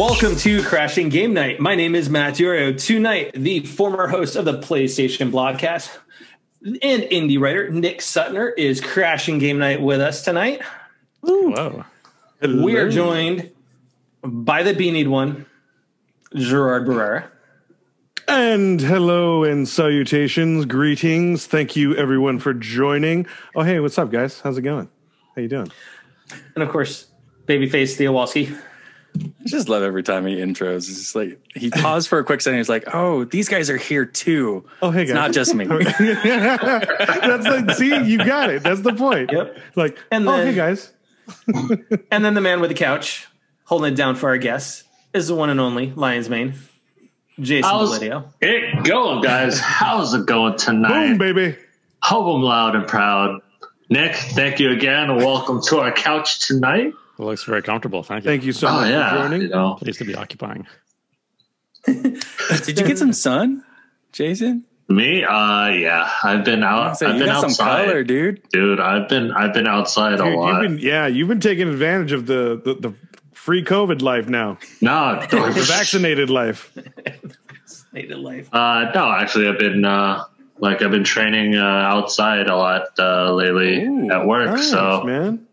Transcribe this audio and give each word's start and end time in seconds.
Welcome 0.00 0.34
to 0.36 0.62
Crashing 0.62 1.10
Game 1.10 1.34
Night. 1.34 1.60
My 1.60 1.74
name 1.74 1.94
is 1.94 2.08
Matt 2.08 2.36
Durio. 2.36 2.72
Tonight, 2.82 3.32
the 3.34 3.60
former 3.60 4.08
host 4.08 4.34
of 4.34 4.46
the 4.46 4.58
PlayStation 4.58 5.30
Blogcast 5.30 5.94
and 6.64 7.02
indie 7.02 7.38
writer 7.38 7.68
Nick 7.68 7.98
Suttner 7.98 8.50
is 8.56 8.80
crashing 8.80 9.38
game 9.38 9.58
night 9.58 9.82
with 9.82 10.00
us 10.00 10.24
tonight. 10.24 10.62
Whoa. 11.20 11.84
We 12.40 12.78
are 12.78 12.88
joined 12.88 13.50
by 14.22 14.62
the 14.62 14.72
Beanied 14.72 15.06
one, 15.06 15.44
Gerard 16.34 16.86
Barrera. 16.86 17.26
And 18.26 18.80
hello 18.80 19.44
and 19.44 19.68
salutations, 19.68 20.64
greetings. 20.64 21.46
Thank 21.46 21.76
you 21.76 21.94
everyone 21.94 22.38
for 22.38 22.54
joining. 22.54 23.26
Oh 23.54 23.64
hey, 23.64 23.80
what's 23.80 23.98
up 23.98 24.10
guys? 24.10 24.40
How's 24.40 24.56
it 24.56 24.62
going? 24.62 24.88
How 25.36 25.42
you 25.42 25.48
doing? 25.48 25.70
And 26.54 26.64
of 26.64 26.70
course, 26.70 27.08
babyface 27.46 27.98
Theowalski. 27.98 28.56
I 29.18 29.44
just 29.46 29.68
love 29.68 29.82
every 29.82 30.02
time 30.02 30.26
he 30.26 30.36
intros. 30.36 30.76
It's 30.88 30.98
just 30.98 31.14
like 31.14 31.40
he 31.54 31.70
paused 31.70 32.08
for 32.08 32.18
a 32.18 32.24
quick 32.24 32.40
second. 32.40 32.58
He's 32.58 32.68
like, 32.68 32.84
"Oh, 32.94 33.24
these 33.24 33.48
guys 33.48 33.68
are 33.70 33.76
here 33.76 34.04
too. 34.04 34.64
Oh 34.82 34.90
hey 34.90 35.02
It's 35.02 35.10
guys. 35.12 35.14
not 35.16 35.32
just 35.32 35.54
me." 35.54 35.64
That's 35.66 37.46
like 37.46 37.70
see, 37.76 38.04
you 38.04 38.18
got 38.18 38.50
it. 38.50 38.62
That's 38.62 38.80
the 38.82 38.92
point. 38.94 39.32
Yep. 39.32 39.56
Like 39.76 39.98
And 40.10 40.28
oh 40.28 40.36
then- 40.36 40.46
hey 40.48 40.54
guys. 40.54 40.92
And 42.10 42.24
then 42.24 42.34
the 42.34 42.40
man 42.40 42.60
with 42.60 42.70
the 42.70 42.74
couch, 42.76 43.26
holding 43.64 43.92
it 43.92 43.96
down 43.96 44.16
for 44.16 44.28
our 44.30 44.38
guests, 44.38 44.84
is 45.12 45.28
the 45.28 45.34
one 45.34 45.48
and 45.50 45.60
only 45.60 45.92
Lion's 45.92 46.28
Mane, 46.28 46.54
Jason 47.38 47.70
How's 47.70 47.98
Belidio. 48.00 48.24
it 48.40 48.84
going, 48.84 49.22
guys? 49.22 49.60
How's 49.60 50.12
it 50.14 50.26
going 50.26 50.56
tonight? 50.58 51.16
Boom 51.16 51.18
baby. 51.18 51.56
Hope 52.02 52.26
I'm 52.34 52.42
loud 52.42 52.74
and 52.74 52.86
proud. 52.86 53.40
Nick, 53.88 54.14
thank 54.16 54.58
you 54.60 54.70
again. 54.72 55.16
Welcome 55.16 55.60
to 55.68 55.78
our 55.80 55.92
couch 55.92 56.46
tonight. 56.46 56.94
It 57.20 57.24
looks 57.24 57.44
very 57.44 57.62
comfortable. 57.62 58.02
Thank 58.02 58.24
you. 58.24 58.30
Thank 58.30 58.44
you 58.44 58.52
so 58.52 58.68
Oh 58.68 58.72
much 58.72 58.90
for 58.90 59.18
joining. 59.18 59.42
you 59.42 59.48
know. 59.48 59.74
Pleased 59.74 59.98
to 59.98 60.04
be 60.04 60.14
occupying. 60.14 60.66
Did 61.86 62.78
you 62.78 62.86
get 62.86 62.98
some 62.98 63.12
sun, 63.12 63.62
Jason? 64.12 64.64
Me, 64.88 65.22
uh, 65.22 65.68
yeah, 65.68 66.10
I've 66.24 66.44
been 66.44 66.64
out. 66.64 66.98
So 66.98 67.06
I've 67.06 67.14
you 67.14 67.20
been 67.20 67.28
got 67.28 67.40
some 67.42 67.50
outside, 67.50 67.86
color, 67.86 68.04
dude. 68.04 68.42
dude. 68.50 68.80
I've 68.80 69.08
been 69.08 69.30
I've 69.32 69.52
been 69.54 69.68
outside 69.68 70.14
a 70.14 70.16
Dude, 70.16 70.26
you've 70.28 70.36
lot. 70.40 70.62
been 70.62 70.78
yeah, 70.78 71.06
you've 71.06 71.28
been 71.28 71.40
taking 71.40 71.68
advantage 71.68 72.12
of 72.12 72.26
the 72.26 72.60
the, 72.64 72.74
the 72.74 72.94
free 73.32 73.62
COVID 73.64 74.02
life 74.02 74.28
now. 74.28 74.58
no, 74.80 75.24
The 75.30 75.64
vaccinated 75.68 76.28
life. 76.28 76.72
Native 77.92 78.18
life. 78.18 78.48
uh, 78.52 78.90
no, 78.94 79.10
actually, 79.12 79.48
I've 79.48 79.58
been 79.58 79.84
uh, 79.84 80.24
like 80.58 80.82
I've 80.82 80.90
been 80.90 81.04
training 81.04 81.54
uh, 81.56 81.62
outside 81.64 82.48
a 82.48 82.56
lot 82.56 82.86
uh, 82.98 83.32
lately 83.32 83.84
Ooh, 83.84 84.10
at 84.10 84.26
work. 84.26 84.50
Nice, 84.50 84.70
so 84.70 85.02
man. 85.04 85.46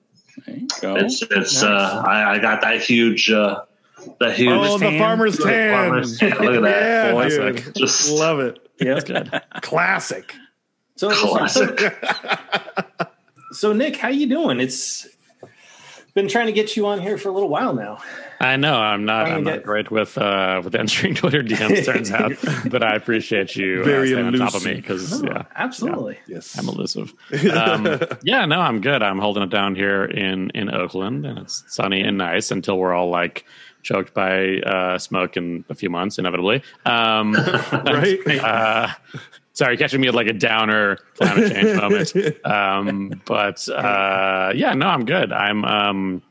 There 0.47 0.57
go. 0.81 0.95
it's 0.95 1.21
it's 1.21 1.63
uh, 1.63 2.03
I, 2.07 2.35
I 2.35 2.39
got 2.39 2.61
that 2.61 2.81
huge 2.81 3.29
uh, 3.29 3.61
the 4.19 4.31
huge 4.31 4.49
Oh, 4.51 4.77
the 4.77 4.97
farmer's 4.97 5.37
tan. 5.37 5.71
farmer's 5.89 6.17
tan. 6.17 6.29
Look 6.31 6.55
at 6.55 6.61
that. 6.63 6.81
Yeah, 6.81 7.11
Boy, 7.11 7.29
dude. 7.29 7.75
Just 7.75 8.09
Love 8.11 8.39
it. 8.39 8.59
Yeah. 8.79 9.39
Classic. 9.61 10.33
So, 10.95 11.11
classic. 11.11 11.93
so 13.51 13.73
Nick, 13.73 13.97
how 13.97 14.09
you 14.09 14.27
doing? 14.27 14.59
It's 14.59 15.07
been 16.17 16.27
trying 16.27 16.47
to 16.47 16.51
get 16.51 16.75
you 16.75 16.87
on 16.87 16.99
here 16.99 17.15
for 17.15 17.29
a 17.29 17.31
little 17.31 17.47
while 17.47 17.75
now. 17.75 17.99
I 18.39 18.57
know 18.57 18.73
I'm 18.75 19.05
not. 19.05 19.27
I'm 19.27 19.45
to 19.45 19.51
not 19.51 19.63
great 19.63 19.91
with 19.91 20.17
uh, 20.17 20.61
with 20.63 20.73
answering 20.75 21.13
Twitter 21.21 21.43
DMs. 21.43 21.85
Turns 21.85 22.11
out, 22.11 22.31
but 22.71 22.83
I 22.83 22.95
appreciate 22.95 23.55
you 23.55 23.81
uh, 23.81 23.85
Very 23.85 24.09
staying 24.09 24.25
on 24.25 24.33
top 24.33 24.55
of 24.55 24.65
me 24.65 24.73
because 24.73 25.21
Oh, 25.21 25.25
yeah, 25.25 25.43
absolutely. 25.55 26.17
Yes. 26.27 26.57
I'm 26.57 26.67
elusive. 26.67 27.13
Um, 27.53 27.99
yeah, 28.23 28.45
no, 28.45 28.59
I'm 28.59 28.81
good. 28.81 29.03
I'm 29.03 29.19
holding 29.19 29.43
it 29.43 29.51
down 29.51 29.75
here 29.75 30.05
in 30.05 30.49
in 30.55 30.73
Oakland, 30.73 31.23
and 31.25 31.37
it's 31.37 31.63
sunny 31.67 32.01
and 32.01 32.17
nice 32.17 32.49
until 32.49 32.79
we're 32.79 32.93
all 32.93 33.09
like 33.09 33.45
choked 33.83 34.13
by 34.15 34.57
uh, 34.61 34.97
smoke 34.97 35.37
in 35.37 35.63
a 35.69 35.75
few 35.75 35.89
months, 35.91 36.17
inevitably. 36.17 36.63
Um, 36.85 37.33
Right? 37.71 38.19
uh, 38.41 38.89
sorry, 39.57 39.75
catching 39.75 39.99
me 39.99 40.07
at 40.07 40.13
like 40.15 40.27
a 40.27 40.33
downer 40.33 40.97
climate 41.15 41.51
change 41.51 41.75
moment. 42.15 42.45
Um, 42.45 43.21
but 43.25 43.67
uh, 43.69 44.51
yeah, 44.55 44.73
no, 44.73 44.85
I'm 44.87 45.03
good. 45.05 45.31
I'm 45.33 45.65
um, 45.65 46.21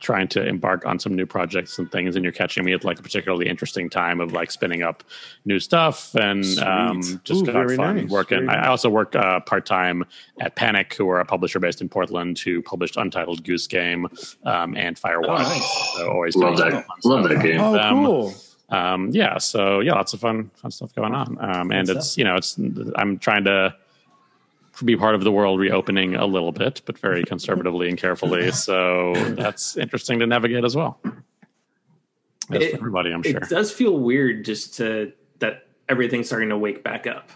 trying 0.00 0.28
to 0.28 0.46
embark 0.46 0.86
on 0.86 0.98
some 0.98 1.14
new 1.14 1.26
projects 1.26 1.78
and 1.78 1.90
things, 1.92 2.16
and 2.16 2.24
you're 2.24 2.32
catching 2.32 2.64
me 2.64 2.72
at 2.72 2.82
like 2.82 2.98
a 2.98 3.02
particularly 3.02 3.46
interesting 3.46 3.90
time 3.90 4.20
of 4.20 4.32
like 4.32 4.50
spinning 4.50 4.82
up 4.82 5.04
new 5.44 5.58
stuff 5.60 6.14
and 6.14 6.44
um, 6.60 7.02
just 7.24 7.42
Ooh, 7.42 7.52
got 7.52 7.70
fun 7.72 7.96
nice, 7.96 8.10
working. 8.10 8.46
very 8.46 8.58
I 8.58 8.68
also 8.68 8.88
work 8.88 9.14
uh, 9.14 9.40
part 9.40 9.66
time 9.66 10.04
at 10.40 10.56
Panic, 10.56 10.94
who 10.94 11.08
are 11.10 11.20
a 11.20 11.24
publisher 11.26 11.60
based 11.60 11.82
in 11.82 11.88
Portland, 11.90 12.38
who 12.38 12.62
published 12.62 12.96
Untitled 12.96 13.44
Goose 13.44 13.66
Game 13.66 14.06
um, 14.44 14.74
and 14.76 14.96
Firewatch. 14.96 15.38
nice. 15.40 15.92
So 15.96 16.10
always 16.10 16.34
Love 16.36 16.56
that. 16.56 16.86
Love 17.04 17.28
that 17.28 17.42
game. 17.42 17.60
Oh, 17.60 17.78
Um, 17.78 18.04
cool. 18.06 18.34
Um, 18.68 19.10
yeah, 19.12 19.38
so 19.38 19.80
yeah, 19.80 19.92
lots 19.92 20.12
of 20.12 20.20
fun, 20.20 20.50
fun 20.54 20.70
stuff 20.70 20.94
going 20.94 21.14
on. 21.14 21.38
Um, 21.40 21.70
and 21.70 21.86
Good 21.86 21.98
it's 21.98 22.18
you 22.18 22.24
know, 22.24 22.36
it's 22.36 22.58
I'm 22.96 23.18
trying 23.18 23.44
to 23.44 23.74
be 24.84 24.96
part 24.96 25.14
of 25.14 25.24
the 25.24 25.32
world 25.32 25.58
reopening 25.58 26.16
a 26.16 26.26
little 26.26 26.52
bit, 26.52 26.82
but 26.84 26.98
very 26.98 27.24
conservatively 27.26 27.88
and 27.88 27.96
carefully. 27.98 28.50
So 28.52 29.14
that's 29.36 29.76
interesting 29.76 30.18
to 30.18 30.26
navigate 30.26 30.64
as 30.64 30.76
well. 30.76 31.00
It- 32.50 32.74
everybody, 32.74 33.12
I'm 33.12 33.22
sure. 33.22 33.38
It 33.38 33.48
does 33.48 33.72
feel 33.72 33.98
weird 33.98 34.44
just 34.44 34.74
to 34.76 35.12
that 35.38 35.66
everything's 35.88 36.26
starting 36.26 36.48
to 36.50 36.58
wake 36.58 36.82
back 36.82 37.06
up. 37.06 37.30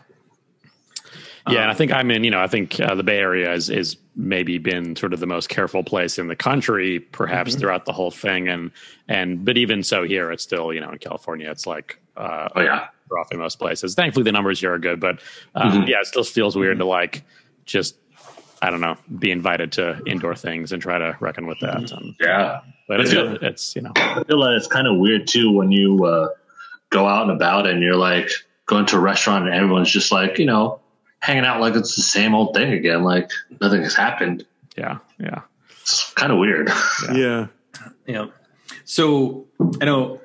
Yeah, 1.48 1.62
and 1.62 1.70
I 1.70 1.74
think 1.74 1.92
I'm 1.92 2.10
in. 2.10 2.24
You 2.24 2.30
know, 2.30 2.40
I 2.40 2.46
think 2.46 2.78
uh, 2.80 2.94
the 2.94 3.02
Bay 3.02 3.18
Area 3.18 3.52
is 3.52 3.70
is 3.70 3.96
maybe 4.16 4.58
been 4.58 4.94
sort 4.96 5.12
of 5.14 5.20
the 5.20 5.26
most 5.26 5.48
careful 5.48 5.82
place 5.82 6.18
in 6.18 6.28
the 6.28 6.36
country, 6.36 7.00
perhaps 7.00 7.54
throughout 7.54 7.86
the 7.86 7.92
whole 7.92 8.10
thing. 8.10 8.48
And 8.48 8.70
and 9.08 9.44
but 9.44 9.56
even 9.56 9.82
so, 9.82 10.02
here 10.04 10.30
it's 10.32 10.42
still 10.42 10.72
you 10.72 10.80
know 10.80 10.90
in 10.90 10.98
California, 10.98 11.50
it's 11.50 11.66
like 11.66 11.98
uh, 12.16 12.48
Oh 12.54 12.60
yeah. 12.60 12.88
rough 13.10 13.32
in 13.32 13.38
most 13.38 13.58
places. 13.58 13.94
Thankfully, 13.94 14.24
the 14.24 14.32
numbers 14.32 14.60
here 14.60 14.74
are 14.74 14.78
good, 14.78 15.00
but 15.00 15.20
um, 15.54 15.82
Mhm. 15.84 15.88
yeah, 15.88 16.00
it 16.00 16.06
still 16.06 16.24
feels 16.24 16.56
weird 16.56 16.78
to 16.78 16.84
like 16.84 17.22
just 17.64 17.96
I 18.62 18.68
don't 18.70 18.80
know 18.82 18.96
be 19.18 19.30
invited 19.30 19.72
to 19.72 20.02
indoor 20.04 20.34
things 20.34 20.72
and 20.72 20.82
try 20.82 20.98
to 20.98 21.16
reckon 21.20 21.46
with 21.46 21.60
that. 21.60 21.90
Um, 21.92 22.14
Yeah. 22.20 22.60
but 22.88 23.00
it's 23.00 23.12
Yeah. 23.12 23.22
good. 23.22 23.42
It's 23.42 23.74
you 23.74 23.82
know 23.82 23.92
I 23.96 24.22
feel 24.24 24.38
like 24.38 24.56
it's 24.58 24.66
kind 24.66 24.86
of 24.86 24.98
weird 24.98 25.26
too 25.26 25.50
when 25.52 25.72
you 25.72 26.04
uh, 26.04 26.28
go 26.90 27.06
out 27.06 27.22
and 27.22 27.30
about 27.30 27.66
and 27.66 27.82
you're 27.82 27.96
like 27.96 28.28
going 28.66 28.84
to 28.86 28.96
a 28.96 29.00
restaurant 29.00 29.46
and 29.46 29.54
everyone's 29.54 29.90
just 29.90 30.12
like, 30.12 30.38
you 30.38 30.46
know, 30.46 30.79
hanging 31.20 31.44
out 31.44 31.60
like 31.60 31.75
it's 31.75 31.97
the 31.97 32.03
same 32.03 32.34
old 32.34 32.54
thing 32.54 32.72
again. 32.72 33.04
Like 33.04 33.31
nothing 33.60 33.82
has 33.82 33.94
happened. 33.94 34.44
yeah 34.76 34.98
yeah. 35.19 35.42
It's 35.82 36.12
kind 36.14 36.32
of 36.32 36.38
weird. 36.38 36.70
Yeah. 37.12 37.47
Yeah. 38.06 38.26
So 38.84 39.47
I 39.81 39.84
know 39.84 40.20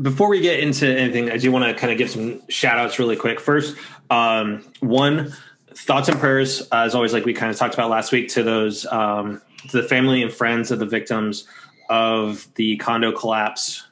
before 0.00 0.28
we 0.28 0.40
get 0.40 0.60
into 0.60 0.86
anything, 0.86 1.30
I 1.30 1.36
do 1.36 1.50
want 1.50 1.64
to 1.64 1.74
kind 1.74 1.92
of 1.92 1.98
give 1.98 2.10
some 2.10 2.42
shout 2.48 2.78
outs 2.78 2.98
really 2.98 3.16
quick. 3.16 3.40
First, 3.40 3.76
um, 4.10 4.64
one, 4.80 5.32
thoughts 5.74 6.08
and 6.08 6.18
prayers, 6.18 6.62
uh, 6.72 6.82
as 6.84 6.94
always, 6.94 7.12
like 7.12 7.24
we 7.24 7.34
kind 7.34 7.50
of 7.50 7.56
talked 7.56 7.74
about 7.74 7.90
last 7.90 8.12
week, 8.12 8.28
to 8.30 8.42
those, 8.42 8.84
um, 8.86 9.40
to 9.68 9.80
the 9.80 9.88
family 9.88 10.22
and 10.22 10.32
friends 10.32 10.70
of 10.70 10.78
the 10.78 10.86
victims 10.86 11.46
of 11.88 12.46
the 12.54 12.76
condo 12.76 13.12
collapse 13.12 13.86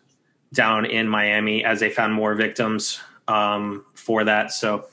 down 0.53 0.85
in 0.85 1.09
Miami 1.09 1.65
as 1.65 1.81
they 1.81 1.91
found 1.91 2.13
more 2.13 2.35
victims 2.35 3.01
um, 3.29 3.85
for 3.95 4.25
that. 4.25 4.53
So, 4.53 4.87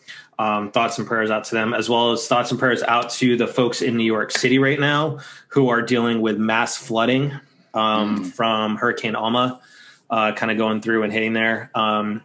um, 0.44 0.72
thoughts 0.72 0.98
and 0.98 1.08
prayers 1.08 1.32
out 1.32 1.46
to 1.46 1.56
them, 1.56 1.74
as 1.74 1.90
well 1.90 2.12
as 2.12 2.28
thoughts 2.28 2.52
and 2.52 2.60
prayers 2.60 2.84
out 2.84 3.10
to 3.12 3.38
the 3.38 3.48
folks 3.48 3.82
in 3.82 3.96
New 3.96 4.04
York 4.04 4.30
City 4.32 4.60
right 4.60 4.80
now 4.80 5.20
who 5.48 5.70
are 5.70 5.82
dealing 5.82 6.20
with 6.20 6.38
mass 6.38 6.76
flooding 6.76 7.32
um, 7.74 8.26
from 8.26 8.76
Hurricane 8.76 9.16
Alma, 9.16 9.62
uh, 10.10 10.34
kind 10.34 10.52
of 10.52 10.58
going 10.58 10.82
through 10.82 11.04
and 11.04 11.14
hitting 11.14 11.32
there. 11.32 11.72
Um, 11.74 12.24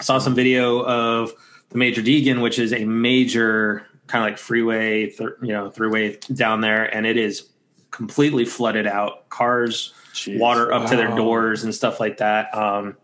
saw 0.00 0.18
some 0.18 0.36
video 0.36 0.84
of 0.84 1.32
the 1.70 1.78
Major 1.78 2.02
Deegan, 2.02 2.40
which 2.40 2.60
is 2.60 2.72
a 2.72 2.84
major 2.84 3.84
kind 4.06 4.24
of 4.24 4.30
like 4.30 4.38
freeway, 4.38 5.06
th- 5.06 5.30
you 5.42 5.48
know, 5.48 5.68
throughway 5.68 6.20
down 6.36 6.60
there, 6.60 6.84
and 6.84 7.04
it 7.04 7.16
is 7.16 7.48
completely 7.90 8.44
flooded 8.44 8.86
out. 8.86 9.28
Cars, 9.28 9.92
Jeez. 10.12 10.38
water 10.38 10.72
up 10.72 10.88
to 10.90 10.96
their 10.96 11.16
doors 11.16 11.64
and 11.64 11.74
stuff 11.74 11.98
like 11.98 12.18
that. 12.18 12.54
Um, 12.54 12.96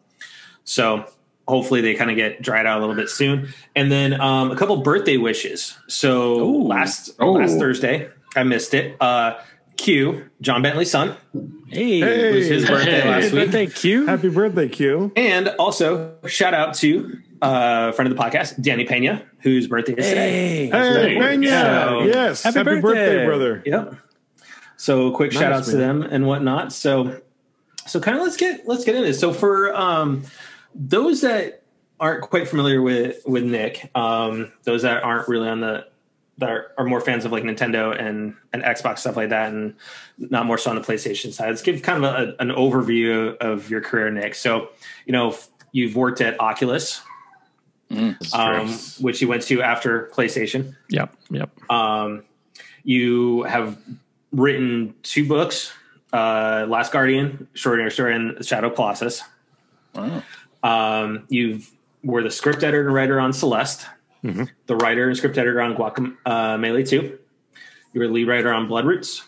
so 0.63 1.05
hopefully 1.49 1.81
they 1.81 1.95
kind 1.95 2.11
of 2.11 2.17
get 2.17 2.41
dried 2.43 2.67
out 2.67 2.79
a 2.79 2.81
little 2.81 2.95
bit 2.95 3.09
soon. 3.11 3.49
And 3.75 3.91
then 3.91 4.21
um, 4.21 4.51
a 4.51 4.57
couple 4.57 4.77
birthday 4.79 5.17
wishes. 5.17 5.77
So 5.89 6.41
Ooh. 6.41 6.63
last 6.63 7.11
Oh. 7.19 7.33
last 7.33 7.59
Thursday, 7.59 8.09
I 8.37 8.43
missed 8.45 8.75
it. 8.75 8.97
Uh, 9.01 9.39
Q, 9.77 10.29
John 10.41 10.63
Bentley's 10.63 10.91
son, 10.91 11.17
Hey, 11.69 12.01
Hey. 12.01 12.29
it 12.31 12.35
was 12.37 12.47
his 12.47 12.67
birthday 12.69 13.01
Hey. 13.01 13.09
last 13.11 13.33
week. 13.33 13.45
birthday, 13.47 13.67
Q. 13.67 14.07
Happy 14.07 14.29
birthday, 14.29 14.69
Q. 14.69 15.11
And 15.17 15.49
also 15.59 16.15
shout 16.27 16.55
out 16.55 16.75
to 16.75 17.19
uh, 17.41 17.91
friend 17.93 18.09
of 18.13 18.17
the 18.17 18.23
podcast, 18.23 18.61
Danny 18.63 18.85
Pena, 18.85 19.23
whose 19.41 19.67
birthday 19.67 19.95
is 19.95 20.07
today. 20.09 20.31
Hey, 20.31 20.67
Hey, 20.67 21.17
right. 21.19 21.31
Pena. 21.31 21.49
So- 21.49 22.03
yes. 22.05 22.43
Happy 22.45 22.59
Happy, 22.59 22.81
birthday. 22.81 22.81
birthday. 23.17 23.27
brother. 23.27 23.63
Yep. 23.67 23.95
So 24.77 25.11
quick 25.13 25.33
Nice, 25.33 25.41
shout 25.41 25.53
outs 25.53 25.71
to 25.71 25.77
them 25.77 26.03
and 26.03 26.27
whatnot. 26.27 26.73
So 26.73 27.21
so 27.87 27.99
kind 28.01 28.17
of 28.17 28.23
let's 28.23 28.37
get 28.37 28.69
let's 28.69 28.85
get 28.85 28.95
into 28.95 29.09
this. 29.09 29.19
So 29.19 29.33
for 29.33 29.75
um 29.75 30.23
those 30.75 31.21
that 31.23 31.63
aren't 32.01 32.23
quite 32.23 32.49
familiar 32.49 32.83
with 32.83 33.23
with 33.27 33.45
Nick, 33.45 33.91
um, 33.95 34.53
those 34.65 34.83
that 34.83 35.03
aren't 35.03 35.29
really 35.29 35.49
on 35.49 35.61
the 35.61 35.87
that 36.39 36.51
are, 36.51 36.73
are 36.79 36.85
more 36.85 37.01
fans 37.01 37.25
of 37.25 37.33
like 37.33 37.45
Nintendo 37.45 37.99
and 37.99 38.35
and 38.53 38.63
Xbox 38.63 38.99
stuff 38.99 39.17
like 39.17 39.29
that, 39.31 39.53
and 39.53 39.75
not 40.19 40.47
more 40.47 40.59
so 40.59 40.71
on 40.71 40.77
the 40.77 40.83
PlayStation 40.83 41.33
side. 41.33 41.49
Let's 41.49 41.63
give 41.63 41.83
kind 41.83 42.05
of 42.05 42.13
a, 42.13 42.35
an 42.41 42.49
overview 42.49 43.37
of 43.39 43.71
your 43.71 43.81
career, 43.81 44.11
Nick. 44.11 44.35
So, 44.35 44.71
you 45.07 45.13
know, 45.13 45.37
you've 45.73 45.95
worked 45.95 46.21
at 46.21 46.41
Oculus, 46.41 47.03
um, 48.33 48.69
which 49.01 49.21
you 49.21 49.29
went 49.29 49.43
to 49.45 49.63
after 49.63 50.11
PlayStation. 50.13 50.75
Yep. 50.89 51.15
Yep. 51.31 51.71
Um, 51.71 52.25
you 52.83 53.43
have 53.45 53.79
written 54.33 54.95
two 55.03 55.29
books: 55.29 55.73
uh, 56.13 56.67
Last 56.69 56.93
Guardian, 56.93 57.47
Extraordinary 57.53 57.91
Story, 57.91 58.17
and 58.17 58.45
Shadow 58.45 58.71
Colossus. 58.71 59.23
Wow. 59.95 60.23
Um, 60.63 61.25
you've 61.29 61.71
were 62.05 62.23
the 62.23 62.31
script 62.31 62.65
editor 62.65 62.87
and 62.87 62.95
writer 62.95 63.21
on 63.21 63.33
Celeste, 63.33 63.87
Mhm. 64.25 64.49
the 64.67 64.77
writer 64.77 65.07
and 65.09 65.17
script 65.17 65.39
editor 65.39 65.61
on 65.61 65.75
Guacamelee 65.77 66.89
2. 66.89 67.19
You 67.93 68.01
were 68.01 68.09
lead 68.09 68.27
writer 68.27 68.53
on 68.53 68.69
Bloodroots, 68.69 69.23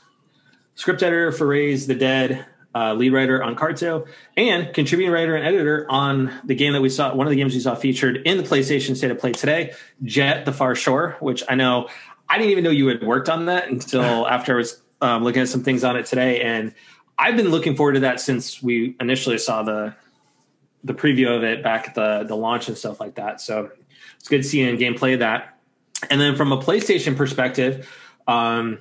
script 0.75 1.03
editor 1.03 1.31
for 1.33 1.47
Raise 1.47 1.87
the 1.87 1.95
Dead, 1.95 2.45
uh, 2.75 2.95
lead 2.95 3.13
writer 3.13 3.41
on 3.43 3.55
Carto, 3.55 4.07
and 4.37 4.73
contributing 4.75 5.13
writer 5.13 5.37
and 5.37 5.47
editor 5.47 5.87
on 5.89 6.33
the 6.45 6.55
game 6.57 6.73
that 6.73 6.81
we 6.81 6.89
saw, 6.89 7.15
one 7.15 7.27
of 7.29 7.31
the 7.31 7.37
games 7.37 7.55
we 7.55 7.61
saw 7.61 7.75
featured 7.77 8.17
in 8.25 8.37
the 8.39 8.43
PlayStation 8.43 8.97
State 8.97 9.13
of 9.13 9.19
Play 9.19 9.31
today, 9.33 9.73
Jett 10.03 10.45
the 10.45 10.53
Far 10.53 10.75
Shore, 10.75 11.17
which 11.21 11.45
I 11.49 11.55
know 11.55 11.89
I 12.29 12.39
didn't 12.39 12.51
even 12.51 12.65
know 12.65 12.71
you 12.71 12.89
had 12.89 13.03
worked 13.05 13.29
on 13.29 13.47
that 13.47 13.69
until 13.69 14.27
after 14.29 14.55
I 14.55 14.57
was 14.57 14.81
um, 15.01 15.23
looking 15.23 15.43
at 15.43 15.49
some 15.49 15.63
things 15.63 15.85
on 15.85 15.97
it 15.97 16.07
today. 16.07 16.41
And 16.41 16.73
I've 17.19 17.37
been 17.37 17.51
looking 17.51 17.77
forward 17.77 17.93
to 17.93 18.01
that 18.01 18.19
since 18.19 18.61
we 18.63 18.97
initially 18.99 19.39
saw 19.39 19.63
the 19.63 19.95
the 20.85 20.95
preview 20.95 21.35
of 21.35 21.43
it 21.43 21.63
back 21.63 21.89
at 21.89 21.95
the 21.95 22.25
the 22.25 22.37
launch 22.37 22.69
and 22.69 22.77
stuff 22.77 23.01
like 23.01 23.17
that. 23.17 23.41
So 23.41 23.71
it's 24.17 24.29
good 24.29 24.45
seeing 24.45 24.77
gameplay 24.77 25.15
of 25.15 25.21
that. 25.21 25.59
And 26.11 26.21
then 26.21 26.37
from 26.37 26.53
a 26.53 26.59
PlayStation 26.59 27.17
perspective, 27.17 27.91
um, 28.29 28.79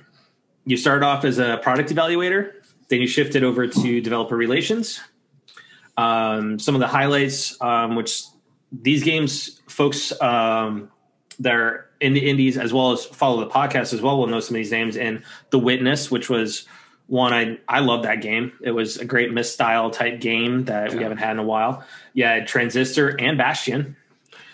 you 0.66 0.76
started 0.76 1.04
off 1.04 1.24
as 1.24 1.38
a 1.38 1.58
product 1.62 1.90
evaluator, 1.90 2.52
then 2.88 3.00
you 3.00 3.06
shifted 3.06 3.44
over 3.44 3.66
to 3.66 4.00
developer 4.00 4.36
relations. 4.36 5.00
Um, 5.96 6.58
some 6.58 6.74
of 6.74 6.80
the 6.80 6.86
highlights, 6.86 7.60
um, 7.62 7.94
which 7.94 8.24
these 8.72 9.04
games, 9.04 9.60
folks 9.68 10.12
um, 10.20 10.90
that 11.38 11.54
are 11.54 11.90
in 12.00 12.12
the 12.12 12.28
indies 12.28 12.58
as 12.58 12.72
well 12.72 12.92
as 12.92 13.04
follow 13.04 13.40
the 13.40 13.50
podcast 13.50 13.94
as 13.94 14.02
well 14.02 14.18
will 14.18 14.26
know 14.26 14.40
some 14.40 14.54
of 14.54 14.58
these 14.58 14.72
names. 14.72 14.96
And 14.96 15.22
The 15.50 15.58
Witness, 15.58 16.10
which 16.10 16.28
was 16.28 16.66
one 17.06 17.32
I 17.32 17.58
I 17.68 17.80
love 17.80 18.04
that 18.04 18.20
game. 18.22 18.52
It 18.62 18.70
was 18.70 18.96
a 18.96 19.04
great 19.04 19.32
Myst-style 19.32 19.90
type 19.90 20.20
game 20.20 20.64
that 20.64 20.94
we 20.94 21.02
haven't 21.02 21.18
had 21.18 21.32
in 21.32 21.38
a 21.38 21.44
while. 21.44 21.84
Yeah, 22.12 22.44
Transistor 22.44 23.08
and 23.20 23.36
Bastion. 23.38 23.96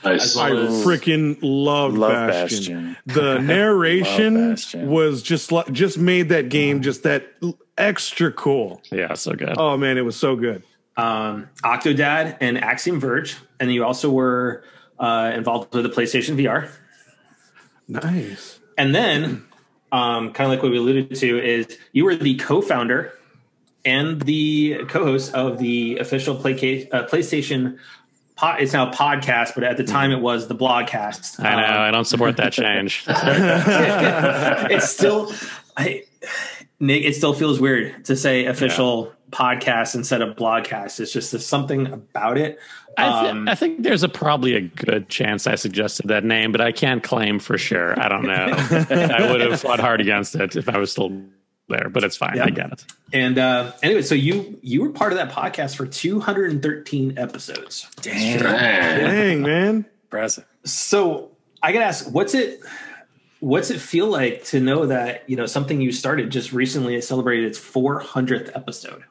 Nice. 0.03 0.35
I 0.37 0.51
freaking 0.51 1.39
loved 1.43 1.99
Love 1.99 2.29
Bastion. 2.31 2.97
Bastion. 3.07 3.23
The 3.23 3.39
narration 3.43 4.51
Bastion. 4.53 4.89
was 4.91 5.23
just 5.23 5.53
like 5.53 5.71
just 5.73 5.99
made 5.99 6.31
that 6.31 6.49
game 6.49 6.81
just 6.81 7.03
that 7.03 7.33
extra 7.77 8.33
cool. 8.33 8.81
Yeah. 8.91 9.15
So 9.15 9.33
good. 9.35 9.55
Oh 9.59 9.77
man, 9.77 9.99
it 9.99 10.05
was 10.05 10.17
so 10.17 10.37
good. 10.37 10.63
um, 10.97 11.49
Octodad 11.63 12.39
and 12.41 12.59
Axiom 12.59 12.99
Verge, 12.99 13.37
and 13.61 13.73
you 13.73 13.85
also 13.85 14.11
were 14.11 14.65
uh, 14.99 15.33
involved 15.35 15.75
with 15.75 15.85
the 15.85 15.91
PlayStation 15.91 16.35
VR. 16.37 16.71
Nice. 17.89 18.59
And 18.79 18.95
then, 18.95 19.45
um, 19.93 20.33
kind 20.33 20.47
of 20.47 20.57
like 20.57 20.63
what 20.63 20.73
we 20.73 20.79
alluded 20.79 21.15
to, 21.17 21.39
is 21.43 21.79
you 21.93 22.05
were 22.05 22.15
the 22.15 22.37
co-founder 22.37 23.13
and 23.85 24.21
the 24.23 24.85
co-host 24.89 25.35
of 25.35 25.59
the 25.59 25.99
official 25.99 26.37
play- 26.37 26.89
uh, 26.91 27.05
PlayStation. 27.07 27.79
Pod, 28.37 28.61
it's 28.61 28.73
now 28.73 28.91
a 28.91 28.95
podcast, 28.95 29.55
but 29.55 29.65
at 29.65 29.77
the 29.77 29.85
time 29.85 30.13
it 30.13 30.21
was 30.21 30.49
the 30.49 30.55
blogcast. 30.55 31.45
I 31.45 31.61
know. 31.61 31.77
Um, 31.77 31.81
I 31.81 31.91
don't 31.91 32.07
support 32.07 32.37
that 32.39 32.53
change. 32.53 33.05
it's 33.09 34.89
still, 34.89 35.33
I, 35.77 36.05
Nick. 36.81 37.05
It 37.05 37.15
still 37.15 37.35
feels 37.35 37.61
weird 37.61 38.05
to 38.07 38.17
say 38.17 38.47
official 38.47 39.13
podcast 39.31 39.95
instead 39.95 40.23
of 40.23 40.35
blogcast. 40.37 40.99
It's 40.99 41.13
just 41.13 41.31
there's 41.31 41.47
something 41.47 41.87
about 41.87 42.37
it. 42.39 42.59
I, 42.99 43.21
th- 43.23 43.33
Um, 43.33 43.49
I 43.49 43.55
think 43.55 43.83
there's 43.85 44.03
a 44.03 44.09
probably 44.09 44.55
a 44.57 44.61
good 44.63 45.09
chance 45.09 45.47
I 45.47 45.55
suggested 45.55 46.09
that 46.09 46.25
name, 46.25 46.51
but 46.51 46.61
I 46.61 46.73
can't 46.73 47.03
claim 47.03 47.39
for 47.39 47.57
sure. 47.57 47.99
I 48.01 48.09
don't 48.09 48.25
know. 48.25 48.33
I 48.91 49.31
would 49.31 49.41
have 49.43 49.61
fought 49.61 49.79
hard 49.79 50.01
against 50.01 50.35
it 50.35 50.57
if 50.57 50.69
I 50.69 50.79
was 50.79 50.91
still 50.91 51.13
there, 51.69 51.89
but 51.89 52.03
it's 52.03 52.17
fine. 52.17 52.37
Yeah. 52.37 52.47
I 52.47 52.51
get 52.51 52.73
it. 52.73 52.85
And 53.13 53.39
uh, 53.39 53.73
anyway, 53.83 54.03
so 54.03 54.17
you 54.17 54.59
you 54.63 54.83
were 54.83 54.91
part 54.91 55.13
of 55.13 55.19
that 55.19 55.31
podcast 55.31 55.77
for 55.77 55.87
213 55.87 57.17
episodes. 57.19 57.89
Damn. 58.01 58.41
Dang. 58.43 59.01
Dang, 59.05 59.43
man. 59.43 59.87
Impressive. 60.05 60.45
So 60.65 61.31
I 61.63 61.73
gotta 61.73 61.85
ask, 61.85 62.11
what's 62.11 62.35
it 62.35 62.61
what's 63.41 63.71
it 63.71 63.81
feel 63.81 64.07
like 64.07 64.45
to 64.45 64.61
know 64.61 64.87
that 64.87 65.25
you 65.29 65.37
know 65.37 65.47
something 65.47 65.81
you 65.81 65.93
started 65.93 66.31
just 66.31 66.53
recently 66.53 67.01
celebrated 67.01 67.47
its 67.47 67.59
400th 67.59 68.51
episode? 68.55 69.05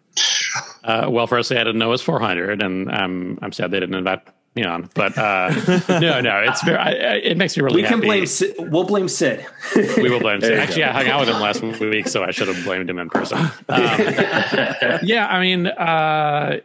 Uh, 0.83 1.07
well, 1.09 1.27
firstly, 1.27 1.57
I 1.57 1.63
didn't 1.63 1.77
know 1.79 1.87
it 1.87 1.89
was 1.91 2.01
400, 2.01 2.61
and 2.61 2.91
I'm 2.91 3.37
I'm 3.41 3.51
sad 3.51 3.71
they 3.71 3.79
didn't 3.79 3.95
invite 3.95 4.21
me 4.55 4.63
on. 4.63 4.89
But 4.95 5.17
uh, 5.17 5.49
no, 5.99 6.21
no, 6.21 6.39
it's 6.39 6.63
very. 6.63 6.77
I, 6.77 6.89
I- 6.89 7.13
it 7.23 7.37
makes 7.37 7.55
me 7.55 7.63
really 7.63 7.75
We 7.77 7.81
can 7.83 7.93
happy. 7.99 8.07
blame 8.07 8.25
Sid, 8.25 8.55
we'll 8.57 8.85
blame 8.85 9.07
Sid. 9.07 9.45
We 9.75 10.09
will 10.09 10.19
blame. 10.19 10.39
You 10.43 10.53
Actually, 10.53 10.81
go. 10.81 10.87
I 10.89 10.91
hung 10.93 11.07
out 11.07 11.19
with 11.19 11.29
him 11.29 11.39
last 11.41 11.61
week, 11.81 12.07
so 12.07 12.23
I 12.23 12.31
should 12.31 12.47
have 12.47 12.63
blamed 12.63 12.89
him 12.89 12.97
in 12.97 13.09
person. 13.09 13.37
Um, 13.37 13.49
yeah, 15.03 15.27
I 15.29 15.39
mean, 15.41 15.67
uh, 15.67 16.57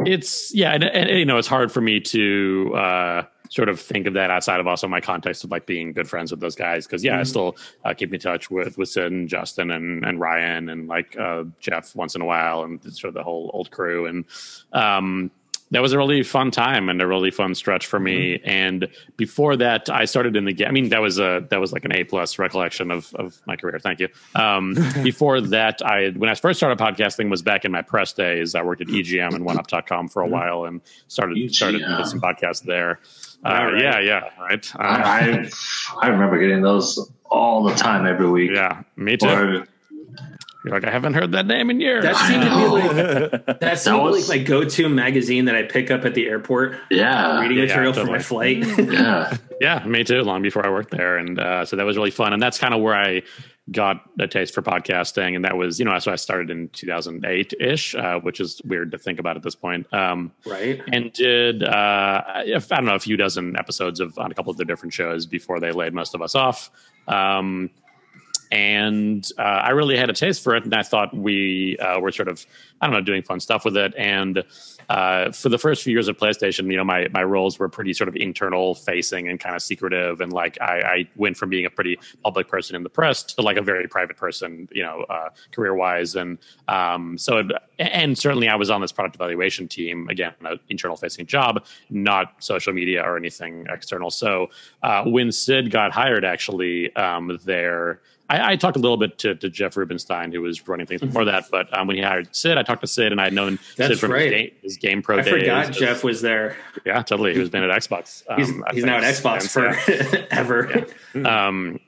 it's 0.00 0.54
yeah, 0.54 0.72
and, 0.72 0.84
and, 0.84 1.10
you 1.18 1.24
know, 1.24 1.38
it's 1.38 1.48
hard 1.48 1.70
for 1.72 1.80
me 1.80 2.00
to 2.00 2.72
uh, 2.74 3.22
sort 3.50 3.68
of 3.68 3.80
think 3.80 4.06
of 4.06 4.14
that 4.14 4.30
outside 4.30 4.60
of 4.60 4.66
also 4.66 4.88
my 4.88 5.00
context 5.00 5.44
of 5.44 5.50
like 5.50 5.66
being 5.66 5.92
good 5.92 6.08
friends 6.08 6.30
with 6.30 6.40
those 6.40 6.56
guys 6.56 6.86
because 6.86 7.04
yeah, 7.04 7.18
I 7.18 7.22
still 7.22 7.56
uh, 7.84 7.94
keep 7.94 8.12
in 8.12 8.20
touch 8.20 8.50
with 8.50 8.78
with 8.78 8.88
Sid 8.88 9.12
and 9.12 9.28
Justin 9.28 9.70
and 9.70 10.04
and 10.04 10.20
Ryan 10.20 10.68
and 10.68 10.88
like 10.88 11.16
uh, 11.18 11.44
Jeff 11.60 11.94
once 11.96 12.14
in 12.14 12.22
a 12.22 12.26
while 12.26 12.62
and 12.62 12.82
sort 12.92 13.08
of 13.08 13.14
the 13.14 13.22
whole 13.22 13.50
old 13.54 13.70
crew 13.70 14.06
and. 14.06 14.24
Um, 14.72 15.30
that 15.72 15.82
was 15.82 15.92
a 15.92 15.98
really 15.98 16.22
fun 16.22 16.50
time 16.52 16.88
and 16.88 17.02
a 17.02 17.06
really 17.06 17.30
fun 17.30 17.54
stretch 17.54 17.86
for 17.86 17.98
me. 17.98 18.40
And 18.44 18.88
before 19.16 19.56
that, 19.56 19.90
I 19.90 20.04
started 20.04 20.36
in 20.36 20.44
the 20.44 20.52
game. 20.52 20.68
I 20.68 20.70
mean, 20.70 20.90
that 20.90 21.00
was 21.02 21.18
a 21.18 21.44
that 21.50 21.60
was 21.60 21.72
like 21.72 21.84
an 21.84 21.92
A 21.92 22.04
plus 22.04 22.38
recollection 22.38 22.90
of 22.90 23.12
of 23.16 23.40
my 23.46 23.56
career. 23.56 23.78
Thank 23.80 23.98
you. 24.00 24.08
Um, 24.36 24.76
before 25.02 25.40
that, 25.40 25.82
I 25.84 26.10
when 26.10 26.30
I 26.30 26.34
first 26.34 26.58
started 26.60 26.78
podcasting 26.78 27.30
was 27.30 27.42
back 27.42 27.64
in 27.64 27.72
my 27.72 27.82
press 27.82 28.12
days. 28.12 28.54
I 28.54 28.62
worked 28.62 28.80
at 28.80 28.86
EGM 28.88 29.34
and 29.34 29.44
1UP.com 29.44 30.08
for 30.08 30.22
a 30.22 30.28
while 30.28 30.64
and 30.64 30.80
started 31.08 31.52
started 31.52 31.82
EGM. 31.82 31.98
with 31.98 32.08
some 32.08 32.20
podcasts 32.20 32.62
there. 32.62 33.00
Uh, 33.44 33.48
right. 33.72 33.82
Yeah, 33.82 34.00
yeah, 34.00 34.20
right. 34.40 34.74
Uh, 34.74 34.78
I, 34.82 35.20
I 35.20 35.50
I 36.02 36.08
remember 36.08 36.38
getting 36.38 36.62
those 36.62 37.10
all 37.28 37.64
the 37.64 37.74
time 37.74 38.06
every 38.06 38.30
week. 38.30 38.52
yeah, 38.54 38.82
me 38.96 39.16
too. 39.16 39.28
Or- 39.28 39.66
You're 40.66 40.74
like 40.74 40.84
I 40.84 40.90
haven't 40.90 41.14
heard 41.14 41.30
that 41.32 41.46
name 41.46 41.70
in 41.70 41.80
years. 41.80 42.02
That 42.02 42.16
seemed 42.16 42.42
to 42.42 42.48
be 42.48 42.66
like 42.66 43.60
that 43.60 43.78
seemed 43.78 44.02
was- 44.02 44.28
like 44.28 44.40
my 44.40 44.44
go-to 44.44 44.88
magazine 44.88 45.44
that 45.44 45.54
I 45.54 45.62
pick 45.62 45.92
up 45.92 46.04
at 46.04 46.14
the 46.14 46.26
airport. 46.28 46.76
yeah. 46.90 47.40
reading 47.40 47.58
yeah, 47.58 47.64
material 47.66 47.92
for 47.92 48.00
totally. 48.00 48.18
my 48.18 48.22
flight. 48.22 48.66
Yeah. 48.96 49.36
Yeah, 49.60 49.84
me 49.86 50.02
too. 50.04 50.22
Long 50.22 50.42
before 50.42 50.66
I 50.66 50.70
worked 50.70 50.90
there, 50.90 51.16
and 51.16 51.38
uh, 51.38 51.64
so 51.64 51.76
that 51.76 51.86
was 51.86 51.96
really 51.96 52.10
fun. 52.10 52.32
And 52.34 52.42
that's 52.42 52.58
kind 52.58 52.74
of 52.74 52.82
where 52.82 52.94
I 52.94 53.22
got 53.70 54.02
a 54.20 54.26
taste 54.26 54.54
for 54.54 54.60
podcasting, 54.60 55.34
and 55.34 55.44
that 55.44 55.56
was 55.56 55.78
you 55.78 55.84
know 55.84 55.98
so 55.98 56.12
I 56.12 56.16
started 56.16 56.50
in 56.50 56.68
2008 56.70 57.54
ish, 57.60 57.94
uh, 57.94 58.18
which 58.20 58.40
is 58.40 58.60
weird 58.64 58.90
to 58.92 58.98
think 58.98 59.18
about 59.18 59.36
at 59.36 59.42
this 59.42 59.54
point. 59.54 59.86
Um, 59.94 60.32
right. 60.44 60.82
and 60.92 61.12
did 61.12 61.62
uh, 61.62 62.22
if, 62.44 62.70
I 62.70 62.76
don't 62.76 62.84
know 62.86 62.96
a 62.96 62.98
few 62.98 63.16
dozen 63.16 63.56
episodes 63.56 64.00
of 64.00 64.18
on 64.18 64.30
a 64.30 64.34
couple 64.34 64.50
of 64.50 64.56
the 64.56 64.64
different 64.64 64.92
shows 64.92 65.24
before 65.26 65.58
they 65.60 65.70
laid 65.72 65.94
most 65.94 66.14
of 66.14 66.20
us 66.22 66.34
off. 66.34 66.70
Um, 67.08 67.70
and 68.50 69.28
uh, 69.38 69.42
I 69.42 69.70
really 69.70 69.96
had 69.96 70.10
a 70.10 70.12
taste 70.12 70.42
for 70.42 70.56
it, 70.56 70.64
and 70.64 70.74
I 70.74 70.82
thought 70.82 71.14
we 71.14 71.76
uh, 71.78 72.00
were 72.00 72.12
sort 72.12 72.28
of 72.28 72.44
I 72.80 72.86
don't 72.86 72.94
know 72.94 73.00
doing 73.00 73.22
fun 73.22 73.40
stuff 73.40 73.64
with 73.64 73.76
it. 73.76 73.94
And 73.96 74.44
uh, 74.88 75.32
for 75.32 75.48
the 75.48 75.58
first 75.58 75.82
few 75.82 75.92
years 75.92 76.08
of 76.08 76.16
PlayStation, 76.16 76.70
you 76.70 76.76
know, 76.76 76.84
my 76.84 77.08
my 77.12 77.22
roles 77.22 77.58
were 77.58 77.68
pretty 77.68 77.92
sort 77.92 78.08
of 78.08 78.16
internal 78.16 78.74
facing 78.74 79.28
and 79.28 79.40
kind 79.40 79.56
of 79.56 79.62
secretive, 79.62 80.20
and 80.20 80.32
like 80.32 80.58
I, 80.60 80.80
I 80.80 81.08
went 81.16 81.36
from 81.36 81.50
being 81.50 81.66
a 81.66 81.70
pretty 81.70 81.98
public 82.22 82.48
person 82.48 82.76
in 82.76 82.82
the 82.82 82.90
press 82.90 83.22
to 83.24 83.42
like 83.42 83.56
a 83.56 83.62
very 83.62 83.88
private 83.88 84.16
person, 84.16 84.68
you 84.70 84.82
know, 84.82 85.04
uh, 85.08 85.30
career 85.52 85.74
wise, 85.74 86.14
and 86.14 86.38
um, 86.68 87.18
so 87.18 87.38
it, 87.38 87.46
and 87.78 88.16
certainly 88.16 88.48
I 88.48 88.56
was 88.56 88.70
on 88.70 88.80
this 88.80 88.92
product 88.92 89.16
evaluation 89.16 89.68
team 89.68 90.08
again, 90.08 90.34
an 90.44 90.58
internal 90.68 90.96
facing 90.96 91.26
job, 91.26 91.64
not 91.90 92.34
social 92.38 92.72
media 92.72 93.02
or 93.02 93.16
anything 93.16 93.66
external. 93.68 94.10
So 94.10 94.48
uh, 94.82 95.04
when 95.04 95.32
Sid 95.32 95.70
got 95.70 95.92
hired, 95.92 96.24
actually, 96.24 96.94
um, 96.96 97.38
there. 97.44 98.00
I, 98.28 98.52
I 98.52 98.56
talked 98.56 98.76
a 98.76 98.80
little 98.80 98.96
bit 98.96 99.18
to, 99.18 99.34
to 99.36 99.48
Jeff 99.48 99.76
Rubenstein, 99.76 100.32
who 100.32 100.42
was 100.42 100.66
running 100.66 100.86
things 100.86 101.00
before 101.00 101.24
that. 101.26 101.44
But 101.50 101.76
um, 101.76 101.86
when 101.86 101.96
he 101.96 102.02
hired 102.02 102.34
Sid, 102.34 102.58
I 102.58 102.62
talked 102.62 102.80
to 102.80 102.86
Sid, 102.86 103.12
and 103.12 103.20
I 103.20 103.24
had 103.24 103.32
known 103.32 103.58
That's 103.76 103.92
Sid 103.92 104.00
from 104.00 104.12
right. 104.12 104.32
his, 104.62 104.76
game, 104.78 104.96
his 104.96 105.02
GamePro 105.04 105.20
I 105.20 105.22
days. 105.22 105.32
I 105.34 105.62
forgot 105.62 105.72
Jeff 105.72 106.04
was 106.04 106.22
there. 106.22 106.56
Yeah, 106.84 107.02
totally. 107.02 107.34
He 107.34 107.38
was 107.38 107.50
been 107.50 107.62
at 107.62 107.70
Xbox. 107.82 108.24
Um, 108.28 108.38
He's, 108.38 108.74
he's 108.74 108.84
now 108.84 108.96
at 108.96 109.04
Xbox 109.04 109.50
for 109.50 109.66
yeah. 110.16 110.26
ever. 110.30 110.86
Um, 111.24 111.78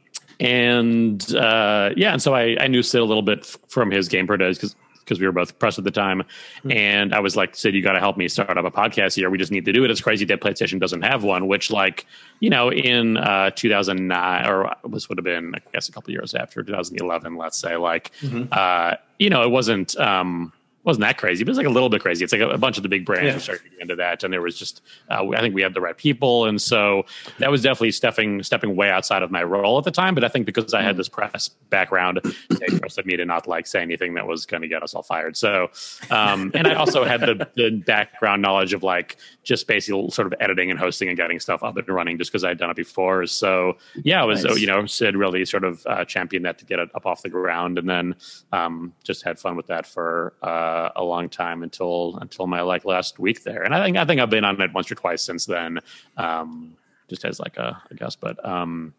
and 0.41 1.35
uh, 1.35 1.91
yeah, 1.97 2.13
and 2.13 2.23
so 2.23 2.35
I, 2.35 2.57
I 2.61 2.69
knew 2.69 2.83
Sid 2.83 3.01
a 3.01 3.05
little 3.05 3.23
bit 3.23 3.45
from 3.69 3.91
his 3.91 4.09
GamePro 4.09 4.39
days 4.39 4.59
because 4.59 4.77
because 5.09 5.21
we 5.21 5.27
were 5.27 5.33
both 5.33 5.59
pressed 5.59 5.79
at 5.79 5.85
the 5.85 5.91
time. 5.91 6.23
Hmm. 6.63 6.73
And 6.73 7.15
I 7.15 7.21
was 7.21 7.35
like, 7.37 7.57
Sid, 7.57 7.75
you 7.75 7.83
got 7.83 7.93
to 7.93 8.01
help 8.01 8.17
me 8.17 8.29
start 8.29 8.59
up 8.59 8.65
a 8.65 8.71
podcast 8.71 9.15
here. 9.17 9.31
We 9.31 9.39
just 9.39 9.51
need 9.51 9.65
to 9.65 9.73
do 9.73 9.85
it. 9.85 9.91
It's 9.91 10.01
crazy 10.01 10.25
that 10.27 10.41
PlayStation 10.41 10.79
doesn't 10.79 11.03
have 11.03 11.25
one, 11.25 11.47
which, 11.47 11.71
like, 11.71 12.07
you 12.41 12.51
know, 12.51 12.71
in 12.71 13.17
uh, 13.17 13.51
2009, 13.51 14.47
or 14.47 14.75
this 14.91 15.09
would 15.09 15.19
have 15.19 15.25
been, 15.25 15.55
I 15.55 15.59
guess, 15.73 15.89
a 15.89 15.93
couple 15.93 16.13
years 16.13 16.35
after 16.35 16.63
2011, 16.63 17.37
let's 17.37 17.59
say, 17.59 17.77
like, 17.77 18.13
Mm-hmm. 18.21 18.45
uh, 18.53 18.95
you 19.19 19.31
know, 19.31 19.43
it 19.43 19.51
wasn't. 19.51 19.97
Um, 19.99 20.53
wasn't 20.85 21.03
that 21.03 21.19
crazy, 21.19 21.45
but 21.45 21.51
it's 21.51 21.59
like 21.59 21.67
a 21.67 21.71
little 21.71 21.89
bit 21.91 22.01
crazy. 22.01 22.25
It's 22.25 22.33
like 22.33 22.41
a, 22.41 22.49
a 22.51 22.59
bunch 22.59 22.77
of 22.79 22.83
the 22.83 22.89
big 22.89 23.05
brands 23.05 23.27
Yeah. 23.27 23.35
were 23.35 23.41
starting 23.41 23.65
to 23.65 23.71
get 23.71 23.81
into 23.83 23.97
that, 23.97 24.25
and 24.25 24.33
there 24.33 24.41
was 24.41 24.57
just 24.59 24.81
uh, 25.11 25.29
I 25.37 25.41
think 25.41 25.55
we 25.55 25.61
had 25.63 25.75
the 25.75 25.81
right 25.81 25.97
people, 25.97 26.47
and 26.47 26.61
so 26.61 27.05
that 27.39 27.51
was 27.51 27.63
definitely 27.63 27.93
stepping 27.93 28.43
stepping 28.43 28.75
way 28.77 28.91
outside 28.91 29.23
of 29.23 29.31
my 29.31 29.43
role 29.43 29.77
at 29.79 29.85
the 29.85 29.91
time. 29.91 30.15
But 30.15 30.25
I 30.25 30.29
think 30.29 30.47
because 30.47 30.73
I 30.75 30.83
had 30.83 30.97
this 30.97 31.09
press 31.09 31.49
background, 31.71 32.21
they 32.49 32.67
trusted 32.79 33.05
me 33.07 33.17
to 33.17 33.25
not 33.27 33.47
like 33.47 33.67
say 33.67 33.83
anything 33.83 34.15
that 34.15 34.27
was 34.27 34.47
going 34.47 34.63
to 34.63 34.69
get 34.69 34.83
us 34.83 34.95
all 34.95 35.03
fired. 35.03 35.37
So, 35.37 35.69
um, 36.11 36.51
and 36.55 36.67
I 36.67 36.75
also 36.75 37.05
had 37.05 37.21
the, 37.21 37.49
the 37.55 37.71
background 37.85 38.41
knowledge 38.41 38.73
of 38.73 38.83
like 38.83 39.17
just 39.43 39.67
basically 39.67 40.09
sort 40.11 40.27
of 40.33 40.35
editing 40.41 40.71
and 40.71 40.79
hosting 40.79 41.09
and 41.09 41.17
getting 41.17 41.39
stuff 41.41 41.63
up 41.63 41.77
and 41.77 41.89
running, 41.89 42.19
just 42.19 42.31
because 42.33 42.45
I'd 42.45 42.59
done 42.59 42.71
it 42.71 42.77
before. 42.77 43.27
So 43.27 43.77
yeah, 44.05 44.23
it 44.23 44.27
was 44.27 44.45
Nice. 44.45 44.59
you 44.61 44.67
know 44.67 44.87
Sid 44.87 45.17
really 45.17 45.45
sort 45.45 45.65
of 45.65 45.85
uh, 45.87 46.05
championed 46.05 46.45
that 46.47 46.59
to 46.59 46.65
get 46.65 46.79
it 46.79 46.89
up 46.95 47.05
off 47.05 47.23
the 47.23 47.29
ground, 47.29 47.79
and 47.79 47.89
then 47.89 48.15
um, 48.53 48.93
just 49.05 49.23
had 49.23 49.39
fun 49.39 49.57
with 49.57 49.67
that 49.67 49.85
for 49.87 50.35
uh, 50.43 50.78
a 50.97 51.05
long 51.05 51.29
time 51.29 51.63
until 51.63 52.19
until 52.21 52.47
my 52.47 52.61
like 52.63 52.85
last 52.85 53.19
week 53.19 53.43
there. 53.45 53.63
And 53.63 53.75
I 53.75 53.85
think 53.85 53.97
I 53.97 54.05
think 54.05 54.21
I've 54.21 54.31
been 54.31 54.45
on 54.45 54.61
it 54.61 54.73
once 54.73 54.91
or 54.91 54.95
twice 54.95 55.23
since 55.23 55.47
then, 55.47 55.81
um, 56.17 56.77
just 57.09 57.25
as 57.25 57.41
like 57.41 57.57
a, 57.57 57.81
a 57.91 57.95
guest. 57.95 58.21
But 58.21 58.45
um, 58.45 58.95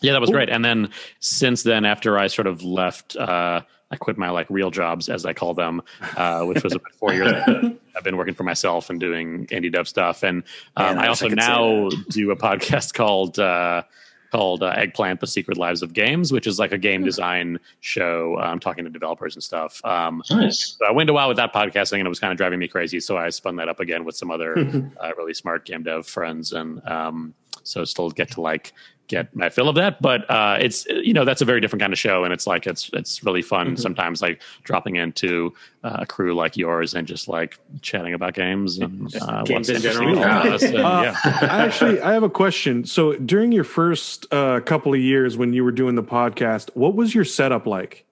yeah, 0.00 0.12
that 0.12 0.20
was 0.20 0.30
great. 0.30 0.48
And 0.48 0.64
then 0.64 0.90
since 1.20 1.62
then, 1.62 1.84
after 1.84 2.18
I 2.18 2.26
sort 2.28 2.46
of 2.46 2.62
left. 2.62 3.16
Uh, 3.16 3.62
I 3.92 3.96
quit 3.96 4.16
my 4.16 4.30
like 4.30 4.46
real 4.50 4.70
jobs, 4.70 5.08
as 5.08 5.26
I 5.26 5.32
call 5.32 5.52
them, 5.52 5.82
uh, 6.16 6.44
which 6.44 6.62
was 6.62 6.74
about 6.74 6.92
four 6.92 7.12
years. 7.12 7.32
I've 7.96 8.04
been 8.04 8.16
working 8.16 8.34
for 8.34 8.44
myself 8.44 8.88
and 8.88 9.00
doing 9.00 9.46
indie 9.46 9.72
dev 9.72 9.88
stuff, 9.88 10.22
and 10.22 10.44
um, 10.76 10.96
I 10.96 11.06
I 11.06 11.08
wish 11.08 11.22
I 11.22 11.26
also 11.26 11.28
now 11.30 11.88
do 12.08 12.30
a 12.30 12.36
podcast 12.36 12.94
called 12.94 13.40
uh, 13.40 13.82
called 14.30 14.62
uh, 14.62 14.74
Eggplant: 14.76 15.20
The 15.20 15.26
Secret 15.26 15.58
Lives 15.58 15.82
of 15.82 15.92
Games, 15.92 16.32
which 16.32 16.46
is 16.46 16.58
like 16.58 16.72
a 16.72 16.78
game 16.78 17.04
design 17.04 17.58
show. 17.80 18.38
um, 18.40 18.58
talking 18.60 18.84
to 18.84 18.90
developers 18.90 19.34
and 19.36 19.42
stuff. 19.42 19.84
Um, 19.84 20.22
Nice. 20.30 20.76
so 20.78 20.86
I 20.86 20.90
went 20.90 21.10
a 21.10 21.12
while 21.12 21.28
without 21.28 21.52
podcasting, 21.52 21.98
and 21.98 22.06
it 22.06 22.08
was 22.08 22.20
kind 22.20 22.30
of 22.32 22.36
driving 22.36 22.58
me 22.58 22.68
crazy. 22.68 23.00
So 23.00 23.16
I 23.16 23.28
spun 23.30 23.56
that 23.56 23.68
up 23.68 23.80
again 23.80 24.04
with 24.04 24.16
some 24.16 24.30
other 24.30 24.56
uh, 25.00 25.10
really 25.16 25.34
smart 25.34 25.64
game 25.64 25.82
dev 25.82 26.06
friends, 26.06 26.52
and 26.52 26.80
um, 26.88 27.34
so 27.62 27.84
still 27.84 28.10
get 28.10 28.30
to 28.32 28.40
like 28.40 28.72
get 29.10 29.34
my 29.36 29.50
fill 29.50 29.68
of 29.68 29.74
that. 29.74 30.00
But 30.00 30.28
uh, 30.30 30.56
it's 30.60 30.86
you 30.86 31.12
know 31.12 31.24
that's 31.24 31.42
a 31.42 31.44
very 31.44 31.60
different 31.60 31.80
kind 31.82 31.92
of 31.92 31.98
show, 31.98 32.24
and 32.24 32.32
it's 32.32 32.46
like 32.46 32.66
it's 32.66 32.88
it's 32.92 33.22
really 33.24 33.42
fun 33.42 33.76
sometimes 33.76 34.22
like 34.22 34.40
dropping 34.64 34.96
into 34.96 35.52
uh, 35.84 35.98
a 36.00 36.06
crew 36.06 36.34
like 36.34 36.56
yours 36.56 36.94
and 36.94 37.06
just 37.06 37.28
like 37.28 37.58
chatting 37.82 38.14
about 38.14 38.34
games 38.34 38.78
and 38.78 39.14
uh, 39.20 39.42
Games 39.42 39.68
what's 39.68 39.68
in 39.68 39.82
general. 39.82 40.14
to 40.14 40.22
us. 40.54 40.62
And, 40.62 40.76
Uh, 40.76 41.02
yeah. 41.04 41.16
I 41.24 41.64
actually 41.64 42.00
I 42.00 42.12
have 42.12 42.22
a 42.22 42.30
question. 42.30 42.84
So 42.84 43.14
during 43.14 43.52
your 43.52 43.64
first 43.64 44.26
uh, 44.32 44.60
couple 44.60 44.94
of 44.94 45.00
years 45.00 45.36
when 45.36 45.52
you 45.52 45.64
were 45.64 45.72
doing 45.72 45.94
the 45.96 46.02
podcast, 46.02 46.70
what 46.74 46.94
was 46.94 47.14
your 47.14 47.24
setup 47.24 47.66
like? 47.66 48.04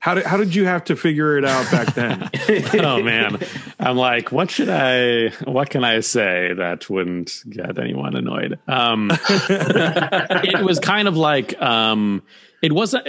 How 0.00 0.14
did 0.14 0.24
how 0.24 0.36
did 0.36 0.54
you 0.54 0.64
have 0.64 0.84
to 0.84 0.96
figure 0.96 1.36
it 1.38 1.44
out 1.44 1.70
back 1.70 1.94
then? 1.94 2.30
oh 2.80 3.02
man 3.02 3.38
i'm 3.80 3.96
like 3.96 4.32
what 4.32 4.50
should 4.50 4.68
i 4.68 5.28
what 5.44 5.70
can 5.70 5.84
i 5.84 6.00
say 6.00 6.52
that 6.54 6.88
wouldn't 6.88 7.42
get 7.48 7.78
anyone 7.78 8.16
annoyed 8.16 8.58
um 8.66 9.10
it 9.48 10.64
was 10.64 10.78
kind 10.80 11.08
of 11.08 11.16
like 11.16 11.60
um 11.60 12.22
it 12.62 12.72
wasn't 12.72 13.06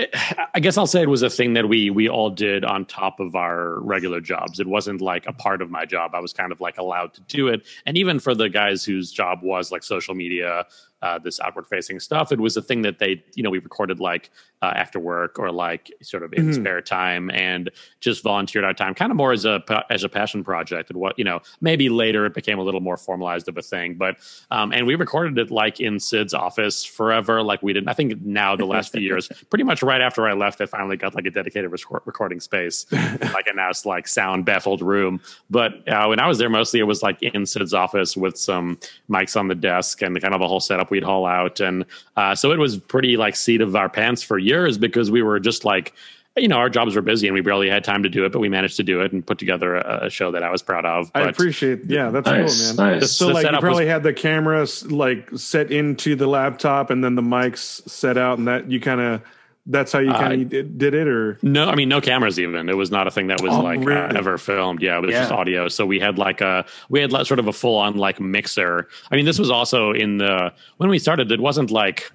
i 0.54 0.60
guess 0.60 0.78
i'll 0.78 0.88
say 0.88 1.02
it 1.02 1.10
was 1.10 1.24
a 1.24 1.30
thing 1.30 1.54
that 1.54 1.68
we 1.68 1.90
we 1.90 2.08
all 2.08 2.30
did 2.30 2.64
on 2.66 2.86
top 2.86 3.20
of 3.20 3.36
our 3.36 3.80
regular 3.82 4.22
jobs. 4.22 4.60
It 4.60 4.68
wasn't 4.68 5.02
like 5.02 5.26
a 5.28 5.34
part 5.34 5.62
of 5.62 5.70
my 5.70 5.86
job. 5.86 6.14
I 6.14 6.20
was 6.20 6.34
kind 6.34 6.52
of 6.52 6.62
like 6.62 6.78
allowed 6.78 7.14
to 7.16 7.22
do 7.22 7.48
it. 7.48 7.66
And 7.86 7.98
even 7.98 8.20
for 8.20 8.36
the 8.36 8.50
guys 8.50 8.86
whose 8.86 9.12
job 9.12 9.40
was 9.42 9.72
like 9.72 9.84
social 9.84 10.16
media 10.16 10.66
uh, 11.02 11.18
this 11.18 11.40
outward 11.40 11.66
facing 11.66 11.98
stuff 11.98 12.30
it 12.34 12.42
was 12.42 12.58
a 12.58 12.62
thing 12.62 12.82
that 12.82 13.00
they 13.00 13.24
you 13.34 13.42
know 13.42 13.50
we 13.50 13.60
recorded 13.60 14.02
like 14.02 14.32
uh, 14.62 14.74
after 14.76 15.00
work 15.00 15.40
or 15.40 15.50
like 15.50 15.90
sort 16.02 16.24
of 16.24 16.34
in 16.34 16.52
spare 16.54 16.82
time 16.82 17.32
and 17.32 17.72
just 18.02 18.22
volunteered 18.22 18.66
our 18.66 18.74
time 18.74 18.94
kind 18.94 19.10
of 19.10 19.16
more 19.16 19.32
as 19.32 19.46
a 19.46 19.64
as 19.90 20.04
a 20.04 20.10
passion 20.10 20.44
project. 20.44 20.90
And 20.90 21.00
what 21.00 21.18
you 21.18 21.24
know 21.24 21.40
maybe 21.62 21.88
later 21.88 22.26
it 22.26 22.34
became 22.34 22.60
a 22.60 22.64
little 22.64 22.82
more 22.82 22.98
formalized 22.98 23.48
of 23.48 23.58
a 23.58 23.62
thing 23.62 23.94
but 23.94 24.18
um 24.52 24.74
and 24.74 24.86
we 24.86 24.96
recorded 24.96 25.38
it 25.38 25.52
like 25.52 25.80
in 25.80 26.02
sid's 26.02 26.34
office 26.34 26.84
forever. 26.84 27.42
Like 27.42 27.64
we 27.64 27.72
didn't 27.72 27.88
i 27.88 27.94
think 27.94 28.22
now 28.22 28.58
the 28.58 28.66
last 28.66 28.92
few 28.92 29.02
years 29.02 29.30
pretty 29.50 29.64
much 29.64 29.82
right 29.84 30.02
after 30.02 30.28
i 30.28 30.34
left 30.34 30.62
i 30.62 30.66
finally 30.66 30.98
got 30.98 31.16
like 31.16 31.26
a 31.26 31.32
dedicated 31.32 31.72
record- 31.72 32.02
recording 32.06 32.40
space. 32.40 32.86
Like 33.34 33.48
a 33.48 33.54
nice 33.54 33.86
like 33.86 34.08
sound 34.08 34.46
baffled 34.46 34.82
room. 34.82 35.22
But 35.50 35.88
uh, 35.88 36.08
when 36.08 36.20
i 36.20 36.28
was 36.28 36.38
there 36.38 36.50
mostly 36.50 36.80
it 36.80 36.84
was 36.84 37.04
like 37.04 37.22
in 37.22 37.46
sid's 37.46 37.74
office 37.74 38.18
with 38.18 38.38
some 38.38 38.80
mics 39.10 39.38
on 39.38 39.48
the 39.48 39.56
desk 39.56 40.02
and 40.02 40.20
kind 40.22 40.34
of 40.34 40.42
a 40.42 40.48
whole 40.48 40.60
setup 40.60 40.92
we'd 40.92 41.04
haul 41.04 41.26
out. 41.26 41.60
And 41.60 41.86
uh, 42.18 42.36
so 42.36 42.52
it 42.52 42.60
was 42.60 42.78
pretty 42.78 43.18
like 43.18 43.36
seat 43.36 43.62
of 43.62 43.76
our 43.76 43.90
pants 43.90 44.24
for 44.24 44.38
years 44.38 44.78
because 44.78 45.12
we 45.12 45.22
were 45.22 45.40
just 45.40 45.64
like 45.66 45.94
you 46.42 46.48
know 46.48 46.58
our 46.58 46.70
jobs 46.70 46.96
were 46.96 47.02
busy 47.02 47.28
and 47.28 47.34
we 47.34 47.42
barely 47.42 47.70
had 47.70 47.84
time 47.84 48.04
to 48.04 48.10
do 48.10 48.26
it 48.26 48.32
but 48.32 48.40
we 48.40 48.50
managed 48.50 48.78
to 48.78 48.84
do 48.84 49.02
it 49.02 49.12
and 49.12 49.26
put 49.26 49.38
together 49.38 49.76
a, 49.76 50.06
a 50.06 50.10
show 50.10 50.32
that 50.32 50.44
i 50.44 50.50
was 50.50 50.62
proud 50.62 50.86
of 50.86 51.12
I 51.14 51.22
appreciate. 51.22 51.86
Yeah, 51.86 52.10
that's 52.10 52.26
Nice, 52.26 52.72
cool, 52.72 52.78
man. 52.86 53.00
nice. 53.00 53.12
So 53.12 53.28
The 53.28 53.34
like 53.34 53.42
you 53.44 53.48
setup 53.48 53.62
probably 53.62 53.86
was- 53.86 53.92
had 53.92 54.04
the 54.04 54.14
cameras 54.14 54.92
like 54.92 55.30
set 55.36 55.72
into 55.72 56.16
the 56.16 56.28
laptop 56.28 56.90
and 56.90 57.04
then 57.04 57.16
the 57.16 57.22
mics 57.22 57.88
set 57.90 58.18
out 58.18 58.38
and 58.38 58.48
that 58.48 58.70
you 58.72 58.80
kind 58.80 59.02
of 59.02 59.22
that's 59.66 59.92
how 59.92 60.00
you 60.00 60.12
kind 60.12 60.42
of 60.42 60.50
did, 60.50 60.78
did 60.80 60.94
it 60.96 61.08
or 61.08 61.38
No, 61.44 61.70
I 61.70 61.76
mean 61.76 61.90
no 61.90 62.02
cameras. 62.02 62.40
Even 62.40 62.70
it 62.70 62.78
was 62.78 62.90
not 62.90 63.06
a 63.06 63.12
thing 63.12 63.28
that 63.28 63.40
was 63.42 63.54
Oh, 63.54 63.62
like 63.62 63.80
really? 63.82 64.00
uh, 64.02 64.18
ever 64.18 64.38
filmed. 64.40 64.82
Yeah, 64.82 64.98
it 64.98 65.02
was 65.02 65.12
Yeah. 65.12 65.20
just 65.22 65.32
audio. 65.32 65.68
So 65.68 65.86
we 65.86 66.00
had 66.00 66.18
like 66.18 66.42
a 66.42 66.66
we 66.90 67.00
had 67.02 67.12
like 67.12 67.28
sort 67.28 67.40
of 67.40 67.48
a 67.48 67.54
full 67.54 67.76
on 67.78 67.96
like 67.96 68.20
mixer. 68.20 68.88
I 69.12 69.16
mean, 69.16 69.26
this 69.26 69.38
was 69.38 69.52
also 69.52 69.92
in 69.92 70.18
the 70.18 70.52
when 70.78 70.90
we 70.90 70.98
started. 70.98 71.32
It 71.32 71.40
wasn't 71.40 71.70
like 71.70 72.12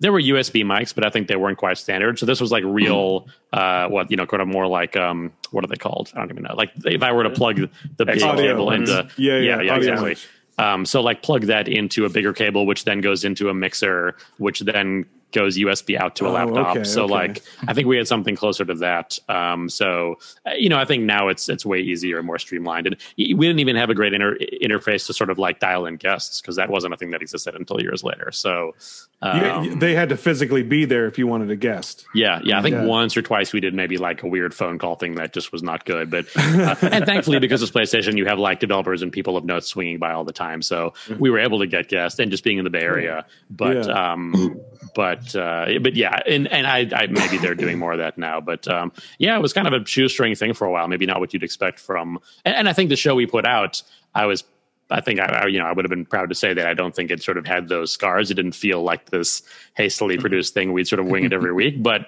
there 0.00 0.12
were 0.12 0.20
USB 0.20 0.64
mics, 0.64 0.94
but 0.94 1.04
I 1.04 1.10
think 1.10 1.28
they 1.28 1.36
weren't 1.36 1.58
quite 1.58 1.78
standard. 1.78 2.18
So 2.18 2.26
this 2.26 2.40
was 2.40 2.52
like 2.52 2.64
real, 2.64 3.28
uh, 3.52 3.88
what 3.88 4.10
you 4.10 4.16
know, 4.16 4.26
kind 4.26 4.42
of 4.42 4.48
more 4.48 4.66
like 4.66 4.96
um, 4.96 5.32
what 5.50 5.64
are 5.64 5.68
they 5.68 5.76
called? 5.76 6.12
I 6.14 6.20
don't 6.20 6.30
even 6.30 6.42
know. 6.42 6.54
Like 6.54 6.72
if 6.84 7.02
I 7.02 7.12
were 7.12 7.22
to 7.22 7.30
plug 7.30 7.68
the 7.96 8.04
big 8.04 8.22
Audio 8.22 8.52
cable 8.52 8.66
mics. 8.66 8.76
into 8.76 9.08
Yeah, 9.16 9.38
yeah, 9.38 9.60
yeah, 9.60 9.72
audio 9.72 9.92
exactly. 9.92 10.16
Um, 10.58 10.86
so 10.86 11.02
like 11.02 11.22
plug 11.22 11.42
that 11.42 11.68
into 11.68 12.04
a 12.04 12.08
bigger 12.08 12.32
cable, 12.32 12.66
which 12.66 12.84
then 12.84 13.00
goes 13.00 13.24
into 13.24 13.48
a 13.48 13.54
mixer, 13.54 14.16
which 14.38 14.60
then 14.60 15.04
goes 15.32 15.58
USB 15.58 15.98
out 15.98 16.16
to 16.16 16.24
a 16.26 16.28
Oh, 16.28 16.32
laptop. 16.32 16.76
okay, 16.76 16.84
so 16.84 17.04
okay. 17.04 17.12
like 17.12 17.42
I 17.68 17.74
think 17.74 17.86
we 17.88 17.96
had 17.96 18.08
something 18.08 18.36
closer 18.36 18.64
to 18.64 18.74
that. 18.74 19.18
Um, 19.28 19.68
so 19.68 20.16
uh, 20.46 20.52
you 20.58 20.68
know, 20.68 20.78
I 20.78 20.84
think 20.84 21.04
now 21.04 21.28
it's 21.28 21.48
it's 21.48 21.66
way 21.66 21.80
easier 21.80 22.18
and 22.18 22.26
more 22.26 22.38
streamlined, 22.38 22.86
and 22.86 22.96
we 23.16 23.34
didn't 23.34 23.58
even 23.60 23.76
have 23.76 23.90
a 23.90 23.94
great 23.94 24.14
inter- 24.14 24.38
interface 24.62 25.06
to 25.06 25.12
sort 25.12 25.30
of 25.30 25.38
like 25.38 25.60
dial 25.60 25.86
in 25.86 25.96
guests 25.96 26.40
because 26.40 26.56
that 26.56 26.70
wasn't 26.70 26.94
a 26.94 26.96
thing 26.96 27.10
that 27.10 27.22
existed 27.22 27.54
until 27.54 27.80
years 27.80 28.02
later. 28.04 28.30
So 28.32 28.74
you, 29.22 29.28
um, 29.30 29.78
they 29.78 29.94
had 29.94 30.10
to 30.10 30.16
physically 30.16 30.62
be 30.62 30.84
there 30.84 31.06
if 31.06 31.18
you 31.18 31.26
wanted 31.26 31.50
a 31.50 31.56
guest. 31.56 32.04
yeah, 32.14 32.40
yeah. 32.44 32.58
I 32.58 32.62
think 32.62 32.74
Yeah. 32.74 32.84
once 32.84 33.16
or 33.16 33.22
twice 33.22 33.52
we 33.52 33.60
did 33.60 33.72
maybe 33.74 33.96
like 33.96 34.22
a 34.22 34.26
weird 34.28 34.52
phone 34.54 34.78
call 34.78 34.94
thing 34.96 35.14
that 35.16 35.32
just 35.32 35.52
was 35.52 35.62
not 35.62 35.84
good. 35.86 36.10
But 36.10 36.26
uh, 36.36 36.74
and 36.82 37.04
thankfully, 37.06 37.38
because 37.38 37.62
it's 37.62 37.72
PlayStation, 37.72 38.16
you 38.16 38.26
have 38.26 38.38
like 38.38 38.60
developers 38.60 39.02
and 39.02 39.10
people 39.10 39.36
of 39.36 39.44
note 39.44 39.64
swinging 39.64 39.98
by 39.98 40.12
all 40.12 40.24
the 40.24 40.32
time, 40.34 40.62
so 40.62 40.92
we 41.18 41.30
were 41.30 41.38
able 41.38 41.58
to 41.60 41.66
get 41.66 41.88
guests 41.88 42.18
and 42.20 42.30
just 42.30 42.44
being 42.44 42.58
in 42.58 42.64
the 42.64 42.70
Bay 42.70 42.82
Area. 42.82 43.24
But 43.50 43.86
Yeah. 43.86 44.12
um, 44.12 44.60
but 44.96 45.36
uh, 45.36 45.66
but 45.80 45.94
yeah, 45.94 46.18
and 46.26 46.48
and 46.48 46.66
I, 46.66 46.88
I 46.92 47.06
maybe 47.06 47.36
they're 47.38 47.54
doing 47.54 47.78
more 47.78 47.92
of 47.92 47.98
that 47.98 48.16
now. 48.18 48.40
But 48.40 48.66
um, 48.66 48.90
yeah, 49.18 49.36
it 49.36 49.42
was 49.42 49.52
kind 49.52 49.68
of 49.68 49.74
a 49.74 49.84
shoestring 49.86 50.34
thing 50.34 50.54
for 50.54 50.66
a 50.66 50.72
while. 50.72 50.88
Maybe 50.88 51.04
not 51.06 51.20
what 51.20 51.32
you'd 51.34 51.44
expect 51.44 51.78
from. 51.78 52.18
And, 52.44 52.56
and 52.56 52.68
I 52.68 52.72
think 52.72 52.88
the 52.88 52.96
show 52.96 53.14
we 53.14 53.26
put 53.26 53.46
out, 53.46 53.82
I 54.14 54.26
was. 54.26 54.42
I 54.88 55.00
think 55.00 55.18
I, 55.20 55.24
I, 55.24 55.46
you 55.48 55.58
know, 55.58 55.66
I 55.66 55.72
would 55.72 55.84
have 55.84 55.90
been 55.90 56.06
proud 56.06 56.28
to 56.28 56.34
say 56.36 56.54
that 56.54 56.66
I 56.66 56.72
don't 56.72 56.94
think 56.94 57.10
it 57.10 57.20
sort 57.20 57.38
of 57.38 57.46
had 57.46 57.68
those 57.68 57.92
scars. 57.92 58.30
It 58.30 58.34
didn't 58.34 58.52
feel 58.54 58.82
like 58.82 59.10
this 59.10 59.42
hastily 59.74 60.16
produced 60.16 60.54
thing. 60.54 60.72
We'd 60.72 60.86
sort 60.86 61.00
of 61.00 61.06
wing 61.06 61.24
it 61.24 61.32
every 61.32 61.52
week, 61.52 61.82
but 61.82 62.06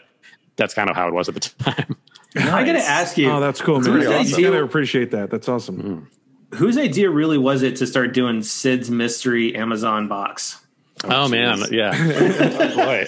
that's 0.54 0.74
kind 0.74 0.88
of 0.88 0.94
how 0.94 1.08
it 1.08 1.12
was 1.12 1.28
at 1.28 1.34
the 1.34 1.40
time. 1.58 1.96
I 2.36 2.64
gotta 2.64 2.78
ask 2.78 3.18
you, 3.18 3.30
Oh, 3.32 3.40
that's 3.40 3.60
cool, 3.60 3.80
man. 3.80 3.90
Whose 3.92 4.06
I 4.06 4.18
idea- 4.18 4.50
gotta 4.52 4.62
appreciate 4.62 5.10
that. 5.10 5.28
That's 5.28 5.48
awesome. 5.48 6.08
whose 6.54 6.78
idea 6.78 7.10
really 7.10 7.36
was 7.36 7.62
it 7.62 7.74
to 7.76 7.86
start 7.86 8.14
doing 8.14 8.42
Sid's 8.42 8.90
mystery 8.92 9.56
Amazon 9.56 10.06
box? 10.06 10.60
Oh, 11.04 11.28
man, 11.28 11.62
yeah. 11.70 11.92
oh, 11.94 12.76
boy. 12.76 13.06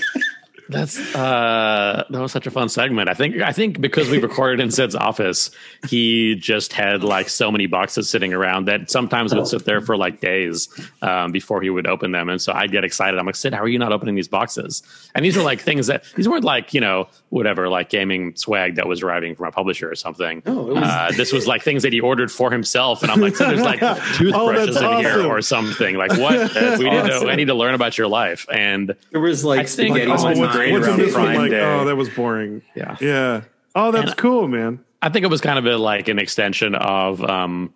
That's 0.70 0.98
uh 1.14 2.04
that 2.08 2.20
was 2.20 2.32
such 2.32 2.46
a 2.46 2.50
fun 2.50 2.68
segment. 2.68 3.08
I 3.08 3.14
think 3.14 3.36
I 3.40 3.52
think 3.52 3.80
because 3.80 4.08
we 4.08 4.18
recorded 4.18 4.60
in 4.60 4.70
Sid's 4.70 4.94
office, 4.94 5.50
he 5.88 6.34
just 6.36 6.72
had 6.72 7.02
like 7.04 7.28
so 7.28 7.50
many 7.50 7.66
boxes 7.66 8.08
sitting 8.08 8.32
around 8.32 8.66
that 8.66 8.90
sometimes 8.90 9.34
would 9.34 9.46
sit 9.46 9.64
there 9.64 9.80
for 9.80 9.96
like 9.96 10.20
days 10.20 10.68
um, 11.02 11.32
before 11.32 11.60
he 11.62 11.70
would 11.70 11.86
open 11.86 12.12
them. 12.12 12.28
And 12.28 12.40
so 12.40 12.52
I'd 12.52 12.70
get 12.72 12.84
excited. 12.84 13.18
I'm 13.18 13.26
like, 13.26 13.36
Sid, 13.36 13.52
how 13.54 13.62
are 13.62 13.68
you 13.68 13.78
not 13.78 13.92
opening 13.92 14.14
these 14.14 14.28
boxes? 14.28 14.82
And 15.14 15.24
these 15.24 15.36
were 15.36 15.42
like 15.42 15.60
things 15.60 15.86
that 15.88 16.04
these 16.16 16.28
weren't 16.28 16.44
like, 16.44 16.72
you 16.74 16.80
know, 16.80 17.08
whatever, 17.30 17.68
like 17.68 17.88
gaming 17.90 18.34
swag 18.36 18.76
that 18.76 18.86
was 18.86 19.02
arriving 19.02 19.34
from 19.34 19.46
a 19.46 19.52
publisher 19.52 19.90
or 19.90 19.94
something. 19.94 20.42
Oh, 20.46 20.70
it 20.70 20.74
was- 20.74 20.84
uh, 20.84 21.10
this 21.16 21.32
was 21.32 21.46
like 21.46 21.62
things 21.62 21.82
that 21.82 21.92
he 21.92 22.00
ordered 22.00 22.30
for 22.30 22.50
himself. 22.50 23.02
And 23.02 23.10
I'm 23.10 23.20
like, 23.20 23.36
so 23.36 23.46
there's 23.46 23.60
like 23.62 23.80
toothbrushes 24.16 24.76
in 24.76 24.84
awesome. 24.84 25.00
here 25.00 25.26
or 25.26 25.40
something. 25.42 25.96
Like 25.96 26.12
what? 26.12 26.54
we 26.78 26.90
need 26.90 27.04
to 27.06 27.26
I 27.28 27.36
need 27.36 27.46
to 27.46 27.54
learn 27.54 27.74
about 27.74 27.98
your 27.98 28.08
life. 28.08 28.46
And 28.52 28.94
There 29.10 29.20
was 29.20 29.44
like 29.44 29.60
I 29.60 29.64
think- 29.64 29.90
spaghetti 29.96 30.10
Oh, 30.10 30.14
oh, 30.18 30.24
what's, 30.24 30.38
time. 30.38 30.38
Great 30.60 30.72
what's 30.72 30.86
around 30.86 31.12
Prime 31.12 31.36
like? 31.36 31.50
Day. 31.50 31.60
Oh, 31.62 31.84
that 31.84 31.96
was 31.96 32.08
boring. 32.10 32.62
Yeah. 32.74 32.96
Yeah. 33.00 33.42
Oh, 33.74 33.90
that's 33.92 34.10
And- 34.10 34.16
cool, 34.18 34.48
man. 34.48 34.84
I 35.02 35.08
think 35.08 35.24
it 35.24 35.28
was 35.28 35.40
kind 35.40 35.58
of 35.58 35.64
a, 35.66 35.76
like 35.78 36.08
an 36.08 36.18
extension 36.18 36.74
of 36.74 37.24
um, 37.24 37.72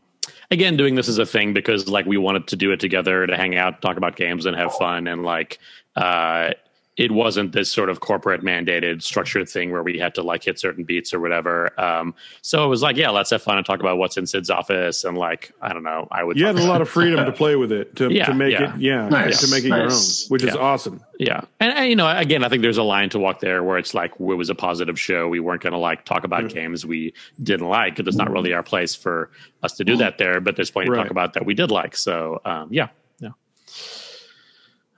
again 0.50 0.76
doing 0.76 0.95
this 0.95 1.09
as 1.09 1.19
a 1.19 1.25
thing 1.25 1.55
because 1.55 1.88
like 1.88 2.05
we 2.05 2.19
wanted 2.19 2.47
to 2.49 2.57
do 2.57 2.71
it 2.71 2.81
together 2.81 3.26
to 3.26 3.37
hang 3.37 3.57
out, 3.57 3.81
talk 3.81 3.97
about 3.97 4.17
games, 4.17 4.45
and 4.45 4.55
have 4.57 4.75
fun, 4.75 5.07
and 5.07 5.23
like 5.23 5.59
uh, 5.97 6.50
it 6.97 7.11
wasn't 7.11 7.53
this 7.53 7.71
sort 7.71 7.91
of 7.91 7.99
corporate 8.01 8.43
mandated 8.43 9.03
structured 9.03 9.49
thing 9.49 9.73
where 9.73 9.83
we 9.83 9.99
had 9.99 10.15
to 10.15 10.23
like 10.23 10.45
hit 10.45 10.61
certain 10.61 10.85
beats 10.85 11.13
or 11.13 11.19
whatever. 11.19 11.79
Um, 11.81 12.15
so 12.41 12.65
it 12.65 12.69
was 12.69 12.83
like, 12.83 12.97
yeah, 12.97 13.11
let's 13.11 13.31
have 13.31 13.43
fun 13.43 13.57
and 13.57 13.67
talk 13.67 13.81
about 13.81 13.99
what's 13.99 14.17
in 14.17 14.27
Sid's 14.27 14.49
office. 14.49 15.03
And 15.03 15.19
like, 15.19 15.53
I 15.61 15.73
don't 15.73 15.83
know, 15.83 16.07
I 16.13 16.23
would. 16.23 16.39
You 16.39 16.47
had 16.47 16.57
a 16.57 16.65
lot 16.65 16.81
of 16.81 16.89
freedom 16.89 17.25
to 17.25 17.33
play 17.33 17.57
with 17.57 17.73
it 17.73 17.97
to, 17.97 18.13
Yeah, 18.13 18.27
to 18.27 18.35
make 18.35 18.53
yeah. 18.53 18.75
it, 18.75 18.81
yeah, 18.81 19.09
Nice, 19.09 19.41
to 19.41 19.51
make 19.51 19.65
it 19.65 19.71
nice. 19.71 19.81
your 19.81 19.93
own, 19.93 20.29
which 20.29 20.45
is 20.45 20.55
awesome. 20.55 21.03
Yeah, 21.19 21.43
and, 21.61 21.73
and, 21.73 21.89
you 21.89 21.97
know, 21.97 22.09
again, 22.09 22.45
I 22.45 22.49
think 22.49 22.63
there's 22.63 22.79
a 22.79 22.83
line 22.83 23.09
to 23.11 23.19
walk 23.19 23.41
there 23.41 23.63
where 23.63 23.79
it's 23.79 23.95
like 23.95 24.13
it 24.13 24.21
was 24.21 24.51
a 24.51 24.55
positive 24.55 24.99
show. 24.99 25.29
We 25.29 25.41
weren't 25.41 25.63
going 25.63 25.73
to 25.73 25.79
like 25.79 26.05
talk 26.05 26.25
about 26.25 26.49
games 26.49 26.85
we 26.85 27.15
didn't 27.43 27.69
like 27.69 27.97
because 27.97 28.09
it's 28.09 28.17
not 28.17 28.31
really 28.31 28.53
our 28.53 28.63
place 28.63 28.95
for 28.95 29.31
us 29.63 29.73
to 29.75 29.85
do 29.85 29.97
that 29.97 30.19
there. 30.19 30.41
But 30.41 30.57
there's 30.57 30.71
plenty 30.71 30.91
to 30.91 30.97
talk 30.97 31.11
about 31.11 31.35
that 31.35 31.47
we 31.47 31.55
did 31.55 31.71
like. 31.71 31.97
So 31.97 32.41
um, 32.45 32.69
yeah, 32.71 32.85
yeah. 32.85 32.89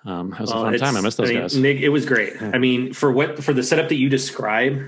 Um, 0.06 0.32
it 0.32 0.40
was 0.40 0.50
Well, 0.54 0.66
a 0.66 0.70
fun 0.70 0.78
time. 0.78 0.96
I 0.96 1.00
miss 1.00 1.16
those 1.16 1.28
mean, 1.30 1.40
guys. 1.40 1.56
Nick, 1.56 1.78
it 1.80 1.88
was 1.88 2.06
great. 2.06 2.40
I 2.40 2.58
mean, 2.58 2.92
for 2.92 3.10
what 3.10 3.42
for 3.42 3.52
the 3.52 3.62
setup 3.62 3.88
that 3.88 3.96
you 3.96 4.08
describe, 4.08 4.80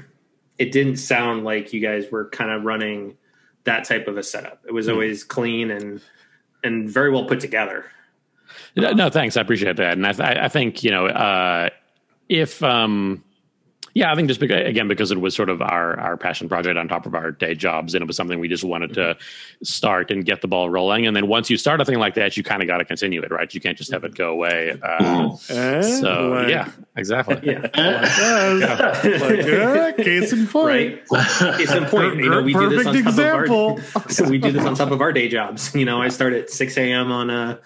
it 0.58 0.70
didn't 0.72 0.96
sound 0.98 1.44
like 1.44 1.72
you 1.72 1.80
guys 1.80 2.10
were 2.10 2.28
kind 2.30 2.50
of 2.50 2.64
running 2.64 3.16
that 3.64 3.84
type 3.84 4.06
of 4.06 4.16
a 4.16 4.22
setup. 4.22 4.62
It 4.66 4.72
was 4.72 4.86
Hmm. 4.86 4.92
always 4.92 5.24
clean 5.24 5.70
and 5.70 6.00
and 6.64 6.88
very 6.88 7.10
well 7.10 7.24
put 7.24 7.40
together. 7.40 7.86
No, 8.76 8.92
no, 8.92 9.10
thanks. 9.10 9.36
I 9.36 9.40
appreciate 9.42 9.76
that, 9.76 9.92
and 9.92 10.06
I, 10.06 10.12
th- 10.12 10.38
I 10.38 10.48
think 10.48 10.82
you 10.84 10.90
know 10.90 11.06
uh, 11.06 11.68
if 12.28 12.62
um, 12.62 13.22
yeah, 13.98 14.12
I 14.12 14.14
think 14.14 14.28
just 14.28 14.38
because, 14.38 14.64
again 14.66 14.86
because 14.86 15.10
it 15.10 15.20
was 15.20 15.34
sort 15.34 15.48
of 15.48 15.60
our 15.60 15.98
our 15.98 16.16
passion 16.16 16.48
project 16.48 16.78
on 16.78 16.86
top 16.86 17.04
of 17.06 17.14
our 17.14 17.32
day 17.32 17.54
jobs, 17.54 17.94
and 17.94 18.02
it 18.02 18.06
was 18.06 18.16
something 18.16 18.38
we 18.38 18.46
just 18.48 18.62
wanted 18.62 18.94
to 18.94 19.16
start 19.64 20.10
and 20.12 20.24
get 20.24 20.40
the 20.40 20.46
ball 20.48 20.70
rolling. 20.70 21.06
And 21.06 21.16
then 21.16 21.26
once 21.26 21.50
you 21.50 21.56
start 21.56 21.80
a 21.80 21.84
thing 21.84 21.98
like 21.98 22.14
that, 22.14 22.36
you 22.36 22.42
kind 22.44 22.62
of 22.62 22.68
got 22.68 22.78
to 22.78 22.84
continue 22.84 23.20
it, 23.22 23.30
right? 23.32 23.52
You 23.52 23.60
can't 23.60 23.76
just 23.76 23.90
have 23.92 24.04
it 24.04 24.14
go 24.14 24.30
away. 24.30 24.78
Uh, 24.82 25.30
Eh? 25.50 25.82
so 25.82 26.28
Like- 26.30 26.48
yeah, 26.48 26.70
exactly. 26.96 27.36
Yeah, 27.42 27.66
Yes. 27.74 29.04
Like, 29.20 29.98
eh, 29.98 30.02
case 30.04 30.32
in 30.32 30.46
point. 30.46 31.00
right. 31.10 31.60
It's 31.60 31.72
important. 31.72 32.22
You 32.22 32.30
know, 32.30 32.42
we 32.42 32.52
do 32.54 32.68
this 32.68 32.86
on 32.86 32.94
Perfect 32.94 33.04
top 33.04 33.12
example. 33.12 33.78
of 33.78 33.96
our. 33.96 34.08
so 34.10 34.28
we 34.28 34.38
do 34.38 34.52
this 34.52 34.64
on 34.64 34.74
top 34.74 34.90
of 34.90 35.00
our 35.00 35.12
day 35.12 35.28
jobs. 35.28 35.74
You 35.74 35.84
know, 35.84 36.00
I 36.00 36.08
start 36.08 36.32
at 36.34 36.50
six 36.50 36.76
a.m. 36.76 37.10
on 37.10 37.30
uh, 37.30 37.56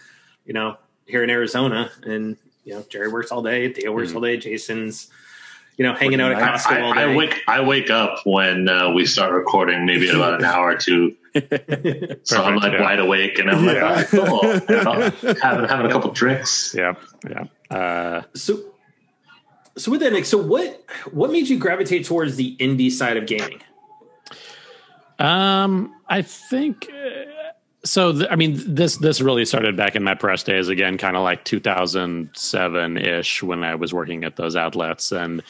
you 0.47 0.55
know, 0.55 0.77
here 1.07 1.23
in 1.23 1.31
Arizona, 1.31 1.91
and 2.05 2.37
you 2.65 2.75
know, 2.75 2.85
Jerry 2.89 3.09
works 3.09 3.31
all 3.31 3.43
day, 3.43 3.73
Theo 3.73 3.93
works 3.93 4.15
all 4.15 4.21
day, 4.21 4.37
Jason's, 4.37 5.09
you 5.77 5.85
know, 5.87 5.95
hanging 5.95 6.21
out 6.21 6.33
at 6.33 6.43
I, 6.43 6.49
Costco 6.49 6.83
all 6.83 6.93
I, 6.93 6.97
day. 7.07 7.13
I 7.13 7.17
wake 7.17 7.41
I 7.49 7.61
wake 7.63 7.91
up 7.91 8.21
when 8.25 8.69
uh, 8.69 8.91
we 8.93 9.07
start 9.07 9.33
recording, 9.33 9.87
maybe 9.87 10.09
in 10.09 10.17
about 10.17 10.39
an 10.41 10.45
hour 10.45 10.71
or 10.71 10.77
two. 10.77 11.17
So 12.25 12.43
I'm 12.43 12.57
like 12.57 12.73
yeah. 12.75 12.83
wide 12.83 12.99
awake, 12.99 13.39
and 13.39 13.51
I'm 13.51 13.65
Yeah. 13.65 13.91
like, 13.95 14.13
oh, 14.15 14.61
cool. 14.67 15.35
Having 15.41 15.69
having 15.69 15.87
a 15.87 15.91
couple 15.91 16.11
drinks. 16.13 16.75
Yeah, 16.77 16.95
yeah. 17.29 17.45
Uh, 17.75 18.23
So, 18.35 18.61
so 19.79 19.91
with 19.91 20.01
that, 20.03 20.13
Nick, 20.13 20.27
so 20.27 20.37
what 20.37 20.85
what 21.11 21.33
made 21.33 21.49
you 21.49 21.59
gravitate 21.59 22.05
towards 22.05 22.37
the 22.37 22.55
indie 22.59 22.91
side 22.93 23.17
of 23.17 23.25
gaming? 23.27 23.63
Um, 25.19 25.95
I 26.09 26.23
think 26.23 26.91
uh, 26.93 27.02
so. 27.85 28.13
Th- 28.13 28.29
I 28.31 28.37
mean, 28.37 28.61
this 28.75 28.97
this 28.99 29.21
really 29.21 29.45
started 29.45 29.77
back 29.77 29.97
in 29.97 30.03
my 30.03 30.15
press 30.15 30.43
days 30.43 30.69
again, 30.69 30.99
kind 30.99 31.17
of 31.17 31.23
like 31.23 31.45
2007 31.45 32.97
ish 32.99 33.43
when 33.43 33.65
I 33.65 33.75
was 33.75 33.93
working 33.93 34.25
at 34.25 34.37
those 34.37 34.57
outlets, 34.57 35.13
and 35.13 35.43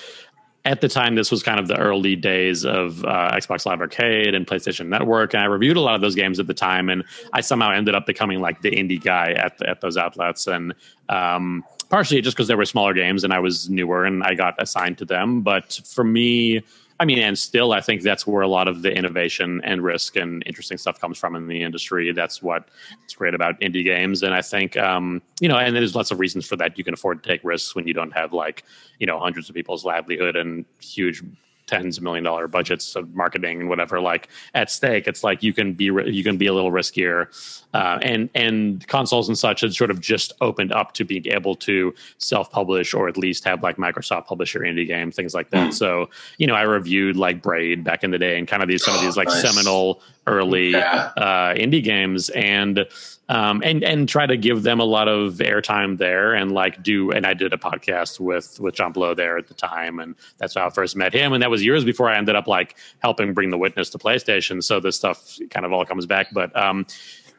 at 0.64 0.80
the 0.80 0.88
time, 0.88 1.16
this 1.16 1.30
was 1.30 1.42
kind 1.42 1.58
of 1.58 1.66
the 1.66 1.76
early 1.76 2.14
days 2.14 2.64
of 2.64 3.04
uh, 3.04 3.32
Xbox 3.32 3.66
Live 3.66 3.80
Arcade 3.80 4.34
and 4.34 4.46
PlayStation 4.46 4.86
Network, 4.86 5.34
and 5.34 5.42
I 5.42 5.46
reviewed 5.46 5.76
a 5.76 5.80
lot 5.80 5.96
of 5.96 6.00
those 6.00 6.14
games 6.14 6.38
at 6.38 6.46
the 6.46 6.54
time, 6.54 6.88
and 6.88 7.02
I 7.32 7.40
somehow 7.40 7.72
ended 7.72 7.94
up 7.94 8.06
becoming 8.06 8.40
like 8.40 8.62
the 8.62 8.70
indie 8.70 9.02
guy 9.02 9.32
at 9.32 9.60
at 9.66 9.80
those 9.80 9.96
outlets, 9.96 10.46
and 10.46 10.74
um, 11.08 11.64
partially 11.92 12.22
just 12.22 12.36
because 12.36 12.48
they 12.48 12.54
were 12.54 12.64
smaller 12.64 12.94
games 12.94 13.22
and 13.22 13.34
I 13.34 13.38
was 13.38 13.68
newer 13.68 14.06
and 14.06 14.24
I 14.24 14.34
got 14.34 14.54
assigned 14.60 14.96
to 14.98 15.04
them, 15.04 15.42
but 15.42 15.78
for 15.84 16.02
me. 16.02 16.62
I 17.00 17.04
mean, 17.04 17.18
and 17.18 17.38
still, 17.38 17.72
I 17.72 17.80
think 17.80 18.02
that's 18.02 18.26
where 18.26 18.42
a 18.42 18.48
lot 18.48 18.68
of 18.68 18.82
the 18.82 18.92
innovation 18.92 19.60
and 19.64 19.82
risk 19.82 20.16
and 20.16 20.42
interesting 20.46 20.78
stuff 20.78 21.00
comes 21.00 21.18
from 21.18 21.34
in 21.34 21.46
the 21.48 21.62
industry. 21.62 22.12
That's 22.12 22.42
what's 22.42 23.14
great 23.16 23.34
about 23.34 23.60
indie 23.60 23.84
games, 23.84 24.22
and 24.22 24.34
I 24.34 24.42
think 24.42 24.76
um, 24.76 25.22
you 25.40 25.48
know, 25.48 25.56
and 25.56 25.74
there's 25.74 25.94
lots 25.94 26.10
of 26.10 26.20
reasons 26.20 26.46
for 26.46 26.56
that. 26.56 26.78
You 26.78 26.84
can 26.84 26.94
afford 26.94 27.22
to 27.22 27.28
take 27.28 27.42
risks 27.44 27.74
when 27.74 27.86
you 27.86 27.94
don't 27.94 28.12
have 28.12 28.32
like 28.32 28.64
you 28.98 29.06
know 29.06 29.18
hundreds 29.18 29.48
of 29.48 29.54
people's 29.54 29.84
livelihood 29.84 30.36
and 30.36 30.64
huge 30.80 31.22
tens 31.66 31.96
of 31.96 32.02
million 32.02 32.24
dollar 32.24 32.48
budgets 32.48 32.96
of 32.96 33.14
marketing 33.14 33.60
and 33.60 33.68
whatever 33.68 34.00
like 34.00 34.28
at 34.54 34.70
stake 34.70 35.06
it's 35.06 35.22
like 35.24 35.42
you 35.42 35.52
can 35.52 35.72
be 35.72 35.84
you 35.84 36.22
can 36.22 36.36
be 36.36 36.46
a 36.46 36.52
little 36.52 36.72
riskier. 36.72 37.26
Uh, 37.74 37.98
and 38.02 38.28
and 38.34 38.86
consoles 38.86 39.28
and 39.28 39.38
such 39.38 39.62
had 39.62 39.72
sort 39.72 39.90
of 39.90 39.98
just 39.98 40.34
opened 40.42 40.70
up 40.72 40.92
to 40.92 41.04
being 41.04 41.26
able 41.28 41.54
to 41.54 41.94
self-publish 42.18 42.92
or 42.92 43.08
at 43.08 43.16
least 43.16 43.44
have 43.44 43.62
like 43.62 43.76
microsoft 43.78 44.26
publish 44.26 44.52
your 44.52 44.62
indie 44.62 44.86
game 44.86 45.10
things 45.10 45.34
like 45.34 45.48
that. 45.50 45.72
So 45.72 46.10
you 46.36 46.46
know 46.46 46.54
i 46.54 46.62
reviewed 46.62 47.16
like 47.16 47.40
braid 47.40 47.82
back 47.82 48.04
in 48.04 48.10
the 48.10 48.18
day 48.18 48.38
and 48.38 48.46
kind 48.46 48.62
of 48.62 48.68
these 48.68 48.84
some 48.84 48.94
of 48.94 49.00
these 49.00 49.16
like 49.16 49.28
Nice. 49.28 49.40
seminal 49.40 50.02
early 50.26 50.70
Yeah. 50.70 51.10
uh, 51.16 51.54
indie 51.54 51.82
games 51.82 52.28
and 52.30 52.86
um, 53.28 53.62
and 53.64 53.82
and 53.82 54.08
try 54.08 54.26
to 54.26 54.36
give 54.36 54.62
them 54.62 54.78
a 54.78 54.84
lot 54.84 55.08
of 55.08 55.34
airtime 55.34 55.98
there 55.98 56.34
and 56.34 56.52
like 56.52 56.82
do 56.82 57.10
and 57.10 57.26
I 57.26 57.34
did 57.34 57.52
a 57.52 57.56
podcast 57.56 58.20
with 58.20 58.60
with 58.60 58.74
John 58.74 58.92
Blow 58.92 59.14
there 59.14 59.38
at 59.38 59.48
the 59.48 59.54
time 59.54 59.98
and 59.98 60.14
that's 60.38 60.54
how 60.54 60.66
I 60.66 60.70
first 60.70 60.96
met 60.96 61.12
him 61.12 61.32
and 61.32 61.42
that 61.42 61.50
was 61.50 61.64
years 61.64 61.84
before 61.84 62.08
I 62.08 62.16
ended 62.16 62.36
up 62.36 62.46
like 62.46 62.76
helping 63.00 63.32
bring 63.34 63.50
the 63.50 63.58
witness 63.58 63.90
to 63.90 63.98
PlayStation 63.98 64.62
so 64.62 64.80
this 64.80 64.96
stuff 64.96 65.38
kind 65.50 65.64
of 65.66 65.72
all 65.72 65.84
comes 65.84 66.06
back 66.06 66.28
but 66.32 66.54
um 66.56 66.86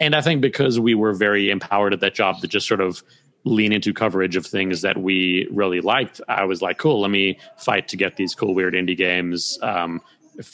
and 0.01 0.15
I 0.15 0.21
think 0.21 0.41
because 0.41 0.79
we 0.79 0.95
were 0.95 1.13
very 1.13 1.49
empowered 1.51 1.93
at 1.93 1.99
that 2.01 2.15
job 2.15 2.39
to 2.41 2.47
just 2.47 2.67
sort 2.67 2.81
of 2.81 3.03
lean 3.45 3.71
into 3.71 3.93
coverage 3.93 4.35
of 4.35 4.45
things 4.45 4.81
that 4.81 4.97
we 4.97 5.47
really 5.51 5.79
liked 5.81 6.19
I 6.27 6.45
was 6.45 6.61
like 6.61 6.79
cool 6.79 7.01
let 7.01 7.11
me 7.11 7.37
fight 7.57 7.87
to 7.89 7.97
get 7.97 8.15
these 8.15 8.33
cool 8.35 8.55
weird 8.55 8.73
indie 8.73 8.97
games 8.97 9.59
um 9.61 10.01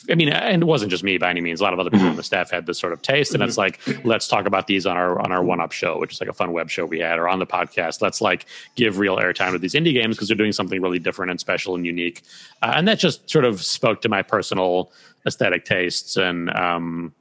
I 0.09 0.15
mean, 0.15 0.29
and 0.29 0.61
it 0.61 0.65
wasn't 0.65 0.91
just 0.91 1.03
me 1.03 1.17
by 1.17 1.29
any 1.29 1.41
means. 1.41 1.61
A 1.61 1.63
lot 1.63 1.73
of 1.73 1.79
other 1.79 1.89
people 1.89 2.07
on 2.07 2.15
the 2.15 2.23
staff 2.23 2.51
had 2.51 2.65
this 2.65 2.77
sort 2.77 2.91
of 2.91 3.01
taste, 3.01 3.33
and 3.33 3.41
it's 3.41 3.57
like, 3.57 3.79
let's 4.03 4.27
talk 4.27 4.45
about 4.45 4.67
these 4.67 4.85
on 4.85 4.97
our 4.97 5.19
on 5.19 5.31
our 5.31 5.43
one 5.43 5.61
up 5.61 5.71
show, 5.71 5.97
which 5.97 6.13
is 6.13 6.19
like 6.19 6.29
a 6.29 6.33
fun 6.33 6.51
web 6.51 6.69
show 6.69 6.85
we 6.85 6.99
had, 6.99 7.17
or 7.17 7.29
on 7.29 7.39
the 7.39 7.47
podcast. 7.47 8.01
Let's 8.01 8.21
like 8.21 8.45
give 8.75 8.97
real 8.97 9.17
airtime 9.17 9.51
to 9.51 9.59
these 9.59 9.73
indie 9.73 9.93
games 9.93 10.15
because 10.15 10.27
they're 10.27 10.37
doing 10.37 10.51
something 10.51 10.81
really 10.81 10.99
different 10.99 11.31
and 11.31 11.39
special 11.39 11.75
and 11.75 11.85
unique, 11.85 12.23
uh, 12.61 12.73
and 12.75 12.87
that 12.87 12.99
just 12.99 13.29
sort 13.29 13.45
of 13.45 13.63
spoke 13.63 14.01
to 14.01 14.09
my 14.09 14.21
personal 14.21 14.91
aesthetic 15.25 15.65
tastes 15.65 16.15
and 16.15 16.49
um 16.51 17.13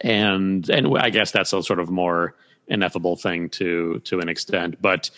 and 0.00 0.70
and 0.70 0.98
I 0.98 1.10
guess 1.10 1.32
that's 1.32 1.52
a 1.52 1.62
sort 1.62 1.80
of 1.80 1.90
more 1.90 2.34
ineffable 2.68 3.16
thing 3.16 3.48
to 3.50 4.00
to 4.00 4.20
an 4.20 4.28
extent, 4.28 4.80
but 4.80 5.10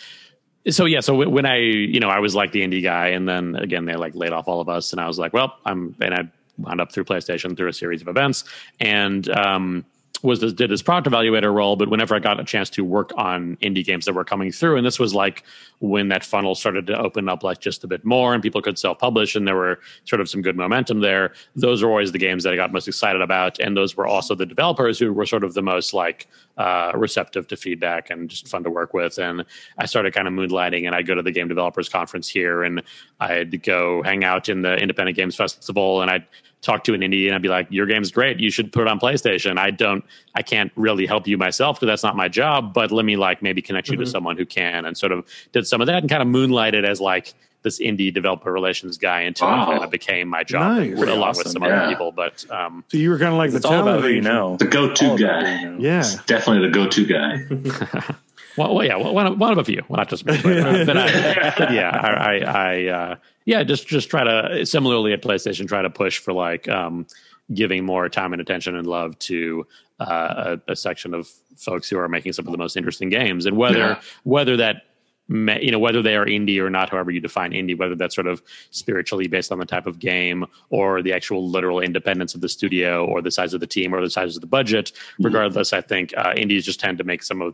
so 0.67 0.85
yeah 0.85 0.99
so 0.99 1.15
when 1.15 1.45
i 1.45 1.55
you 1.55 2.01
know 2.01 2.09
i 2.09 2.19
was 2.19 2.35
like 2.35 2.51
the 2.51 2.61
indie 2.61 2.83
guy 2.83 3.07
and 3.07 3.27
then 3.27 3.55
again 3.55 3.85
they 3.85 3.95
like 3.95 4.13
laid 4.13 4.33
off 4.33 4.47
all 4.47 4.59
of 4.59 4.67
us 4.67 4.91
and 4.91 4.99
i 4.99 5.07
was 5.07 5.17
like 5.17 5.31
well 5.31 5.57
i'm 5.65 5.95
and 6.01 6.13
i 6.13 6.29
wound 6.59 6.81
up 6.81 6.91
through 6.91 7.03
playstation 7.03 7.55
through 7.55 7.69
a 7.69 7.73
series 7.73 8.01
of 8.01 8.07
events 8.07 8.43
and 8.79 9.29
um 9.29 9.85
was 10.21 10.41
this, 10.41 10.51
did 10.51 10.69
this 10.69 10.81
product 10.81 11.07
evaluator 11.07 11.53
role 11.53 11.75
but 11.75 11.89
whenever 11.89 12.15
i 12.15 12.19
got 12.19 12.39
a 12.39 12.43
chance 12.43 12.69
to 12.69 12.83
work 12.83 13.11
on 13.15 13.55
indie 13.57 13.85
games 13.85 14.05
that 14.05 14.13
were 14.13 14.23
coming 14.23 14.51
through 14.51 14.75
and 14.75 14.85
this 14.85 14.99
was 14.99 15.13
like 15.13 15.43
when 15.79 16.09
that 16.09 16.23
funnel 16.23 16.55
started 16.55 16.85
to 16.87 16.97
open 16.97 17.29
up 17.29 17.43
like 17.43 17.59
just 17.59 17.83
a 17.83 17.87
bit 17.87 18.03
more 18.03 18.33
and 18.33 18.43
people 18.43 18.61
could 18.61 18.77
self-publish 18.77 19.35
and 19.35 19.47
there 19.47 19.55
were 19.55 19.79
sort 20.05 20.19
of 20.19 20.29
some 20.29 20.41
good 20.41 20.57
momentum 20.57 20.99
there 20.99 21.33
those 21.55 21.81
are 21.81 21.89
always 21.89 22.11
the 22.11 22.17
games 22.17 22.43
that 22.43 22.53
i 22.53 22.55
got 22.55 22.73
most 22.73 22.87
excited 22.87 23.21
about 23.21 23.57
and 23.59 23.77
those 23.77 23.95
were 23.95 24.07
also 24.07 24.35
the 24.35 24.45
developers 24.45 24.99
who 24.99 25.13
were 25.13 25.25
sort 25.25 25.43
of 25.43 25.53
the 25.53 25.61
most 25.61 25.93
like 25.93 26.27
uh, 26.59 26.91
receptive 26.93 27.47
to 27.47 27.57
feedback 27.57 28.11
and 28.11 28.29
just 28.29 28.47
fun 28.47 28.63
to 28.63 28.69
work 28.69 28.93
with 28.93 29.17
and 29.17 29.43
i 29.77 29.85
started 29.85 30.13
kind 30.13 30.27
of 30.27 30.33
moonlighting 30.33 30.85
and 30.85 30.93
i'd 30.93 31.07
go 31.07 31.15
to 31.15 31.23
the 31.23 31.31
game 31.31 31.47
developers 31.47 31.89
conference 31.89 32.27
here 32.27 32.63
and 32.63 32.83
i'd 33.21 33.63
go 33.63 34.03
hang 34.03 34.23
out 34.23 34.49
in 34.49 34.61
the 34.61 34.75
independent 34.75 35.17
games 35.17 35.35
festival 35.35 36.01
and 36.01 36.11
i'd 36.11 36.25
talk 36.61 36.83
to 36.83 36.93
an 36.93 37.01
indie 37.01 37.25
and 37.25 37.35
I'd 37.35 37.41
be 37.41 37.47
like, 37.47 37.67
your 37.69 37.85
game's 37.85 38.11
great. 38.11 38.39
You 38.39 38.51
should 38.51 38.71
put 38.71 38.81
it 38.81 38.87
on 38.87 38.99
PlayStation. 38.99 39.57
I 39.57 39.71
don't, 39.71 40.03
I 40.35 40.41
can't 40.41 40.71
really 40.75 41.05
help 41.05 41.27
you 41.27 41.37
myself 41.37 41.77
because 41.77 41.87
that's 41.87 42.03
not 42.03 42.15
my 42.15 42.27
job, 42.27 42.73
but 42.73 42.91
let 42.91 43.05
me 43.05 43.15
like 43.15 43.41
maybe 43.41 43.61
connect 43.61 43.89
you 43.89 43.97
to 43.97 44.05
someone 44.05 44.37
who 44.37 44.45
can 44.45 44.85
and 44.85 44.97
sort 44.97 45.11
of 45.11 45.25
did 45.51 45.67
some 45.67 45.79
of 45.81 45.87
that 45.87 46.01
and 46.01 46.09
kind 46.09 46.21
of 46.21 46.27
moonlighted 46.27 46.85
as 46.85 46.99
like 46.99 47.33
this 47.61 47.79
indie 47.79 48.13
developer 48.13 48.51
relations 48.51 48.97
guy 48.97 49.21
until 49.21 49.47
Wow. 49.47 49.63
it 49.63 49.65
kind 49.73 49.83
of 49.83 49.91
became 49.91 50.27
my 50.29 50.43
job 50.43 50.77
Nice. 50.77 50.87
along 50.93 51.33
Pretty 51.33 51.37
with 51.39 51.47
some 51.51 51.63
yeah. 51.63 51.83
other 51.83 51.89
people. 51.91 52.11
But, 52.13 52.45
um, 52.49 52.83
So 52.87 52.97
you 52.97 53.09
were 53.09 53.17
kind 53.19 53.31
of 53.33 53.37
like 53.37 53.51
the 53.51 53.57
all 53.67 53.71
talent 53.73 53.89
about 53.89 54.01
who 54.03 54.07
you 54.15 54.21
know. 54.21 54.55
The 54.57 54.65
go-to 54.65 55.09
All 55.09 55.17
guy. 55.17 55.61
you 55.61 55.69
know. 55.71 55.77
Yeah. 55.79 56.03
Definitely 56.25 56.67
the 56.67 56.73
go-to 56.73 57.05
guy. 57.05 58.15
Well, 58.57 58.75
well, 58.75 58.85
yeah, 58.85 58.97
well, 58.97 59.13
one, 59.13 59.39
one 59.39 59.51
of 59.53 59.57
a 59.57 59.63
few, 59.63 59.81
well, 59.87 59.97
not 59.97 60.09
just 60.09 60.25
me, 60.25 60.37
but, 60.43 60.57
uh, 60.57 60.83
but, 60.85 60.97
I, 60.97 61.53
but 61.57 61.71
yeah, 61.71 61.89
I, 61.91 62.09
I, 62.09 62.39
I 62.39 62.85
uh, 62.87 63.15
yeah, 63.45 63.63
just 63.63 63.87
just 63.87 64.09
try 64.09 64.23
to 64.25 64.65
similarly 64.65 65.13
at 65.13 65.21
PlayStation, 65.21 65.65
try 65.65 65.81
to 65.81 65.89
push 65.89 66.17
for 66.17 66.33
like 66.33 66.67
um, 66.67 67.05
giving 67.53 67.85
more 67.85 68.09
time 68.09 68.33
and 68.33 68.41
attention 68.41 68.75
and 68.75 68.85
love 68.85 69.17
to 69.19 69.65
uh, 70.01 70.57
a, 70.67 70.71
a 70.71 70.75
section 70.75 71.13
of 71.13 71.29
folks 71.55 71.89
who 71.89 71.97
are 71.99 72.09
making 72.09 72.33
some 72.33 72.47
of 72.47 72.51
the 72.51 72.57
most 72.57 72.75
interesting 72.75 73.07
games, 73.09 73.45
and 73.45 73.55
whether 73.55 73.77
Yeah. 73.77 74.01
whether 74.23 74.57
that 74.57 74.75
me- 74.75 74.81
you 75.29 75.71
know 75.71 75.79
whether 75.79 76.01
they 76.01 76.15
are 76.15 76.25
indie 76.25 76.59
or 76.59 76.69
not 76.69 76.89
however 76.89 77.11
you 77.11 77.19
define 77.19 77.51
indie 77.51 77.77
whether 77.77 77.95
that's 77.95 78.15
sort 78.15 78.27
of 78.27 78.41
spiritually 78.71 79.27
based 79.27 79.51
on 79.51 79.59
the 79.59 79.65
type 79.65 79.85
of 79.85 79.99
game 79.99 80.45
or 80.69 81.01
the 81.01 81.13
actual 81.13 81.47
literal 81.47 81.79
independence 81.79 82.33
of 82.33 82.41
the 82.41 82.49
studio 82.49 83.05
or 83.05 83.21
the 83.21 83.31
size 83.31 83.53
of 83.53 83.59
the 83.59 83.67
team 83.67 83.93
or 83.93 84.01
the 84.01 84.09
size 84.09 84.35
of 84.35 84.41
the 84.41 84.47
budget 84.47 84.91
regardless 85.19 85.73
i 85.73 85.81
think 85.81 86.13
uh, 86.17 86.33
indies 86.35 86.65
just 86.65 86.79
tend 86.79 86.97
to 86.97 87.03
make 87.03 87.23
some 87.23 87.41
of 87.41 87.53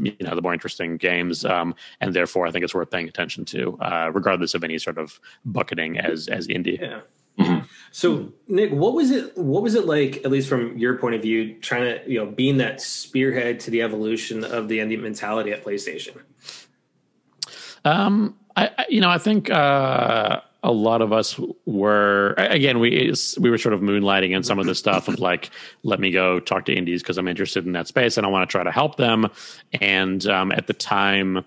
you 0.00 0.16
know 0.20 0.34
the 0.34 0.42
more 0.42 0.54
interesting 0.54 0.96
games 0.96 1.44
um, 1.44 1.74
and 2.00 2.14
therefore 2.14 2.46
i 2.46 2.50
think 2.50 2.64
it's 2.64 2.74
worth 2.74 2.90
paying 2.90 3.08
attention 3.08 3.44
to 3.44 3.78
uh, 3.80 4.10
regardless 4.12 4.54
of 4.54 4.62
any 4.62 4.78
sort 4.78 4.98
of 4.98 5.18
bucketing 5.44 5.98
as 5.98 6.28
as 6.28 6.46
indie 6.48 6.80
Yeah. 6.80 7.00
So 7.90 8.32
Nick, 8.48 8.72
what 8.72 8.94
was 8.94 9.10
it? 9.10 9.36
What 9.36 9.62
was 9.62 9.74
it 9.74 9.86
like, 9.86 10.24
at 10.24 10.30
least 10.30 10.48
from 10.48 10.76
your 10.78 10.96
point 10.96 11.14
of 11.14 11.22
view, 11.22 11.54
trying 11.60 11.84
to 11.84 12.10
you 12.10 12.18
know 12.18 12.26
being 12.26 12.58
that 12.58 12.80
spearhead 12.80 13.60
to 13.60 13.70
the 13.70 13.82
evolution 13.82 14.44
of 14.44 14.68
the 14.68 14.78
indie 14.78 15.00
mentality 15.00 15.52
at 15.52 15.64
PlayStation? 15.64 16.16
Um, 17.86 18.36
I, 18.56 18.70
I 18.78 18.86
you 18.88 19.00
know, 19.00 19.10
I 19.10 19.18
think 19.18 19.50
uh, 19.50 20.40
a 20.62 20.72
lot 20.72 21.00
of 21.00 21.12
us 21.12 21.40
were 21.64 22.34
again 22.36 22.80
we 22.80 23.14
we 23.38 23.50
were 23.50 23.58
sort 23.58 23.72
of 23.72 23.80
moonlighting 23.80 24.34
in 24.34 24.42
some 24.42 24.58
of 24.58 24.66
the 24.66 24.74
stuff 24.74 25.08
of 25.08 25.20
like 25.20 25.50
let 25.84 26.00
me 26.00 26.10
go 26.10 26.40
talk 26.40 26.64
to 26.66 26.74
indies 26.74 27.02
because 27.02 27.18
I'm 27.18 27.28
interested 27.28 27.64
in 27.66 27.72
that 27.72 27.86
space 27.86 28.16
and 28.16 28.26
I 28.26 28.30
want 28.30 28.48
to 28.48 28.52
try 28.52 28.64
to 28.64 28.72
help 28.72 28.96
them. 28.96 29.28
And 29.80 30.26
um, 30.26 30.50
at 30.52 30.66
the 30.66 30.72
time, 30.72 31.44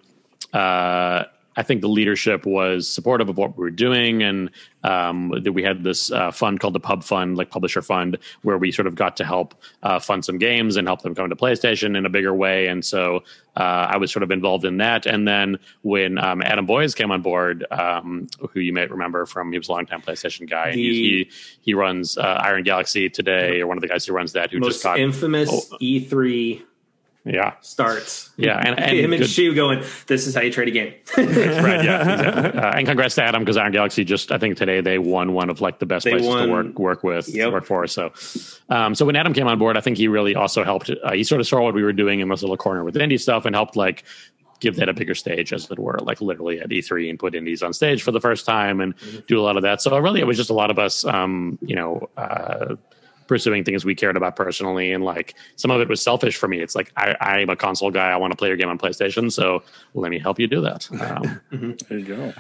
uh, 0.54 1.26
I 1.60 1.64
think 1.64 1.82
the 1.82 1.90
leadership 1.90 2.46
was 2.46 2.88
supportive 2.88 3.28
of 3.28 3.38
what 3.38 3.58
we 3.58 3.62
were 3.62 3.70
doing, 3.70 4.24
and 4.24 4.50
um, 4.86 5.34
that 5.44 5.52
we 5.52 5.62
had 5.62 5.84
this 5.84 6.10
uh, 6.10 6.32
fund 6.32 6.62
called 6.62 6.74
the 6.74 6.80
Pub 6.80 7.04
Fund, 7.04 7.38
like 7.38 7.50
publisher 7.50 7.82
fund, 7.82 8.18
where 8.44 8.58
we 8.58 8.72
sort 8.72 8.88
of 8.88 8.96
got 8.96 9.18
to 9.18 9.26
help 9.26 9.54
uh, 9.84 10.00
fund 10.00 10.24
some 10.24 10.38
games 10.38 10.78
and 10.78 10.88
help 10.88 11.02
them 11.02 11.14
come 11.14 11.30
to 11.30 11.36
PlayStation 11.36 11.98
in 11.98 12.06
a 12.06 12.10
bigger 12.10 12.34
way. 12.34 12.68
And 12.68 12.86
so 12.86 13.24
uh, 13.58 13.88
I 13.90 13.98
was 13.98 14.10
sort 14.10 14.24
of 14.24 14.32
involved 14.32 14.64
in 14.64 14.78
that. 14.78 15.06
And 15.06 15.28
then 15.28 15.60
when 15.82 16.18
um, 16.18 16.42
Adam 16.42 16.66
Boyes 16.66 16.96
came 16.96 17.12
on 17.12 17.22
board, 17.22 17.66
um, 17.72 18.30
who 18.52 18.62
you 18.62 18.72
might 18.72 18.90
remember 18.90 19.26
from 19.26 19.52
he 19.52 19.58
was 19.58 19.68
a 19.68 19.74
longtime 19.74 20.02
PlayStation 20.02 20.50
guy, 20.50 20.68
and 20.68 20.80
he, 20.80 21.30
he 21.60 21.74
runs 21.74 22.18
uh, 22.18 22.22
Iron 22.42 22.64
Galaxy 22.64 23.10
today, 23.10 23.60
or 23.60 23.68
one 23.68 23.78
of 23.78 23.82
the 23.82 23.90
guys 23.90 24.06
who 24.06 24.14
runs 24.14 24.32
that, 24.32 24.50
who 24.52 24.60
Most 24.60 24.76
just 24.76 24.84
got 24.84 24.98
infamous 24.98 25.50
Oh. 25.52 25.78
E3 25.82 26.62
yeah 27.26 27.54
starts. 27.62 28.30
yeah, 28.38 28.58
and, 28.66 28.80
and 28.80 28.98
him 28.98 29.14
and 29.14 29.22
good- 29.22 29.30
Shu 29.30 29.54
going, 29.54 29.84
"This 30.08 30.26
is 30.28 30.34
how 30.36 30.42
you 30.42 30.52
trade 30.52 30.68
a 30.70 30.72
game." 30.72 30.94
right, 31.18 31.84
yeah, 31.84 32.14
exactly. 32.14 32.60
Uh, 32.62 32.72
and 32.78 32.88
congrats 32.88 33.16
to 33.16 33.24
Adam 33.24 33.42
because 33.44 33.58
Iron 33.58 33.72
Galaxy 33.72 34.04
just 34.04 34.32
I 34.32 34.38
think 34.38 34.58
today 34.58 34.82
they 34.82 34.98
won 35.00 35.34
one 35.34 35.50
of 35.50 35.62
like 35.62 35.80
the 35.80 35.86
best 35.86 36.06
They 36.06 36.12
places 36.12 36.28
won- 36.30 36.48
to 36.48 36.52
work 36.54 36.80
work 36.80 37.04
with 37.04 37.28
Yep. 37.28 37.52
work 37.54 37.66
for. 37.66 37.88
So, 37.88 38.12
um, 38.70 38.96
so 38.96 39.06
when 39.06 39.16
Adam 39.16 39.34
came 39.34 39.48
on 39.48 39.60
board, 39.60 39.78
I 39.78 39.82
think 39.82 39.98
he 39.98 40.08
really 40.08 40.36
also 40.36 40.64
helped. 40.64 40.90
Uh, 40.90 41.12
he 41.14 41.24
sort 41.24 41.42
of 41.42 41.48
saw 41.48 41.62
what 41.62 41.74
we 41.74 41.84
were 41.84 41.94
doing 41.94 42.20
in 42.22 42.30
this 42.30 42.42
little 42.42 42.58
corner 42.58 42.84
with 42.84 42.96
indie 42.96 43.20
stuff 43.20 43.46
and 43.46 43.56
helped 43.56 43.76
like 43.76 44.04
give 44.62 44.76
that 44.76 44.90
a 44.90 44.94
bigger 44.94 45.16
stage, 45.16 45.54
as 45.54 45.72
it 45.72 45.80
were, 45.80 45.98
like 46.02 46.20
literally 46.20 46.60
at 46.60 46.68
E3 46.70 47.10
and 47.10 47.18
put 47.18 47.34
indies 47.34 47.64
on 47.64 47.72
stage 47.72 48.04
for 48.04 48.12
the 48.12 48.20
first 48.20 48.46
time 48.46 48.82
and 48.82 48.94
do 49.26 49.40
a 49.40 49.44
lot 49.44 49.56
of 49.56 49.64
that. 49.64 49.82
So 49.82 49.98
really, 50.00 50.20
it 50.20 50.28
was 50.28 50.36
just 50.36 50.50
a 50.50 50.54
lot 50.54 50.70
of 50.70 50.78
us, 50.80 51.06
um, 51.06 51.58
you 51.62 51.76
know. 51.76 52.10
Uh, 52.18 52.76
pursuing 53.30 53.64
things 53.64 53.86
we 53.86 53.94
cared 53.96 54.18
about 54.18 54.36
personally 54.36 54.92
and 54.92 55.06
like 55.06 55.36
some 55.56 55.70
of 55.70 55.80
it 55.80 55.88
was 55.88 56.02
selfish 56.02 56.36
for 56.36 56.48
me. 56.50 56.60
It's 56.60 56.76
like 56.76 56.92
I, 56.98 57.16
i'm 57.22 57.50
a 57.50 57.56
console 57.56 57.92
guy. 57.92 58.10
I 58.10 58.18
want 58.18 58.32
to 58.32 58.38
play 58.38 58.50
your 58.50 58.58
game 58.58 58.70
on 58.70 58.78
playstation 58.78 59.32
so 59.32 59.64
let 59.94 60.10
me 60.10 60.20
help 60.20 60.40
you 60.40 60.48
do 60.48 60.62
that. 60.62 60.90
Um, 61.00 61.40
There 61.88 62.00
you 62.00 62.06
go. 62.06 62.34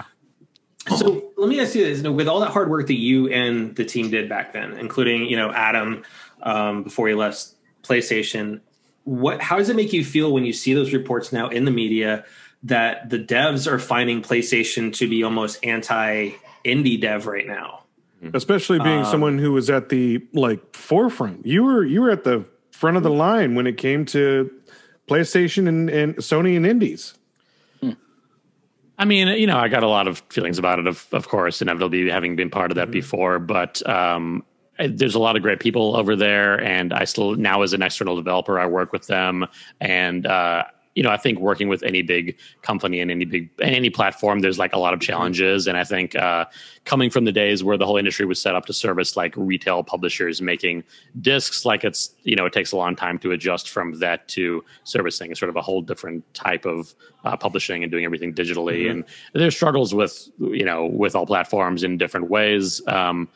So 0.97 1.31
let 1.37 1.47
me 1.47 1.59
ask 1.59 1.75
you 1.75 1.83
this: 1.83 1.97
you 1.97 2.03
know, 2.03 2.11
with 2.11 2.27
all 2.27 2.39
that 2.39 2.49
hard 2.49 2.69
work 2.69 2.87
that 2.87 2.97
you 2.97 3.29
and 3.29 3.75
the 3.75 3.85
team 3.85 4.09
did 4.09 4.27
back 4.27 4.53
then, 4.53 4.73
including 4.73 5.25
you 5.25 5.37
know 5.37 5.51
Adam 5.51 6.03
um, 6.41 6.83
before 6.83 7.07
he 7.07 7.13
left 7.13 7.49
PlayStation, 7.83 8.61
what 9.03 9.41
how 9.41 9.57
does 9.57 9.69
it 9.69 9.75
make 9.75 9.93
you 9.93 10.03
feel 10.03 10.33
when 10.33 10.45
you 10.45 10.53
see 10.53 10.73
those 10.73 10.91
reports 10.91 11.31
now 11.31 11.49
in 11.49 11.65
the 11.65 11.71
media 11.71 12.25
that 12.63 13.09
the 13.09 13.19
devs 13.19 13.67
are 13.71 13.77
finding 13.77 14.21
PlayStation 14.21 14.91
to 14.95 15.07
be 15.07 15.23
almost 15.23 15.63
anti 15.63 16.31
indie 16.65 16.99
dev 16.99 17.27
right 17.27 17.45
now? 17.45 17.83
Mm-hmm. 18.23 18.35
especially 18.35 18.79
being 18.79 18.99
um, 18.99 19.05
someone 19.05 19.37
who 19.37 19.53
was 19.53 19.69
at 19.69 19.87
the 19.87 20.21
like 20.33 20.75
forefront. 20.75 21.45
You 21.45 21.63
were 21.63 21.85
you 21.85 22.01
were 22.01 22.09
at 22.09 22.25
the 22.25 22.43
front 22.71 22.97
of 22.97 23.03
the 23.03 23.09
mm-hmm. 23.09 23.17
line 23.17 23.55
when 23.55 23.65
it 23.65 23.77
came 23.77 24.03
to 24.07 24.51
PlayStation 25.07 25.69
and, 25.69 25.89
and 25.89 26.17
Sony 26.17 26.57
and 26.57 26.65
Indies. 26.65 27.13
Hmm. 27.81 27.91
I 28.97 29.05
mean, 29.05 29.29
you 29.29 29.47
know, 29.47 29.57
I 29.57 29.69
got 29.69 29.83
a 29.83 29.87
lot 29.87 30.07
of 30.09 30.21
feelings 30.29 30.59
about 30.59 30.79
it, 30.79 30.87
of, 30.87 31.07
of 31.13 31.29
course, 31.29 31.61
inevitably 31.61 32.09
having 32.09 32.35
been 32.35 32.49
part 32.49 32.71
of 32.71 32.75
that 32.75 32.85
mm-hmm. 32.85 32.91
before. 32.91 33.39
But 33.39 33.87
um, 33.87 34.43
there's 34.77 35.15
a 35.15 35.19
lot 35.19 35.35
of 35.35 35.41
great 35.41 35.59
people 35.59 35.95
over 35.95 36.15
there, 36.15 36.61
and 36.61 36.93
I 36.93 37.05
still 37.05 37.35
now 37.35 37.61
as 37.61 37.73
an 37.73 37.81
external 37.81 38.15
developer, 38.15 38.59
I 38.59 38.65
work 38.65 38.91
with 38.91 39.07
them, 39.07 39.45
and 39.79 40.27
uh, 40.27 40.65
you 40.99 41.03
know, 41.03 41.11
I 41.11 41.15
think 41.15 41.39
working 41.39 41.69
with 41.69 41.81
any 41.83 42.01
big 42.01 42.37
company 42.61 42.99
and 42.99 43.09
any 43.09 43.23
big 43.23 43.49
and 43.61 43.73
any 43.73 43.89
platform, 43.89 44.41
there's 44.41 44.59
like 44.59 44.73
a 44.73 44.77
lot 44.77 44.93
of 44.93 44.99
challenges, 44.99 45.65
and 45.65 45.77
I 45.77 45.85
think 45.85 46.13
uh, 46.13 46.43
coming 46.83 47.09
from 47.09 47.23
the 47.23 47.31
days 47.31 47.63
where 47.63 47.77
the 47.77 47.85
whole 47.85 47.95
industry 47.95 48.25
was 48.25 48.41
set 48.41 48.53
up 48.53 48.65
to 48.65 48.73
service 48.73 49.15
like 49.15 49.33
retail 49.37 49.81
publishers 49.81 50.41
making 50.41 50.83
discs, 51.21 51.63
like 51.63 51.85
it's 51.85 52.13
you 52.23 52.35
know, 52.35 52.45
it 52.45 52.51
takes 52.51 52.73
a 52.73 52.75
long 52.75 52.97
time 52.97 53.17
to 53.19 53.31
adjust 53.31 53.69
from 53.69 53.97
that 53.99 54.27
to 54.27 54.61
servicing 54.83 55.33
sort 55.35 55.47
of 55.47 55.55
a 55.55 55.61
whole 55.61 55.81
different 55.81 56.21
type 56.33 56.65
of 56.65 56.93
uh, 57.23 57.37
publishing 57.37 57.81
and 57.81 57.93
doing 57.93 58.03
everything 58.03 58.33
digitally, 58.33 58.91
and 58.91 59.05
there's 59.31 59.55
struggles 59.55 59.95
with 59.95 60.27
you 60.37 60.65
know 60.65 60.85
with 60.85 61.15
all 61.15 61.25
platforms 61.25 61.81
in 61.81 61.97
different 61.97 62.29
ways. 62.29 62.85
Um, 62.87 63.29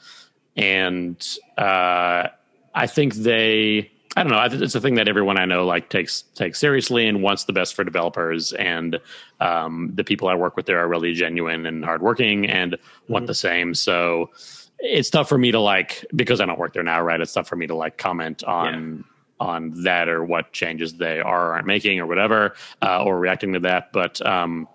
and 0.57 1.25
uh, 1.57 2.27
I 2.75 2.87
think 2.87 3.13
they. 3.13 3.92
I 4.15 4.23
don't 4.23 4.31
know. 4.31 4.63
It's 4.63 4.75
a 4.75 4.81
thing 4.81 4.95
that 4.95 5.07
everyone 5.07 5.39
I 5.39 5.45
know 5.45 5.65
like 5.65 5.89
takes 5.89 6.21
takes 6.35 6.59
seriously 6.59 7.07
and 7.07 7.23
wants 7.23 7.45
the 7.45 7.53
best 7.53 7.73
for 7.73 7.83
developers. 7.83 8.53
And 8.53 8.99
um, 9.39 9.91
the 9.95 10.03
people 10.03 10.27
I 10.27 10.35
work 10.35 10.55
with 10.55 10.67
there 10.67 10.79
are 10.79 10.87
really 10.87 11.13
genuine 11.13 11.65
and 11.65 11.83
hardworking 11.83 12.47
and 12.47 12.77
want 13.07 13.25
the 13.25 13.33
same. 13.33 13.73
So 13.73 14.29
it's 14.77 15.09
tough 15.09 15.29
for 15.29 15.37
me 15.37 15.51
to 15.51 15.59
like 15.59 16.05
because 16.15 16.41
I 16.41 16.45
don't 16.45 16.59
work 16.59 16.73
there 16.73 16.83
now, 16.83 17.01
right? 17.01 17.19
It's 17.19 17.33
tough 17.33 17.47
for 17.47 17.55
me 17.55 17.65
to 17.67 17.75
like 17.75 17.97
comment 17.97 18.43
on 18.43 19.03
on 19.39 19.83
that 19.83 20.07
or 20.07 20.23
what 20.23 20.53
changes 20.53 20.93
they 20.93 21.19
are 21.19 21.49
or 21.49 21.53
aren't 21.53 21.67
making 21.67 21.99
or 21.99 22.05
whatever 22.05 22.53
uh, 22.81 23.03
or 23.03 23.17
reacting 23.19 23.53
to 23.53 23.59
that. 23.61 23.91
But 23.91 24.23
um, 24.25 24.67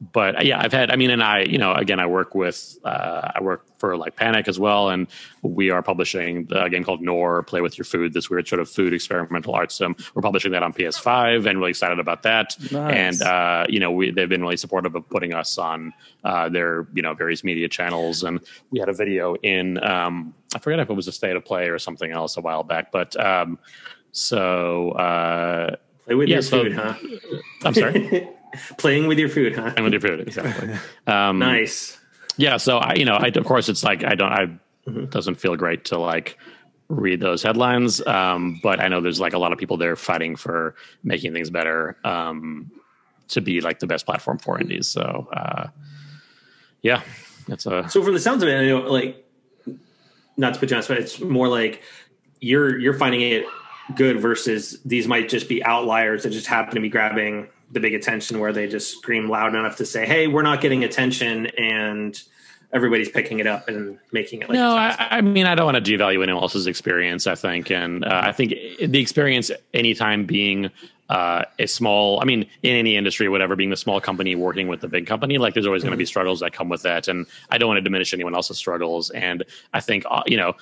but 0.00 0.36
uh, 0.38 0.42
yeah, 0.42 0.60
I've 0.60 0.72
had. 0.72 0.90
I 0.92 0.96
mean, 0.96 1.10
and 1.10 1.22
I, 1.22 1.40
you 1.42 1.58
know, 1.58 1.72
again, 1.72 1.98
I 1.98 2.06
work 2.06 2.34
with, 2.34 2.78
uh, 2.84 3.32
I 3.34 3.42
work 3.42 3.64
for 3.78 3.96
like 3.96 4.14
Panic 4.14 4.46
as 4.46 4.58
well, 4.58 4.90
and 4.90 5.08
we 5.42 5.70
are 5.70 5.82
publishing 5.82 6.46
a 6.52 6.70
game 6.70 6.84
called 6.84 7.02
Nour, 7.02 7.42
Play 7.42 7.60
with 7.62 7.76
Your 7.76 7.84
Food. 7.84 8.12
This 8.12 8.30
weird 8.30 8.46
sort 8.46 8.60
of 8.60 8.70
food 8.70 8.92
experimental 8.94 9.54
art 9.54 9.72
sim. 9.72 9.96
We're 10.14 10.22
publishing 10.22 10.52
that 10.52 10.62
on 10.62 10.72
PS5, 10.72 11.46
and 11.48 11.58
really 11.58 11.70
excited 11.70 11.98
about 11.98 12.22
that. 12.22 12.54
Nice. 12.70 13.20
And 13.20 13.22
uh, 13.22 13.66
you 13.68 13.80
know, 13.80 13.90
we 13.90 14.12
they've 14.12 14.28
been 14.28 14.42
really 14.42 14.56
supportive 14.56 14.94
of 14.94 15.08
putting 15.08 15.34
us 15.34 15.58
on 15.58 15.92
uh, 16.22 16.48
their 16.48 16.86
you 16.94 17.02
know 17.02 17.14
various 17.14 17.42
media 17.42 17.68
channels, 17.68 18.22
and 18.22 18.38
we 18.70 18.78
had 18.78 18.88
a 18.88 18.92
video 18.94 19.34
in. 19.42 19.82
Um, 19.84 20.32
I 20.54 20.60
forget 20.60 20.78
if 20.78 20.88
it 20.90 20.94
was 20.94 21.08
a 21.08 21.12
state 21.12 21.34
of 21.36 21.44
play 21.44 21.68
or 21.68 21.78
something 21.78 22.10
else 22.12 22.36
a 22.36 22.40
while 22.40 22.62
back, 22.62 22.92
but 22.92 23.14
um, 23.22 23.58
so 24.12 24.92
uh, 24.92 25.76
Play 26.04 26.14
with 26.14 26.28
Yeah, 26.28 26.36
your 26.36 26.42
so- 26.42 26.62
food, 26.62 26.72
huh? 26.72 26.94
I'm 27.64 27.74
sorry, 27.74 28.28
Playing 28.78 29.06
with 29.06 29.18
your 29.18 29.28
food, 29.28 29.54
huh? 29.56 29.72
and 29.76 29.84
with 29.84 29.92
your 29.92 30.00
food 30.00 30.20
exactly. 30.20 30.74
Um, 31.06 31.38
Nice. 31.38 31.98
yeah 32.36 32.56
so 32.56 32.78
i 32.78 32.94
you 32.94 33.04
know 33.04 33.14
I, 33.14 33.28
of 33.28 33.44
course 33.44 33.68
it's 33.68 33.82
like 33.82 34.04
i 34.04 34.14
don't 34.14 34.32
i 34.32 34.42
it 34.86 35.10
doesn't 35.10 35.34
feel 35.36 35.56
great 35.56 35.84
to 35.86 35.98
like 35.98 36.38
read 36.88 37.20
those 37.20 37.42
headlines 37.42 38.04
um 38.06 38.60
but 38.62 38.80
i 38.80 38.88
know 38.88 39.00
there's 39.00 39.20
like 39.20 39.32
a 39.34 39.38
lot 39.38 39.52
of 39.52 39.58
people 39.58 39.76
there 39.76 39.96
fighting 39.96 40.36
for 40.36 40.74
making 41.02 41.32
things 41.32 41.50
better 41.50 41.96
um 42.04 42.70
to 43.28 43.40
be 43.40 43.60
like 43.60 43.78
the 43.80 43.86
best 43.86 44.06
platform 44.06 44.38
for 44.38 44.58
indies 44.60 44.86
so 44.88 45.28
uh 45.32 45.66
yeah 46.82 47.02
that's 47.48 47.66
a 47.66 47.88
So 47.88 48.02
from 48.02 48.12
the 48.14 48.20
sounds 48.20 48.42
of 48.42 48.48
it, 48.48 48.56
I 48.58 48.66
know 48.66 48.80
like 48.80 49.24
not 50.36 50.54
to 50.54 50.60
put 50.60 50.70
you 50.70 50.76
on 50.76 50.80
the 50.80 50.84
spot, 50.84 50.98
it's 50.98 51.18
more 51.20 51.48
like 51.48 51.82
you're 52.40 52.78
you're 52.78 52.94
finding 52.94 53.22
it 53.22 53.44
good 53.96 54.20
versus 54.20 54.78
these 54.84 55.08
might 55.08 55.28
just 55.28 55.48
be 55.48 55.64
outliers 55.64 56.22
that 56.22 56.30
just 56.30 56.46
happen 56.46 56.74
to 56.74 56.80
be 56.80 56.88
grabbing 56.90 57.48
the 57.70 57.80
big 57.80 57.94
attention 57.94 58.38
where 58.38 58.52
they 58.52 58.66
just 58.66 58.98
scream 58.98 59.28
loud 59.28 59.54
enough 59.54 59.76
to 59.76 59.86
say, 59.86 60.06
"Hey, 60.06 60.26
we're 60.26 60.42
not 60.42 60.60
getting 60.60 60.84
attention," 60.84 61.46
and 61.58 62.20
everybody's 62.72 63.08
picking 63.08 63.38
it 63.38 63.46
up 63.46 63.68
and 63.68 63.98
making 64.12 64.42
it 64.42 64.48
like 64.48 64.56
no. 64.56 64.76
I, 64.76 65.08
I 65.10 65.20
mean, 65.20 65.46
I 65.46 65.54
don't 65.54 65.66
want 65.72 65.82
to 65.82 65.98
devalue 65.98 66.22
anyone 66.22 66.42
else's 66.42 66.66
experience. 66.66 67.26
I 67.26 67.34
think, 67.34 67.70
and 67.70 68.04
uh, 68.04 68.20
I 68.24 68.32
think 68.32 68.54
the 68.80 69.00
experience, 69.00 69.50
anytime 69.72 70.24
being 70.24 70.70
uh, 71.08 71.44
a 71.58 71.66
small, 71.66 72.20
I 72.20 72.24
mean, 72.24 72.46
in 72.62 72.76
any 72.76 72.96
industry, 72.96 73.28
whatever, 73.28 73.56
being 73.56 73.70
the 73.70 73.76
small 73.76 74.00
company 74.00 74.34
working 74.34 74.68
with 74.68 74.80
the 74.80 74.88
big 74.88 75.06
company, 75.06 75.38
like 75.38 75.54
there's 75.54 75.66
always 75.66 75.82
going 75.82 75.92
to 75.92 75.98
be 75.98 76.04
struggles 76.04 76.40
that 76.40 76.52
come 76.52 76.68
with 76.68 76.82
that, 76.82 77.08
and 77.08 77.26
I 77.50 77.58
don't 77.58 77.68
want 77.68 77.78
to 77.78 77.82
diminish 77.82 78.12
anyone 78.12 78.34
else's 78.34 78.58
struggles. 78.58 79.10
And 79.10 79.44
I 79.72 79.80
think, 79.80 80.04
uh, 80.10 80.22
you 80.26 80.36
know, 80.36 80.54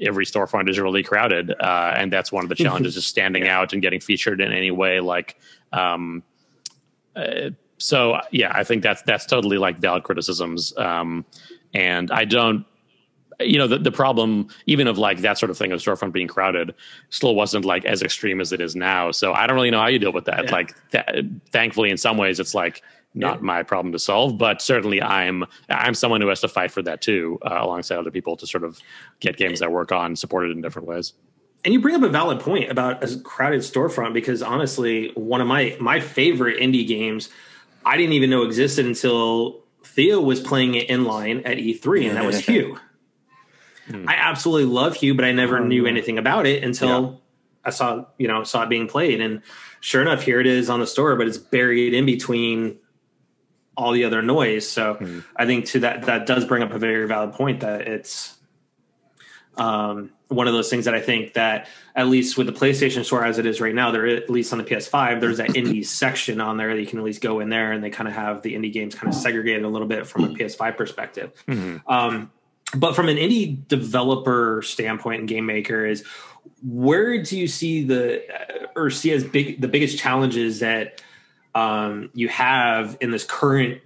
every 0.00 0.24
storefront 0.24 0.68
is 0.68 0.78
really 0.78 1.02
crowded, 1.02 1.50
uh, 1.60 1.94
and 1.96 2.12
that's 2.12 2.30
one 2.30 2.44
of 2.44 2.48
the 2.48 2.54
challenges: 2.64 2.96
is 2.96 3.06
standing 3.06 3.48
out 3.48 3.72
and 3.72 3.82
getting 3.82 4.00
featured 4.00 4.40
in 4.40 4.52
any 4.52 4.70
way, 4.70 5.00
like. 5.00 5.38
Um, 5.70 6.22
uh, 7.18 7.50
so 7.78 8.20
yeah, 8.30 8.52
I 8.54 8.64
think 8.64 8.82
that's 8.82 9.02
that's 9.02 9.26
totally 9.26 9.58
like 9.58 9.78
valid 9.78 10.02
criticisms. 10.02 10.76
Um, 10.76 11.24
and 11.74 12.10
I 12.10 12.24
don't, 12.24 12.64
you 13.40 13.58
know, 13.58 13.68
the, 13.68 13.78
the 13.78 13.92
problem 13.92 14.48
even 14.66 14.88
of 14.88 14.98
like 14.98 15.18
that 15.18 15.38
sort 15.38 15.50
of 15.50 15.58
thing 15.58 15.72
of 15.72 15.80
storefront 15.80 16.12
being 16.12 16.28
crowded 16.28 16.74
still 17.10 17.34
wasn't 17.34 17.64
like 17.64 17.84
as 17.84 18.02
extreme 18.02 18.40
as 18.40 18.52
it 18.52 18.60
is 18.60 18.74
now. 18.74 19.12
So 19.12 19.32
I 19.32 19.46
don't 19.46 19.54
really 19.54 19.70
know 19.70 19.80
how 19.80 19.86
you 19.86 19.98
deal 19.98 20.12
with 20.12 20.24
that. 20.24 20.44
Yeah. 20.44 20.50
Like, 20.50 20.74
th- 20.90 21.26
thankfully, 21.50 21.90
in 21.90 21.96
some 21.96 22.16
ways, 22.16 22.40
it's 22.40 22.54
like 22.54 22.82
not 23.14 23.42
my 23.42 23.62
problem 23.62 23.92
to 23.92 23.98
solve. 23.98 24.38
But 24.38 24.60
certainly, 24.60 25.00
I'm 25.00 25.44
I'm 25.68 25.94
someone 25.94 26.20
who 26.20 26.28
has 26.28 26.40
to 26.40 26.48
fight 26.48 26.72
for 26.72 26.82
that 26.82 27.00
too, 27.00 27.38
uh, 27.42 27.58
alongside 27.60 27.98
other 27.98 28.10
people 28.10 28.36
to 28.36 28.46
sort 28.46 28.64
of 28.64 28.80
get 29.20 29.36
games 29.36 29.60
that 29.60 29.70
work 29.70 29.92
on 29.92 30.16
supported 30.16 30.50
in 30.50 30.60
different 30.60 30.88
ways. 30.88 31.12
And 31.64 31.74
you 31.74 31.80
bring 31.80 31.96
up 31.96 32.02
a 32.02 32.08
valid 32.08 32.40
point 32.40 32.70
about 32.70 33.02
a 33.02 33.18
crowded 33.20 33.60
storefront 33.60 34.14
because 34.14 34.42
honestly, 34.42 35.10
one 35.14 35.40
of 35.40 35.46
my 35.46 35.76
my 35.80 36.00
favorite 36.00 36.60
indie 36.60 36.86
games, 36.86 37.28
I 37.84 37.96
didn't 37.96 38.12
even 38.12 38.30
know 38.30 38.42
existed 38.42 38.86
until 38.86 39.64
Theo 39.84 40.20
was 40.20 40.40
playing 40.40 40.74
it 40.76 40.88
in 40.88 41.04
line 41.04 41.42
at 41.44 41.58
E3, 41.58 42.08
and 42.08 42.16
that 42.16 42.24
was 42.24 42.38
Hue. 42.38 42.78
I 44.06 44.14
absolutely 44.14 44.66
love 44.72 44.94
Hue, 44.96 45.14
but 45.14 45.24
I 45.24 45.32
never 45.32 45.60
knew 45.60 45.86
anything 45.86 46.18
about 46.18 46.46
it 46.46 46.62
until 46.62 47.22
I 47.64 47.70
saw 47.70 48.04
you 48.18 48.28
know 48.28 48.44
saw 48.44 48.62
it 48.62 48.68
being 48.68 48.86
played, 48.86 49.20
and 49.20 49.42
sure 49.80 50.02
enough, 50.02 50.22
here 50.22 50.40
it 50.40 50.46
is 50.46 50.70
on 50.70 50.80
the 50.80 50.86
store, 50.86 51.16
but 51.16 51.26
it's 51.26 51.38
buried 51.38 51.94
in 51.94 52.06
between 52.06 52.78
all 53.76 53.92
the 53.92 54.04
other 54.04 54.22
noise. 54.22 54.68
So 54.68 54.98
I 55.36 55.46
think 55.46 55.66
to 55.66 55.80
that 55.80 56.02
that 56.02 56.26
does 56.26 56.44
bring 56.44 56.62
up 56.62 56.72
a 56.72 56.78
very 56.78 57.06
valid 57.06 57.32
point 57.32 57.60
that 57.60 57.82
it's 57.82 58.36
um, 59.56 60.10
one 60.28 60.46
of 60.46 60.54
those 60.54 60.68
things 60.68 60.84
that 60.84 60.94
I 60.94 61.00
think 61.00 61.34
that 61.34 61.68
at 61.96 62.06
least 62.06 62.36
with 62.36 62.46
the 62.46 62.52
PlayStation 62.52 63.04
Store 63.04 63.24
as 63.24 63.38
it 63.38 63.46
is 63.46 63.60
right 63.60 63.74
now, 63.74 63.90
there 63.90 64.06
at 64.06 64.28
least 64.28 64.52
on 64.52 64.58
the 64.58 64.64
PS5, 64.64 65.20
there's 65.20 65.38
that 65.38 65.50
indie 65.50 65.84
section 65.86 66.40
on 66.40 66.56
there 66.56 66.74
that 66.74 66.80
you 66.80 66.86
can 66.86 66.98
at 66.98 67.04
least 67.04 67.20
go 67.22 67.40
in 67.40 67.48
there 67.48 67.72
and 67.72 67.82
they 67.82 67.90
kind 67.90 68.08
of 68.08 68.14
have 68.14 68.42
the 68.42 68.54
indie 68.54 68.72
games 68.72 68.94
kind 68.94 69.12
of 69.12 69.18
segregated 69.18 69.64
a 69.64 69.68
little 69.68 69.88
bit 69.88 70.06
from 70.06 70.24
a 70.24 70.28
PS5 70.28 70.76
perspective. 70.76 71.32
Um, 71.86 72.30
but 72.74 72.94
from 72.94 73.08
an 73.08 73.16
indie 73.16 73.66
developer 73.66 74.62
standpoint 74.62 75.20
and 75.20 75.28
game 75.28 75.46
maker 75.46 75.86
is 75.86 76.04
where 76.62 77.22
do 77.22 77.38
you 77.38 77.48
see 77.48 77.84
the 77.84 78.22
or 78.76 78.90
see 78.90 79.12
as 79.12 79.24
big 79.24 79.60
the 79.60 79.68
biggest 79.68 79.98
challenges 79.98 80.60
that 80.60 81.00
um, 81.54 82.10
you 82.14 82.28
have 82.28 82.98
in 83.00 83.10
this 83.10 83.24
current 83.24 83.80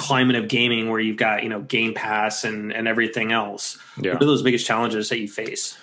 climate 0.00 0.34
of 0.36 0.48
gaming 0.48 0.88
where 0.90 0.98
you've 1.00 1.18
got 1.18 1.42
you 1.42 1.48
know 1.48 1.60
game 1.60 1.92
pass 1.94 2.42
and 2.44 2.72
and 2.72 2.88
everything 2.88 3.32
else 3.32 3.78
Yeah. 4.00 4.14
what 4.14 4.22
are 4.22 4.26
those 4.26 4.42
biggest 4.42 4.66
challenges 4.66 5.08
that 5.10 5.18
you 5.20 5.28
face 5.28 5.76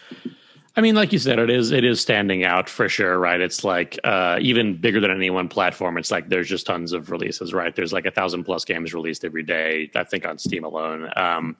I 0.75 0.81
mean, 0.81 0.93
like 0.93 1.11
you 1.11 1.17
said, 1.17 1.39
it 1.39 1.49
is 1.49 1.71
it 1.71 1.83
is 1.83 1.99
standing 1.99 2.45
out 2.45 2.69
for 2.69 2.87
sure, 2.87 3.17
right? 3.17 3.41
It's 3.41 3.63
like 3.63 3.97
uh, 4.03 4.37
even 4.39 4.77
bigger 4.79 4.99
than 4.99 5.09
any 5.09 5.31
one 5.31 5.49
platform. 5.49 5.97
It's 5.97 6.11
like 6.11 6.29
there's 6.29 6.47
just 6.47 6.67
tons 6.67 6.93
of 6.93 7.09
releases, 7.09 7.51
right? 7.51 7.75
There's 7.75 7.91
like 7.93 8.05
a 8.05 8.11
thousand 8.11 8.43
plus 8.43 8.63
games 8.63 8.93
released 8.93 9.25
every 9.25 9.41
day. 9.41 9.89
I 9.95 10.03
think 10.03 10.23
on 10.23 10.37
Steam 10.37 10.63
alone. 10.63 11.09
Um, 11.15 11.55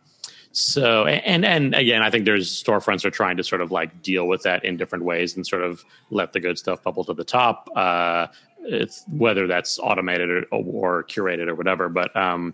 so 0.51 1.07
and 1.07 1.43
and 1.45 1.73
again, 1.73 2.03
I 2.03 2.11
think 2.11 2.25
there's 2.25 2.63
storefronts 2.63 3.05
are 3.05 3.09
trying 3.09 3.37
to 3.37 3.43
sort 3.43 3.61
of 3.61 3.71
like 3.71 4.03
deal 4.03 4.27
with 4.27 4.43
that 4.43 4.63
in 4.63 4.77
different 4.77 5.03
ways 5.03 5.35
and 5.35 5.47
sort 5.47 5.63
of 5.63 5.83
let 6.11 6.33
the 6.33 6.39
good 6.39 6.59
stuff 6.59 6.83
bubble 6.83 7.03
to 7.05 7.15
the 7.15 7.23
top. 7.23 7.69
Uh, 7.75 8.27
it's 8.67 9.05
whether 9.09 9.47
that's 9.47 9.79
automated 9.79 10.29
or, 10.29 10.45
or 10.51 11.03
curated 11.03 11.47
or 11.47 11.55
whatever, 11.55 11.89
but. 11.89 12.15
Um, 12.15 12.53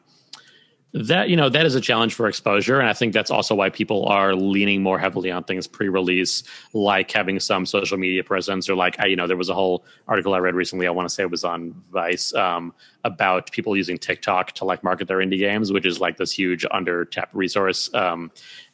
that 0.94 1.28
you 1.28 1.36
know 1.36 1.50
that 1.50 1.66
is 1.66 1.74
a 1.74 1.82
challenge 1.82 2.14
for 2.14 2.28
exposure 2.28 2.80
and 2.80 2.88
i 2.88 2.94
think 2.94 3.14
that's 3.14 3.32
also 3.32 3.56
why 3.56 3.68
people 3.68 4.06
are 4.06 4.36
leaning 4.36 4.84
more 4.84 5.00
heavily 5.00 5.32
on 5.32 5.44
things 5.44 5.66
pre-release 5.66 6.44
like 6.74 7.10
having 7.10 7.40
some 7.40 7.66
social 7.66 7.98
media 7.98 8.24
presence 8.24 8.70
or 8.70 8.76
like 8.76 9.00
I, 9.00 9.08
you 9.08 9.16
know 9.16 9.26
there 9.26 9.38
was 9.38 9.50
a 9.50 9.56
whole 9.56 9.86
article 10.08 10.36
i 10.36 10.38
read 10.38 10.54
recently 10.54 10.86
i 10.86 10.92
want 10.92 11.10
to 11.10 11.14
say 11.14 11.24
it 11.24 11.32
was 11.32 11.44
on 11.44 11.74
vice 11.92 12.34
um, 12.36 12.74
about 13.04 13.52
people 13.52 13.76
using 13.76 13.98
tiktok 13.98 14.52
to 14.54 14.66
like 14.66 14.84
market 14.84 15.08
their 15.08 15.18
indie 15.18 15.40
games 15.40 15.74
which 15.74 15.88
is 15.88 16.00
like 16.00 16.18
this 16.18 16.32
huge 16.32 16.64
under 16.70 17.06
tapped 17.06 17.34
resource 17.34 17.92
um, 17.96 18.30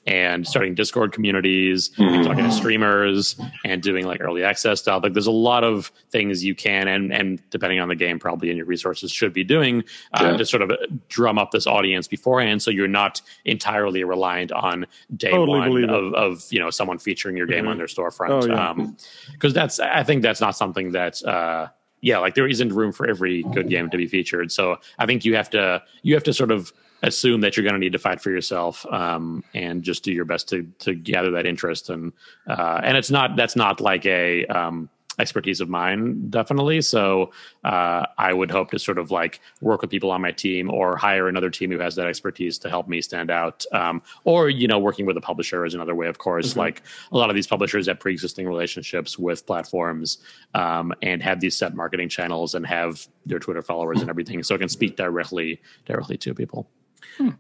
and 0.07 0.47
starting 0.47 0.73
discord 0.73 1.12
communities 1.12 1.91
and 1.97 2.25
talking 2.25 2.43
to 2.45 2.51
streamers 2.51 3.39
and 3.65 3.83
doing 3.83 4.05
like 4.07 4.21
early 4.21 4.43
access 4.43 4.79
stuff. 4.79 5.03
Like 5.03 5.13
there's 5.13 5.27
a 5.27 5.31
lot 5.31 5.63
of 5.63 5.91
things 6.09 6.43
you 6.43 6.55
can 6.55 6.88
and 6.88 7.13
and 7.13 7.41
depending 7.51 7.79
on 7.79 7.89
the 7.89 7.95
game 7.95 8.17
probably 8.17 8.49
in 8.49 8.57
your 8.57 8.65
resources 8.65 9.12
should 9.12 9.33
be 9.33 9.43
doing 9.43 9.83
uh, 10.13 10.29
Yeah. 10.31 10.38
to 10.38 10.45
sort 10.45 10.63
of 10.63 10.71
drum 11.09 11.38
up 11.38 11.51
this 11.51 11.67
audience 11.67 12.07
beforehand 12.07 12.62
so 12.62 12.71
you're 12.71 12.88
not 12.88 13.21
entirely 13.45 14.03
reliant 14.03 14.51
on 14.53 14.88
day 15.15 15.31
Totally 15.31 15.85
one 15.85 15.89
of, 15.89 16.13
of 16.15 16.43
you 16.49 16.59
know 16.59 16.69
someone 16.69 16.97
featuring 16.97 17.38
your 17.38 17.45
game 17.45 17.67
on 17.67 17.77
their 17.77 17.88
storefront. 17.88 18.43
Oh, 18.43 18.47
yeah. 18.47 18.69
um 18.69 18.97
because 19.33 19.53
that's 19.53 19.79
i 19.79 20.01
think 20.03 20.23
that's 20.23 20.41
not 20.41 20.55
something 20.55 20.91
that 20.93 21.23
uh 21.25 21.67
yeah 22.01 22.17
like 22.17 22.33
there 22.35 22.47
isn't 22.47 22.69
room 22.73 22.91
for 22.93 23.07
every 23.07 23.43
good 23.53 23.69
game 23.69 23.89
to 23.89 23.97
be 23.97 24.07
featured. 24.07 24.51
So 24.51 24.77
i 24.97 25.05
think 25.05 25.23
you 25.25 25.35
have 25.35 25.49
to 25.51 25.83
you 26.01 26.13
have 26.15 26.23
to 26.23 26.33
sort 26.33 26.51
of 26.51 26.71
assume 27.01 27.41
that 27.41 27.55
you're 27.55 27.63
going 27.63 27.75
to 27.75 27.79
need 27.79 27.93
to 27.93 27.99
fight 27.99 28.21
for 28.21 28.29
yourself 28.29 28.85
um, 28.88 29.43
and 29.53 29.83
just 29.83 30.03
do 30.03 30.12
your 30.12 30.25
best 30.25 30.49
to 30.49 30.63
to 30.79 30.93
gather 30.93 31.31
that 31.31 31.45
interest. 31.45 31.89
And 31.89 32.13
uh, 32.47 32.81
and 32.83 32.97
it's 32.97 33.12
not 33.12 33.35
that's 33.35 33.55
not 33.55 33.81
like 33.81 34.05
a 34.05 34.45
um, 34.47 34.89
expertise 35.19 35.62
of 35.62 35.69
mine 35.69 36.29
definitely. 36.29 36.81
So 36.81 37.31
uh, 37.63 38.05
i 38.17 38.33
would 38.33 38.49
hope 38.49 38.71
to 38.71 38.79
sort 38.79 38.97
of 38.97 39.12
like 39.12 39.41
work 39.62 39.81
with 39.81 39.89
people 39.89 40.12
on 40.12 40.21
my 40.21 40.31
team 40.31 40.71
or 40.71 40.95
hire 40.95 41.27
another 41.27 41.49
team 41.49 41.71
who 41.71 41.79
has 41.79 41.95
that 41.95 42.07
expertise 42.07 42.57
to 42.59 42.69
help 42.69 42.88
me 42.88 43.01
stand 43.01 43.29
out. 43.29 43.65
Um, 43.71 44.01
or 44.23 44.49
you 44.49 44.67
know 44.67 44.79
working 44.79 45.05
with 45.05 45.17
a 45.17 45.21
publisher 45.21 45.65
is 45.65 45.73
another 45.73 45.95
way 45.95 46.07
of 46.07 46.17
course. 46.17 46.55
Like 46.55 46.81
a 47.12 47.17
lot 47.17 47.29
of 47.29 47.35
these 47.35 47.47
publishers 47.47 47.88
have 47.88 47.99
pre-existing 47.99 48.47
relationships 48.47 49.19
with 49.19 49.45
platforms 49.45 50.19
um, 50.53 50.93
and 51.01 51.21
have 51.21 51.39
these 51.39 51.55
set 51.55 51.75
marketing 51.75 52.09
channels 52.09 52.55
and 52.55 52.65
have 52.65 53.07
their 53.25 53.39
twitter 53.39 53.62
followers 53.62 54.01
and 54.01 54.09
everything. 54.09 54.41
So 54.43 54.55
it 54.55 54.59
can 54.59 54.69
speak 54.69 54.95
directly 54.95 55.62
directly 55.85 56.17
to 56.17 56.33
people 56.33 56.69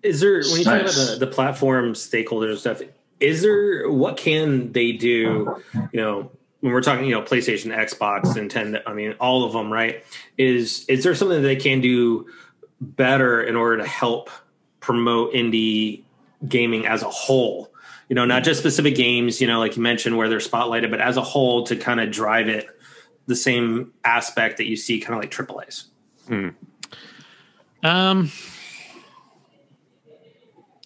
is 0.03 0.19
there 0.19 0.41
when 0.41 0.59
you 0.59 0.63
talk 0.63 0.81
about 0.81 0.93
the, 0.93 1.17
the 1.19 1.27
platform 1.27 1.93
stakeholders 1.93 2.51
and 2.51 2.59
stuff 2.59 2.81
is 3.19 3.41
there 3.41 3.89
what 3.89 4.17
can 4.17 4.71
they 4.71 4.91
do 4.91 5.55
you 5.91 5.99
know 5.99 6.31
when 6.61 6.73
we're 6.73 6.81
talking 6.81 7.05
you 7.05 7.11
know 7.11 7.21
playstation 7.21 7.75
xbox 7.85 8.21
nintendo 8.35 8.81
i 8.85 8.93
mean 8.93 9.13
all 9.19 9.43
of 9.45 9.53
them 9.53 9.71
right? 9.71 10.03
Is 10.37 10.85
is 10.87 11.03
there 11.03 11.15
something 11.15 11.41
that 11.41 11.47
they 11.47 11.55
can 11.55 11.81
do 11.81 12.27
better 12.81 13.41
in 13.41 13.55
order 13.55 13.77
to 13.77 13.87
help 13.87 14.29
promote 14.79 15.33
indie 15.33 16.03
gaming 16.47 16.85
as 16.85 17.03
a 17.03 17.09
whole? 17.09 17.71
You 18.07 18.15
know 18.15 18.25
not 18.25 18.43
just 18.43 18.59
specific 18.59 18.95
games 18.95 19.39
you 19.39 19.47
know 19.47 19.59
like 19.59 19.75
you 19.75 19.81
mentioned 19.83 20.17
where 20.17 20.29
they're 20.29 20.39
spotlighted 20.39 20.89
but 20.89 20.99
as 20.99 21.15
a 21.15 21.21
whole 21.21 21.63
to 21.65 21.75
kind 21.75 21.99
of 21.99 22.11
drive 22.11 22.47
it 22.47 22.67
the 23.27 23.35
same 23.35 23.93
aspect 24.03 24.57
that 24.57 24.65
you 24.65 24.75
see 24.75 24.99
kind 24.99 25.13
of 25.13 25.21
like 25.21 25.31
AAA's. 25.31 25.85
Um, 27.83 28.31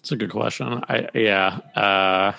it's 0.04 0.12
a 0.12 0.16
good 0.16 0.30
question. 0.30 0.84
I 0.86 1.08
yeah. 1.14 1.60
Uh, 1.74 2.32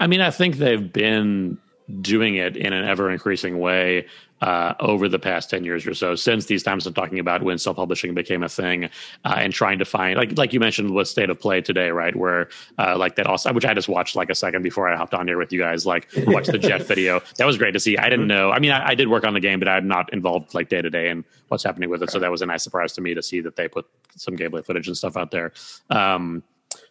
I 0.00 0.08
mean, 0.08 0.20
I 0.20 0.32
think 0.32 0.56
they've 0.56 0.92
been 0.92 1.58
doing 2.00 2.34
it 2.34 2.56
in 2.56 2.72
an 2.72 2.84
ever 2.84 3.08
increasing 3.08 3.60
way 3.60 4.08
uh, 4.42 4.74
over 4.80 5.08
the 5.08 5.20
past 5.20 5.48
10 5.50 5.64
years 5.64 5.86
or 5.86 5.94
so. 5.94 6.16
Since 6.16 6.46
these 6.46 6.64
times 6.64 6.84
I'm 6.86 6.94
talking 6.94 7.20
about 7.20 7.44
when 7.44 7.58
self-publishing 7.58 8.12
became 8.12 8.42
a 8.42 8.48
thing 8.48 8.86
uh, 9.24 9.34
and 9.36 9.52
trying 9.52 9.78
to 9.78 9.84
find 9.84 10.16
like 10.16 10.36
like 10.36 10.52
you 10.52 10.58
mentioned 10.58 10.90
with 10.90 11.06
state 11.06 11.30
of 11.30 11.38
play 11.38 11.60
today 11.60 11.90
right 11.90 12.14
where 12.14 12.48
uh, 12.76 12.98
like 12.98 13.14
that 13.16 13.26
also 13.28 13.52
which 13.52 13.64
I 13.64 13.72
just 13.72 13.88
watched 13.88 14.16
like 14.16 14.30
a 14.30 14.34
second 14.34 14.62
before 14.62 14.88
I 14.88 14.96
hopped 14.96 15.14
on 15.14 15.28
here 15.28 15.38
with 15.38 15.52
you 15.52 15.60
guys 15.60 15.86
like 15.86 16.08
watch 16.26 16.48
the 16.48 16.58
Jett 16.58 16.82
video. 16.88 17.22
That 17.38 17.46
was 17.46 17.56
great 17.56 17.70
to 17.72 17.80
see. 17.80 17.96
I 17.96 18.10
didn't 18.10 18.26
know 18.26 18.50
I 18.50 18.58
mean 18.58 18.72
I, 18.72 18.88
I 18.88 18.94
did 18.96 19.08
work 19.08 19.24
on 19.24 19.32
the 19.32 19.40
game 19.40 19.60
but 19.60 19.68
I'm 19.68 19.86
not 19.86 20.12
involved 20.12 20.54
like 20.54 20.68
day 20.68 20.82
to 20.82 20.90
day 20.90 21.08
in 21.08 21.24
what's 21.46 21.62
happening 21.62 21.88
with 21.88 22.02
it. 22.02 22.10
So 22.10 22.18
that 22.18 22.30
was 22.30 22.42
a 22.42 22.46
nice 22.46 22.64
surprise 22.64 22.92
to 22.94 23.00
me 23.00 23.14
to 23.14 23.22
see 23.22 23.40
that 23.42 23.54
they 23.54 23.68
put 23.68 23.86
some 24.16 24.36
gameplay 24.36 24.64
footage 24.64 24.88
and 24.88 24.96
stuff 24.96 25.16
out 25.16 25.30
there. 25.30 25.52
Um, 25.88 26.42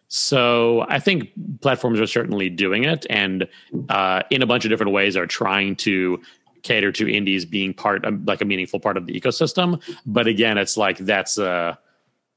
so 0.08 0.84
I 0.88 0.98
think 0.98 1.30
platforms 1.62 1.98
are 1.98 2.06
certainly 2.06 2.50
doing 2.50 2.84
it, 2.84 3.06
and 3.08 3.48
uh, 3.88 4.22
in 4.30 4.42
a 4.42 4.46
bunch 4.46 4.66
of 4.66 4.68
different 4.68 4.92
ways 4.92 5.16
are 5.16 5.26
trying 5.26 5.74
to 5.76 6.20
cater 6.62 6.92
to 6.92 7.12
indies 7.12 7.44
being 7.44 7.74
part, 7.74 8.04
of, 8.04 8.24
like 8.26 8.40
a 8.40 8.44
meaningful 8.44 8.80
part 8.80 8.96
of 8.96 9.06
the 9.06 9.18
ecosystem. 9.18 9.80
But 10.06 10.26
again, 10.26 10.58
it's 10.58 10.76
like 10.76 10.98
that's 10.98 11.38
a 11.38 11.78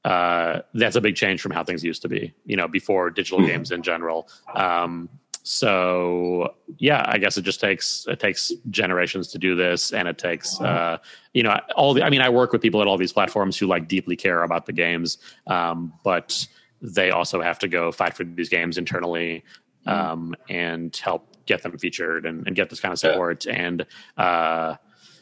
uh, 0.04 0.60
that's 0.74 0.94
a 0.94 1.00
big 1.00 1.16
change 1.16 1.40
from 1.40 1.50
how 1.50 1.64
things 1.64 1.82
used 1.82 2.02
to 2.02 2.08
be. 2.08 2.32
You 2.44 2.56
know, 2.56 2.68
before 2.68 3.10
digital 3.10 3.44
games 3.44 3.72
in 3.72 3.82
general. 3.82 4.28
Um, 4.54 5.08
so 5.42 6.54
yeah, 6.78 7.04
I 7.06 7.18
guess 7.18 7.36
it 7.38 7.42
just 7.42 7.60
takes 7.60 8.04
it 8.08 8.18
takes 8.18 8.52
generations 8.70 9.28
to 9.28 9.38
do 9.38 9.54
this, 9.54 9.92
and 9.92 10.08
it 10.08 10.18
takes 10.18 10.60
uh, 10.60 10.98
you 11.34 11.44
know 11.44 11.60
all 11.76 11.94
the. 11.94 12.02
I 12.02 12.10
mean, 12.10 12.20
I 12.20 12.28
work 12.28 12.52
with 12.52 12.60
people 12.60 12.80
at 12.82 12.88
all 12.88 12.96
these 12.96 13.12
platforms 13.12 13.56
who 13.56 13.68
like 13.68 13.86
deeply 13.86 14.16
care 14.16 14.42
about 14.42 14.66
the 14.66 14.72
games, 14.72 15.18
um, 15.46 15.92
but 16.02 16.46
they 16.82 17.10
also 17.10 17.40
have 17.40 17.58
to 17.60 17.68
go 17.68 17.92
fight 17.92 18.14
for 18.14 18.24
these 18.24 18.48
games 18.48 18.76
internally 18.76 19.44
um, 19.86 20.34
and 20.48 20.96
help 20.96 21.35
get 21.46 21.62
them 21.62 21.76
featured 21.78 22.26
and, 22.26 22.46
and 22.46 22.54
get 22.56 22.70
this 22.70 22.80
kind 22.80 22.92
of 22.92 22.98
support. 22.98 23.46
And 23.46 23.86
uh, 24.16 24.76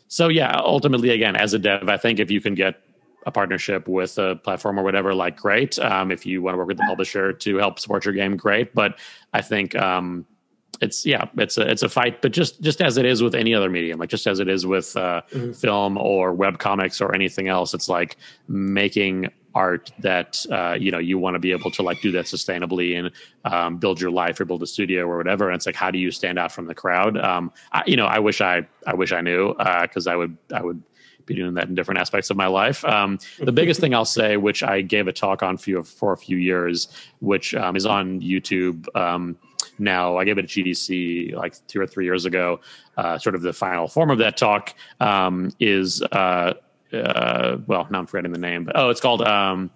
so, 0.09 0.29
yeah, 0.29 0.57
ultimately, 0.57 1.11
again, 1.11 1.37
as 1.37 1.55
a 1.55 1.59
dev, 1.59 1.89
I 1.89 1.97
think 1.97 2.19
if 2.19 2.31
you 2.31 2.41
can 2.41 2.55
get 2.55 2.81
a 3.27 3.31
partnership 3.31 3.89
with 3.89 4.19
a 4.19 4.37
platform 4.37 4.79
or 4.79 4.83
whatever, 4.83 5.15
like 5.15 5.37
great. 5.37 5.79
Um, 5.79 6.11
if 6.11 6.27
you 6.27 6.43
want 6.43 6.55
to 6.55 6.59
work 6.59 6.69
with 6.69 6.77
the 6.77 6.85
publisher 6.87 7.33
to 7.33 7.57
help 7.57 7.79
support 7.79 8.05
your 8.05 8.15
game, 8.15 8.37
great. 8.37 8.75
But 8.75 8.99
I 9.33 9.41
think 9.41 9.75
um, 9.77 10.27
it's 10.81 11.07
yeah, 11.07 11.27
it's 11.39 11.57
a 11.57 11.71
it's 11.71 11.83
a 11.83 11.89
fight. 11.89 12.21
But 12.21 12.33
just 12.33 12.61
just 12.61 12.83
as 12.83 12.97
it 12.97 13.07
is 13.07 13.23
with 13.23 13.35
any 13.35 13.55
other 13.55 13.71
medium, 13.71 13.99
like 13.99 14.11
just 14.11 14.27
as 14.27 14.41
it 14.41 14.49
is 14.49 14.67
with 14.67 14.97
uh, 14.97 15.23
film 15.59 15.97
or 15.97 16.33
web 16.33 16.59
comics 16.59 17.01
or 17.01 17.15
anything 17.15 17.49
else, 17.49 17.75
it's 17.75 17.89
like 17.89 18.17
making 18.49 19.31
art 19.55 19.93
that 20.01 20.45
uh, 20.51 20.77
you 20.79 20.90
know 20.90 20.99
you 20.99 21.19
want 21.19 21.35
to 21.35 21.38
be 21.38 21.53
able 21.53 21.71
to 21.71 21.83
like 21.83 22.01
do 22.01 22.11
that 22.12 22.27
sustainably 22.27 22.99
and 22.99 23.11
um, 23.45 23.77
build 23.77 24.01
your 24.01 24.11
life 24.11 24.40
or 24.40 24.45
build 24.45 24.62
a 24.62 24.67
studio 24.67 25.07
or 25.07 25.17
whatever. 25.17 25.49
And 25.49 25.57
it's 25.57 25.67
like, 25.67 25.77
how 25.77 25.90
do 25.90 25.99
you 25.99 26.11
stand 26.11 26.38
out 26.38 26.53
from 26.53 26.67
the 26.67 26.75
crowd? 26.75 27.17
Um, 27.17 27.53
I, 27.73 27.83
you 27.87 27.97
know, 27.97 28.07
I 28.07 28.19
wish 28.19 28.40
I 28.40 28.67
I 28.87 28.95
wish 28.95 29.12
I 29.12 29.21
knew 29.21 29.55
because 29.55 30.07
I 30.07 30.17
would 30.17 30.37
I 30.53 30.62
would 30.62 30.83
be 31.27 31.35
doing 31.35 31.55
that 31.55 31.69
in 31.69 31.75
different 31.75 32.01
aspects 32.01 32.31
of 32.31 32.37
my 32.37 32.47
life. 32.47 32.85
Um, 32.85 33.19
the 33.38 33.53
biggest 33.53 33.81
thing 33.81 33.95
I'll 33.95 34.05
say, 34.05 34.37
which 34.37 34.62
I 34.62 34.81
gave 34.83 35.09
a 35.09 35.12
talk 35.12 35.43
on 35.43 35.57
for, 35.57 35.83
for 35.83 36.12
a 36.12 36.17
few 36.17 36.37
years, 36.37 36.88
which 37.21 37.55
um, 37.55 37.77
is 37.77 37.87
on 37.87 38.21
YouTube 38.21 38.95
um, 38.95 39.38
now. 39.79 40.17
I 40.17 40.25
gave 40.25 40.38
it 40.38 40.45
a 40.45 40.49
GDC 40.49 41.35
like 41.35 41.55
two 41.67 41.81
or 41.81 41.87
three 41.87 42.05
years 42.05 42.25
ago. 42.25 42.61
Uh, 42.97 43.19
sort 43.19 43.35
of 43.35 43.43
the 43.43 43.53
final 43.53 43.88
form 43.88 44.11
of 44.11 44.19
that 44.19 44.37
talk 44.37 44.75
um, 45.01 45.51
is, 45.59 46.03
uh, 46.92 47.59
well, 47.66 47.87
now 47.90 48.01
I'm 48.01 48.07
forgetting 48.07 48.33
the 48.33 48.38
name, 48.38 48.64
but 48.64 48.77
oh, 48.77 48.90
it's 48.90 49.01
called 49.01 49.23
um, 49.23 49.70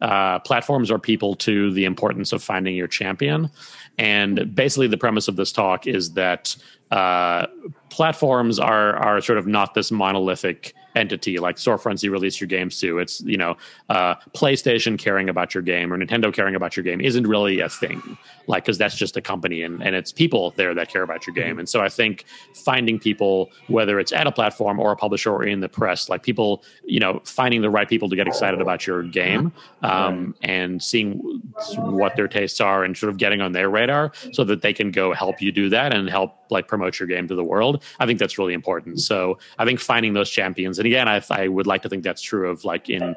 uh, 0.00 0.38
Platforms 0.40 0.90
Are 0.90 0.98
People 0.98 1.34
to 1.36 1.72
the 1.72 1.84
Importance 1.84 2.32
of 2.32 2.42
Finding 2.42 2.76
Your 2.76 2.88
Champion. 2.88 3.50
And 3.98 4.54
basically, 4.54 4.86
the 4.86 4.96
premise 4.96 5.28
of 5.28 5.36
this 5.36 5.52
talk 5.52 5.86
is 5.86 6.12
that 6.12 6.56
uh, 6.90 7.46
platforms 7.90 8.58
are 8.58 8.96
are 8.96 9.20
sort 9.20 9.38
of 9.38 9.46
not 9.46 9.74
this 9.74 9.90
monolithic 9.90 10.74
entity 10.94 11.38
like 11.38 11.56
storefronts 11.56 12.02
you 12.02 12.10
release 12.10 12.40
your 12.40 12.48
games 12.48 12.80
to. 12.80 12.98
It's 12.98 13.20
you 13.22 13.36
know 13.36 13.56
uh, 13.88 14.16
PlayStation 14.34 14.98
caring 14.98 15.28
about 15.28 15.54
your 15.54 15.62
game 15.62 15.92
or 15.92 15.98
Nintendo 15.98 16.32
caring 16.32 16.54
about 16.54 16.76
your 16.76 16.84
game 16.84 17.00
isn't 17.00 17.26
really 17.26 17.60
a 17.60 17.68
thing, 17.68 18.18
like 18.46 18.64
because 18.64 18.78
that's 18.78 18.96
just 18.96 19.16
a 19.16 19.20
company 19.20 19.62
and 19.62 19.82
and 19.82 19.94
it's 19.94 20.12
people 20.12 20.52
there 20.56 20.74
that 20.74 20.88
care 20.88 21.02
about 21.02 21.26
your 21.26 21.34
game. 21.34 21.52
Mm-hmm. 21.52 21.58
And 21.60 21.68
so 21.68 21.80
I 21.80 21.88
think 21.88 22.24
finding 22.54 22.98
people, 22.98 23.50
whether 23.68 23.98
it's 24.00 24.12
at 24.12 24.26
a 24.26 24.32
platform 24.32 24.78
or 24.80 24.92
a 24.92 24.96
publisher 24.96 25.32
or 25.32 25.44
in 25.44 25.60
the 25.60 25.68
press, 25.68 26.08
like 26.08 26.22
people, 26.22 26.64
you 26.84 27.00
know, 27.00 27.20
finding 27.24 27.62
the 27.62 27.70
right 27.70 27.88
people 27.88 28.08
to 28.08 28.16
get 28.16 28.26
excited 28.26 28.60
about 28.60 28.86
your 28.86 29.02
game 29.02 29.52
um, 29.82 30.34
and 30.42 30.82
seeing 30.82 31.42
what 31.76 32.16
their 32.16 32.28
tastes 32.28 32.60
are 32.60 32.84
and 32.84 32.96
sort 32.96 33.10
of 33.10 33.18
getting 33.18 33.40
on 33.40 33.52
their 33.52 33.70
radar 33.70 34.12
so 34.32 34.44
that 34.44 34.62
they 34.62 34.72
can 34.72 34.90
go 34.90 35.12
help 35.12 35.40
you 35.40 35.52
do 35.52 35.68
that 35.68 35.94
and 35.94 36.08
help 36.08 36.37
like 36.50 36.68
promote 36.68 36.98
your 36.98 37.08
game 37.08 37.28
to 37.28 37.34
the 37.34 37.44
world. 37.44 37.82
I 37.98 38.06
think 38.06 38.18
that's 38.18 38.38
really 38.38 38.54
important. 38.54 39.00
So 39.00 39.38
I 39.58 39.64
think 39.64 39.80
finding 39.80 40.12
those 40.12 40.30
champions 40.30 40.78
and 40.78 40.86
again, 40.86 41.08
I, 41.08 41.22
I 41.30 41.48
would 41.48 41.66
like 41.66 41.82
to 41.82 41.88
think 41.88 42.04
that's 42.04 42.22
true 42.22 42.48
of 42.50 42.64
like 42.64 42.88
in 42.88 43.14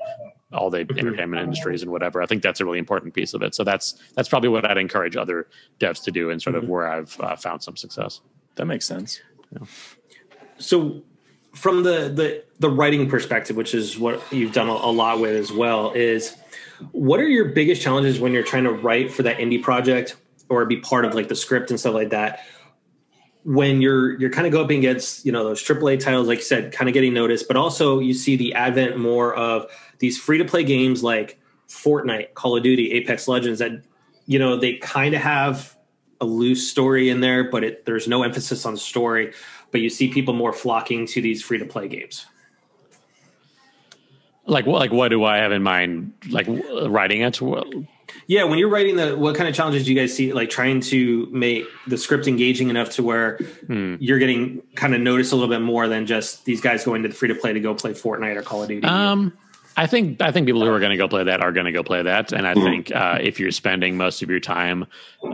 all 0.54 0.70
the 0.70 0.80
entertainment 0.80 1.42
industries 1.42 1.82
and 1.82 1.92
whatever. 1.92 2.22
I 2.22 2.26
think 2.26 2.44
that's 2.44 2.60
a 2.60 2.66
really 2.66 2.80
important 2.80 3.14
piece 3.14 3.34
of 3.34 3.42
it. 3.42 3.56
So 3.56 3.64
that's 3.64 3.96
that's 4.16 4.30
probably 4.30 4.50
what 4.50 4.70
I'd 4.70 4.78
encourage 4.78 5.16
other 5.16 5.48
devs 5.80 6.04
to 6.04 6.12
do, 6.12 6.30
and 6.30 6.42
sort 6.42 6.56
of 6.56 6.64
mm-hmm. 6.64 6.72
where 6.72 6.88
I've 6.88 7.20
uh, 7.20 7.36
found 7.36 7.64
some 7.64 7.78
success. 7.78 8.22
That 8.56 8.66
makes 8.66 8.86
sense. 8.86 9.22
Yeah. 9.54 9.66
So, 10.58 11.02
from 11.54 11.84
the 11.84 12.10
the 12.10 12.44
the 12.60 12.70
writing 12.70 13.10
perspective, 13.10 13.56
which 13.56 13.74
is 13.74 13.98
what 13.98 14.22
you've 14.32 14.54
done 14.54 14.68
a, 14.68 14.74
a 14.74 14.92
lot 14.92 15.20
with 15.20 15.36
as 15.36 15.52
well, 15.52 15.92
is 15.92 16.36
what 16.92 17.20
are 17.20 17.28
your 17.28 17.46
biggest 17.46 17.82
challenges 17.82 18.20
when 18.20 18.34
you're 18.34 18.44
trying 18.44 18.64
to 18.64 18.72
write 18.72 19.12
for 19.12 19.24
that 19.24 19.38
indie 19.38 19.62
project 19.62 20.18
or 20.50 20.66
be 20.66 20.78
part 20.78 21.06
of 21.06 21.14
like 21.14 21.28
the 21.28 21.36
script 21.36 21.70
and 21.70 21.80
stuff 21.80 21.94
like 21.94 22.10
that? 22.10 22.46
When 23.44 23.82
you're 23.82 24.20
you're 24.20 24.30
kind 24.30 24.46
of 24.46 24.54
going 24.54 24.80
against 24.80 25.26
you 25.26 25.32
know 25.32 25.44
those 25.44 25.64
AAA 25.64 26.00
titles, 26.00 26.28
like 26.28 26.40
you 26.40 26.44
said, 26.44 26.72
kind 26.72 26.90
of 26.90 26.94
getting 26.94 27.14
noticed, 27.14 27.48
but 27.48 27.58
also 27.58 28.00
you 28.00 28.14
see 28.14 28.36
the 28.36 28.54
advent 28.54 28.98
more 28.98 29.34
of 29.36 29.70
these 30.00 30.18
free 30.20 30.38
to 30.38 30.46
play 30.46 30.64
games 30.64 31.04
like 31.04 31.40
Fortnite, 31.68 32.34
Call 32.34 32.58
of 32.58 32.64
Duty, 32.64 32.92
Apex 32.92 33.28
Legends 33.28 33.60
that 33.60 33.72
you 34.26 34.38
know 34.38 34.58
they 34.58 34.76
kind 34.78 35.16
of 35.16 35.22
have 35.22 35.76
a 36.20 36.26
loose 36.26 36.70
story 36.70 37.10
in 37.10 37.20
there, 37.22 37.50
but 37.50 37.64
it, 37.64 37.86
there's 37.86 38.08
no 38.08 38.24
emphasis 38.24 38.66
on 38.66 38.78
story. 38.78 39.34
But 39.72 39.82
you 39.82 39.90
see 39.90 40.12
people 40.12 40.34
more 40.34 40.54
flocking 40.54 41.08
to 41.08 41.22
these 41.22 41.42
free 41.42 41.58
to 41.58 41.66
play 41.66 41.88
games. 41.88 42.26
Like 44.46 44.66
what? 44.66 44.80
Like 44.80 44.92
what 44.92 45.08
do 45.10 45.24
I 45.24 45.38
have 45.38 45.52
in 45.52 45.64
mind? 45.64 46.14
Like 46.30 46.48
writing 46.48 47.22
it? 47.22 47.42
Yeah, 48.28 48.44
when 48.44 48.60
you're 48.60 48.70
writing 48.70 48.96
the, 48.96 49.18
what 49.18 49.36
kind 49.36 49.50
of 49.50 49.56
challenges 49.56 49.86
do 49.86 49.94
you 49.94 50.00
guys 50.00 50.14
see? 50.14 50.34
Like 50.34 50.50
trying 50.50 50.80
to 50.82 51.28
make 51.32 51.66
the 51.88 51.98
script 51.98 52.28
engaging 52.28 52.70
enough 52.70 52.90
to 52.92 53.04
where 53.04 53.38
hmm. 53.68 53.96
you're 54.00 54.20
getting 54.20 54.62
kind 54.76 54.96
of 54.96 55.02
noticed 55.02 55.32
a 55.32 55.36
little 55.36 55.50
bit 55.50 55.62
more 55.62 55.88
than 55.88 56.06
just 56.06 56.46
these 56.46 56.62
guys 56.62 56.84
going 56.84 57.04
to 57.04 57.10
the 57.10 57.16
free 57.16 57.28
to 57.28 57.36
play 57.36 57.54
to 57.54 57.60
go 57.60 57.74
play 57.74 57.92
Fortnite 57.92 58.36
or 58.36 58.42
Call 58.42 58.64
of 58.64 58.70
Duty. 58.70 58.86
Um, 58.88 59.34
I 59.78 59.88
think 59.88 60.22
I 60.22 60.32
think 60.32 60.48
people 60.48 60.62
who 60.62 60.70
are 60.70 60.80
going 60.80 60.92
to 60.92 60.98
go 60.98 61.08
play 61.08 61.24
that 61.24 61.42
are 61.42 61.52
going 61.52 61.66
to 61.66 61.72
go 61.72 61.82
play 61.82 62.04
that, 62.04 62.34
and 62.34 62.46
I 62.46 62.54
hmm. 62.54 62.64
think 62.64 62.92
uh, 62.94 63.20
if 63.22 63.40
you're 63.40 63.52
spending 63.52 63.96
most 63.96 64.22
of 64.22 64.30
your 64.30 64.40
time 64.40 64.86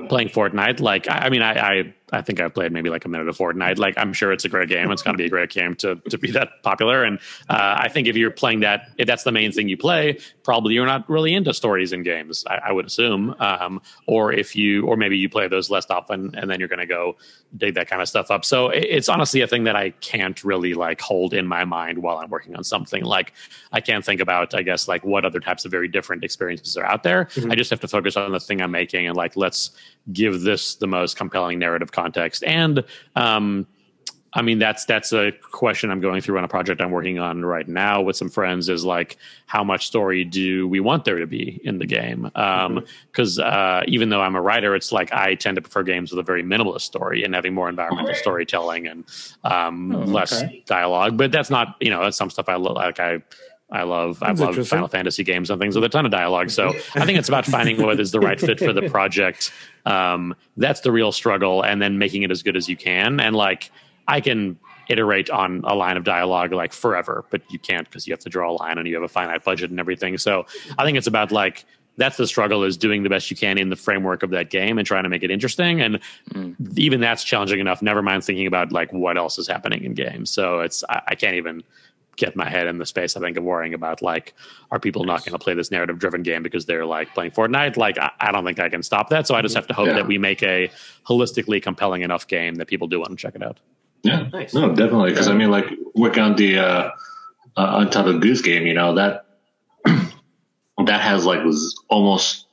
playing 0.09 0.29
Fortnite, 0.29 0.79
like 0.79 1.09
I, 1.09 1.25
I 1.25 1.29
mean, 1.29 1.41
I, 1.41 1.53
I 1.53 1.93
I 2.11 2.21
think 2.21 2.39
I've 2.39 2.53
played 2.53 2.71
maybe 2.71 2.89
like 2.89 3.03
a 3.05 3.09
minute 3.09 3.27
of 3.27 3.37
Fortnite. 3.37 3.77
Like 3.79 3.97
I'm 3.97 4.13
sure 4.13 4.31
it's 4.31 4.45
a 4.45 4.49
great 4.49 4.69
game. 4.69 4.91
It's 4.91 5.01
going 5.01 5.13
to 5.13 5.17
be 5.17 5.25
a 5.25 5.29
great 5.29 5.49
game 5.49 5.75
to 5.75 5.95
to 6.09 6.17
be 6.17 6.31
that 6.31 6.63
popular. 6.63 7.03
And 7.03 7.19
uh, 7.49 7.75
I 7.79 7.89
think 7.89 8.07
if 8.07 8.15
you're 8.15 8.31
playing 8.31 8.61
that, 8.61 8.89
if 8.97 9.07
that's 9.07 9.23
the 9.23 9.31
main 9.31 9.51
thing 9.51 9.67
you 9.67 9.77
play, 9.77 10.19
probably 10.43 10.73
you're 10.73 10.85
not 10.85 11.09
really 11.09 11.33
into 11.33 11.53
stories 11.53 11.91
in 11.91 12.03
games. 12.03 12.45
I, 12.47 12.59
I 12.67 12.71
would 12.71 12.85
assume. 12.85 13.35
Um, 13.39 13.81
or 14.05 14.31
if 14.31 14.55
you, 14.55 14.85
or 14.85 14.95
maybe 14.95 15.17
you 15.17 15.29
play 15.29 15.47
those 15.47 15.69
less 15.69 15.85
often, 15.89 16.33
and 16.35 16.49
then 16.49 16.59
you're 16.59 16.69
going 16.69 16.79
to 16.79 16.85
go 16.85 17.17
dig 17.55 17.75
that 17.75 17.89
kind 17.89 18.01
of 18.01 18.07
stuff 18.07 18.31
up. 18.31 18.45
So 18.45 18.69
it, 18.69 18.85
it's 18.85 19.09
honestly 19.09 19.41
a 19.41 19.47
thing 19.47 19.65
that 19.65 19.75
I 19.75 19.89
can't 19.89 20.41
really 20.43 20.73
like 20.73 21.01
hold 21.01 21.33
in 21.33 21.45
my 21.45 21.65
mind 21.65 21.97
while 21.97 22.17
I'm 22.19 22.29
working 22.29 22.55
on 22.55 22.63
something. 22.63 23.03
Like 23.03 23.33
I 23.71 23.81
can't 23.81 24.05
think 24.05 24.21
about, 24.21 24.55
I 24.55 24.61
guess, 24.61 24.87
like 24.87 25.03
what 25.03 25.25
other 25.25 25.39
types 25.39 25.65
of 25.65 25.71
very 25.71 25.87
different 25.87 26.23
experiences 26.23 26.77
are 26.77 26.85
out 26.85 27.03
there. 27.03 27.25
Mm-hmm. 27.25 27.51
I 27.51 27.55
just 27.55 27.69
have 27.69 27.81
to 27.81 27.87
focus 27.87 28.15
on 28.15 28.31
the 28.31 28.39
thing 28.39 28.61
I'm 28.61 28.71
making 28.71 29.07
and 29.07 29.15
like 29.15 29.35
let's 29.35 29.71
give 30.13 30.41
this 30.41 30.75
the 30.75 30.87
most 30.87 31.17
compelling 31.17 31.59
narrative 31.59 31.91
context. 32.01 32.43
And 32.43 32.83
um, 33.15 33.65
I 34.33 34.41
mean, 34.43 34.59
that's 34.59 34.85
that's 34.85 35.13
a 35.13 35.31
question 35.51 35.89
I'm 35.89 36.01
going 36.01 36.21
through 36.21 36.37
on 36.37 36.43
a 36.43 36.47
project 36.47 36.79
I'm 36.79 36.91
working 36.91 37.17
on 37.17 37.43
right 37.43 37.67
now 37.67 38.01
with 38.01 38.15
some 38.15 38.29
friends. 38.29 38.69
Is 38.69 38.85
like, 38.85 39.17
how 39.47 39.63
much 39.63 39.87
story 39.87 40.23
do 40.23 40.67
we 40.67 40.79
want 40.79 41.05
there 41.05 41.17
to 41.17 41.25
be 41.25 41.59
in 41.63 41.79
the 41.79 41.87
game? 41.87 42.23
Because 42.23 43.39
um, 43.39 43.45
uh, 43.45 43.81
even 43.87 44.09
though 44.09 44.21
I'm 44.21 44.35
a 44.35 44.41
writer, 44.41 44.75
it's 44.75 44.91
like 44.91 45.11
I 45.11 45.33
tend 45.35 45.55
to 45.55 45.61
prefer 45.61 45.81
games 45.81 46.11
with 46.11 46.19
a 46.19 46.23
very 46.23 46.43
minimalist 46.43 46.81
story 46.81 47.23
and 47.23 47.33
having 47.33 47.53
more 47.53 47.69
environmental 47.69 48.13
storytelling 48.13 48.85
and 48.85 49.05
um, 49.43 49.95
oh, 49.95 50.01
okay. 50.01 50.11
less 50.11 50.43
dialogue. 50.65 51.17
But 51.17 51.31
that's 51.31 51.49
not, 51.49 51.75
you 51.79 51.89
know, 51.89 52.03
that's 52.03 52.17
some 52.17 52.29
stuff 52.29 52.47
I 52.47 52.55
like. 52.57 52.99
I 52.99 53.23
I 53.69 53.83
love 53.83 54.23
I 54.23 54.31
love 54.31 54.65
Final 54.67 54.87
Fantasy 54.87 55.23
games 55.23 55.49
and 55.49 55.59
things 55.59 55.75
with 55.75 55.83
a 55.83 55.89
ton 55.89 56.05
of 56.05 56.11
dialogue. 56.11 56.49
So 56.49 56.69
I 56.95 57.05
think 57.05 57.19
it's 57.19 57.27
about 57.27 57.45
finding 57.45 57.81
what 57.81 57.99
is 57.99 58.11
the 58.11 58.19
right 58.19 58.39
fit 58.39 58.59
for 58.59 58.71
the 58.71 58.89
project. 58.89 59.51
Um, 59.85 60.35
that's 60.55 60.81
the 60.81 60.91
real 60.91 61.11
struggle, 61.11 61.63
and 61.63 61.81
then 61.81 61.97
making 61.97 62.23
it 62.23 62.31
as 62.31 62.43
good 62.43 62.55
as 62.55 62.69
you 62.69 62.77
can. 62.77 63.19
And 63.19 63.35
like 63.35 63.69
I 64.07 64.21
can 64.21 64.57
iterate 64.89 65.29
on 65.29 65.61
a 65.65 65.75
line 65.75 65.97
of 65.97 66.05
dialogue 66.05 66.53
like 66.53 66.71
forever, 66.71 67.25
but 67.29 67.41
you 67.51 67.59
can't 67.59 67.89
because 67.89 68.07
you 68.07 68.13
have 68.13 68.21
to 68.21 68.29
draw 68.29 68.51
a 68.51 68.55
line 68.55 68.77
and 68.77 68.87
you 68.87 68.95
have 68.95 69.03
a 69.03 69.09
finite 69.09 69.43
budget 69.43 69.69
and 69.69 69.79
everything. 69.81 70.17
So 70.17 70.45
I 70.77 70.85
think 70.85 70.97
it's 70.97 71.07
about 71.07 71.33
like 71.33 71.65
that's 71.97 72.17
the 72.17 72.27
struggle 72.27 72.63
is 72.63 72.77
doing 72.77 73.03
the 73.03 73.09
best 73.09 73.29
you 73.29 73.35
can 73.35 73.57
in 73.57 73.69
the 73.69 73.75
framework 73.75 74.23
of 74.23 74.29
that 74.29 74.49
game 74.49 74.77
and 74.77 74.87
trying 74.87 75.03
to 75.03 75.09
make 75.09 75.23
it 75.23 75.31
interesting. 75.31 75.81
And 75.81 75.99
mm. 76.31 76.55
even 76.77 77.01
that's 77.01 77.23
challenging 77.23 77.59
enough. 77.59 77.81
Never 77.81 78.01
mind 78.01 78.23
thinking 78.23 78.47
about 78.47 78.71
like 78.71 78.93
what 78.93 79.17
else 79.17 79.37
is 79.39 79.47
happening 79.47 79.83
in 79.83 79.93
games. 79.93 80.29
So 80.29 80.61
it's 80.61 80.83
I, 80.89 81.01
I 81.07 81.15
can't 81.15 81.35
even 81.35 81.63
get 82.17 82.35
my 82.35 82.49
head 82.49 82.67
in 82.67 82.77
the 82.77 82.85
space. 82.85 83.15
I 83.15 83.21
think 83.21 83.37
of 83.37 83.43
worrying 83.43 83.73
about 83.73 84.01
like, 84.01 84.33
are 84.71 84.79
people 84.79 85.05
not 85.05 85.23
going 85.23 85.31
to 85.31 85.39
play 85.39 85.53
this 85.53 85.71
narrative 85.71 85.99
driven 85.99 86.23
game 86.23 86.43
because 86.43 86.65
they're 86.65 86.85
like 86.85 87.13
playing 87.13 87.31
Fortnite? 87.31 87.77
Like, 87.77 87.97
I, 87.97 88.11
I, 88.19 88.31
don't 88.31 88.43
think 88.43 88.59
I 88.59 88.69
can 88.69 88.83
stop 88.83 89.09
that. 89.09 89.27
So 89.27 89.35
I 89.35 89.41
just 89.41 89.55
have 89.55 89.67
to 89.67 89.73
hope 89.73 89.87
yeah. 89.87 89.93
that 89.93 90.07
we 90.07 90.17
make 90.17 90.43
a 90.43 90.69
holistically 91.07 91.61
compelling 91.61 92.01
enough 92.01 92.27
game 92.27 92.55
that 92.55 92.67
people 92.67 92.87
do 92.87 92.99
want 92.99 93.11
to 93.11 93.15
check 93.15 93.35
it 93.35 93.43
out. 93.43 93.59
Yeah, 94.03 94.27
nice. 94.33 94.53
no, 94.53 94.69
definitely. 94.69 95.11
Because 95.11 95.27
I 95.27 95.33
mean, 95.33 95.51
like 95.51 95.65
work 95.95 96.17
on 96.17 96.35
the 96.35 96.59
uh, 96.59 96.89
uh, 97.55 97.85
of 97.93 98.21
Goose 98.21 98.41
Game, 98.41 98.67
you 98.67 98.73
know 98.73 98.95
that 98.95 99.25
that 99.85 101.01
has 101.01 101.25
like 101.25 101.43
was 101.43 101.75
almost 101.89 102.47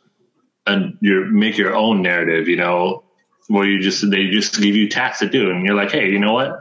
and 0.66 0.96
you 1.00 1.26
make 1.26 1.58
your 1.58 1.74
own 1.74 2.02
narrative, 2.02 2.48
you 2.48 2.56
know, 2.56 3.04
where 3.48 3.66
you 3.66 3.80
just 3.80 4.08
they 4.10 4.30
just 4.30 4.60
give 4.60 4.74
you 4.74 4.88
tasks 4.88 5.20
to 5.20 5.28
do, 5.28 5.50
and 5.50 5.64
you're 5.64 5.74
like, 5.74 5.92
hey, 5.92 6.10
you 6.10 6.18
know 6.18 6.32
what? 6.32 6.60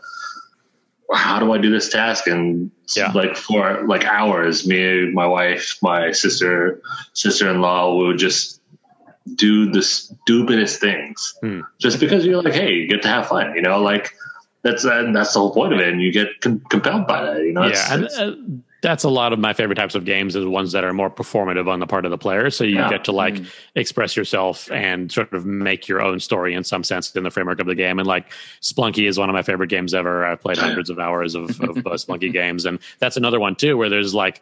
How 1.14 1.40
do 1.40 1.52
I 1.52 1.58
do 1.58 1.70
this 1.70 1.90
task? 1.90 2.28
And 2.28 2.72
yeah. 2.96 3.12
like 3.12 3.36
for 3.36 3.86
like 3.86 4.06
hours, 4.06 4.68
me, 4.68 5.12
my 5.12 5.28
wife, 5.28 5.78
my 5.82 6.12
sister, 6.12 6.82
sister 7.14 7.50
in 7.50 7.62
law 7.62 7.96
will 7.96 8.16
just 8.16 8.62
do 9.36 9.72
the 9.72 9.82
stupidest 9.82 10.82
things 10.82 11.34
hmm. 11.42 11.62
just 11.80 12.00
because 12.00 12.26
you're 12.26 12.42
like, 12.42 12.54
hey, 12.54 12.74
you 12.74 12.88
get 12.88 13.04
to 13.04 13.08
have 13.08 13.28
fun, 13.28 13.56
you 13.56 13.62
know, 13.62 13.80
like 13.80 14.14
that's 14.64 14.86
uh, 14.86 15.12
that's 15.14 15.34
the 15.34 15.40
whole 15.40 15.54
point 15.54 15.74
of 15.74 15.80
it, 15.80 15.90
and 15.90 16.02
you 16.02 16.12
get 16.12 16.40
com- 16.42 16.62
compelled 16.70 17.06
by 17.06 17.24
that, 17.24 17.42
you 17.42 17.52
know. 17.52 17.64
Yeah, 17.64 18.00
it's, 18.00 18.18
and, 18.18 18.64
uh, 18.64 18.64
that's 18.84 19.06
a 19.06 19.10
lot 19.10 19.32
of 19.32 19.40
my 19.40 19.54
favorite 19.54 19.76
types 19.76 19.96
of 19.96 20.04
games 20.04 20.36
is 20.36 20.46
ones 20.46 20.74
that 20.74 20.84
are 20.84 20.94
more 20.94 21.10
performative 21.10 21.70
on 21.70 21.80
the 21.80 21.88
part 21.88 22.04
of 22.04 22.12
the 22.12 22.18
player 22.18 22.52
so 22.52 22.64
you 22.64 22.76
yeah. 22.76 22.90
get 22.90 23.06
to 23.06 23.14
like 23.14 23.36
mm. 23.36 23.48
express 23.76 24.16
yourself 24.16 24.70
and 24.72 25.12
sort 25.12 25.32
of 25.34 25.46
make 25.46 25.88
your 25.88 26.02
own 26.02 26.20
story 26.20 26.54
in 26.54 26.64
some 26.64 26.84
sense 26.84 27.16
in 27.16 27.24
the 27.24 27.32
framework 27.32 27.60
of 27.60 27.66
the 27.66 27.76
game 27.76 27.98
and 27.98 28.08
like 28.08 28.32
Spelunky 28.62 29.08
is 29.08 29.18
one 29.18 29.30
of 29.30 29.34
my 29.34 29.42
favorite 29.42 29.70
games 29.70 29.94
ever 29.94 30.26
i've 30.26 30.42
played 30.42 30.58
hundreds 30.68 30.90
of 30.90 31.00
hours 31.00 31.34
of, 31.34 31.50
of 31.62 31.78
uh, 31.78 31.92
Spelunky 31.92 32.32
games 32.32 32.66
and 32.66 32.78
that's 33.00 33.18
another 33.18 33.40
one 33.40 33.56
too 33.56 33.78
where 33.78 33.90
there's 33.90 34.14
like 34.14 34.42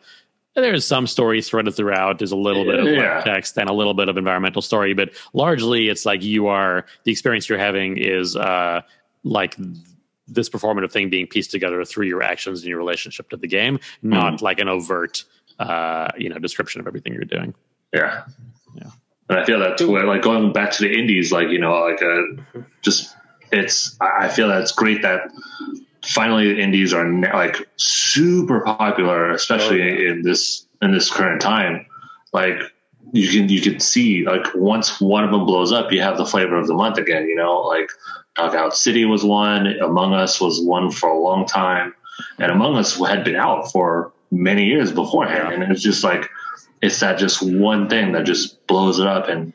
there's 0.55 0.86
some 0.86 1.07
story 1.07 1.41
threaded 1.41 1.74
throughout. 1.76 2.20
There's 2.20 2.34
a 2.34 2.36
little 2.36 2.66
bit 2.66 2.80
of 2.80 2.86
yeah. 2.86 3.16
like 3.16 3.24
text 3.24 3.57
and 3.57 3.70
a 3.70 3.74
little 3.74 3.93
bit 3.93 4.09
of 4.09 4.18
environmental 4.18 4.61
story, 4.61 4.93
but 4.93 5.11
largely 5.32 5.88
it's 5.88 6.05
like 6.05 6.22
you 6.24 6.47
are 6.47 6.86
the 7.05 7.11
experience 7.13 7.47
you're 7.47 7.57
having 7.57 7.95
is 7.97 8.36
uh, 8.36 8.82
like 9.24 9.55
this 10.32 10.49
performative 10.49 10.91
thing 10.91 11.09
being 11.09 11.27
pieced 11.27 11.51
together 11.51 11.84
through 11.86 12.07
your 12.07 12.23
actions 12.23 12.61
and 12.61 12.69
your 12.69 12.77
relationship 12.77 13.29
to 13.29 13.38
the 13.38 13.47
game, 13.47 13.79
not 14.01 14.34
mm 14.36 14.41
like 14.41 14.59
an 14.59 14.69
overt, 14.69 15.23
uh, 15.59 16.07
you 16.17 16.29
know, 16.29 16.39
description 16.39 16.82
of 16.82 16.88
everything 16.88 17.13
you're 17.13 17.23
doing. 17.25 17.53
Yeah, 17.93 18.23
yeah. 18.75 18.89
And 19.29 19.39
I 19.39 19.45
feel 19.45 19.59
that 19.59 19.77
too. 19.77 19.97
Like 20.05 20.21
going 20.21 20.53
back 20.53 20.71
to 20.71 20.84
the 20.84 20.91
indies, 20.97 21.32
like 21.32 21.49
you 21.49 21.59
know, 21.59 21.73
like 21.82 22.01
uh, 22.01 22.61
just 22.82 23.15
it's. 23.51 23.97
I 24.01 24.29
feel 24.29 24.47
that 24.47 24.61
it's 24.61 24.71
great 24.71 25.01
that 25.03 25.29
finally 26.03 26.53
the 26.53 26.59
indies 26.59 26.93
are 26.93 27.07
like 27.09 27.67
super 27.75 28.61
popular, 28.61 29.32
especially 29.32 29.82
Oh, 29.82 29.86
yeah. 29.86 30.11
in 30.11 30.21
this 30.23 30.65
in 30.82 30.91
this 30.91 31.11
current 31.11 31.41
time. 31.41 31.86
Like 32.34 32.59
you 33.11 33.29
can 33.29 33.49
you 33.49 33.61
can 33.61 33.79
see 33.79 34.25
like 34.25 34.45
once 34.55 34.99
one 35.01 35.23
of 35.23 35.32
them 35.32 35.45
blows 35.45 35.71
up, 35.71 35.91
you 35.91 36.01
have 36.01 36.17
the 36.17 36.25
flavor 36.25 36.55
of 36.57 36.67
the 36.67 36.73
month 36.73 36.97
again. 36.97 37.27
You 37.27 37.36
know, 37.36 37.59
like 37.61 37.89
Knockout 38.38 38.75
City 38.75 39.05
was 39.05 39.23
one, 39.23 39.67
Among 39.79 40.13
Us 40.13 40.39
was 40.39 40.61
one 40.61 40.91
for 40.91 41.09
a 41.09 41.19
long 41.19 41.45
time, 41.45 41.93
and 42.39 42.51
Among 42.51 42.75
Us 42.77 42.95
had 42.97 43.23
been 43.23 43.36
out 43.36 43.71
for 43.71 44.13
many 44.32 44.65
years 44.65 44.91
beforehand, 44.91 45.49
Yeah. 45.49 45.63
and 45.63 45.71
it's 45.71 45.82
just 45.82 46.03
like 46.03 46.29
it's 46.82 46.99
that 47.01 47.19
just 47.19 47.43
one 47.43 47.89
thing 47.89 48.13
that 48.13 48.25
just 48.25 48.65
blows 48.67 48.99
it 48.99 49.07
up, 49.07 49.27
and 49.27 49.53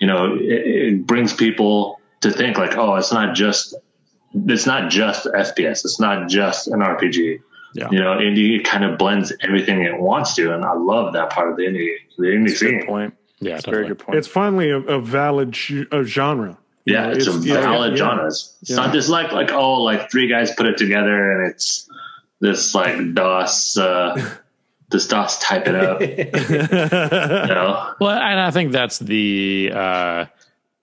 you 0.00 0.06
know 0.06 0.34
it, 0.36 0.42
it 0.42 1.06
brings 1.06 1.32
people 1.34 2.00
to 2.20 2.30
think 2.30 2.56
like, 2.58 2.76
oh, 2.76 2.94
it's 2.96 3.12
not 3.12 3.34
just 3.34 3.74
it's 4.34 4.66
not 4.66 4.90
just 4.90 5.26
FPS, 5.26 5.84
it's 5.84 6.00
not 6.00 6.28
just 6.28 6.68
an 6.68 6.80
RPG. 6.80 7.40
Yeah. 7.74 7.88
You 7.90 7.98
know, 8.00 8.16
indie 8.18 8.62
kind 8.62 8.84
of 8.84 8.98
blends 8.98 9.32
everything 9.40 9.82
it 9.82 9.98
wants 9.98 10.34
to, 10.36 10.54
and 10.54 10.64
I 10.64 10.74
love 10.74 11.14
that 11.14 11.30
part 11.30 11.50
of 11.50 11.56
the 11.56 11.64
indie 11.64 11.94
the 12.18 12.24
indie 12.28 12.48
That's 12.48 12.62
a 12.62 12.70
good 12.70 12.86
point. 12.86 13.14
Yeah, 13.40 13.54
That's 13.54 13.66
a 13.66 13.70
very 13.70 13.88
good 13.88 13.98
point. 13.98 14.18
It's 14.18 14.28
finally 14.28 14.70
a, 14.70 14.76
a 14.78 15.00
valid 15.00 15.56
sh- 15.56 15.82
a 15.90 16.04
genre. 16.04 16.58
You 16.84 16.94
Yeah, 16.94 17.06
know, 17.06 17.12
it's, 17.12 17.26
a 17.28 17.32
yeah, 17.40 17.60
valid 17.60 17.92
yeah. 17.92 17.96
genre. 17.96 18.26
It's, 18.26 18.56
it's 18.62 18.70
Yeah. 18.70 18.76
not 18.76 18.92
just 18.92 19.08
like 19.08 19.32
like 19.32 19.52
oh, 19.52 19.82
like 19.82 20.10
three 20.10 20.28
guys 20.28 20.52
put 20.54 20.66
it 20.66 20.76
together 20.78 21.32
and 21.42 21.50
it's 21.50 21.88
this 22.40 22.74
like 22.74 23.14
DOS, 23.14 23.76
uh, 23.76 24.34
this 24.90 25.06
DOS 25.06 25.38
type 25.38 25.68
it 25.68 25.74
up. 25.76 26.00
You 27.48 27.54
know, 27.54 27.94
Well, 28.00 28.10
and 28.18 28.40
I 28.40 28.50
think 28.50 28.72
that's 28.72 28.98
the 28.98 29.70
uh, 29.72 30.26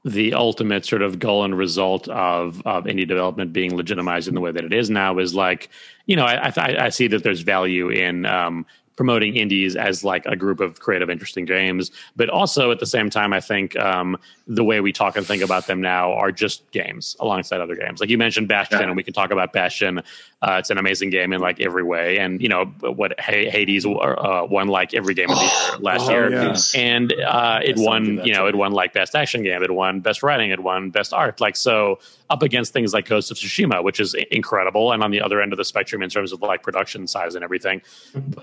the 0.06 0.34
ultimate 0.34 0.86
sort 0.86 1.02
of 1.02 1.20
goal 1.20 1.44
and 1.44 1.58
result 1.58 2.08
of 2.08 2.62
of 2.66 2.86
indie 2.86 3.08
development 3.08 3.52
being 3.52 3.76
legitimized 3.76 4.28
in 4.30 4.36
the 4.36 4.42
way 4.42 4.52
that 4.52 4.64
it 4.64 4.74
is 4.74 4.90
now 4.90 5.18
is 5.20 5.36
like 5.36 5.70
you 6.06 6.16
know 6.16 6.24
I 6.24 6.52
I, 6.56 6.86
I 6.86 6.90
see 6.90 7.08
that 7.08 7.24
there's 7.24 7.42
value 7.42 7.90
in 7.90 8.26
um, 8.26 8.66
promoting 9.00 9.38
indies 9.38 9.78
as 9.78 10.04
like 10.04 10.26
a 10.26 10.36
group 10.36 10.60
of 10.60 10.82
creative, 10.82 11.10
interesting 11.10 11.46
games, 11.46 11.90
but 12.18 12.28
also 12.30 12.70
at 12.70 12.80
the 12.82 12.86
same 12.86 13.10
time, 13.10 13.32
I 13.32 13.40
think 13.40 13.80
um, 13.80 14.18
the 14.46 14.62
way 14.62 14.82
we 14.82 14.92
talk 14.92 15.16
and 15.16 15.26
think 15.26 15.42
about 15.42 15.68
them 15.68 15.80
now 15.80 16.12
are 16.12 16.34
just 16.34 16.70
games 16.72 17.16
alongside 17.22 17.62
other 17.62 17.76
games. 17.78 18.02
Like 18.02 18.10
you 18.10 18.18
mentioned 18.18 18.50
Bastion, 18.50 18.80
Yeah. 18.82 18.88
and 18.88 18.98
we 18.98 19.04
can 19.04 19.14
talk 19.14 19.32
about 19.32 19.54
Bastion. 19.54 20.00
Uh, 20.42 20.58
it's 20.60 20.70
an 20.70 20.78
amazing 20.78 21.12
game 21.12 21.32
in 21.32 21.40
like 21.40 21.62
every 21.62 21.82
way, 21.82 22.18
and 22.20 22.42
you 22.42 22.50
know 22.50 22.66
what 22.82 23.18
Hades 23.22 23.86
uh, 23.86 24.46
won 24.50 24.68
like 24.68 24.94
every 24.94 25.14
game 25.14 25.30
of 25.30 25.38
the 25.38 25.46
year 25.46 25.78
last 25.80 26.10
Oh, 26.10 26.12
year 26.12 26.32
yeah. 26.34 26.56
and 26.76 27.14
uh, 27.26 27.62
it 27.64 27.78
won 27.78 28.20
you 28.26 28.34
know 28.34 28.48
it 28.48 28.56
won 28.56 28.74
like 28.74 28.92
best 28.92 29.16
action 29.16 29.44
game 29.44 29.64
it 29.64 29.72
won 29.72 30.02
best 30.02 30.24
writing 30.24 30.50
it 30.52 30.60
won 30.60 30.90
best 30.90 31.14
art 31.14 31.40
like 31.40 31.56
so 31.56 32.00
up 32.30 32.44
against 32.44 32.74
things 32.74 32.94
like 32.94 33.08
ghost 33.08 33.32
of 33.32 33.38
tsushima 33.38 33.84
which 33.84 34.00
is 34.00 34.14
incredible 34.32 34.92
and 34.92 35.02
on 35.04 35.12
the 35.12 35.22
other 35.22 35.42
end 35.42 35.52
of 35.54 35.58
the 35.58 35.66
spectrum 35.66 36.02
in 36.04 36.10
terms 36.10 36.32
of 36.32 36.42
like 36.42 36.62
production 36.64 37.08
size 37.08 37.36
and 37.36 37.44
everything 37.44 37.82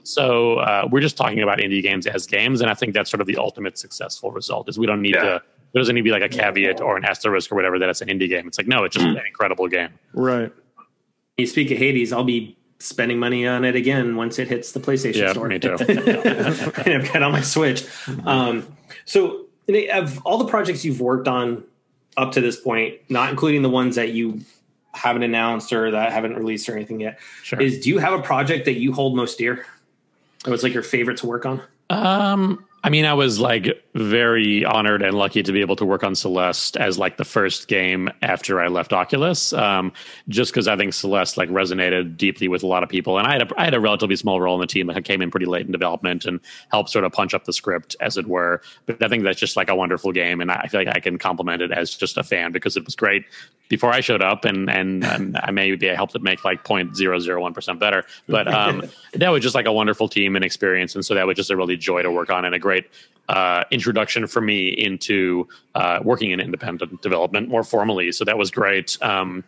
so 0.03 0.57
uh, 0.59 0.89
we're 0.91 1.01
just 1.01 1.17
talking 1.17 1.41
about 1.43 1.59
indie 1.59 1.83
games 1.83 2.07
as 2.07 2.27
games 2.27 2.61
and 2.61 2.71
i 2.71 2.75
think 2.75 2.95
that's 2.95 3.11
sort 3.11 3.21
of 3.21 3.27
the 3.27 3.37
ultimate 3.37 3.79
successful 3.79 4.31
result 4.31 4.69
is 4.69 4.79
we 4.79 4.87
don't 4.87 5.03
need 5.03 5.15
Yeah. 5.15 5.23
to 5.23 5.43
there 5.73 5.81
doesn't 5.81 5.95
need 5.95 6.01
to 6.01 6.05
be 6.05 6.11
like 6.11 6.23
a 6.23 6.29
caveat 6.29 6.81
or 6.81 6.97
an 6.97 7.05
asterisk 7.05 7.53
or 7.53 7.55
whatever 7.55 7.79
that 7.79 7.89
it's 7.89 8.01
an 8.01 8.09
indie 8.09 8.29
game 8.29 8.47
it's 8.49 8.59
like 8.59 8.67
no 8.67 8.85
it's 8.85 8.95
just 8.95 9.07
an 9.07 9.21
incredible 9.27 9.69
game 9.69 9.91
right. 10.13 10.53
You 11.39 11.47
speak 11.47 11.71
of 11.71 11.77
Hades, 11.77 12.15
I'll 12.15 12.25
be 12.25 12.57
spending 12.79 13.19
money 13.19 13.47
on 13.47 13.63
it 13.67 13.77
again 13.77 14.17
once 14.17 14.39
it 14.39 14.49
hits 14.49 14.73
the 14.73 14.81
PlayStation 14.81 15.17
Yeah, 15.17 15.33
store. 15.33 15.49
me 15.49 15.59
too. 15.59 15.77
and 15.81 16.95
I've 17.03 17.13
got 17.13 17.23
on 17.23 17.33
my 17.33 17.43
Switch. 17.43 17.85
Um, 18.25 18.67
so, 19.05 19.45
of 19.93 20.19
all 20.25 20.39
the 20.39 20.47
projects 20.47 20.83
you've 20.83 21.03
worked 21.03 21.29
on 21.29 21.63
up 22.17 22.33
to 22.33 22.41
this 22.41 22.59
point, 22.61 22.99
not 23.09 23.31
including 23.31 23.63
the 23.63 23.71
ones 23.71 23.97
that 23.97 24.13
you 24.13 24.41
haven't 24.95 25.23
announced 25.23 25.73
or 25.73 25.91
that 25.91 26.13
haven't 26.13 26.37
released 26.37 26.69
or 26.69 26.75
anything 26.77 27.01
yet, 27.01 27.19
Sure. 27.43 27.61
is 27.61 27.81
do 27.81 27.91
you 27.91 27.99
have 27.99 28.13
a 28.19 28.23
project 28.23 28.65
that 28.65 28.75
you 28.75 28.93
hold 28.93 29.15
most 29.15 29.39
dear? 29.39 29.67
That 30.45 30.51
was 30.51 30.63
like 30.63 30.73
your 30.73 30.83
favorite 30.83 31.19
to 31.19 31.27
work 31.27 31.45
on? 31.45 31.61
Um, 31.91 32.65
I 32.83 32.89
mean, 32.89 33.05
I 33.05 33.15
was 33.15 33.39
like 33.39 33.69
very 33.97 34.63
honored 34.63 35.01
and 35.01 35.17
lucky 35.17 35.43
to 35.43 35.53
be 35.53 35.63
able 35.63 35.75
to 35.75 35.85
work 35.85 36.05
on 36.05 36.15
Celeste 36.15 36.77
as 36.77 36.99
like 36.99 37.17
the 37.17 37.25
first 37.25 37.67
game 37.67 38.11
after 38.21 38.61
I 38.61 38.69
left 38.69 38.93
Oculus. 38.93 39.55
Um, 39.55 39.91
just 40.29 40.53
because 40.53 40.69
I 40.69 40.77
think 40.77 40.93
Celeste 40.93 41.39
like 41.39 41.49
resonated 41.49 42.19
deeply 42.19 42.47
with 42.47 42.63
a 42.63 42.67
lot 42.67 42.83
of 42.83 42.91
people, 42.91 43.17
and 43.17 43.27
I 43.27 43.33
had 43.33 43.51
a, 43.51 43.61
I 43.61 43.65
had 43.65 43.75
a 43.75 43.81
relatively 43.81 44.17
small 44.17 44.39
role 44.41 44.55
in 44.55 44.61
the 44.61 44.67
team. 44.67 44.91
I 44.91 45.01
came 45.01 45.23
in 45.23 45.31
pretty 45.31 45.47
late 45.47 45.65
in 45.65 45.73
development 45.73 46.27
and 46.27 46.41
helped 46.71 46.91
sort 46.91 47.05
of 47.05 47.13
punch 47.13 47.33
up 47.33 47.45
the 47.45 47.55
script, 47.55 47.97
as 48.01 48.19
it 48.19 48.27
were. 48.27 48.61
But 48.85 49.03
I 49.03 49.09
think 49.09 49.25
that's 49.25 49.41
just 49.41 49.57
like 49.57 49.71
a 49.71 49.75
wonderful 49.75 50.13
game, 50.13 50.43
and 50.43 50.51
I 50.51 50.67
feel 50.67 50.81
like 50.81 50.95
I 50.95 51.01
can 51.01 51.17
compliment 51.17 51.63
it 51.63 51.73
as 51.73 51.95
just 51.95 52.19
a 52.19 52.23
fan 52.23 52.53
because 52.53 52.77
it 52.77 52.85
was 52.85 52.95
great 52.95 53.25
before 53.69 53.91
I 53.91 54.01
showed 54.01 54.23
up, 54.23 54.45
and 54.45 54.69
and, 54.69 55.05
and 55.05 55.39
I 55.43 55.51
maybe 55.53 55.91
I 55.91 55.95
helped 55.95 56.15
it 56.15 56.23
make 56.23 56.45
like 56.45 56.65
0.001 56.65 57.55
percent 57.55 57.81
better. 57.81 58.05
But 58.29 58.47
um, 58.53 58.83
that 59.15 59.31
was 59.31 59.43
just 59.43 59.55
like 59.55 59.67
a 59.67 59.73
wonderful 59.73 60.09
team 60.09 60.37
and 60.37 60.45
experience, 60.45 60.95
and 60.95 61.05
so 61.05 61.15
that 61.15 61.27
was 61.27 61.37
just 61.37 61.51
a 61.51 61.57
really 61.57 61.79
joy 61.79 62.03
to 62.03 62.11
work 62.11 62.31
on 62.31 62.45
and 62.45 62.55
a 62.55 62.59
great 62.59 62.87
uh, 63.29 63.65
introduction 63.87 64.27
for 64.27 64.41
me 64.41 64.67
into 64.69 65.47
uh, 65.77 66.01
working 66.03 66.33
in 66.33 66.41
independent 66.41 67.01
development 67.03 67.49
more 67.49 67.63
formally. 67.63 68.11
So 68.11 68.25
that 68.25 68.37
was 68.37 68.51
great. 68.51 68.99
Um, 69.01 69.45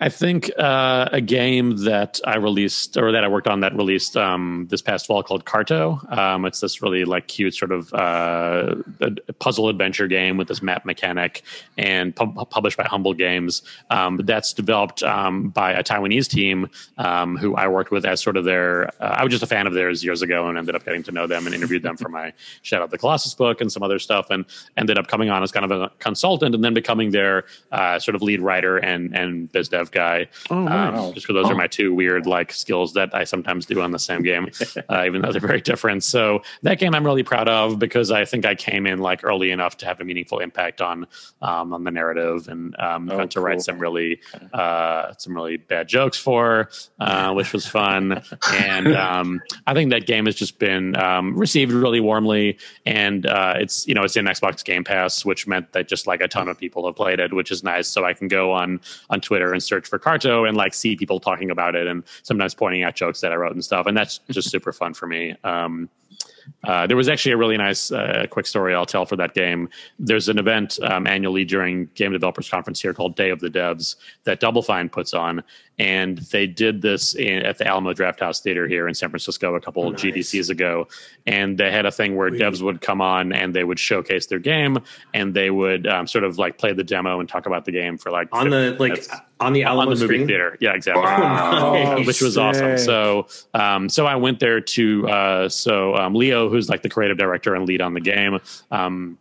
I 0.00 0.08
think 0.08 0.50
uh, 0.58 1.08
a 1.12 1.20
game 1.20 1.76
that 1.84 2.20
I 2.26 2.36
released 2.36 2.96
or 2.96 3.12
that 3.12 3.22
I 3.22 3.28
worked 3.28 3.46
on 3.46 3.60
that 3.60 3.76
released 3.76 4.16
um, 4.16 4.66
this 4.68 4.82
past 4.82 5.06
fall 5.06 5.22
called 5.22 5.44
Carto. 5.44 6.12
Um, 6.12 6.44
it's 6.46 6.58
this 6.58 6.82
really 6.82 7.04
like 7.04 7.28
cute 7.28 7.54
sort 7.54 7.70
of 7.70 7.94
uh, 7.94 8.74
puzzle 9.38 9.68
adventure 9.68 10.08
game 10.08 10.36
with 10.36 10.48
this 10.48 10.62
map 10.62 10.84
mechanic 10.84 11.42
and 11.78 12.14
pub- 12.14 12.50
published 12.50 12.76
by 12.76 12.82
Humble 12.84 13.14
Games. 13.14 13.62
Um, 13.90 14.16
that's 14.16 14.52
developed 14.52 15.04
um, 15.04 15.50
by 15.50 15.72
a 15.72 15.84
Taiwanese 15.84 16.28
team 16.28 16.68
um, 16.98 17.36
who 17.36 17.54
I 17.54 17.68
worked 17.68 17.92
with 17.92 18.04
as 18.04 18.20
sort 18.20 18.36
of 18.36 18.44
their. 18.44 18.88
Uh, 19.00 19.14
I 19.18 19.22
was 19.22 19.30
just 19.30 19.44
a 19.44 19.46
fan 19.46 19.68
of 19.68 19.74
theirs 19.74 20.02
years 20.02 20.22
ago 20.22 20.48
and 20.48 20.58
ended 20.58 20.74
up 20.74 20.84
getting 20.84 21.04
to 21.04 21.12
know 21.12 21.28
them 21.28 21.46
and 21.46 21.54
interviewed 21.54 21.84
them 21.84 21.96
for 21.96 22.08
my 22.08 22.32
Shadow 22.62 22.84
of 22.84 22.90
the 22.90 22.98
Colossus 22.98 23.34
book 23.34 23.60
and 23.60 23.70
some 23.70 23.84
other 23.84 24.00
stuff, 24.00 24.26
and 24.30 24.44
ended 24.76 24.98
up 24.98 25.06
coming 25.06 25.30
on 25.30 25.44
as 25.44 25.52
kind 25.52 25.64
of 25.64 25.70
a 25.70 25.88
consultant 26.00 26.52
and 26.52 26.64
then 26.64 26.74
becoming 26.74 27.12
their 27.12 27.44
uh, 27.70 28.00
sort 28.00 28.16
of 28.16 28.22
lead 28.22 28.40
writer 28.40 28.76
and 28.78 29.16
and 29.16 29.52
dev 29.52 29.83
guy. 29.90 30.26
Oh, 30.50 30.66
Um, 30.66 31.12
just 31.14 31.26
because 31.26 31.42
those 31.42 31.50
are 31.50 31.54
my 31.56 31.66
two 31.66 31.94
weird 31.94 32.26
like 32.26 32.52
skills 32.52 32.92
that 32.94 33.14
I 33.14 33.24
sometimes 33.24 33.66
do 33.66 33.80
on 33.80 33.90
the 33.90 33.98
same 33.98 34.22
game, 34.22 34.48
uh, 34.88 35.04
even 35.06 35.22
though 35.22 35.32
they're 35.32 35.40
very 35.40 35.60
different. 35.60 36.04
So 36.04 36.42
that 36.62 36.78
game 36.78 36.94
I'm 36.94 37.04
really 37.04 37.22
proud 37.22 37.48
of 37.48 37.78
because 37.78 38.10
I 38.10 38.24
think 38.24 38.44
I 38.46 38.54
came 38.54 38.86
in 38.86 38.98
like 38.98 39.24
early 39.24 39.50
enough 39.50 39.76
to 39.78 39.86
have 39.86 40.00
a 40.00 40.04
meaningful 40.04 40.38
impact 40.38 40.80
on 40.80 41.06
um, 41.42 41.72
on 41.72 41.84
the 41.84 41.90
narrative 41.90 42.48
and 42.48 42.74
um, 42.80 43.10
Oh, 43.10 43.18
got 43.18 43.30
to 43.32 43.40
write 43.40 43.60
some 43.62 43.78
really 43.78 44.20
uh, 44.52 45.12
some 45.18 45.34
really 45.34 45.56
bad 45.56 45.88
jokes 45.88 46.18
for, 46.18 46.70
uh, 47.00 47.32
which 47.32 47.52
was 47.52 47.66
fun. 47.66 48.22
and 48.52 48.94
um, 48.96 49.40
I 49.66 49.74
think 49.74 49.90
that 49.90 50.06
game 50.06 50.26
has 50.26 50.34
just 50.34 50.58
been 50.58 50.96
um, 50.96 51.36
received 51.36 51.72
really 51.72 52.00
warmly, 52.00 52.58
and 52.86 53.26
uh, 53.26 53.54
it's 53.56 53.86
you 53.86 53.94
know 53.94 54.02
it's 54.04 54.16
in 54.16 54.24
Xbox 54.26 54.64
Game 54.64 54.84
Pass, 54.84 55.24
which 55.24 55.46
meant 55.46 55.72
that 55.72 55.88
just 55.88 56.06
like 56.06 56.20
a 56.20 56.28
ton 56.28 56.48
of 56.48 56.58
people 56.58 56.86
have 56.86 56.96
played 56.96 57.20
it, 57.20 57.32
which 57.32 57.50
is 57.50 57.62
nice. 57.62 57.88
So 57.88 58.04
I 58.04 58.12
can 58.14 58.28
go 58.28 58.52
on 58.52 58.80
on 59.10 59.20
Twitter 59.20 59.52
and 59.52 59.62
search 59.74 59.88
for 59.88 59.98
Carto 59.98 60.46
and 60.48 60.56
like 60.56 60.72
see 60.74 60.94
people 60.94 61.18
talking 61.18 61.50
about 61.50 61.74
it, 61.74 61.86
and 61.86 62.04
sometimes 62.22 62.54
pointing 62.54 62.84
out 62.84 62.94
jokes 62.94 63.20
that 63.20 63.32
I 63.32 63.36
wrote 63.36 63.52
and 63.52 63.64
stuff, 63.64 63.86
and 63.86 63.96
that's 63.96 64.20
just 64.30 64.50
super 64.50 64.72
fun 64.72 64.94
for 64.94 65.06
me. 65.06 65.34
Um, 65.42 65.88
uh, 66.64 66.86
there 66.86 66.96
was 66.96 67.08
actually 67.08 67.32
a 67.32 67.36
really 67.36 67.56
nice 67.56 67.90
uh, 67.90 68.26
quick 68.30 68.46
story 68.46 68.74
I'll 68.74 68.86
tell 68.86 69.06
for 69.06 69.16
that 69.16 69.34
game. 69.34 69.68
There's 69.98 70.28
an 70.28 70.38
event 70.38 70.78
um, 70.82 71.06
annually 71.06 71.44
during 71.44 71.86
Game 71.94 72.12
Developers 72.12 72.48
Conference 72.48 72.80
here 72.80 72.94
called 72.94 73.16
Day 73.16 73.30
of 73.30 73.40
the 73.40 73.48
Devs 73.48 73.96
that 74.24 74.40
Double 74.40 74.62
Fine 74.62 74.90
puts 74.90 75.14
on, 75.14 75.42
and 75.78 76.18
they 76.18 76.46
did 76.46 76.82
this 76.82 77.14
in, 77.14 77.44
at 77.44 77.58
the 77.58 77.66
Alamo 77.66 77.92
Drafthouse 77.92 78.40
Theater 78.40 78.68
here 78.68 78.86
in 78.86 78.94
San 78.94 79.10
Francisco 79.10 79.54
a 79.54 79.60
couple 79.60 79.90
Nice. 79.90 80.00
GDCs 80.02 80.50
ago. 80.50 80.86
And 81.26 81.58
they 81.58 81.70
had 81.70 81.84
a 81.84 81.90
thing 81.90 82.14
where 82.16 82.30
devs 82.30 82.62
would 82.62 82.80
come 82.80 83.00
on 83.00 83.32
and 83.32 83.54
they 83.54 83.64
would 83.64 83.78
showcase 83.78 84.26
their 84.26 84.38
game, 84.38 84.78
and 85.12 85.34
they 85.34 85.50
would 85.50 85.86
um, 85.86 86.06
sort 86.06 86.24
of 86.24 86.38
like 86.38 86.58
play 86.58 86.72
the 86.72 86.84
demo 86.84 87.18
and 87.20 87.28
talk 87.28 87.46
about 87.46 87.64
the 87.64 87.72
game 87.72 87.98
for 87.98 88.10
like 88.10 88.28
On 88.32 88.50
the 88.50 88.76
15 88.78 88.78
like 88.78 89.04
on 89.40 89.52
the 89.52 89.64
Alamo 89.64 89.90
on 89.90 89.96
the 89.96 90.00
movie 90.00 90.14
screen? 90.14 90.26
theater. 90.28 90.56
Yeah, 90.60 90.74
exactly. 90.74 91.02
Wow. 91.02 91.96
Oh, 91.96 92.02
which 92.06 92.20
was 92.22 92.38
awesome. 92.38 92.78
So, 92.78 93.26
um, 93.52 93.88
so 93.88 94.06
I 94.06 94.16
went 94.16 94.38
there 94.40 94.60
to 94.60 95.08
uh, 95.08 95.48
so 95.48 95.96
um, 95.96 96.14
Leo, 96.14 96.48
who's 96.48 96.68
like 96.68 96.82
the 96.82 96.88
creative 96.88 97.18
director 97.18 97.54
and 97.54 97.66
lead 97.66 97.80
on 97.80 97.94
the 97.94 98.00
game. 98.00 98.38
Um, 98.70 99.18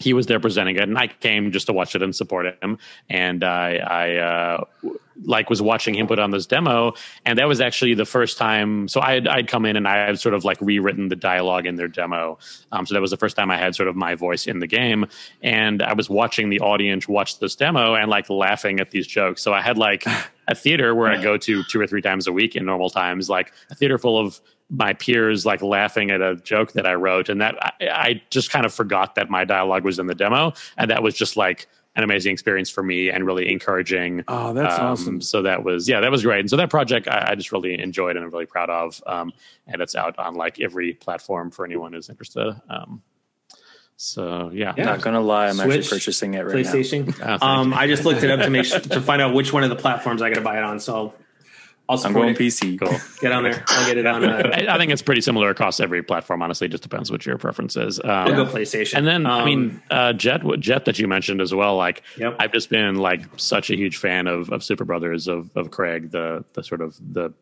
he 0.00 0.12
was 0.12 0.26
there 0.26 0.40
presenting 0.40 0.76
it, 0.76 0.82
and 0.82 0.98
I 0.98 1.08
came 1.08 1.52
just 1.52 1.66
to 1.66 1.72
watch 1.72 1.94
it 1.94 2.02
and 2.02 2.14
support 2.14 2.46
him. 2.62 2.78
And 3.08 3.44
I, 3.44 3.76
I 3.76 4.14
uh, 4.16 4.64
like 5.24 5.50
was 5.50 5.62
watching 5.62 5.94
him 5.94 6.06
put 6.06 6.18
on 6.18 6.30
this 6.30 6.46
demo, 6.46 6.94
and 7.24 7.38
that 7.38 7.46
was 7.46 7.60
actually 7.60 7.94
the 7.94 8.04
first 8.04 8.38
time. 8.38 8.88
So 8.88 9.00
I 9.00 9.14
had 9.14 9.28
I'd 9.28 9.48
come 9.48 9.64
in 9.64 9.76
and 9.76 9.86
I 9.86 10.06
had 10.06 10.20
sort 10.20 10.34
of 10.34 10.44
like 10.44 10.60
rewritten 10.60 11.08
the 11.08 11.16
dialogue 11.16 11.66
in 11.66 11.76
their 11.76 11.88
demo. 11.88 12.38
Um, 12.72 12.86
so 12.86 12.94
that 12.94 13.00
was 13.00 13.10
the 13.10 13.16
first 13.16 13.36
time 13.36 13.50
I 13.50 13.56
had 13.56 13.74
sort 13.74 13.88
of 13.88 13.96
my 13.96 14.14
voice 14.14 14.46
in 14.46 14.58
the 14.58 14.66
game, 14.66 15.06
and 15.42 15.82
I 15.82 15.92
was 15.92 16.10
watching 16.10 16.50
the 16.50 16.60
audience 16.60 17.08
watch 17.08 17.38
this 17.38 17.54
demo 17.54 17.94
and 17.94 18.10
like 18.10 18.28
laughing 18.30 18.80
at 18.80 18.90
these 18.90 19.06
jokes. 19.06 19.42
So 19.42 19.52
I 19.52 19.60
had 19.60 19.78
like 19.78 20.04
a 20.48 20.54
theater 20.54 20.94
where 20.94 21.10
I 21.10 21.22
go 21.22 21.36
to 21.36 21.62
two 21.64 21.80
or 21.80 21.86
three 21.86 22.02
times 22.02 22.26
a 22.26 22.32
week 22.32 22.54
in 22.56 22.64
normal 22.64 22.90
times, 22.90 23.28
like 23.30 23.52
a 23.70 23.74
theater 23.74 23.98
full 23.98 24.18
of 24.18 24.40
my 24.70 24.92
peers 24.94 25.44
like 25.44 25.62
laughing 25.62 26.10
at 26.10 26.20
a 26.22 26.36
joke 26.36 26.72
that 26.72 26.86
I 26.86 26.94
wrote, 26.94 27.28
and 27.28 27.40
that 27.40 27.54
I, 27.62 27.72
I 27.88 28.22
just 28.30 28.50
kind 28.50 28.64
of 28.66 28.72
forgot 28.74 29.14
that 29.14 29.30
my 29.30 29.44
dialogue 29.44 29.84
was 29.84 29.98
in 29.98 30.06
the 30.06 30.14
demo, 30.14 30.52
and 30.76 30.90
that 30.90 31.02
was 31.02 31.14
just 31.14 31.36
like 31.36 31.66
an 31.96 32.02
amazing 32.02 32.32
experience 32.32 32.68
for 32.68 32.82
me 32.82 33.08
and 33.08 33.24
really 33.24 33.50
encouraging. 33.52 34.24
Oh, 34.26 34.52
that's 34.52 34.78
Um, 34.78 34.86
awesome. 34.86 35.20
So 35.20 35.42
that 35.42 35.62
was 35.62 35.88
yeah, 35.88 36.00
that 36.00 36.10
was 36.10 36.24
great. 36.24 36.40
And 36.40 36.50
so 36.50 36.56
that 36.56 36.68
project 36.68 37.06
I, 37.06 37.28
I 37.30 37.34
just 37.36 37.52
really 37.52 37.78
enjoyed 37.78 38.16
and 38.16 38.24
I'm 38.24 38.30
really 38.32 38.46
proud 38.46 38.68
of. 38.68 39.00
Um, 39.06 39.32
and 39.68 39.80
it's 39.80 39.94
out 39.94 40.18
on 40.18 40.34
like 40.34 40.60
every 40.60 40.94
platform 40.94 41.52
for 41.52 41.64
anyone 41.64 41.92
who's 41.92 42.08
interested. 42.08 42.60
Um, 42.68 43.00
so 44.04 44.50
yeah, 44.52 44.74
Yeah. 44.76 44.84
Not 44.84 45.00
gonna 45.02 45.20
lie, 45.20 45.48
I'm 45.48 45.58
actually 45.60 45.82
purchasing 45.82 46.34
it 46.34 46.40
right 46.44 46.54
now. 46.64 46.72
PlayStation. 46.72 47.14
thank 47.16 47.42
um, 47.42 47.72
I 47.74 47.86
just 47.86 48.04
looked 48.04 48.22
it 48.22 48.30
up 48.30 48.40
to 48.40 48.50
make 48.50 48.66
sure, 48.66 48.80
to 48.80 49.00
find 49.00 49.20
out 49.22 49.34
which 49.34 49.52
one 49.52 49.64
of 49.64 49.70
the 49.70 49.76
platforms 49.76 50.22
I 50.22 50.28
got 50.30 50.36
to 50.36 50.40
buy 50.42 50.58
it 50.58 50.64
on. 50.64 50.78
So 50.80 51.14
I'll 51.86 51.96
I'm 51.96 51.98
support 51.98 52.14
going 52.14 52.34
it. 52.34 52.38
PC. 52.38 52.78
cool. 52.80 52.96
Get 53.20 53.30
on 53.32 53.42
there. 53.42 53.62
I'll 53.68 53.86
get 53.86 53.98
it 53.98 54.06
on. 54.06 54.24
Uh, 54.24 54.50
I, 54.54 54.74
I 54.74 54.78
think 54.78 54.90
it's 54.90 55.02
pretty 55.02 55.20
similar 55.20 55.50
across 55.50 55.80
every 55.80 56.02
platform. 56.02 56.40
Honestly, 56.40 56.66
it 56.66 56.70
just 56.70 56.82
depends 56.82 57.10
what 57.10 57.26
your 57.26 57.36
preference 57.36 57.76
is. 57.76 58.00
Um, 58.00 58.08
I'll 58.10 58.34
go 58.34 58.46
PlayStation. 58.46 58.94
And 58.96 59.06
then, 59.06 59.26
I 59.26 59.40
Um, 59.40 59.44
mean, 59.44 59.82
uh, 59.90 60.12
Jett, 60.14 60.40
Jett 60.60 60.86
that 60.86 60.98
you 60.98 61.06
mentioned 61.08 61.42
as 61.42 61.54
well. 61.54 61.76
Like, 61.76 62.02
Yep. 62.16 62.36
I've 62.38 62.52
just 62.52 62.70
been 62.70 62.96
like 62.96 63.22
such 63.36 63.68
a 63.70 63.76
huge 63.76 63.98
fan 63.98 64.26
of 64.26 64.50
of 64.50 64.62
Superbrothers 64.62 65.28
of 65.28 65.50
of 65.56 65.70
Craig, 65.70 66.10
the 66.10 66.44
the 66.54 66.62
sort 66.64 66.80
of 66.80 66.96
the 67.12 67.34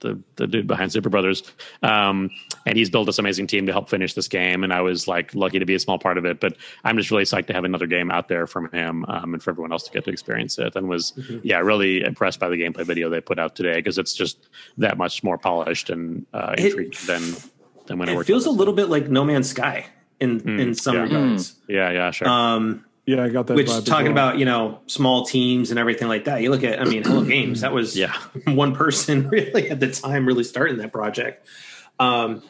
the 0.00 0.20
the 0.36 0.46
dude 0.46 0.66
behind 0.66 0.90
Superbrothers, 0.90 1.50
um, 1.82 2.30
and 2.66 2.76
he's 2.76 2.90
built 2.90 3.06
this 3.06 3.18
amazing 3.18 3.46
team 3.46 3.66
to 3.66 3.72
help 3.72 3.88
finish 3.88 4.14
this 4.14 4.28
game. 4.28 4.64
And 4.64 4.72
I 4.72 4.80
was 4.80 5.06
like 5.08 5.34
lucky 5.34 5.58
to 5.58 5.66
be 5.66 5.74
a 5.74 5.78
small 5.78 5.98
part 5.98 6.18
of 6.18 6.24
it. 6.24 6.40
But 6.40 6.56
I'm 6.84 6.96
just 6.96 7.10
really 7.10 7.24
psyched 7.24 7.46
to 7.48 7.52
have 7.52 7.64
another 7.64 7.86
game 7.86 8.10
out 8.10 8.28
there 8.28 8.46
from 8.46 8.70
him 8.72 9.04
um, 9.08 9.34
and 9.34 9.42
for 9.42 9.50
everyone 9.50 9.72
else 9.72 9.84
to 9.84 9.90
get 9.92 10.04
to 10.04 10.10
experience 10.10 10.58
it. 10.58 10.74
And 10.76 10.88
was 10.88 11.12
Mm-hmm. 11.12 11.38
yeah 11.42 11.58
really 11.58 12.02
impressed 12.02 12.40
by 12.40 12.48
the 12.48 12.56
gameplay 12.56 12.84
video 12.84 13.08
they 13.10 13.20
put 13.20 13.38
out 13.38 13.54
today 13.56 13.74
because 13.74 13.98
it's 13.98 14.14
just 14.14 14.48
that 14.78 14.96
much 14.98 15.22
more 15.22 15.36
polished 15.38 15.90
and 15.90 16.24
uh, 16.32 16.54
It- 16.58 16.96
than 17.06 17.22
than 17.86 17.98
when 17.98 18.08
I 18.08 18.12
it 18.12 18.16
worked. 18.16 18.28
It 18.28 18.32
feels 18.32 18.46
a 18.46 18.50
little 18.50 18.74
bit 18.74 18.88
like 18.88 19.08
No 19.08 19.24
Man's 19.24 19.50
Sky 19.50 19.86
in 20.20 20.58
in 20.60 20.74
some 20.74 20.94
yeah. 20.96 21.02
regards. 21.02 21.54
yeah 21.68 21.90
yeah 21.90 22.10
sure 22.10 22.28
Um, 22.28 22.84
Yeah, 23.10 23.24
I 23.24 23.28
got 23.28 23.48
that. 23.48 23.56
which 23.56 23.66
vibe 23.66 23.86
talking 23.86 24.14
well. 24.14 24.28
about 24.28 24.38
you 24.38 24.44
know 24.44 24.80
small 24.86 25.26
teams 25.26 25.70
and 25.70 25.80
everything 25.80 26.06
like 26.06 26.26
that. 26.26 26.42
You 26.42 26.50
look 26.50 26.62
at, 26.62 26.80
I 26.80 26.84
mean, 26.84 27.02
Hello 27.02 27.24
Games. 27.28 27.62
That 27.62 27.72
was 27.72 27.96
yeah. 27.96 28.14
one 28.46 28.74
person 28.76 29.28
really 29.30 29.68
at 29.68 29.80
the 29.80 29.90
time 29.90 30.26
really 30.26 30.44
starting 30.44 30.78
that 30.78 30.92
project. 30.92 31.44
Um, 31.98 32.42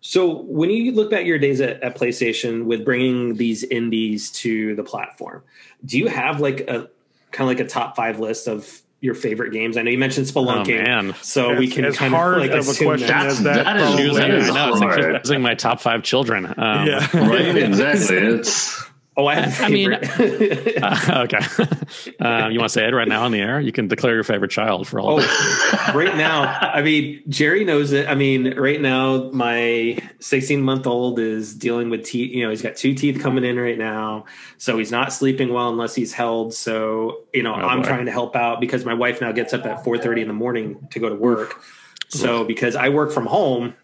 so 0.00 0.42
when 0.42 0.70
you 0.70 0.90
look 0.92 1.10
back 1.10 1.20
at 1.20 1.26
your 1.26 1.38
days 1.38 1.60
at, 1.60 1.82
at 1.82 1.96
PlayStation 1.96 2.64
with 2.64 2.84
bringing 2.84 3.36
these 3.36 3.62
indies 3.62 4.32
to 4.32 4.74
the 4.74 4.82
platform, 4.82 5.44
do 5.84 5.98
you 5.98 6.08
have 6.08 6.40
like 6.40 6.60
a 6.62 6.90
kind 7.30 7.48
of 7.50 7.56
like 7.56 7.60
a 7.60 7.68
top 7.68 7.94
five 7.94 8.18
list 8.18 8.48
of 8.48 8.82
your 9.00 9.14
favorite 9.14 9.52
games? 9.52 9.76
I 9.76 9.82
know 9.82 9.90
you 9.92 9.98
mentioned 9.98 10.26
Oh 10.34 10.40
Spelunking, 10.40 10.84
man. 10.84 11.14
so 11.22 11.54
we 11.54 11.68
can 11.68 11.84
as 11.84 11.96
kind 11.96 12.12
hard 12.12 12.38
of 12.38 12.40
like 12.40 12.50
of 12.50 12.68
a 12.68 12.74
question 12.74 13.06
that. 13.06 13.22
That's, 13.22 13.38
as 13.38 13.42
that 13.44 13.64
that 13.64 13.76
is, 13.76 13.82
probably 13.82 14.20
I 14.20 14.36
is 14.36 14.48
know 14.48 14.68
it's 14.72 14.80
like 14.80 15.28
hard. 15.28 15.40
my 15.42 15.54
top 15.54 15.80
five 15.80 16.02
children. 16.02 16.44
Um, 16.46 16.86
yeah. 16.88 17.06
Right, 17.16 17.56
exactly. 17.56 18.16
It's 18.38 18.88
Oh, 19.20 19.26
I 19.26 19.34
have. 19.34 19.60
I 19.60 19.68
mean- 19.68 19.92
uh, 20.82 21.24
okay. 21.24 21.38
um, 22.20 22.52
you 22.52 22.58
want 22.60 22.68
to 22.70 22.72
say 22.72 22.86
it 22.86 22.94
right 22.94 23.08
now 23.08 23.24
on 23.24 23.32
the 23.32 23.40
air? 23.40 23.58
You 23.60 23.72
can 23.72 23.88
declare 23.88 24.14
your 24.14 24.22
favorite 24.22 24.52
child 24.52 24.86
for 24.86 25.00
all. 25.00 25.18
Oh, 25.20 25.92
right 25.92 26.16
now, 26.16 26.44
I 26.44 26.82
mean, 26.82 27.24
Jerry 27.28 27.64
knows 27.64 27.90
it. 27.90 28.08
I 28.08 28.14
mean, 28.14 28.56
right 28.56 28.80
now, 28.80 29.28
my 29.32 29.98
16 30.20 30.62
month 30.62 30.86
old 30.86 31.18
is 31.18 31.52
dealing 31.52 31.90
with 31.90 32.04
teeth. 32.04 32.32
You 32.32 32.44
know, 32.44 32.50
he's 32.50 32.62
got 32.62 32.76
two 32.76 32.94
teeth 32.94 33.20
coming 33.20 33.42
in 33.44 33.58
right 33.58 33.76
now, 33.76 34.24
so 34.56 34.78
he's 34.78 34.92
not 34.92 35.12
sleeping 35.12 35.52
well 35.52 35.68
unless 35.68 35.96
he's 35.96 36.12
held. 36.12 36.54
So, 36.54 37.24
you 37.34 37.42
know, 37.42 37.54
Oh, 37.54 37.58
I'm 37.58 37.82
boy. 37.82 37.88
trying 37.88 38.06
to 38.06 38.12
help 38.12 38.36
out 38.36 38.60
because 38.60 38.84
my 38.84 38.94
wife 38.94 39.20
now 39.20 39.32
gets 39.32 39.52
up 39.52 39.66
at 39.66 39.84
4:30 39.84 40.22
in 40.22 40.28
the 40.28 40.34
morning 40.34 40.86
to 40.92 41.00
go 41.00 41.08
to 41.08 41.16
work. 41.16 41.60
So, 42.08 42.44
because 42.44 42.76
I 42.76 42.88
work 42.90 43.10
from 43.10 43.26
home, 43.26 43.74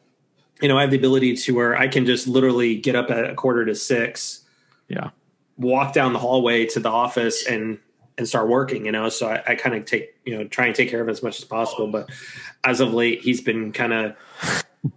you 0.63 0.69
know, 0.69 0.79
I 0.79 0.83
have 0.83 0.93
the 0.93 0.97
ability 0.97 1.35
to 1.37 1.55
where 1.57 1.77
I 1.77 1.89
can 1.89 2.07
just 2.07 2.29
literally 2.29 2.77
get 2.77 2.95
up 2.95 3.11
at 3.11 3.29
a 3.29 3.35
quarter 3.35 3.65
to 3.67 3.75
six, 3.75 4.43
Yeah. 4.89 5.11
Walk 5.57 5.93
down 5.93 6.13
the 6.13 6.19
hallway 6.19 6.67
to 6.67 6.81
the 6.81 6.89
office 6.91 7.47
and 7.47 7.79
and 8.17 8.29
start 8.29 8.49
working 8.49 8.87
you 8.87 8.93
know? 8.93 9.09
So 9.09 9.29
i, 9.29 9.43
I 9.47 9.55
kind 9.57 9.75
of 9.75 9.85
take 9.87 10.15
you 10.25 10.37
know 10.37 10.45
try 10.45 10.67
and 10.67 10.75
take 10.75 10.91
care 10.91 11.01
of 11.01 11.07
him 11.09 11.13
as 11.13 11.23
much 11.23 11.39
as 11.39 11.45
possible. 11.45 11.87
But 11.89 12.11
as 12.65 12.81
of 12.81 12.93
late 12.95 13.21
he's 13.23 13.41
been 13.41 13.73
kind 13.73 13.93
of 13.93 14.17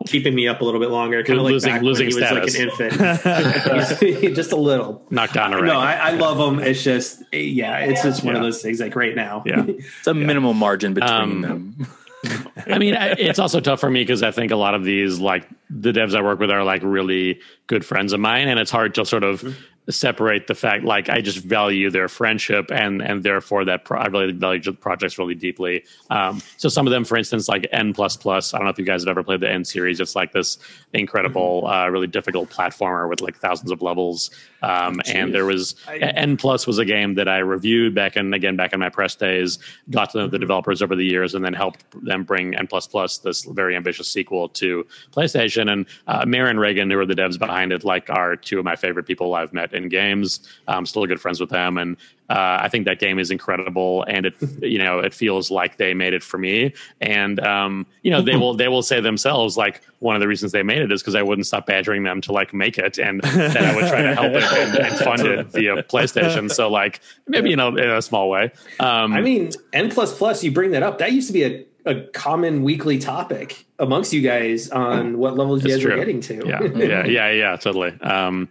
keeping 0.05 0.35
me 0.35 0.47
up 0.49 0.59
a 0.61 0.65
little 0.65 0.79
bit 0.81 0.89
longer 0.89 1.23
kind 1.23 1.39
of 1.39 1.45
like 1.45 1.53
Losing- 1.53 1.81
losing 1.81 2.07
when 2.07 2.11
he 2.11 2.21
was 2.21 2.31
like 2.31 2.79
an 2.81 2.89
infant. 2.91 4.35
Just 4.35 4.51
a 4.51 4.55
little. 4.57 5.05
Knocked 5.09 5.33
down 5.33 5.53
a 5.53 5.61
no 5.61 5.79
I, 5.79 5.93
I 5.93 6.11
love 6.11 6.37
him. 6.39 6.59
It's 6.59 6.83
just 6.83 7.23
yeah 7.31 7.77
it's 7.79 8.03
just 8.03 8.23
one 8.23 8.35
of 8.35 8.41
those 8.41 8.61
things 8.61 8.79
like 8.79 8.95
right 8.95 9.15
now. 9.15 9.43
Yeah. 9.45 9.63
It's 9.67 10.07
a 10.07 10.13
minimal 10.13 10.53
margin 10.53 10.93
between 10.93 11.11
Um, 11.13 11.41
them. 11.41 11.87
I 12.67 12.79
mean, 12.79 12.95
I- 12.95 13.11
it's 13.11 13.39
also 13.39 13.59
tough 13.61 13.79
for 13.79 13.89
me 13.89 14.01
because 14.01 14.23
I 14.23 14.31
think 14.31 14.51
a 14.51 14.55
lot 14.55 14.73
of 14.73 14.83
these, 14.83 15.19
like 15.19 15.47
the 15.69 15.91
devs 15.93 16.15
I 16.15 16.21
work 16.21 16.39
with, 16.39 16.51
are 16.51 16.63
like 16.63 16.81
really 16.83 17.39
good 17.67 17.85
friends 17.85 18.11
of 18.11 18.19
mine, 18.19 18.47
and 18.49 18.59
it's 18.59 18.71
hard 18.71 18.95
to 18.95 19.05
sort 19.05 19.23
of 19.23 19.55
separate 19.89 20.47
the 20.47 20.55
fact 20.55 20.83
like 20.83 21.09
I 21.09 21.21
just 21.21 21.39
value 21.39 21.89
their 21.89 22.09
friendship 22.09 22.71
and 22.71 23.01
and 23.01 23.23
therefore 23.23 23.63
that 23.65 23.85
pro- 23.85 23.99
I 23.99 24.07
really 24.07 24.33
value 24.33 24.61
the 24.61 24.73
projects 24.73 25.17
really 25.17 25.35
deeply. 25.35 25.85
Um, 26.09 26.41
so 26.57 26.67
some 26.67 26.85
of 26.85 26.91
them, 26.91 27.05
for 27.05 27.17
instance, 27.17 27.47
like 27.47 27.67
N 27.71 27.93
plus 27.93 28.17
plus. 28.17 28.53
I 28.53 28.57
don't 28.57 28.65
know 28.65 28.71
if 28.71 28.77
you 28.77 28.85
guys 28.85 29.03
have 29.03 29.09
ever 29.09 29.23
played 29.23 29.39
the 29.39 29.49
N 29.49 29.63
series. 29.63 29.99
It's 29.99 30.15
like 30.15 30.33
this 30.33 30.57
incredible, 30.93 31.67
uh, 31.67 31.87
really 31.87 32.07
difficult 32.07 32.49
platformer 32.49 33.09
with 33.09 33.21
like 33.21 33.37
thousands 33.37 33.71
of 33.71 33.81
levels. 33.81 34.29
Um, 34.61 34.99
and 35.07 35.33
there 35.33 35.45
was 35.45 35.75
I- 35.87 35.97
N 35.97 36.35
plus 36.35 36.67
was 36.67 36.79
a 36.79 36.85
game 36.85 37.15
that 37.15 37.27
I 37.27 37.37
reviewed 37.37 37.95
back 37.95 38.15
and 38.15 38.33
again 38.33 38.55
back 38.55 38.73
in 38.73 38.79
my 38.79 38.89
press 38.89 39.15
days. 39.15 39.59
Got 39.89 40.09
to 40.11 40.17
know 40.17 40.27
the 40.27 40.39
developers 40.39 40.81
over 40.81 40.95
the 40.95 41.05
years, 41.05 41.33
and 41.33 41.45
then 41.45 41.53
helped 41.53 41.85
them 42.03 42.23
bring 42.23 42.55
N 42.55 42.67
plus 42.67 42.87
plus 42.87 43.19
this 43.19 43.45
very 43.45 43.75
ambitious 43.75 44.09
sequel 44.09 44.49
to 44.49 44.85
PlayStation. 45.13 45.71
And 45.71 45.85
uh, 46.07 46.25
Marin 46.25 46.57
Raigan, 46.57 46.91
who 46.91 46.99
are 46.99 47.05
the 47.05 47.13
devs 47.13 47.39
behind 47.39 47.71
it, 47.71 47.85
like 47.85 48.09
are 48.09 48.35
two 48.35 48.59
of 48.59 48.65
my 48.65 48.75
favorite 48.75 49.05
people 49.05 49.33
I've 49.33 49.53
met 49.53 49.73
in 49.77 49.89
games. 49.89 50.47
I'm 50.67 50.85
still 50.85 51.05
good 51.05 51.21
friends 51.21 51.39
with 51.39 51.49
them, 51.49 51.77
and 51.77 51.97
uh, 52.29 52.59
I 52.61 52.67
think 52.67 52.85
that 52.85 52.99
game 52.99 53.19
is 53.19 53.31
incredible. 53.31 54.03
And 54.07 54.25
it 54.25 54.35
you 54.61 54.79
know 54.79 54.99
it 54.99 55.13
feels 55.13 55.49
like 55.49 55.77
they 55.77 55.93
made 55.93 56.13
it 56.13 56.23
for 56.23 56.37
me. 56.37 56.73
And 57.01 57.39
um, 57.39 57.85
you 58.01 58.11
know 58.11 58.21
they 58.21 58.35
will 58.35 58.53
they 58.53 58.67
will 58.67 58.83
say 58.83 58.99
themselves 58.99 59.57
like 59.57 59.81
one 59.99 60.15
of 60.15 60.19
the 60.19 60.27
reasons 60.27 60.51
they 60.51 60.63
made 60.63 60.81
it 60.81 60.91
is 60.91 61.01
because 61.01 61.15
I 61.15 61.23
wouldn't 61.23 61.47
stop 61.47 61.65
badgering 61.65 62.03
them 62.03 62.21
to 62.21 62.31
like 62.31 62.53
make 62.53 62.77
it, 62.77 62.97
and 62.97 63.21
that 63.21 63.57
I 63.57 63.75
would 63.75 63.87
try 63.87 64.01
to 64.01 64.13
help 64.13 64.33
it 64.33 64.43
and, 64.43 64.77
and 64.77 64.97
fund 64.97 65.21
it 65.21 65.47
via 65.47 65.83
PlayStation. 65.83 66.51
So 66.51 66.69
like 66.69 67.01
maybe 67.27 67.49
you 67.49 67.55
know 67.55 67.69
in 67.69 67.89
a 67.89 68.01
small 68.01 68.29
way. 68.29 68.51
Um, 68.79 69.13
i 69.13 69.21
mean 69.21 69.51
n 69.73 69.89
plus 69.89 70.17
plus 70.17 70.43
you 70.43 70.51
bring 70.51 70.71
that 70.71 70.83
up 70.83 70.97
that 70.99 71.11
used 71.11 71.27
to 71.27 71.33
be 71.33 71.43
a, 71.43 71.65
a 71.85 72.01
common 72.07 72.63
weekly 72.63 72.97
topic 72.97 73.65
amongst 73.79 74.13
you 74.13 74.21
guys 74.21 74.69
on 74.69 75.17
what 75.17 75.37
levels 75.37 75.63
you 75.63 75.69
guys 75.69 75.81
true. 75.81 75.95
getting 75.95 76.19
to 76.21 76.43
yeah, 76.45 76.63
yeah, 76.63 77.05
yeah, 77.05 77.31
yeah, 77.31 77.55
totally. 77.55 77.99
Um, 78.01 78.49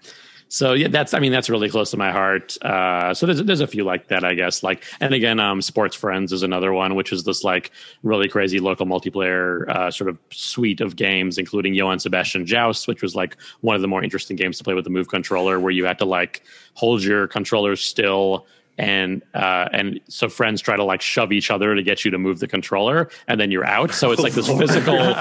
so 0.48 0.74
yeah, 0.74 0.88
that's 0.88 1.12
I 1.12 1.18
mean 1.18 1.32
that's 1.32 1.50
really 1.50 1.68
close 1.68 1.90
to 1.90 1.96
my 1.96 2.12
heart. 2.12 2.56
Uh, 2.62 3.12
so 3.12 3.26
there's 3.26 3.42
there's 3.42 3.60
a 3.60 3.66
few 3.66 3.84
like 3.84 4.08
that, 4.08 4.24
I 4.24 4.34
guess. 4.34 4.62
Like 4.62 4.84
and 5.00 5.12
again, 5.12 5.40
um, 5.40 5.60
Sportsfriends 5.60 6.32
is 6.32 6.42
another 6.42 6.72
one, 6.72 6.94
which 6.94 7.12
is 7.12 7.24
this 7.24 7.42
like 7.42 7.72
really 8.02 8.28
crazy 8.28 8.60
local 8.60 8.86
multiplayer 8.86 9.68
uh, 9.68 9.90
sort 9.90 10.08
of 10.08 10.18
suite 10.30 10.80
of 10.80 10.94
games, 10.94 11.38
including 11.38 11.74
Johann 11.74 11.98
Sebastian 11.98 12.46
Joust, 12.46 12.86
which 12.86 13.02
was 13.02 13.16
like 13.16 13.36
one 13.60 13.74
of 13.74 13.82
the 13.82 13.88
more 13.88 14.04
interesting 14.04 14.36
games 14.36 14.58
to 14.58 14.64
play 14.64 14.74
with 14.74 14.84
the 14.84 14.90
Move 14.90 15.08
controller, 15.08 15.58
where 15.58 15.72
you 15.72 15.84
had 15.84 15.98
to 15.98 16.04
like 16.04 16.44
hold 16.74 17.02
your 17.02 17.26
controller 17.26 17.74
still 17.74 18.46
and 18.78 19.22
uh, 19.34 19.68
and 19.72 20.00
so 20.08 20.28
friends 20.28 20.60
try 20.60 20.76
to 20.76 20.84
like 20.84 21.00
shove 21.00 21.32
each 21.32 21.50
other 21.50 21.74
to 21.74 21.82
get 21.82 22.04
you 22.04 22.10
to 22.10 22.18
move 22.18 22.40
the 22.40 22.48
controller, 22.48 23.08
and 23.28 23.40
then 23.40 23.50
you're 23.50 23.66
out. 23.66 23.92
So 23.94 24.10
it's 24.12 24.22
like 24.22 24.34
this 24.34 24.48
physical 24.58 25.14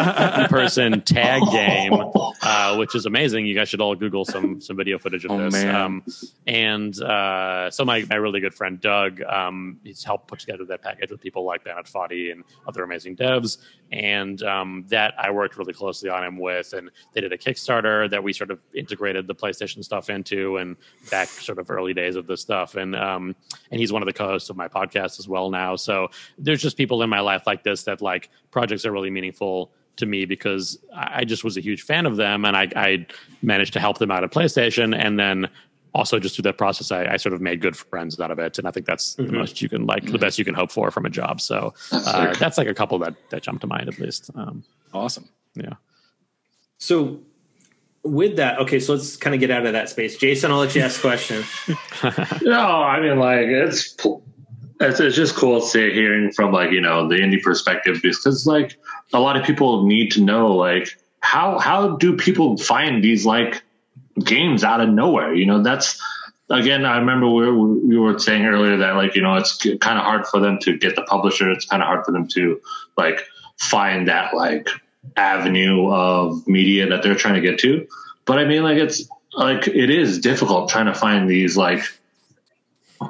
person 0.48 1.02
tag 1.02 1.42
game, 1.52 1.94
uh, 2.42 2.76
which 2.78 2.96
is 2.96 3.06
amazing. 3.06 3.46
You 3.46 3.56
guys 3.56 3.70
should 3.70 3.82
all 3.82 3.96
Google 3.96 4.26
some 4.26 4.60
some 4.62 4.76
video 4.76 4.98
footage 4.98 5.26
of 5.26 5.32
Oh, 5.32 5.50
this. 5.50 5.64
Um, 5.64 6.04
and 6.48 7.00
uh, 7.02 7.72
so 7.72 7.86
my 7.86 8.06
my 8.10 8.16
really 8.16 8.40
good 8.40 8.54
friend 8.54 8.80
Doug, 8.80 9.22
um, 9.22 9.80
he's 9.84 10.04
helped 10.04 10.28
put 10.28 10.40
together 10.40 10.66
that 10.66 10.82
package 10.82 11.12
with 11.12 11.22
people 11.22 11.44
like 11.44 11.64
Bennett 11.64 11.86
Foddy 11.86 12.32
and 12.32 12.44
other 12.68 12.84
amazing 12.84 13.16
devs, 13.16 13.58
and 13.92 14.42
um, 14.44 14.86
that 14.90 15.14
I 15.18 15.32
worked 15.32 15.58
really 15.58 15.74
closely 15.74 16.10
on 16.10 16.24
him 16.24 16.38
with, 16.38 16.74
and 16.74 16.92
they 17.14 17.22
did 17.22 17.32
a 17.32 17.38
Kickstarter 17.38 18.10
that 18.10 18.24
we 18.24 18.34
sort 18.34 18.52
of 18.52 18.60
integrated 18.74 19.28
the 19.28 19.36
PlayStation 19.36 19.84
stuff 19.84 20.10
into, 20.10 20.58
and 20.58 20.76
back 21.10 21.28
sort 21.28 21.60
of 21.60 21.72
early 21.72 21.94
days 21.94 22.16
of 22.16 22.28
this 22.28 22.42
stuff, 22.42 22.76
and 22.76 22.96
um, 22.96 23.36
and 23.72 23.80
he's 23.80 23.92
one 23.92 24.02
of 24.02 24.06
the 24.06 24.14
co-hosts 24.14 24.50
of 24.50 24.56
my 24.58 24.68
podcast 24.68 25.20
as 25.20 25.28
well 25.28 25.50
now. 25.50 25.76
So 25.76 26.10
there's 26.38 26.62
just 26.62 26.78
people 26.78 27.02
in 27.04 27.10
my 27.10 27.20
life 27.20 27.44
like 27.46 27.64
this 27.64 27.84
that 27.84 28.02
like 28.02 28.30
projects 28.52 28.86
are 28.86 28.92
really 28.92 29.10
meaningful 29.10 29.72
to 29.98 30.06
me 30.06 30.26
because 30.26 30.78
I 30.94 31.22
I 31.22 31.24
just 31.24 31.44
was 31.44 31.56
a 31.58 31.62
huge 31.62 31.84
fan 31.84 32.06
of 32.06 32.18
them, 32.18 32.46
and 32.46 32.56
I, 32.58 32.70
I 32.76 33.06
managed 33.42 33.74
to 33.74 33.80
help 33.80 33.98
them 33.98 34.12
out 34.12 34.24
at 34.24 34.32
PlayStation, 34.32 34.96
and 34.98 35.18
then 35.20 35.48
also 35.94 36.20
just 36.20 36.36
through 36.36 36.44
that 36.44 36.58
process, 36.58 36.92
I, 36.92 37.06
I 37.14 37.18
sort 37.18 37.32
of 37.32 37.40
made 37.40 37.62
good 37.62 37.78
friends 37.78 38.20
out 38.20 38.30
of 38.30 38.38
it, 38.38 38.58
and 38.60 38.68
I 38.68 38.72
think 38.72 38.86
that's 38.86 39.16
the 39.16 39.32
most 39.32 39.62
you 39.62 39.70
can 39.70 39.86
like, 39.86 40.12
the 40.12 40.18
best 40.18 40.38
you 40.38 40.44
can 40.44 40.54
hope 40.54 40.70
for 40.72 40.92
from 40.92 41.06
a 41.06 41.10
job. 41.10 41.40
So 41.40 41.74
uh, 41.94 42.34
that's 42.36 42.58
like 42.58 42.68
a 42.68 42.74
couple 42.74 43.00
that 43.00 43.16
that 43.30 43.44
jump 43.44 43.62
to 43.62 43.68
mind 43.68 43.88
at 43.88 43.98
least. 44.00 44.30
Um, 44.36 44.64
Awesome. 44.94 45.30
yeah. 45.56 45.76
So 46.78 47.20
with 48.06 48.38
that, 48.38 48.60
okay, 48.60 48.80
so 48.80 48.94
let's 48.94 49.18
kind 49.18 49.34
of 49.34 49.40
get 49.40 49.52
out 49.52 49.66
of 49.66 49.74
that 49.74 49.90
space. 49.90 50.18
Jason, 50.18 50.52
I'll 50.52 50.60
let 50.60 50.76
you 50.76 50.82
ask 50.82 51.00
a 51.00 51.02
question. 51.02 51.44
No, 52.44 52.60
I 52.60 53.00
mean, 53.00 53.18
like 53.18 53.48
it's 53.48 53.96
it's, 54.80 55.00
it's 55.00 55.16
just 55.16 55.36
cool 55.36 55.62
to 55.62 55.92
hearing 55.92 56.32
from 56.32 56.52
like 56.52 56.72
you 56.72 56.82
know 56.82 57.08
the 57.08 57.16
indie 57.16 57.42
perspective 57.42 58.00
because 58.04 58.46
like 58.46 58.78
a 59.14 59.20
lot 59.20 59.38
of 59.38 59.46
people 59.46 59.86
need 59.88 60.12
to 60.12 60.22
know 60.22 60.56
like 60.56 60.90
how 61.22 61.58
how 61.58 61.96
do 61.96 62.16
people 62.16 62.58
find 62.58 63.04
these 63.04 63.26
like 63.26 63.64
games 64.24 64.64
out 64.64 64.82
of 64.82 64.90
nowhere? 64.90 65.34
You 65.34 65.48
know, 65.48 65.64
that's 65.64 66.00
again, 66.50 66.86
I 66.86 66.98
remember 66.98 67.28
we 67.28 67.50
were, 67.50 67.58
we 67.58 67.98
were 67.98 68.20
saying 68.20 68.46
earlier 68.46 68.78
that 68.78 68.96
like 68.96 69.16
you 69.16 69.22
know 69.22 69.36
it's 69.36 69.58
kind 69.58 69.98
of 69.98 70.06
hard 70.06 70.28
for 70.28 70.40
them 70.40 70.60
to 70.60 70.78
get 70.78 70.96
the 70.96 71.04
publisher. 71.04 71.50
It's 71.50 71.66
kind 71.66 71.82
of 71.82 71.88
hard 71.88 72.06
for 72.06 72.12
them 72.12 72.28
to 72.30 72.62
like 72.98 73.26
find 73.58 74.08
that 74.08 74.36
like 74.36 74.70
avenue 75.16 75.92
of 75.92 76.48
media 76.48 76.88
that 76.90 77.04
they're 77.04 77.16
trying 77.16 77.36
to 77.36 77.42
get 77.42 77.60
to. 77.60 77.88
But 78.26 78.40
I 78.40 78.46
mean, 78.46 78.64
like 78.64 78.78
it's 78.78 79.08
like 79.34 79.68
it 79.68 79.90
is 79.90 80.20
difficult 80.20 80.70
trying 80.70 80.86
to 80.88 80.94
find 80.96 81.30
these 81.30 81.56
like 81.58 81.82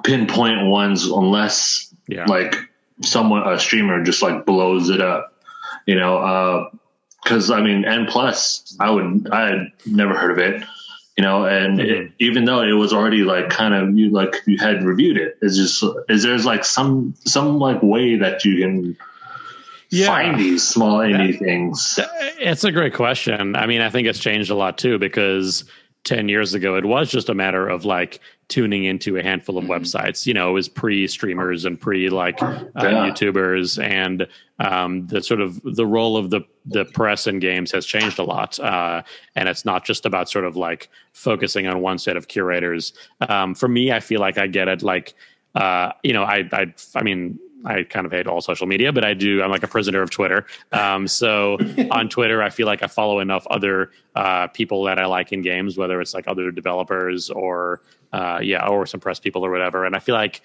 pinpoint 0.04 0.68
ones 0.68 1.06
unless 1.06 1.93
Yeah. 2.08 2.26
like 2.26 2.56
someone 3.02 3.48
a 3.48 3.60
streamer 3.60 4.04
just 4.04 4.22
like 4.22 4.46
blows 4.46 4.89
it 4.89 5.02
up, 5.02 5.34
you 5.86 5.96
know. 5.96 6.18
uh 6.18 6.70
because 7.24 7.50
I 7.50 7.62
mean, 7.64 7.86
N 7.86 8.06
plus, 8.06 8.78
I 8.80 8.91
would 8.91 9.28
I 9.32 9.50
had 9.50 9.72
never 9.84 10.16
heard 10.16 10.30
of 10.30 10.38
it, 10.38 10.64
you 11.18 11.24
know, 11.24 11.46
and 11.46 11.80
it, 11.80 12.12
even 12.20 12.46
though 12.46 12.62
it 12.62 12.74
was 12.74 12.93
already 12.93 13.24
like 13.24 13.50
kind 13.50 13.74
of 13.74 13.98
you 13.98 14.12
like 14.12 14.36
you 14.46 14.60
had 14.60 14.84
reviewed 14.84 15.18
it, 15.18 15.39
it's 15.41 15.58
just 15.58 15.84
is 16.08 16.22
there's 16.22 16.46
like 16.46 16.64
some 16.64 17.16
some 17.26 17.58
like 17.58 17.82
way 17.82 18.18
that 18.18 18.46
you 18.46 18.58
can 18.62 18.96
Yeah. 19.89 20.07
find 20.07 20.39
these 20.39 20.67
small 20.67 20.99
indie 20.99 21.38
things. 21.38 21.99
It's 22.39 22.63
a 22.63 22.71
great 22.71 22.93
question. 22.93 23.55
I 23.55 23.65
mean, 23.65 23.81
I 23.81 23.89
think 23.89 24.07
it's 24.07 24.19
changed 24.19 24.49
a 24.51 24.55
lot 24.55 24.77
too 24.77 24.97
because 24.99 25.63
10 26.05 26.29
years 26.29 26.53
ago, 26.53 26.75
it 26.75 26.86
was 26.86 27.09
just 27.09 27.29
a 27.29 27.33
matter 27.33 27.67
of 27.67 27.83
like 27.86 28.19
tuning 28.47 28.83
into 28.83 29.17
a 29.17 29.23
handful 29.23 29.57
of 29.57 29.65
websites. 29.65 30.27
You 30.27 30.33
know, 30.36 30.49
it 30.51 30.53
was 30.53 30.69
pre 30.69 31.07
streamers 31.07 31.65
and 31.65 31.79
pre 31.81 32.09
like 32.09 32.41
uh, 32.43 32.63
Yeah. 32.75 33.09
YouTubers, 33.09 33.83
and 33.83 34.27
um, 34.59 35.07
the 35.07 35.23
sort 35.23 35.41
of 35.41 35.59
the 35.63 35.86
role 35.88 36.15
of 36.15 36.29
the 36.29 36.41
the 36.65 36.86
press 36.86 37.25
in 37.25 37.39
games 37.39 37.71
has 37.71 37.86
changed 37.88 38.19
a 38.19 38.23
lot. 38.23 38.59
Uh, 38.59 39.01
and 39.36 39.49
it's 39.49 39.65
not 39.65 39.83
just 39.83 40.05
about 40.05 40.29
sort 40.29 40.45
of 40.45 40.55
like 40.55 40.89
focusing 41.13 41.65
on 41.65 41.81
one 41.81 41.97
set 41.97 42.17
of 42.17 42.27
curators. 42.27 42.93
Um, 43.27 43.55
for 43.55 43.67
me, 43.67 43.91
I 43.91 43.99
feel 43.99 44.19
like 44.19 44.38
I 44.38 44.45
get 44.45 44.67
it. 44.67 44.83
Like, 44.83 45.15
uh, 45.55 45.91
you 46.03 46.13
know, 46.13 46.23
I, 46.23 46.47
I, 46.53 46.73
I 46.95 47.01
mean, 47.01 47.39
I 47.66 47.84
kind 47.84 48.05
of 48.05 48.11
hate 48.11 48.28
all 48.28 48.41
social 48.41 48.68
media, 48.68 48.93
but 48.93 49.03
I 49.03 49.13
do. 49.13 49.41
I'm 49.41 49.49
like 49.49 49.63
a 49.63 49.68
prisoner 49.68 50.01
of 50.01 50.11
Twitter. 50.11 50.45
Um, 50.72 51.07
so 51.07 51.57
on 51.91 52.09
Twitter, 52.09 52.41
I 52.41 52.49
feel 52.49 52.68
like 52.68 52.84
I 52.84 52.88
follow 52.88 53.20
enough 53.20 53.45
other 53.47 53.91
uh, 54.16 54.47
people 54.47 54.84
that 54.84 54.99
I 54.99 55.05
like 55.05 55.32
in 55.32 55.41
games, 55.41 55.78
whether 55.78 55.99
it's 56.01 56.13
like 56.13 56.28
other 56.28 56.51
developers 56.51 57.30
or 57.30 57.82
uh, 58.13 58.39
yeah, 58.41 58.66
or 58.68 58.86
some 58.86 58.99
press 58.99 59.20
people 59.20 59.45
or 59.45 59.51
whatever. 59.51 59.86
And 59.86 59.95
I 59.95 59.99
feel 59.99 60.16
like 60.16 60.41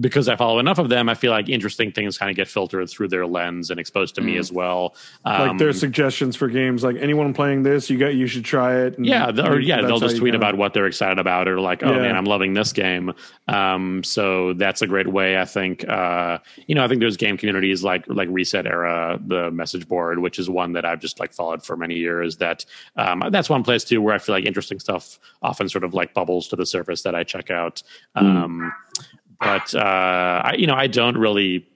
because 0.00 0.28
I 0.28 0.36
follow 0.36 0.58
enough 0.58 0.78
of 0.78 0.88
them, 0.88 1.08
I 1.08 1.14
feel 1.14 1.30
like 1.30 1.48
interesting 1.48 1.92
things 1.92 2.18
kind 2.18 2.30
of 2.30 2.36
get 2.36 2.48
filtered 2.48 2.90
through 2.90 3.08
their 3.08 3.26
lens 3.26 3.70
and 3.70 3.78
exposed 3.78 4.14
to 4.16 4.20
me 4.20 4.36
as 4.38 4.50
well. 4.50 4.94
Um, 5.24 5.48
like 5.48 5.58
their 5.58 5.72
suggestions 5.72 6.34
for 6.34 6.48
games, 6.48 6.82
like 6.82 6.96
anyone 6.96 7.32
playing 7.32 7.62
this, 7.62 7.88
you 7.88 7.96
got 7.98 8.14
you 8.14 8.26
should 8.26 8.44
try 8.44 8.76
it. 8.76 8.96
and 8.96 9.06
Yeah, 9.06 9.30
or 9.46 9.60
yeah, 9.60 9.82
they'll 9.82 10.00
just 10.00 10.16
tweet 10.16 10.32
know. 10.32 10.38
about 10.38 10.56
what 10.56 10.74
they're 10.74 10.86
excited 10.86 11.18
about, 11.18 11.46
or 11.48 11.60
like, 11.60 11.82
oh 11.84 11.92
Yeah. 11.92 12.02
man, 12.02 12.16
I'm 12.16 12.24
loving 12.24 12.54
this 12.54 12.72
game. 12.72 13.12
Um, 13.48 14.02
so 14.02 14.52
that's 14.54 14.82
a 14.82 14.86
great 14.86 15.06
way. 15.08 15.38
I 15.38 15.44
think, 15.44 15.88
uh, 15.88 16.38
you 16.66 16.74
know, 16.74 16.82
I 16.84 16.88
think 16.88 17.00
there's 17.00 17.16
game 17.16 17.36
communities 17.36 17.84
like 17.84 18.04
like 18.08 18.28
ResetEra, 18.28 19.26
the 19.28 19.50
message 19.50 19.86
board, 19.86 20.18
which 20.18 20.38
is 20.38 20.50
one 20.50 20.72
that 20.72 20.84
I've 20.84 21.00
just 21.00 21.20
like 21.20 21.32
followed 21.32 21.64
for 21.64 21.76
many 21.76 21.94
years. 21.96 22.36
That 22.38 22.64
um, 22.96 23.22
that's 23.30 23.48
one 23.48 23.62
place 23.62 23.84
too 23.84 24.02
where 24.02 24.14
I 24.14 24.18
feel 24.18 24.34
like 24.34 24.44
interesting 24.44 24.80
stuff 24.80 25.18
often 25.42 25.68
sort 25.68 25.84
of 25.84 25.94
like 25.94 26.14
bubbles 26.14 26.48
to 26.48 26.56
the 26.56 26.66
surface 26.66 27.02
that 27.02 27.14
I 27.14 27.22
check 27.22 27.50
out. 27.50 27.82
Um, 28.16 28.72
but 29.40 29.74
uh, 29.74 30.42
I, 30.44 30.54
you 30.56 30.66
know, 30.66 30.74
I 30.74 30.86
don't 30.86 31.16
really 31.16 31.66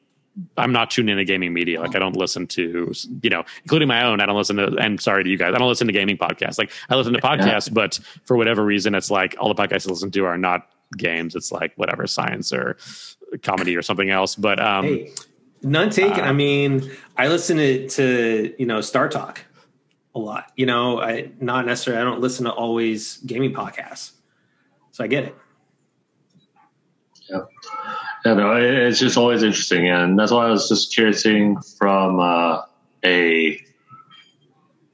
I'm 0.56 0.72
not 0.72 0.90
tuned 0.90 1.11
into 1.11 1.24
gaming 1.24 1.52
media. 1.52 1.80
Like 1.80 1.96
I 1.96 1.98
don't 1.98 2.16
listen 2.16 2.46
to, 2.48 2.92
you 3.22 3.30
know, 3.30 3.44
including 3.62 3.88
my 3.88 4.04
own. 4.04 4.20
I 4.20 4.26
don't 4.26 4.36
listen 4.36 4.56
to. 4.56 4.76
And 4.76 5.00
sorry 5.00 5.24
to 5.24 5.30
you 5.30 5.36
guys, 5.36 5.54
I 5.54 5.59
don't 5.59 5.68
listen 5.68 5.86
to 5.86 5.92
gaming 5.92 6.16
podcasts. 6.16 6.59
Like 6.59 6.70
I 6.88 6.94
listen 6.94 7.12
to 7.12 7.20
podcasts, 7.20 7.72
but 7.72 7.98
for 8.24 8.36
whatever 8.36 8.64
reason, 8.64 8.94
it's 8.94 9.11
like 9.11 9.36
all 9.38 9.52
the 9.52 9.61
podcasts 9.61 9.86
I 9.86 9.90
listen 9.90 10.11
to 10.12 10.24
are 10.24 10.38
not 10.38 10.68
games. 10.96 11.34
It's 11.34 11.52
like 11.52 11.72
whatever 11.76 12.06
science 12.06 12.52
or 12.52 12.76
comedy 13.42 13.76
or 13.76 13.82
something 13.82 14.11
else. 14.11 14.36
But 14.36 14.61
um, 14.61 14.84
Hey, 14.84 15.12
none 15.62 15.90
taken. 15.90 16.20
I 16.20 16.32
mean, 16.32 16.90
I 17.16 17.28
listen 17.28 17.56
to, 17.56 17.88
to 17.88 18.54
you 18.59 18.66
know 18.66 18.78
StarTalk 18.78 19.38
a 20.14 20.18
lot. 20.18 20.52
You 20.56 20.66
know, 20.66 21.00
I 21.00 21.30
not 21.40 21.66
necessarily. 21.66 22.00
I 22.00 22.04
don't 22.04 22.20
listen 22.20 22.44
to 22.44 22.52
always 22.52 23.18
gaming 23.18 23.52
podcasts, 23.52 24.12
so 24.92 25.04
I 25.04 25.09
get 25.09 25.24
it. 25.24 25.36
Yeah, 28.29 28.35
no, 28.35 28.57
it's 28.57 28.99
just 28.99 29.16
always 29.16 29.43
interesting, 29.43 29.89
and 29.89 30.18
that's 30.18 30.31
why 30.31 30.49
I 30.49 30.51
was 30.51 30.68
just 30.68 30.95
curious 30.95 31.22
seeing 31.22 31.59
from 31.79 32.20
uh, 32.20 32.61
a 33.03 33.59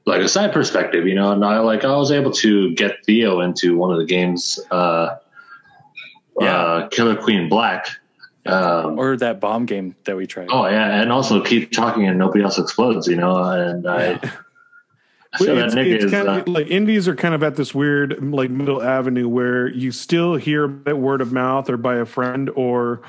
like 0.05 0.21
a 0.21 0.29
side 0.29 0.53
perspective, 0.53 1.05
you 1.05 1.15
know. 1.15 1.33
And 1.33 1.43
I 1.43 1.59
like 1.59 1.83
I 1.83 1.93
was 1.97 2.11
able 2.11 2.31
to 2.31 2.73
get 2.75 3.05
Theo 3.05 3.41
into 3.41 3.75
one 3.75 3.91
of 3.91 3.97
the 3.97 4.05
games, 4.05 4.57
uh, 4.71 5.17
uh, 6.41 6.87
Killer 6.87 7.17
Queen 7.17 7.49
Black. 7.49 7.87
Um, 8.45 8.97
or 8.97 9.17
that 9.17 9.41
bomb 9.41 9.65
game 9.65 9.97
that 10.05 10.15
we 10.15 10.27
tried. 10.27 10.47
oh 10.49 10.67
yeah, 10.67 11.01
and 11.01 11.11
also 11.11 11.43
keep 11.43 11.73
talking 11.73 12.07
and 12.07 12.17
nobody 12.17 12.41
else 12.41 12.57
explodes, 12.57 13.05
you 13.05 13.17
know. 13.17 13.35
And 13.35 13.85
I, 13.85 14.17
I 15.35 15.37
feel 15.37 15.55
that 15.55 15.65
it's, 15.67 15.75
it's 15.75 16.05
is 16.05 16.11
kind 16.11 16.27
uh, 16.27 16.31
of 16.39 16.47
like 16.47 16.67
indies 16.67 17.07
are 17.07 17.15
kind 17.15 17.33
of 17.33 17.43
at 17.43 17.55
this 17.55 17.73
weird 17.73 18.21
like 18.31 18.49
middle 18.49 18.81
avenue 18.81 19.27
where 19.27 19.67
you 19.67 19.91
still 19.91 20.35
hear 20.35 20.65
it 20.87 20.97
word 20.97 21.21
of 21.21 21.31
mouth 21.31 21.69
or 21.69 21.77
by 21.77 21.95
a 21.95 22.05
friend 22.05 22.49
or 22.55 23.01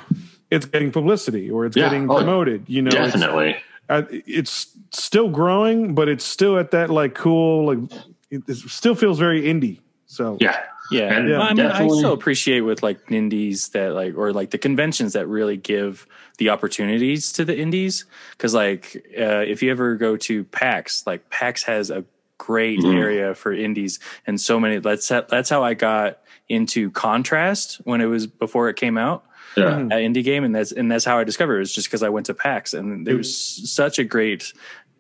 it's 0.50 0.66
getting 0.66 0.92
publicity 0.92 1.50
or 1.50 1.66
it's 1.66 1.76
Yeah, 1.76 1.84
getting 1.84 2.10
oh, 2.10 2.16
promoted 2.16 2.68
you 2.68 2.82
know 2.82 2.90
definitely. 2.90 3.56
uh, 3.88 4.02
it's 4.10 4.76
still 4.90 5.28
growing 5.28 5.94
but 5.94 6.08
it's 6.08 6.24
still 6.24 6.58
at 6.58 6.72
that 6.72 6.90
like 6.90 7.14
cool 7.14 7.66
like 7.66 7.92
it, 8.30 8.42
it 8.48 8.56
still 8.56 8.94
feels 8.94 9.18
very 9.18 9.42
indie 9.42 9.80
so. 10.06 10.38
Yeah, 10.40 10.58
Yeah, 10.90 11.12
And 11.12 11.30
Well, 11.30 11.42
I 11.42 11.52
mean, 11.52 11.66
I 11.66 11.88
still 11.88 12.12
appreciate 12.12 12.60
with 12.60 12.82
like 12.82 13.10
indies 13.10 13.68
that 13.70 13.92
like 13.92 14.16
or 14.16 14.32
like 14.32 14.50
the 14.50 14.58
conventions 14.58 15.12
that 15.14 15.26
really 15.26 15.56
give 15.56 16.06
the 16.38 16.50
opportunities 16.50 17.32
to 17.32 17.44
the 17.44 17.58
indies 17.58 18.04
because 18.30 18.54
like 18.54 19.04
uh, 19.18 19.44
if 19.46 19.62
you 19.62 19.70
ever 19.70 19.96
go 19.96 20.16
to 20.16 20.44
PAX, 20.44 21.06
like 21.06 21.28
PAX 21.28 21.64
has 21.64 21.90
a 21.90 22.04
great 22.38 22.80
Mhm. 22.80 22.98
area 23.00 23.34
for 23.34 23.52
indies 23.52 23.98
and 24.26 24.40
so 24.40 24.58
many. 24.60 24.78
That's 24.78 25.08
that's 25.08 25.48
how 25.50 25.62
I 25.64 25.74
got 25.74 26.18
into 26.48 26.90
Contrast 26.90 27.76
when 27.84 28.00
it 28.00 28.06
was 28.06 28.26
before 28.26 28.68
it 28.68 28.76
came 28.76 28.96
out 28.98 29.24
yeah. 29.56 29.70
that 29.88 30.00
indie 30.00 30.22
game, 30.22 30.44
and 30.44 30.54
that's 30.54 30.72
and 30.72 30.90
that's 30.90 31.04
how 31.04 31.18
I 31.18 31.24
discovered 31.24 31.56
it. 31.56 31.60
Was 31.60 31.72
just 31.72 31.88
because 31.88 32.02
I 32.02 32.08
went 32.08 32.26
to 32.26 32.34
PAX, 32.34 32.74
and 32.74 33.06
there 33.06 33.16
was 33.16 33.34
such 33.36 33.98
a 33.98 34.04
great 34.04 34.52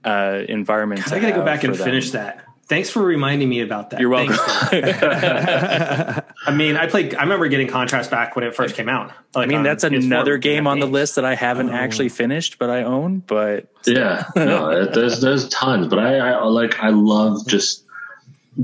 uh, 0.04 0.42
environment. 0.48 1.04
God, 1.04 1.14
I 1.14 1.18
gotta 1.20 1.32
go 1.34 1.44
back 1.44 1.64
and 1.64 1.74
them. 1.74 1.84
finish 1.84 2.12
that. 2.12 2.44
Thanks 2.68 2.90
for 2.90 3.00
reminding 3.00 3.48
me 3.48 3.60
about 3.60 3.90
that. 3.90 4.00
You're 4.00 4.10
welcome. 4.10 4.34
Thanks, 4.36 4.98
I 6.46 6.50
mean, 6.52 6.76
I 6.76 6.88
played. 6.88 7.14
I 7.14 7.22
remember 7.22 7.46
getting 7.46 7.68
Contrast 7.68 8.10
back 8.10 8.34
when 8.34 8.44
it 8.44 8.56
first 8.56 8.74
came 8.74 8.88
out. 8.88 9.12
Like 9.34 9.44
I 9.44 9.46
mean, 9.46 9.62
that's 9.62 9.84
another 9.84 10.36
game 10.36 10.66
on 10.66 10.80
the 10.80 10.86
list 10.86 11.14
that 11.14 11.24
I 11.24 11.36
haven't 11.36 11.70
actually 11.70 12.08
finished, 12.08 12.58
but 12.58 12.68
I 12.68 12.82
own. 12.82 13.20
But 13.20 13.68
Yeah, 13.86 14.24
no, 14.34 14.84
there's 14.92 15.20
there's 15.20 15.48
tons, 15.48 15.86
but 15.86 16.00
I, 16.00 16.18
I 16.18 16.44
like 16.44 16.80
I 16.80 16.88
love 16.88 17.46
just 17.46 17.84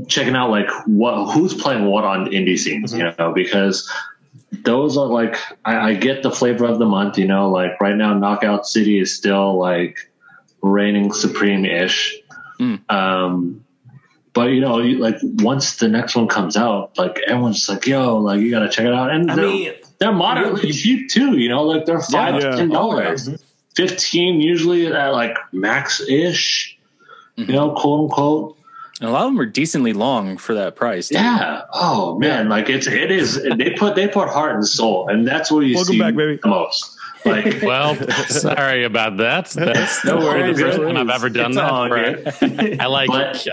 checking 0.08 0.34
out 0.34 0.50
like 0.50 0.68
what 0.86 1.32
who's 1.32 1.54
playing 1.54 1.86
what 1.86 2.04
on 2.04 2.26
indie 2.26 2.58
scenes, 2.58 2.92
you 2.92 3.04
know, 3.04 3.32
because 3.32 3.88
those 4.50 4.96
are 4.96 5.06
like 5.06 5.36
I, 5.64 5.90
I 5.90 5.94
get 5.94 6.24
the 6.24 6.30
flavor 6.30 6.64
of 6.64 6.80
the 6.80 6.86
month, 6.86 7.18
you 7.18 7.26
know, 7.26 7.50
like 7.50 7.80
right 7.80 7.94
now 7.94 8.14
Knockout 8.14 8.66
City 8.66 8.98
is 8.98 9.14
still 9.14 9.58
like 9.58 10.10
reigning 10.60 11.12
supreme 11.12 11.64
ish. 11.64 12.18
Mm. 12.58 12.90
Um, 12.90 13.64
but 14.34 14.50
you 14.50 14.60
know, 14.60 14.76
like 14.76 15.16
once 15.22 15.76
the 15.76 15.88
next 15.88 16.16
one 16.16 16.28
comes 16.28 16.56
out, 16.56 16.96
like 16.98 17.20
everyone's 17.26 17.56
just 17.56 17.68
like, 17.68 17.86
"Yo, 17.86 18.18
like 18.18 18.40
you 18.40 18.50
gotta 18.50 18.68
check 18.68 18.86
it 18.86 18.92
out." 18.94 19.10
And 19.10 19.30
I 19.30 19.34
they're, 19.36 19.46
mean, 19.46 19.72
they're 19.98 20.12
moderately 20.12 20.72
cheap 20.72 21.10
too. 21.10 21.36
You 21.36 21.48
know, 21.48 21.62
like 21.64 21.84
they're 21.86 22.00
five 22.00 22.34
Yeah. 22.34 22.50
to 22.50 22.56
ten 22.56 22.68
dollars, 22.70 23.28
fifteen 23.76 24.40
usually 24.40 24.86
at 24.86 25.08
like 25.12 25.36
max 25.52 26.00
ish. 26.00 26.78
You 27.36 27.44
mm-hmm. 27.44 27.52
know, 27.52 27.70
quote 27.74 28.00
unquote. 28.10 28.56
and 29.00 29.08
a 29.08 29.12
lot 29.12 29.22
of 29.24 29.32
them 29.32 29.40
are 29.40 29.46
decently 29.46 29.92
long 29.94 30.36
for 30.36 30.54
that 30.54 30.76
price. 30.76 31.08
too. 31.08 31.14
Yeah. 31.14 31.62
Oh 31.72 32.18
man, 32.18 32.48
like 32.48 32.68
it's 32.68 32.86
it 32.86 33.10
is. 33.10 33.42
They 33.42 33.70
put 33.70 33.94
they 33.96 34.08
put 34.08 34.28
heart 34.28 34.54
and 34.54 34.66
soul, 34.66 35.08
and 35.08 35.26
that's 35.26 35.50
what 35.50 35.60
you 35.60 35.74
Welcome 35.74 35.92
see 35.94 35.98
back, 35.98 36.14
baby. 36.14 36.38
the 36.42 36.48
most. 36.48 36.98
Like 37.24 37.62
well, 37.62 37.94
sorry 38.28 38.84
about 38.84 39.18
that. 39.18 39.46
That's 39.50 40.04
No 40.04 40.18
no 40.18 40.26
worries, 40.26 40.56
the 40.56 40.62
first 40.64 40.78
no 40.78 40.92
time 40.92 40.96
I've 40.96 41.14
ever 41.14 41.28
done 41.28 41.50
It's 41.52 41.56
that. 41.56 41.70
all. 41.70 42.80
I 42.80 42.86
like 42.86 43.08
But- 43.08 43.46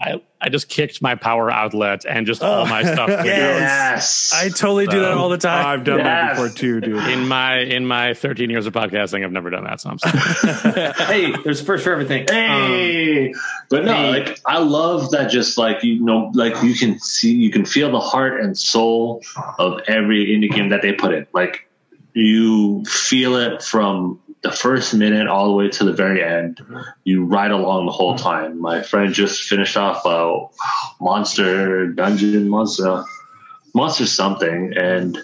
I, 0.00 0.20
I 0.40 0.48
just 0.50 0.68
kicked 0.68 1.00
my 1.00 1.14
power 1.14 1.50
outlet 1.50 2.04
and 2.06 2.26
just 2.26 2.42
all 2.42 2.66
my 2.66 2.82
stuff 2.82 3.08
yes, 3.08 4.32
I 4.34 4.50
totally 4.50 4.86
do 4.86 5.00
that 5.00 5.12
all 5.12 5.30
the 5.30 5.38
time. 5.38 5.64
i've 5.66 5.84
done 5.84 5.98
that 5.98 6.32
before 6.32 6.50
too 6.50 6.80
dude 6.80 7.02
in 7.08 7.26
my 7.26 7.58
in 7.60 7.86
my 7.86 8.12
13 8.14 8.50
years 8.50 8.66
of 8.66 8.74
podcasting. 8.74 9.24
I've 9.24 9.32
never 9.32 9.48
done 9.50 9.64
that. 9.64 9.80
So 9.80 9.90
I'm 9.90 9.98
sorry. 9.98 10.92
hey, 11.06 11.32
there's 11.42 11.60
a 11.62 11.64
first 11.64 11.84
for 11.84 11.92
everything. 11.92 12.22
Um, 12.30 12.36
Hey, 12.36 13.34
but 13.70 13.84
no, 13.84 13.94
hey. 13.94 14.10
like 14.10 14.40
I 14.44 14.58
love 14.58 15.10
that. 15.12 15.30
Just 15.30 15.56
like 15.58 15.82
you 15.82 16.00
know, 16.04 16.30
like 16.34 16.62
you 16.62 16.74
can 16.74 16.98
see, 17.00 17.32
you 17.34 17.50
can 17.50 17.64
feel 17.64 17.90
the 17.90 18.00
heart 18.00 18.40
and 18.40 18.56
soul 18.56 19.22
of 19.58 19.80
every 19.88 20.26
indie 20.26 20.52
game 20.54 20.68
that 20.68 20.82
they 20.82 20.92
put 20.92 21.14
in. 21.14 21.26
Like 21.32 21.65
you 22.16 22.82
feel 22.86 23.36
it 23.36 23.62
from 23.62 24.20
the 24.40 24.50
first 24.50 24.94
minute 24.94 25.28
all 25.28 25.48
the 25.48 25.52
way 25.52 25.68
to 25.68 25.84
the 25.84 25.92
very 25.92 26.24
end. 26.24 26.62
You 27.04 27.26
ride 27.26 27.50
along 27.50 27.84
the 27.84 27.92
whole 27.92 28.16
time. 28.16 28.58
My 28.58 28.80
friend 28.80 29.12
just 29.12 29.42
finished 29.42 29.76
off 29.76 30.06
uh, 30.06 30.46
Monster 30.98 31.88
Dungeon 31.88 32.48
Monster 32.48 33.04
Monster 33.74 34.06
something, 34.06 34.72
and 34.74 35.18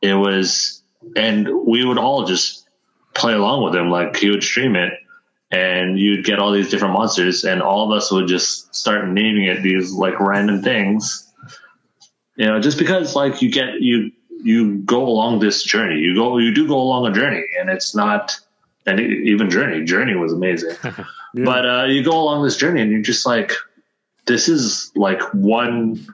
it 0.00 0.14
was, 0.14 0.82
and 1.14 1.46
we 1.66 1.84
would 1.84 1.98
all 1.98 2.24
just 2.24 2.66
play 3.14 3.34
along 3.34 3.64
with 3.64 3.74
him. 3.74 3.90
Like 3.90 4.16
he 4.16 4.30
would 4.30 4.42
stream 4.42 4.76
it, 4.76 4.94
and 5.50 5.98
you'd 5.98 6.24
get 6.24 6.38
all 6.38 6.52
these 6.52 6.70
different 6.70 6.94
monsters, 6.94 7.44
and 7.44 7.60
all 7.60 7.84
of 7.84 7.94
us 7.94 8.10
would 8.10 8.28
just 8.28 8.74
start 8.74 9.06
naming 9.06 9.44
it 9.44 9.62
these 9.62 9.92
like 9.92 10.18
random 10.18 10.62
things. 10.62 11.30
You 12.36 12.46
know, 12.46 12.60
just 12.60 12.78
because 12.78 13.14
like 13.14 13.42
you 13.42 13.52
get 13.52 13.82
you 13.82 14.12
you 14.42 14.78
go 14.78 15.06
along 15.06 15.40
this 15.40 15.62
journey, 15.62 16.00
you 16.00 16.14
go 16.14 16.38
you 16.38 16.54
do 16.54 16.66
go 16.66 16.78
along 16.78 17.06
a 17.06 17.12
journey, 17.12 17.44
and 17.58 17.68
it's 17.70 17.94
not. 17.94 18.38
And 18.86 19.00
even 19.00 19.50
Journey, 19.50 19.84
Journey 19.84 20.14
was 20.14 20.32
amazing, 20.32 20.74
but 21.34 21.68
uh, 21.68 21.84
you 21.88 22.02
go 22.02 22.18
along 22.22 22.42
this 22.44 22.56
journey, 22.56 22.80
and 22.80 22.90
you're 22.90 23.02
just 23.02 23.26
like, 23.26 23.52
this 24.24 24.48
is 24.48 24.90
like 24.96 25.20
one 25.34 26.06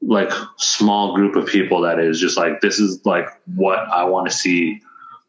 like 0.00 0.30
small 0.56 1.14
group 1.16 1.34
of 1.34 1.46
people 1.46 1.82
that 1.82 1.98
is 1.98 2.20
just 2.20 2.36
like 2.36 2.60
this 2.60 2.78
is 2.78 3.04
like 3.04 3.26
what 3.46 3.78
I 3.78 4.04
want 4.04 4.28
to 4.28 4.32
see. 4.32 4.82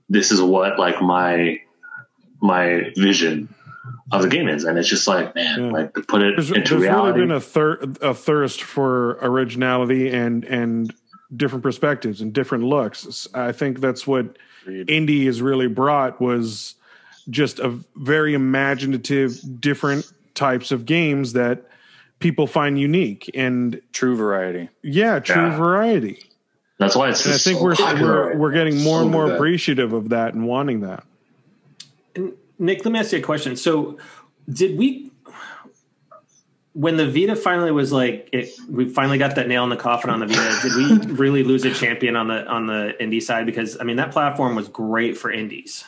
This 0.08 0.32
is 0.32 0.40
what 0.42 0.78
like 0.78 1.02
my 1.02 1.62
my 2.42 2.92
vision 2.96 3.54
of 4.12 4.22
the 4.22 4.28
game 4.28 4.48
is, 4.48 4.64
and 4.64 4.78
it's 4.78 4.88
just 4.88 5.08
like 5.08 5.34
man, 5.34 5.66
Yeah. 5.66 5.72
like 5.72 5.94
to 5.96 6.02
put 6.04 6.22
it 6.22 6.36
There's, 6.36 6.52
into 6.52 6.78
there's 6.78 6.94
really 6.94 7.14
been 7.14 7.32
a, 7.32 7.40
thir- 7.42 7.80
a 8.02 8.14
thirst 8.14 8.62
for 8.62 9.18
originality 9.22 10.10
and 10.10 10.44
and 10.46 10.94
different 11.36 11.64
perspectives 11.64 12.22
and 12.22 12.34
different 12.34 12.64
looks. 12.64 13.28
I 13.34 13.52
think 13.52 13.80
that's 13.80 14.06
what 14.06 14.38
Agreed. 14.64 14.88
indie 14.88 15.26
has 15.26 15.42
really 15.42 15.68
brought 15.68 16.20
was 16.22 16.76
just 17.30 17.60
a 17.60 17.78
very 17.96 18.34
imaginative, 18.34 19.40
different 19.62 20.12
types 20.34 20.72
of 20.72 20.86
games 20.86 21.34
that 21.34 21.64
people 22.20 22.48
find 22.48 22.80
unique 22.80 23.30
and 23.34 23.80
True 23.94 24.16
variety. 24.16 24.70
yeah, 24.82 25.20
true 25.20 25.36
Yeah. 25.44 25.58
variety. 25.58 26.24
That's 26.78 26.96
why 26.96 27.10
it's. 27.10 27.24
And 27.26 27.36
I 27.36 27.38
think 27.38 27.60
so 27.60 27.64
we're 27.64 28.02
we're 28.02 28.38
we're 28.38 28.52
getting 28.52 28.78
more 28.84 29.00
So 29.00 29.04
and 29.04 29.12
more 29.12 29.28
good. 29.28 29.36
appreciative 29.36 29.94
of 29.94 30.10
that 30.10 30.34
and 30.34 30.48
wanting 30.48 30.82
that. 30.82 31.04
Nick, 32.60 32.84
let 32.86 32.92
me 32.92 33.00
ask 33.00 33.12
you 33.12 33.20
a 33.20 33.22
question. 33.22 33.56
So, 33.56 33.98
did 34.52 34.78
we, 34.78 35.11
when 36.74 36.96
the 36.96 37.06
Vita 37.06 37.36
finally 37.36 37.72
was 37.72 37.92
like, 37.92 38.30
it, 38.32 38.50
we 38.70 38.88
finally 38.88 39.18
got 39.18 39.36
that 39.36 39.48
nail 39.48 39.64
in 39.64 39.70
the 39.70 39.76
coffin 39.76 40.10
on 40.10 40.20
the 40.20 40.28
Vita? 40.28 40.60
did 40.62 40.76
we 40.76 41.14
really 41.16 41.44
lose 41.44 41.66
a 41.66 41.74
champion 41.74 42.16
on 42.16 42.28
the 42.28 42.46
on 42.48 42.68
the 42.68 42.96
indie 43.00 43.22
side? 43.22 43.46
Because 43.46 43.78
I 43.80 43.84
mean, 43.84 43.98
that 43.98 44.12
platform 44.12 44.56
was 44.56 44.68
great 44.68 45.18
for 45.18 45.32
indies. 45.32 45.84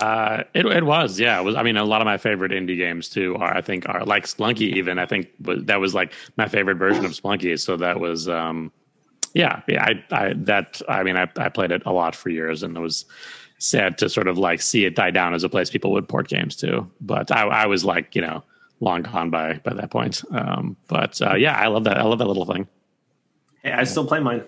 Uh, 0.00 0.42
it, 0.54 0.66
it 0.66 0.84
was, 0.84 1.20
yeah. 1.20 1.40
It 1.40 1.44
was. 1.44 1.54
I 1.54 1.62
mean, 1.62 1.76
a 1.76 1.84
lot 1.84 2.00
of 2.00 2.04
my 2.04 2.16
favorite 2.16 2.52
indie 2.52 2.76
games 2.76 3.08
too 3.08 3.36
are, 3.36 3.56
I 3.56 3.60
think, 3.60 3.88
are 3.88 4.04
like 4.04 4.26
Spelunky. 4.26 4.74
Even 4.76 4.98
I 4.98 5.06
think 5.06 5.28
that 5.40 5.80
was 5.80 5.94
like 5.94 6.12
my 6.36 6.48
favorite 6.48 6.76
version 6.76 7.04
of 7.04 7.12
Spelunky. 7.12 7.58
So 7.58 7.76
that 7.76 7.98
was, 8.00 8.28
um, 8.28 8.72
yeah, 9.34 9.62
yeah. 9.68 9.84
I, 9.84 10.04
I 10.16 10.32
that 10.34 10.80
I 10.88 11.02
mean, 11.02 11.16
I, 11.16 11.28
I 11.38 11.48
played 11.48 11.70
it 11.70 11.82
a 11.86 11.92
lot 11.92 12.14
for 12.14 12.28
years, 12.28 12.62
and 12.62 12.76
it 12.76 12.80
was 12.80 13.04
sad 13.58 13.98
to 13.98 14.08
sort 14.08 14.28
of 14.28 14.36
like 14.36 14.60
see 14.60 14.84
it 14.84 14.94
die 14.94 15.10
down 15.10 15.32
as 15.32 15.44
a 15.44 15.48
place 15.48 15.70
people 15.70 15.92
would 15.92 16.08
port 16.08 16.28
games 16.28 16.56
to. 16.56 16.88
But 17.00 17.30
I, 17.30 17.46
I 17.46 17.66
was 17.66 17.84
like, 17.84 18.14
you 18.14 18.22
know, 18.22 18.42
long 18.80 19.02
gone 19.02 19.30
by 19.30 19.60
by 19.64 19.74
that 19.74 19.90
point. 19.90 20.22
Um, 20.30 20.76
but 20.88 21.20
uh, 21.22 21.34
yeah, 21.34 21.54
I 21.56 21.68
love 21.68 21.84
that. 21.84 21.98
I 21.98 22.02
love 22.02 22.18
that 22.18 22.26
little 22.26 22.44
thing. 22.46 22.66
Hey, 23.62 23.72
I 23.72 23.84
still 23.84 24.06
play 24.06 24.20
mine. 24.20 24.44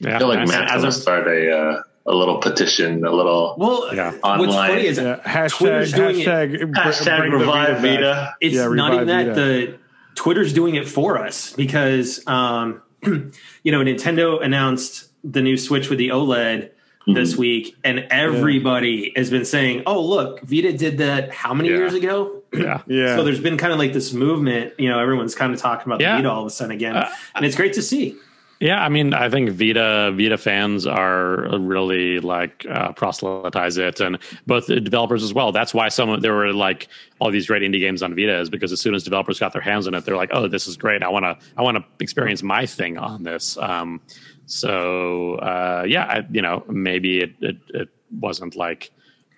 Yeah, 0.00 0.16
I 0.16 0.18
feel 0.18 0.28
like 0.28 0.38
nice. 0.40 0.48
Matt's 0.48 0.72
as 0.72 0.80
gonna 0.82 0.88
a- 0.88 0.92
start 0.92 1.26
a 1.28 1.56
uh, 1.58 1.82
a 2.06 2.14
little 2.14 2.38
petition, 2.38 3.04
a 3.04 3.10
little 3.10 3.54
Well, 3.58 3.94
Yeah. 3.94 4.12
what's 4.12 4.24
Online. 4.24 4.70
funny 4.70 4.86
is 4.86 4.98
Yeah, 4.98 5.16
hashtag 5.24 5.58
Twitter's 5.58 5.92
doing 5.92 6.20
it- 6.20 6.26
hashtag, 6.26 6.72
br- 6.72 6.80
hashtag 6.80 7.32
revive 7.32 7.68
back. 7.74 7.82
Vita. 7.82 8.34
it's 8.40 8.54
Yeah, 8.56 8.68
not 8.68 8.94
even 8.94 9.06
revive 9.08 9.26
that 9.26 9.34
the 9.34 9.78
Twitter's 10.14 10.52
doing 10.52 10.74
it 10.76 10.88
for 10.88 11.18
us 11.18 11.52
because 11.52 12.26
um, 12.26 12.80
you 13.04 13.72
know 13.72 13.80
Nintendo 13.84 14.42
announced 14.42 15.08
the 15.22 15.42
new 15.42 15.56
Switch 15.58 15.90
with 15.90 15.98
the 15.98 16.08
OLED 16.08 16.70
this 17.06 17.36
week, 17.36 17.76
and 17.82 18.06
everybody 18.10 19.12
has 19.16 19.30
been 19.30 19.44
saying, 19.44 19.82
"Oh, 19.86 20.00
look, 20.04 20.40
Vita 20.42 20.72
did 20.72 20.98
that 20.98 21.30
how 21.32 21.54
many 21.54 21.68
Yeah. 21.70 21.76
years 21.76 21.94
ago?" 21.94 22.36
Yeah. 22.52 22.82
Yeah. 22.88 23.14
So 23.16 23.22
there's 23.22 23.38
been 23.40 23.56
kind 23.56 23.72
of 23.72 23.78
like 23.78 23.92
this 23.92 24.12
movement. 24.12 24.72
You 24.78 24.88
know, 24.90 24.98
everyone's 24.98 25.34
kind 25.36 25.52
of 25.54 25.60
talking 25.60 25.86
about 25.86 26.00
Yeah. 26.00 26.12
the 26.16 26.22
Vita 26.22 26.30
all 26.30 26.40
of 26.40 26.46
a 26.46 26.50
sudden 26.50 26.72
again, 26.72 26.96
Uh, 26.96 27.08
and 27.36 27.44
it's 27.46 27.54
great 27.56 27.72
to 27.74 27.82
see. 27.82 28.16
Yeah, 28.58 28.84
I 28.84 28.90
mean, 28.90 29.14
I 29.14 29.30
think 29.30 29.48
Vita 29.50 30.12
Vita 30.14 30.36
fans 30.36 30.86
are 30.86 31.48
really 31.58 32.20
like 32.20 32.66
uh, 32.68 32.92
proselytize 32.92 33.78
it, 33.78 34.00
and 34.00 34.18
both 34.46 34.66
the 34.66 34.80
developers 34.80 35.22
as 35.22 35.32
well. 35.32 35.50
That's 35.50 35.72
why 35.72 35.88
some 35.88 36.20
there 36.20 36.34
were 36.34 36.52
like 36.52 36.88
all 37.20 37.30
these 37.30 37.46
great 37.46 37.62
indie 37.62 37.80
games 37.80 38.02
on 38.02 38.14
Vita 38.14 38.38
is 38.38 38.50
because 38.50 38.70
as 38.72 38.78
soon 38.80 38.94
as 38.94 39.02
developers 39.02 39.38
got 39.38 39.54
their 39.54 39.62
hands 39.62 39.86
on 39.86 39.94
it, 39.94 40.04
they're 40.04 40.16
like, 40.16 40.28
"Oh, 40.34 40.46
this 40.46 40.66
is 40.68 40.76
great! 40.76 41.02
I 41.02 41.08
want 41.08 41.24
to 41.24 41.38
I 41.56 41.62
want 41.62 41.78
to 41.78 41.84
experience 42.00 42.42
my 42.42 42.66
thing 42.66 42.98
on 42.98 43.22
this." 43.22 43.56
Um, 43.56 44.00
so 44.50 45.36
uh, 45.36 45.84
yeah, 45.86 46.04
I, 46.04 46.26
you 46.30 46.42
know, 46.42 46.64
maybe 46.68 47.18
it, 47.18 47.34
it 47.40 47.56
it 47.68 47.88
wasn't 48.18 48.56
like 48.56 48.90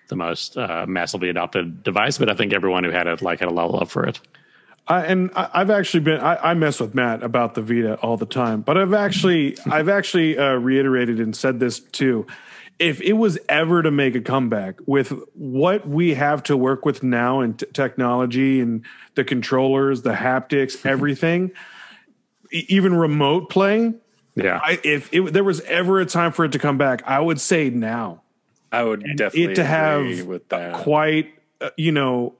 the 0.09 0.15
most 0.15 0.57
uh, 0.57 0.85
massively 0.87 1.29
adopted 1.29 1.83
device, 1.83 2.17
but 2.17 2.29
I 2.29 2.33
think 2.33 2.51
everyone 2.51 2.83
who 2.83 2.89
had 2.89 3.05
it 3.05 3.21
like 3.21 3.39
had 3.39 3.47
a 3.47 3.53
lot 3.53 3.65
of 3.65 3.75
love 3.75 3.91
for 3.91 4.05
it. 4.05 4.19
I, 4.87 5.05
and 5.05 5.29
I, 5.35 5.49
I've 5.53 5.69
actually 5.69 5.99
been 5.99 6.19
I, 6.19 6.51
I 6.51 6.53
mess 6.55 6.79
with 6.79 6.95
Matt 6.95 7.21
about 7.21 7.53
the 7.53 7.61
Vita 7.61 7.95
all 7.97 8.17
the 8.17 8.25
time, 8.25 8.61
but 8.61 8.75
I've 8.75 8.93
actually 8.93 9.55
I've 9.71 9.87
actually 9.87 10.35
uh, 10.37 10.53
reiterated 10.55 11.19
and 11.19 11.35
said 11.35 11.59
this 11.59 11.79
too. 11.79 12.25
If 12.79 12.99
it 13.01 13.13
was 13.13 13.37
ever 13.49 13.83
to 13.83 13.91
make 13.91 14.15
a 14.15 14.21
comeback 14.21 14.79
with 14.87 15.13
what 15.35 15.87
we 15.87 16.15
have 16.15 16.41
to 16.43 16.57
work 16.57 16.85
with 16.85 17.03
now 17.03 17.41
in 17.41 17.53
t- 17.53 17.67
technology 17.71 18.59
and 18.59 18.83
the 19.13 19.23
controllers, 19.23 20.01
the 20.01 20.13
haptics, 20.13 20.83
everything, 20.89 21.51
even 22.51 22.95
remote 22.95 23.51
play, 23.51 23.93
Yeah, 24.35 24.59
I, 24.63 24.79
if 24.83 25.13
it, 25.13 25.33
there 25.33 25.43
was 25.43 25.61
ever 25.61 25.99
a 25.99 26.05
time 26.05 26.31
for 26.31 26.45
it 26.45 26.53
to 26.53 26.59
come 26.59 26.77
back, 26.77 27.03
I 27.05 27.19
would 27.19 27.39
say 27.39 27.69
now. 27.69 28.21
I 28.71 28.83
would 28.83 29.01
definitely 29.15 29.43
it 29.43 29.55
to 29.55 29.61
agree 29.61 30.17
have 30.17 30.25
with 30.25 30.49
that. 30.49 30.73
quite 30.73 31.35
uh, 31.61 31.69
you 31.77 31.91
know 31.91 32.33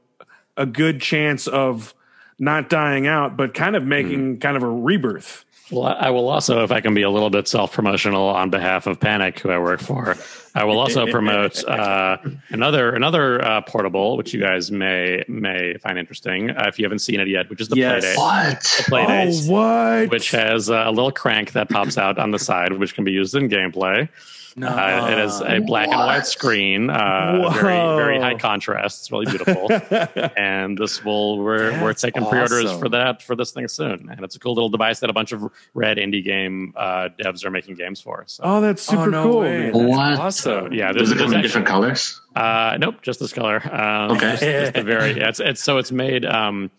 a 0.58 0.66
good 0.66 1.00
chance 1.00 1.48
of 1.48 1.94
not 2.40 2.70
dying 2.70 3.06
out 3.06 3.38
but 3.38 3.54
kind 3.54 3.76
of 3.76 3.84
making 3.84 4.40
kind 4.40 4.58
of 4.58 4.64
a 4.64 4.70
rebirth 4.70 5.46
Well, 5.72 5.86
I 5.86 5.94
I 5.94 6.10
will 6.10 6.30
also, 6.30 6.64
if 6.64 6.72
I 6.72 6.82
can 6.82 6.94
be 6.94 7.04
a 7.04 7.10
little 7.10 7.30
bit 7.30 7.48
self 7.48 7.72
promotional 7.74 8.28
on 8.28 8.50
behalf 8.50 8.86
of 8.86 9.00
Panic, 9.00 9.40
who 9.40 9.50
I 9.50 9.58
work 9.60 9.80
for, 9.80 10.16
I 10.54 10.66
will 10.66 10.78
also 10.80 11.08
promote 11.12 11.64
uh, 11.66 12.18
another 12.50 12.94
another 12.94 13.44
uh, 13.44 13.62
portable, 13.62 14.18
which 14.18 14.34
you 14.34 14.42
guys 14.42 14.72
may 14.72 15.24
may 15.28 15.76
find 15.78 15.98
interesting 15.98 16.50
uh, 16.52 16.66
if 16.68 16.78
you 16.78 16.86
haven't 16.86 17.00
seen 17.00 17.20
it 17.20 17.28
yet, 17.28 17.50
which 17.50 17.62
is 17.62 17.70
the 17.70 17.78
Yes. 17.78 18.04
Playdate. 18.04 18.18
What? 18.18 18.60
Playdate, 18.60 19.48
oh 19.48 19.52
what 19.52 20.10
which 20.10 20.32
has 20.32 20.70
uh, 20.70 20.84
a 20.86 20.92
little 20.92 21.12
crank 21.12 21.54
that 21.54 21.70
pops 21.70 21.98
out 21.98 22.18
on 22.20 22.32
the 22.32 22.40
side, 22.40 22.74
which 22.74 22.94
can 22.94 23.04
be 23.04 23.12
used 23.12 23.34
in 23.36 23.50
gameplay. 23.50 24.10
No, 24.56 24.68
Uh, 24.68 25.10
it 25.12 25.18
is 25.20 25.42
a 25.42 25.60
black 25.60 25.88
and 25.88 25.98
white 25.98 26.26
screen, 26.28 26.90
uh, 26.90 27.50
very 27.54 27.96
very 27.96 28.20
high 28.20 28.36
contrast. 28.36 29.02
It's 29.02 29.12
really 29.12 29.26
beautiful, 29.26 29.68
and 30.38 30.78
this 30.78 31.04
will 31.04 31.40
we're 31.40 31.72
we're 31.82 31.88
That's 31.88 32.02
taking 32.02 32.26
pre-orders 32.26 32.72
for 32.80 32.90
that 32.90 33.22
for 33.24 33.36
this 33.36 33.52
thing 33.52 33.68
soon. 33.68 34.10
And 34.12 34.24
it's 34.24 34.36
a 34.36 34.40
cool 34.40 34.54
little 34.54 34.70
device 34.70 35.00
that 35.00 35.10
a 35.10 35.14
bunch 35.14 35.32
of 35.32 35.44
red 35.74 35.98
indie 35.98 36.24
game 36.24 36.74
uh, 36.76 37.10
devs 37.20 37.44
are 37.46 37.52
making 37.52 37.76
games 37.76 38.00
for. 38.00 38.24
So 38.28 38.44
oh 38.46 38.62
that's 38.62 38.84
super 38.84 39.04
oh, 39.04 39.06
no 39.06 39.24
cool 39.24 39.42
man. 39.42 39.72
That's 39.74 39.76
What? 39.90 40.20
awesome. 40.20 40.74
yeah, 40.74 40.92
Does 40.92 41.10
there's, 41.10 41.20
it 41.20 41.24
come 41.24 41.34
in 41.34 41.42
different 41.42 41.68
colors? 41.68 42.22
Uh, 42.36 42.78
nope, 42.80 43.02
just 43.02 43.20
this 43.20 43.32
color. 43.34 43.62
Um, 43.72 44.12
Okay. 44.12 44.32
just, 44.32 44.42
just 44.44 44.76
a 44.78 44.84
very. 44.84 45.12
It's, 45.24 45.40
it's 45.40 45.64
so 45.64 45.78
it's 45.78 45.92
made. 45.92 46.26
Um, 46.26 46.72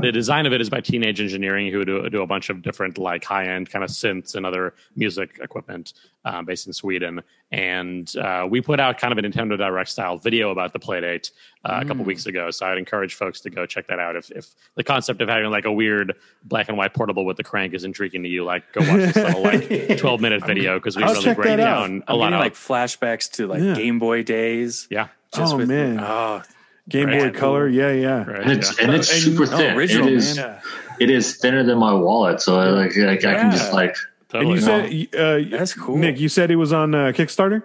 the 0.00 0.10
design 0.12 0.46
of 0.46 0.52
it 0.52 0.60
is 0.60 0.68
by 0.70 0.80
Teenage 0.80 1.20
Engineering, 1.20 1.72
who 1.72 1.84
do 1.84 2.08
do 2.10 2.22
a 2.22 2.26
bunch 2.26 2.50
of 2.50 2.62
different 2.62 2.98
like 2.98 3.24
high 3.24 3.46
end 3.46 3.70
kind 3.70 3.84
of 3.84 3.90
synths 3.90 4.34
and 4.34 4.44
other 4.46 4.74
music 4.96 5.38
equipment, 5.42 5.94
um, 6.24 6.44
based 6.44 6.66
in 6.66 6.72
Sweden. 6.72 7.22
And 7.52 8.14
uh, 8.16 8.46
we 8.48 8.60
put 8.60 8.78
out 8.78 8.98
kind 8.98 9.12
of 9.12 9.18
a 9.18 9.22
Nintendo 9.22 9.56
Direct 9.58 9.88
style 9.90 10.18
video 10.18 10.50
about 10.50 10.72
the 10.72 10.78
Playdate 10.78 11.30
uh, 11.64 11.80
a 11.82 11.84
couple 11.84 12.04
weeks 12.04 12.26
ago. 12.26 12.50
So 12.50 12.66
I'd 12.66 12.78
encourage 12.78 13.14
folks 13.14 13.40
to 13.42 13.50
go 13.50 13.66
check 13.66 13.86
that 13.88 13.98
out. 13.98 14.16
If 14.16 14.30
if 14.30 14.46
the 14.76 14.84
concept 14.84 15.20
of 15.20 15.28
having 15.28 15.50
like 15.50 15.64
a 15.66 15.72
weird 15.72 16.14
black 16.44 16.68
and 16.68 16.78
white 16.78 16.94
portable 16.94 17.24
with 17.24 17.36
the 17.36 17.44
crank 17.44 17.74
is 17.74 17.84
intriguing 17.84 18.22
to 18.22 18.28
you, 18.28 18.44
like 18.44 18.72
go 18.72 18.80
watch 18.80 19.12
this 19.12 19.16
little 19.16 19.42
like 19.42 19.98
twelve 19.98 20.20
minute 20.20 20.44
video 20.46 20.78
because 20.78 20.96
we 20.96 21.02
I'll 21.02 21.12
really 21.12 21.24
check 21.24 21.36
break 21.36 21.48
that 21.48 21.60
out. 21.60 21.86
down 21.88 22.02
a 22.08 22.12
I'm 22.12 22.18
lot 22.18 22.32
of 22.32 22.40
like 22.40 22.54
flashbacks 22.54 23.30
to 23.32 23.46
like 23.46 23.62
Yeah. 23.62 23.74
Game 23.74 23.98
Boy 23.98 24.22
days. 24.22 24.86
yeah. 24.90 25.08
Just 25.34 25.54
Oh, 25.54 25.58
with- 25.58 25.68
man. 25.68 26.00
oh, 26.00 26.42
game 26.88 27.08
boy 27.10 27.30
color 27.30 27.68
yeah 27.68 27.92
yeah 27.92 28.24
Right, 28.24 28.40
And 28.42 28.50
it's 28.52 28.78
yeah. 28.78 28.84
and 28.86 28.94
it's 28.94 29.08
super 29.08 29.44
oh, 29.44 29.46
thin. 29.46 29.76
original, 29.76 30.08
it 30.08 30.14
is. 30.14 30.36
man. 30.36 30.58
It 30.98 31.08
is 31.10 31.36
thinner 31.36 31.62
than 31.62 31.78
my 31.78 31.92
wallet, 31.94 32.40
so 32.40 32.58
I 32.58 32.70
like, 32.70 32.96
like 32.96 33.24
I 33.24 33.34
can 33.34 33.50
just 33.52 33.68
Yeah. 33.70 33.74
like. 33.74 33.96
and 34.34 34.48
you 34.48 34.60
Totally. 34.60 35.08
said 35.12 35.50
uh, 35.52 35.56
That's 35.58 35.74
cool. 35.74 35.96
nick 35.98 36.18
you 36.18 36.28
said 36.28 36.50
it 36.50 36.56
was 36.56 36.72
on 36.72 36.94
uh, 36.94 37.12
kickstarter 37.14 37.62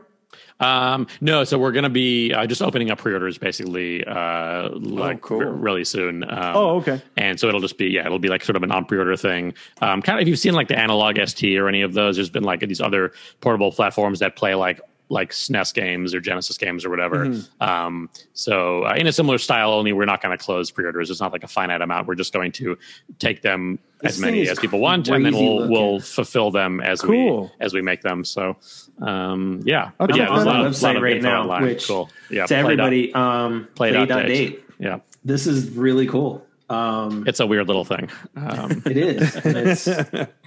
Um, 0.59 1.07
no, 1.19 1.43
so 1.43 1.57
we're 1.59 1.71
going 1.73 1.83
to 1.83 1.89
be 1.89 2.33
uh, 2.33 2.45
just 2.47 2.61
opening 2.61 2.89
up 2.89 2.99
pre-orders 2.99 3.37
basically, 3.37 4.05
uh, 4.05 4.69
like 4.69 5.21
cool. 5.21 5.39
r- 5.39 5.51
really 5.51 5.83
soon. 5.83 6.23
Um, 6.23 6.55
oh 6.55 6.75
okay 6.77 7.01
and 7.17 7.39
so 7.39 7.47
it'll 7.47 7.59
just 7.59 7.77
be 7.77 7.87
yeah, 7.87 8.05
it'll 8.05 8.19
be 8.19 8.29
like 8.29 8.43
sort 8.43 8.55
of 8.55 8.63
an 8.63 8.71
on 8.71 8.85
pre-order 8.85 9.17
thing. 9.17 9.53
Um, 9.81 10.01
kind 10.01 10.17
of 10.17 10.21
if 10.21 10.27
you've 10.27 10.39
seen 10.39 10.53
like 10.53 10.67
the 10.67 10.77
analog 10.79 11.17
ST 11.25 11.57
or 11.57 11.67
any 11.67 11.81
of 11.81 11.93
those, 11.93 12.15
there's 12.15 12.29
been 12.29 12.43
like 12.43 12.61
these 12.61 12.79
other 12.81 13.11
portable 13.41 13.71
platforms 13.71 14.19
that 14.19 14.35
play 14.35 14.55
like 14.55 14.79
like 15.09 15.31
SNES 15.31 15.73
games 15.73 16.15
or 16.15 16.19
Genesis 16.19 16.57
games 16.57 16.83
or 16.83 16.89
whatever. 16.89 17.31
Um, 17.61 18.09
so 18.33 18.85
uh, 18.85 18.95
in 18.97 19.05
a 19.05 19.11
similar 19.13 19.37
style, 19.37 19.71
only 19.71 19.93
we're 19.93 20.05
not 20.05 20.19
going 20.21 20.35
to 20.35 20.43
close 20.43 20.71
pre-orders. 20.71 21.11
It's 21.11 21.21
not 21.21 21.31
like 21.31 21.43
a 21.43 21.47
finite 21.47 21.81
amount. 21.81 22.07
We're 22.07 22.15
just 22.15 22.33
going 22.33 22.51
to 22.53 22.75
take 23.19 23.43
them 23.43 23.77
This 24.01 24.13
as 24.13 24.19
many 24.19 24.47
as 24.47 24.57
people 24.57 24.79
want, 24.79 25.07
and 25.09 25.23
then 25.25 25.33
we'll 25.33 25.69
we'll 25.69 25.99
fulfill 25.99 26.49
them 26.49 26.81
as 26.81 27.01
Cool. 27.01 27.43
we 27.43 27.51
as 27.59 27.73
we 27.73 27.81
make 27.81 28.01
them. 28.01 28.23
So 28.23 28.57
um, 29.01 29.61
yeah, 29.65 29.91
I'm 29.99 30.07
but 30.07 30.15
yeah, 30.15 30.27
there's 30.29 30.43
a 30.43 30.45
lot, 30.45 30.65
website 30.65 30.81
lot 30.83 30.95
of 30.97 31.01
right 31.01 31.21
now, 31.21 31.41
online. 31.41 31.61
which 31.63 31.87
cool. 31.87 32.09
Yeah, 32.29 32.45
to 32.45 32.47
play 32.47 32.55
dot- 32.57 32.65
everybody, 32.65 33.13
um, 33.13 33.67
play 33.75 33.91
play 33.91 34.05
dot 34.05 34.25
date. 34.25 34.63
Yeah, 34.79 34.99
This 35.23 35.47
is 35.47 35.69
really 35.71 36.07
cool. 36.07 36.45
Um, 36.69 37.25
it's 37.27 37.39
a 37.39 37.45
weird 37.47 37.67
little 37.67 37.85
thing. 37.85 38.09
Um, 38.35 38.71
it 38.85 38.97
is. 38.97 39.35
It's, 39.35 39.87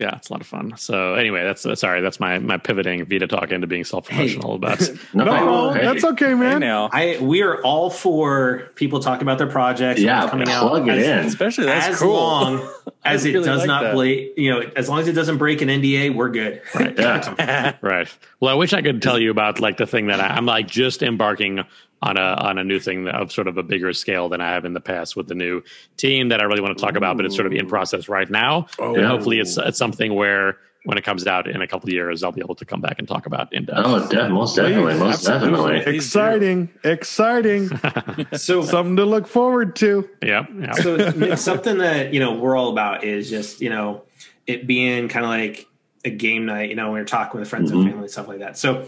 yeah, 0.00 0.16
it's 0.16 0.28
a 0.28 0.32
lot 0.32 0.40
of 0.40 0.46
fun. 0.48 0.74
So 0.76 1.14
anyway, 1.14 1.44
that's 1.44 1.64
uh, 1.64 1.74
sorry, 1.76 2.00
that's 2.00 2.18
my 2.18 2.38
my 2.40 2.56
pivoting 2.58 3.04
Vita 3.06 3.26
talk 3.28 3.52
into 3.52 3.66
being 3.68 3.84
self 3.84 4.08
promotional 4.08 4.54
about. 4.54 4.80
No, 5.14 5.24
No, 5.24 5.72
hey. 5.72 5.84
that's 5.84 6.02
okay, 6.04 6.28
Hey 6.30 6.34
man. 6.34 6.60
now, 6.60 6.88
I 6.92 7.18
we 7.20 7.42
are 7.42 7.62
all 7.62 7.90
for 7.90 8.70
people 8.74 8.98
talking 9.00 9.22
about 9.22 9.38
their 9.38 9.46
projects. 9.46 10.00
Yeah, 10.00 10.20
what's 10.20 10.30
coming 10.32 10.48
out 10.48 10.68
plug 10.68 10.88
it 10.88 10.98
as, 10.98 11.06
in. 11.06 11.26
especially 11.26 11.66
that's 11.66 11.88
as 11.88 11.98
cool. 12.00 12.12
long 12.14 12.68
as 13.04 13.24
it 13.24 13.34
really 13.34 13.44
does 13.46 13.58
like 13.60 13.66
not 13.68 13.82
that. 13.84 13.94
break. 13.94 14.34
You 14.36 14.50
know, 14.50 14.60
as 14.74 14.88
long 14.88 14.98
as 14.98 15.06
it 15.08 15.12
doesn't 15.12 15.38
break 15.38 15.62
an 15.62 15.68
NDA, 15.68 16.14
we're 16.14 16.30
good. 16.30 16.60
Right. 16.74 16.98
Yeah. 16.98 17.76
right. 17.80 18.08
Well, 18.40 18.50
I 18.50 18.54
wish 18.54 18.72
I 18.72 18.82
could 18.82 19.00
tell 19.00 19.18
you 19.20 19.30
about 19.30 19.60
like 19.60 19.76
the 19.76 19.86
thing 19.86 20.08
that 20.08 20.20
I, 20.20 20.26
I'm 20.28 20.46
like 20.46 20.66
just 20.66 21.02
embarking 21.04 21.62
on 22.02 22.16
a 22.16 22.20
on 22.20 22.58
a 22.58 22.64
new 22.64 22.78
thing 22.78 23.08
of 23.08 23.32
sort 23.32 23.48
of 23.48 23.56
a 23.56 23.62
bigger 23.62 23.92
scale 23.92 24.28
than 24.28 24.40
I 24.40 24.50
have 24.52 24.64
in 24.64 24.74
the 24.74 24.80
past 24.80 25.16
with 25.16 25.26
the 25.28 25.34
new 25.34 25.62
team 25.96 26.28
that 26.28 26.40
I 26.40 26.44
really 26.44 26.60
want 26.60 26.76
to 26.76 26.84
talk 26.84 26.96
about, 26.96 27.16
but 27.16 27.24
it's 27.26 27.34
sort 27.34 27.46
of 27.46 27.52
in 27.52 27.66
process 27.66 28.08
right 28.08 28.28
now. 28.30 28.66
and 28.78 29.04
hopefully, 29.06 29.38
it's 29.40 29.56
it's 29.56 29.78
something 29.78 30.14
where 30.14 30.58
when 30.86 30.98
it 30.98 31.02
comes 31.04 31.26
out 31.26 31.48
in 31.48 31.62
a 31.62 31.66
couple 31.66 31.88
of 31.88 31.94
years, 31.94 32.22
I'll 32.22 32.30
be 32.32 32.42
able 32.42 32.56
to 32.56 32.66
come 32.66 32.82
back 32.82 32.96
and 32.98 33.08
talk 33.08 33.24
about 33.24 33.50
in 33.54 33.64
depth. 33.64 33.80
Oh, 33.82 34.06
def- 34.06 34.30
most 34.30 34.54
definitely, 34.56 34.98
most 34.98 35.26
absolutely. 35.26 35.76
definitely. 35.78 35.96
Exciting, 35.96 36.68
exciting. 36.84 37.70
So 38.36 38.62
Something 38.62 38.96
to 38.96 39.06
look 39.06 39.26
forward 39.26 39.74
to. 39.76 40.08
Yeah, 40.22 40.44
yeah. 40.58 40.72
so 40.72 41.34
something 41.36 41.78
that 41.78 42.12
you 42.12 42.20
know 42.20 42.34
we're 42.34 42.54
all 42.56 42.70
about 42.70 43.02
is 43.04 43.30
just 43.30 43.60
you 43.62 43.70
know 43.70 44.02
it 44.46 44.66
being 44.66 45.08
kind 45.08 45.24
of 45.24 45.30
like 45.30 45.66
a 46.04 46.10
game 46.10 46.44
night 46.44 46.68
you 46.68 46.76
know 46.76 46.88
when 46.90 46.96
you're 46.98 47.06
talking 47.06 47.40
with 47.40 47.48
friends 47.48 47.72
Mhm. 47.72 47.80
and 47.82 47.90
family 47.92 48.08
stuff 48.08 48.28
like 48.28 48.40
that 48.40 48.58
so 48.58 48.86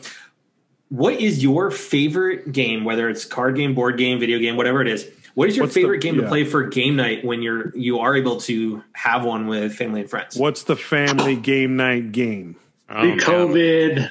what 0.88 1.14
is 1.20 1.42
your 1.42 1.70
favorite 1.70 2.52
game 2.52 2.84
whether 2.84 3.08
it's 3.08 3.24
card 3.24 3.56
game 3.56 3.74
board 3.74 3.98
game 3.98 4.18
video 4.20 4.38
game 4.38 4.56
whatever 4.56 4.80
it 4.82 4.88
is 4.88 5.08
what 5.34 5.48
is 5.48 5.56
your 5.56 5.64
What's 5.64 5.74
the- 5.74 5.82
favorite 5.82 6.00
game 6.00 6.14
yeah. 6.16 6.22
to 6.22 6.28
play 6.28 6.44
for 6.44 6.62
game 6.68 6.96
night 6.96 7.24
when 7.24 7.42
you're 7.42 7.76
you 7.76 7.98
are 7.98 8.14
able 8.16 8.38
to 8.42 8.82
have 8.92 9.24
one 9.24 9.46
with 9.48 9.74
family 9.74 10.00
and 10.02 10.08
friends 10.10 10.36
What's 10.36 10.62
the 10.64 10.76
family 10.76 11.36
game 11.36 11.76
night 11.76 12.12
game? 12.12 12.56
Oh, 12.88 13.02
man. 13.02 13.18
COVID, 13.18 14.10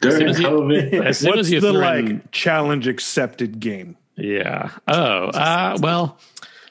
during 0.00 0.28
as 0.28 0.40
you- 0.40 0.46
COVID. 0.48 0.92
As 1.04 1.18
soon 1.18 1.28
What's 1.30 1.40
as 1.40 1.50
the 1.50 1.60
threw 1.60 1.72
like 1.72 2.04
in- 2.06 2.22
challenge 2.32 2.88
accepted 2.88 3.60
game? 3.60 3.96
Yeah. 4.16 4.70
Oh, 4.88 5.26
uh, 5.28 5.76
well, 5.80 6.18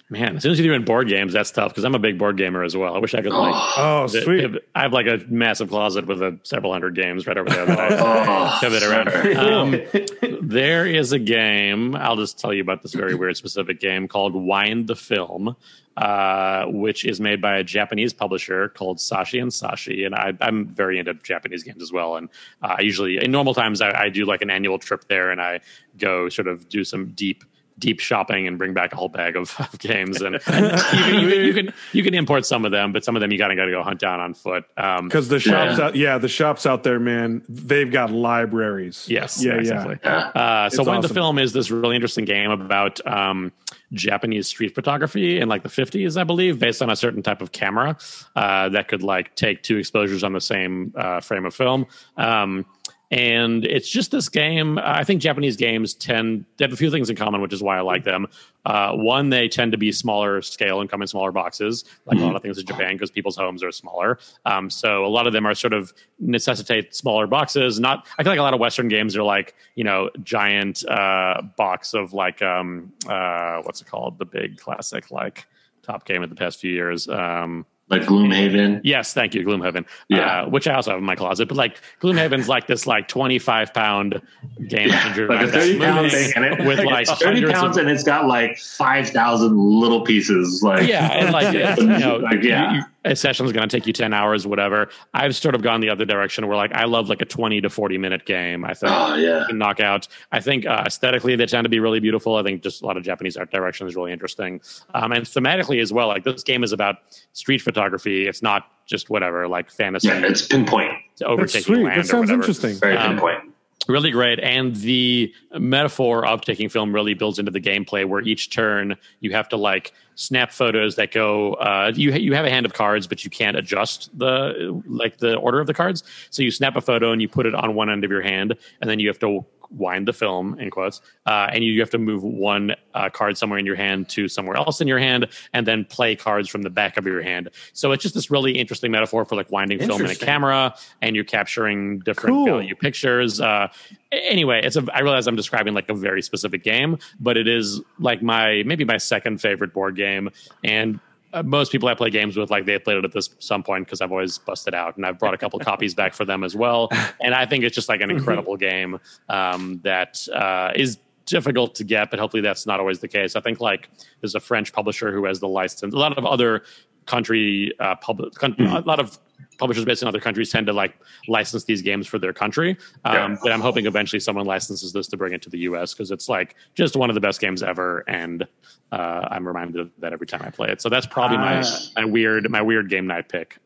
man, 0.09 0.37
as 0.37 0.43
soon 0.43 0.53
as 0.53 0.59
you 0.59 0.65
do 0.65 0.73
in 0.73 0.85
board 0.85 1.07
games, 1.09 1.33
that's 1.33 1.51
tough 1.51 1.71
because 1.71 1.83
I'm 1.83 1.95
a 1.95 1.99
big 1.99 2.17
board 2.17 2.37
gamer 2.37 2.63
as 2.63 2.75
well. 2.77 2.95
I 2.95 2.99
wish 2.99 3.13
I 3.13 3.21
could 3.21 3.33
like. 3.33 3.53
Oh, 3.77 4.07
th- 4.07 4.23
sweet. 4.23 4.45
I 4.73 4.81
have 4.81 4.93
like 4.93 5.05
a 5.07 5.19
massive 5.27 5.69
closet 5.69 6.07
with 6.07 6.21
a 6.21 6.39
several 6.43 6.71
hundred 6.71 6.95
games 6.95 7.27
right 7.27 7.37
over 7.37 7.49
there 7.49 7.65
that 7.65 7.79
I 7.79 7.87
Oh, 7.99 8.57
pivot 8.59 8.83
around. 8.83 9.37
Um, 9.37 10.39
there 10.41 10.85
is 10.85 11.11
a 11.11 11.19
game. 11.19 11.95
I'll 11.95 12.15
just 12.15 12.39
tell 12.39 12.53
you 12.53 12.61
about 12.61 12.81
this 12.81 12.93
very 12.93 13.15
weird 13.15 13.37
specific 13.37 13.79
game 13.79 14.07
called 14.07 14.33
Wind 14.33 14.87
the 14.87 14.95
Film, 14.95 15.55
uh, 15.97 16.65
which 16.67 17.05
is 17.05 17.19
made 17.19 17.41
by 17.41 17.57
a 17.57 17.63
Japanese 17.63 18.13
publisher 18.13 18.69
called 18.69 18.97
Saashi 18.97 19.41
and 19.41 19.51
Saashi. 19.51 20.05
And 20.05 20.15
I, 20.15 20.33
I'm 20.41 20.67
very 20.67 20.99
into 20.99 21.13
Japanese 21.15 21.63
games 21.63 21.83
as 21.83 21.91
well. 21.91 22.15
And 22.15 22.29
uh, 22.61 22.75
I 22.77 22.81
usually, 22.81 23.23
in 23.23 23.31
normal 23.31 23.53
times, 23.53 23.81
I, 23.81 24.03
I 24.03 24.09
do 24.09 24.25
like 24.25 24.41
an 24.41 24.49
annual 24.49 24.79
trip 24.79 25.07
there 25.07 25.31
and 25.31 25.41
I 25.41 25.59
go 25.97 26.29
sort 26.29 26.47
of 26.47 26.69
do 26.69 26.83
some 26.83 27.11
deep 27.11 27.43
deep 27.79 27.99
shopping 27.99 28.47
and 28.47 28.57
bring 28.57 28.73
back 28.73 28.91
a 28.93 28.95
whole 28.95 29.09
bag 29.09 29.35
of, 29.35 29.53
of 29.59 29.77
games 29.79 30.21
and, 30.21 30.39
and 30.47 30.65
you, 30.65 31.03
can, 31.03 31.21
you, 31.21 31.29
can, 31.29 31.45
you 31.45 31.53
can 31.53 31.73
you 31.93 32.03
can 32.03 32.13
import 32.13 32.45
some 32.45 32.65
of 32.65 32.71
them 32.71 32.91
but 32.91 33.03
some 33.03 33.15
of 33.15 33.19
them 33.21 33.31
you 33.31 33.37
gotta 33.37 33.55
gotta 33.55 33.71
go 33.71 33.83
hunt 33.83 33.99
down 33.99 34.19
on 34.19 34.33
foot 34.33 34.65
um 34.77 35.07
Because 35.07 35.27
the 35.27 35.39
shops 35.39 35.77
Yeah. 35.77 35.85
out, 35.85 35.95
yeah, 35.95 36.17
the 36.17 36.27
shops 36.27 36.65
out 36.65 36.83
there, 36.83 36.99
man, 36.99 37.43
they've 37.47 37.91
got 37.91 38.11
libraries. 38.11 39.07
Yes, 39.09 39.43
yeah, 39.43 39.53
yeah. 39.53 39.59
exactly. 39.59 39.99
Yeah. 40.03 40.17
Uh, 40.35 40.69
so 40.69 40.81
It's 40.81 40.89
Wind 40.89 41.03
the 41.03 41.09
Film 41.13 41.37
is 41.39 41.53
this 41.53 41.69
really 41.71 41.95
interesting 41.95 42.25
game 42.25 42.51
about 42.51 43.05
um, 43.05 43.51
Japanese 43.93 44.47
street 44.47 44.75
photography 44.75 45.39
in 45.39 45.47
like 45.47 45.63
the 45.63 45.69
50s, 45.69 46.17
I 46.19 46.23
believe, 46.23 46.59
based 46.59 46.81
on 46.81 46.89
a 46.89 46.95
certain 46.95 47.21
type 47.23 47.41
of 47.41 47.51
camera 47.51 47.97
uh, 48.35 48.69
that 48.69 48.87
could 48.87 49.03
like 49.03 49.35
take 49.35 49.63
two 49.63 49.77
exposures 49.77 50.23
on 50.23 50.33
the 50.33 50.41
same 50.41 50.93
uh, 50.95 51.19
frame 51.21 51.45
of 51.45 51.53
film. 51.55 51.85
Um, 52.17 52.65
and 53.09 53.63
it's 53.65 53.89
just 53.89 54.11
this 54.11 54.27
game. 54.27 54.77
I 54.79 55.03
think 55.03 55.21
Japanese 55.21 55.55
games 55.55 55.93
tend 55.93 56.45
they 56.57 56.65
have 56.65 56.73
a 56.73 56.77
few 56.77 56.91
things 56.91 57.09
in 57.09 57.15
common, 57.15 57.41
which 57.41 57.53
is 57.53 57.63
why 57.63 57.77
I 57.77 57.81
like 57.81 58.03
them. 58.03 58.27
Uh, 58.65 58.93
one, 58.93 59.29
they 59.29 59.47
tend 59.47 59.71
to 59.71 59.77
be 59.77 59.93
smaller 59.93 60.41
scale 60.41 60.81
and 60.81 60.89
come 60.89 61.01
in 61.01 61.07
smaller 61.07 61.31
boxes, 61.31 61.85
like 62.05 62.19
a 62.19 62.21
lot 62.21 62.35
of 62.35 62.41
things 62.41 62.57
in 62.57 62.65
Japan, 62.65 62.93
because 62.93 63.09
people's 63.09 63.37
homes 63.37 63.63
are 63.63 63.71
smaller. 63.71 64.19
Um, 64.45 64.69
so 64.69 65.05
a 65.05 65.07
lot 65.07 65.25
of 65.25 65.31
them 65.31 65.45
are 65.45 65.55
sort 65.55 65.71
of 65.71 65.93
necessitate 66.19 66.93
smaller 66.93 67.27
boxes. 67.27 67.79
Not, 67.79 68.05
I 68.17 68.23
feel 68.23 68.31
like 68.33 68.39
a 68.39 68.43
lot 68.43 68.53
of 68.53 68.59
Western 68.59 68.89
games 68.89 69.15
are 69.15 69.23
like 69.23 69.55
you 69.75 69.85
know 69.85 70.09
giant 70.23 70.85
uh, 70.89 71.41
box 71.55 71.93
of 71.93 72.11
like 72.11 72.41
um, 72.41 72.91
uh, 73.07 73.61
what's 73.61 73.81
it 73.81 73.87
called, 73.87 74.19
the 74.19 74.25
big 74.25 74.57
classic 74.57 75.11
like 75.11 75.47
top 75.81 76.05
game 76.05 76.21
of 76.21 76.29
the 76.29 76.35
past 76.35 76.59
few 76.59 76.71
years. 76.71 77.07
Um, 77.07 77.65
Like 77.89 78.01
Gloomhaven. 78.01 78.81
Yes, 78.83 79.13
thank 79.13 79.33
you, 79.33 79.45
Gloomhaven. 79.45 79.85
Yeah. 80.09 80.41
uh, 80.43 80.49
which 80.49 80.67
I 80.67 80.73
also 80.73 80.91
have 80.91 80.99
in 80.99 81.05
my 81.05 81.15
closet. 81.15 81.47
But 81.47 81.55
like 81.55 81.79
Gloomhaven's 82.01 82.49
like 82.49 82.67
this 82.67 82.85
like 82.85 83.07
twenty 83.07 83.39
five 83.39 83.73
pound 83.73 84.21
game 84.67 84.91
engine 84.91 85.27
Like 85.29 85.47
a 85.47 85.51
30 85.51 85.79
pound 85.79 86.11
thing 86.11 86.33
and 86.35 86.43
it, 86.45 86.65
with 86.65 86.79
like 86.79 87.07
30 87.07 87.23
hundreds 87.25 87.51
pounds 87.53 87.77
of 87.77 87.81
and 87.83 87.91
it's 87.91 88.03
got 88.03 88.25
like 88.27 88.57
5,000 88.57 89.57
little 89.57 90.01
pieces. 90.01 90.61
Like, 90.61 90.87
yeah, 90.87 91.07
and 91.13 91.31
like 91.31 91.53
you 91.77 91.85
know, 91.85 92.17
Like, 92.17 92.43
yeah. 92.43 92.73
you- 92.73 92.83
a 93.11 93.15
session's 93.15 93.51
going 93.51 93.67
to 93.67 93.75
take 93.77 93.87
you 93.87 93.93
ten 93.93 94.13
hours, 94.13 94.45
whatever. 94.45 94.89
I've 95.13 95.35
sort 95.35 95.55
of 95.55 95.61
gone 95.61 95.81
the 95.81 95.89
other 95.89 96.05
direction 96.05 96.47
where 96.47 96.57
like 96.57 96.71
I 96.73 96.85
love 96.85 97.09
like 97.09 97.21
a 97.21 97.25
twenty 97.25 97.61
to 97.61 97.69
forty 97.69 97.97
minute 97.97 98.25
game. 98.25 98.63
I 98.65 98.73
think 98.73 98.91
Oh, 98.95 99.15
yeah. 99.15 99.45
can 99.47 99.57
knock 99.57 99.79
out. 99.79 100.07
I 100.31 100.39
think 100.39 100.65
uh, 100.65 100.83
aesthetically 100.85 101.35
they 101.35 101.45
tend 101.45 101.65
to 101.65 101.69
be 101.69 101.79
really 101.79 101.99
beautiful. 101.99 102.35
I 102.35 102.43
think 102.43 102.61
just 102.61 102.81
a 102.81 102.85
lot 102.85 102.97
of 102.97 103.03
Japanese 103.03 103.37
art 103.37 103.51
direction 103.51 103.87
is 103.87 103.95
really 103.95 104.11
interesting, 104.11 104.61
um, 104.93 105.11
and 105.11 105.25
thematically 105.25 105.81
as 105.81 105.91
well. 105.91 106.07
Like 106.07 106.23
this 106.23 106.43
game 106.43 106.63
is 106.63 106.71
about 106.71 106.97
street 107.33 107.59
photography. 107.61 108.27
It's 108.27 108.41
not 108.43 108.67
just 108.85 109.09
whatever 109.09 109.47
like 109.47 109.69
fantasy 109.71 110.07
Yeah, 110.07 110.21
it's 110.25 110.45
pinpoint. 110.47 110.91
That's 111.17 111.21
overtaking 111.23 111.61
sweet. 111.63 111.83
land 111.83 111.99
That 112.01 112.07
sounds 112.07 112.29
whatever. 112.29 112.41
interesting. 112.41 112.75
Very 112.75 112.95
Um, 112.97 113.11
pinpoint. 113.15 113.53
really 113.87 114.11
great 114.11 114.39
and 114.39 114.75
the 114.77 115.33
metaphor 115.59 116.25
of 116.25 116.41
taking 116.41 116.67
film 116.69 116.93
really 116.93 117.13
builds 117.13 117.39
into 117.39 117.51
the 117.51 117.59
gameplay 117.61 118.05
where 118.05 118.21
each 118.21 118.49
turn 118.49 118.95
you 119.21 119.31
have 119.31 119.47
to 119.49 119.55
like 119.57 119.93
snap 120.17 120.51
photos 120.51 120.95
that 120.95 121.11
go 121.11 121.53
uh, 121.53 121.91
you 121.95 122.11
you 122.11 122.33
have 122.33 122.43
a 122.43 122.49
hand 122.49 122.65
of 122.65 122.73
cards 122.73 123.05
but 123.05 123.23
you 123.23 123.29
can't 123.29 123.55
adjust 123.55 124.09
the 124.17 124.81
like 124.87 125.17
the 125.17 125.35
order 125.35 125.59
of 125.59 125.67
the 125.67 125.73
cards. 125.73 126.03
So 126.31 126.41
you 126.41 126.51
snap 126.51 126.75
a 126.75 126.81
photo 126.81 127.11
and 127.11 127.21
you 127.21 127.29
put 127.29 127.45
it 127.45 127.53
on 127.53 127.75
one 127.75 127.89
end 127.89 128.03
of 128.03 128.09
your 128.11 128.23
hand 128.23 128.57
and 128.81 128.89
then 128.89 128.99
you 128.99 129.07
have 129.07 129.19
to 129.19 129.45
wind 129.71 130.07
the 130.07 130.13
film 130.13 130.57
in 130.59 130.69
quotes 130.69 131.01
uh, 131.25 131.47
and 131.51 131.63
you, 131.63 131.79
have 131.79 131.89
to 131.89 131.97
move 131.97 132.23
one 132.23 132.75
uh, 132.95 133.09
card 133.09 133.37
somewhere 133.37 133.59
in 133.59 133.65
your 133.65 133.75
hand 133.75 134.09
to 134.09 134.27
somewhere 134.27 134.57
else 134.57 134.81
in 134.81 134.87
your 134.87 134.99
hand 134.99 135.27
and 135.53 135.67
then 135.67 135.85
play 135.85 136.15
cards 136.15 136.49
from 136.49 136.63
the 136.63 136.69
back 136.69 136.97
of 136.97 137.05
your 137.05 137.21
hand. 137.21 137.49
So 137.73 137.91
it's 137.91 138.01
just 138.01 138.15
this 138.15 138.31
really 138.31 138.57
interesting 138.57 138.91
metaphor 138.91 139.25
for 139.25 139.35
like 139.35 139.51
winding 139.51 139.79
film 139.79 140.03
in 140.03 140.11
a 140.11 140.15
camera 140.15 140.75
and 141.01 141.15
you're 141.15 141.25
capturing 141.25 141.99
different 141.99 142.35
Cool. 142.35 142.45
value 142.45 142.75
pictures 142.75 143.39
uh, 143.39 143.67
anyway 144.11 144.61
it's 144.63 144.77
a 144.77 144.85
i 144.93 145.01
realize 145.01 145.27
i'm 145.27 145.35
describing 145.35 145.73
like 145.73 145.89
a 145.89 145.93
very 145.93 146.21
specific 146.21 146.63
game 146.63 146.97
but 147.19 147.37
it 147.37 147.47
is 147.47 147.81
like 147.99 148.21
my 148.21 148.63
maybe 148.65 148.85
my 148.85 148.97
second 148.97 149.39
favorite 149.41 149.73
board 149.73 149.95
game. 149.95 150.29
And 150.63 150.99
uh, 151.33 151.43
most 151.43 151.71
people 151.71 151.89
I 151.89 151.93
play 151.93 152.09
games 152.09 152.37
with, 152.37 152.49
like 152.49 152.65
they 152.65 152.79
played 152.79 152.97
it 152.97 153.05
at 153.05 153.11
this 153.11 153.29
some 153.39 153.63
point 153.63 153.85
because 153.85 154.01
I've 154.01 154.11
always 154.11 154.37
busted 154.37 154.73
out, 154.73 154.97
and 154.97 155.05
I've 155.05 155.19
brought 155.19 155.33
a 155.33 155.37
couple 155.37 155.59
copies 155.59 155.93
back 155.93 156.13
for 156.13 156.25
them 156.25 156.43
as 156.43 156.55
well. 156.55 156.89
And 157.19 157.33
I 157.33 157.45
think 157.45 157.63
it's 157.63 157.75
just 157.75 157.89
like 157.89 158.01
an 158.01 158.11
incredible 158.11 158.55
game 158.57 158.99
um, 159.27 159.81
that 159.83 160.25
uh, 160.33 160.71
is 160.75 160.97
difficult 161.25 161.75
to 161.75 161.83
get, 161.83 162.09
but 162.09 162.19
hopefully 162.19 162.41
that's 162.41 162.65
not 162.65 162.79
always 162.79 162.99
the 162.99 163.07
case. 163.07 163.35
I 163.35 163.41
think 163.41 163.59
like 163.59 163.89
there's 164.21 164.35
a 164.35 164.39
French 164.39 164.71
publisher 164.71 165.11
who 165.11 165.25
has 165.25 165.39
the 165.39 165.47
license. 165.47 165.93
A 165.93 165.97
lot 165.97 166.17
of 166.17 166.25
other 166.25 166.63
country 167.05 167.73
uh, 167.79 167.95
public, 167.95 168.33
con- 168.35 168.55
a 168.59 168.79
lot 168.81 168.99
of 168.99 169.19
publishers 169.57 169.85
based 169.85 170.01
in 170.01 170.07
other 170.07 170.19
countries 170.19 170.51
tend 170.51 170.67
to 170.67 170.73
like 170.73 170.95
license 171.27 171.63
these 171.63 171.81
games 171.81 172.05
for 172.07 172.19
their 172.19 172.33
country. 172.33 172.77
Um, 173.05 173.15
Yeah. 173.33 173.37
But 173.43 173.51
I'm 173.51 173.61
hoping 173.61 173.85
eventually 173.85 174.19
someone 174.19 174.45
licenses 174.45 174.93
this 174.93 175.07
to 175.07 175.17
bring 175.17 175.33
it 175.33 175.41
to 175.43 175.49
the 175.49 175.59
U.S. 175.59 175.93
because 175.93 176.11
it's 176.11 176.29
like 176.29 176.55
just 176.75 176.95
one 176.95 177.09
of 177.09 177.13
the 177.15 177.21
best 177.21 177.39
games 177.41 177.63
ever, 177.63 178.03
and 178.07 178.47
uh, 178.91 178.95
I'm 179.31 179.47
reminded 179.47 179.79
of 179.81 179.91
that 179.99 180.13
every 180.13 180.27
time 180.27 180.41
I 180.45 180.49
play 180.51 180.69
it. 180.69 180.81
So 180.81 180.89
that's 180.89 181.05
probably 181.07 181.37
my 181.37 181.61
Ah. 181.65 181.79
my 181.95 182.05
weird 182.05 182.49
my 182.49 182.61
weird 182.61 182.89
game 182.89 183.07
night 183.07 183.29
pick. 183.29 183.57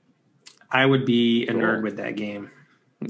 I 0.72 0.86
would 0.86 1.06
be 1.06 1.46
a 1.48 1.52
nerd 1.54 1.84
with 1.84 1.98
that 1.98 2.16
game. 2.16 2.50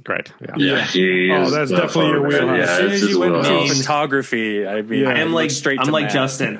Great, 0.04 0.32
yeah. 0.42 0.54
Yeah. 0.58 0.86
he 0.86 1.30
Oh, 1.32 1.50
that's 1.50 1.70
the 1.70 1.78
definitely 1.78 2.12
your 2.12 2.30
photographer. 2.32 2.46
wheelhouse. 2.54 2.58
Yeah, 2.58 2.64
as 2.72 2.78
soon 2.78 2.92
as 2.92 3.02
his 3.02 3.10
you 3.10 3.20
went 3.20 3.34
wheelhouse. 3.34 3.70
to 3.70 3.76
photography, 3.76 4.68
I 4.68 4.82
mean, 4.82 5.02
Yeah. 5.02 5.10
I 5.10 5.20
am 5.20 5.34
like 5.34 5.52
straight 5.52 5.80
I'm 5.80 5.88
to 5.88 5.92
like 5.92 6.06
Matt. 6.06 6.14
Justin. 6.14 6.60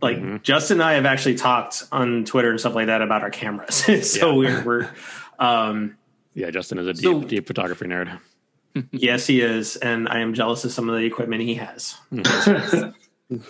Like 0.00 0.42
Justin 0.42 0.76
and 0.80 0.84
I 0.84 0.94
have 0.94 1.04
actually 1.06 1.34
talked 1.34 1.84
on 1.92 2.24
Twitter 2.24 2.50
and 2.50 2.58
stuff 2.58 2.74
like 2.74 2.86
that 2.86 3.02
about 3.02 3.22
our 3.22 3.30
cameras. 3.30 3.74
so 4.10 4.40
Yeah. 4.42 4.62
we're 4.62 4.64
we're 4.64 4.90
um 5.38 5.96
Yeah, 6.34 6.50
Justin 6.50 6.78
is 6.78 6.86
a 6.86 6.92
deep 6.94 7.02
So- 7.02 7.22
deep 7.22 7.46
photography 7.46 7.86
nerd. 7.86 8.18
yes, 8.92 9.26
he 9.26 9.40
is, 9.40 9.76
and 9.76 10.08
I 10.08 10.20
am 10.20 10.34
jealous 10.34 10.64
of 10.64 10.70
some 10.72 10.88
of 10.88 10.96
the 10.96 11.04
equipment 11.04 11.42
he 11.42 11.54
has. 11.54 11.96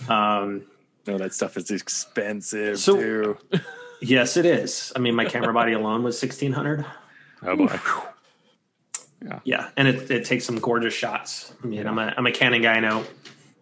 um, 0.09 0.63
No, 1.07 1.19
that 1.19 1.35
stuff 1.35 1.57
is 1.57 1.71
expensive 1.71 2.79
So- 2.79 2.97
too. 2.97 3.39
yes, 4.01 4.37
it 4.37 4.47
is. 4.47 4.93
I 4.97 5.01
mean, 5.01 5.15
my 5.15 5.25
camera 5.25 5.53
body 5.53 5.73
alone 5.73 6.03
was 6.03 6.19
sixteen 6.19 6.53
hundred. 6.53 6.85
Oh 7.43 7.57
boy. 7.57 7.79
Yeah, 9.25 9.41
yeah, 9.45 9.71
and 9.77 9.89
it, 9.89 10.11
it 10.11 10.25
takes 10.25 10.45
some 10.45 10.59
gorgeous 10.61 10.95
shots. 10.95 11.53
I 11.63 11.67
mean, 11.67 11.87
I'm 11.87 11.99
a 11.99 12.15
I'm 12.17 12.27
a 12.27 12.33
Canon 12.33 12.63
guy. 12.63 12.75
I 12.75 12.81
know 12.81 13.05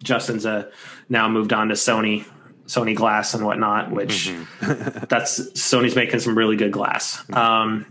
Justin's 0.03 0.45
a 0.45 0.71
now 1.09 1.29
moved 1.29 1.53
on 1.55 1.69
to 1.69 1.75
Sony 1.75 2.27
Sony 2.67 2.95
glass 2.95 3.33
and 3.33 3.45
whatnot, 3.45 3.91
which 3.91 4.31
that's 4.61 5.41
Sony's 5.53 5.97
making 5.97 6.21
some 6.21 6.37
really 6.37 6.57
good 6.57 6.73
glass. 6.73 7.25
Um, 7.33 7.87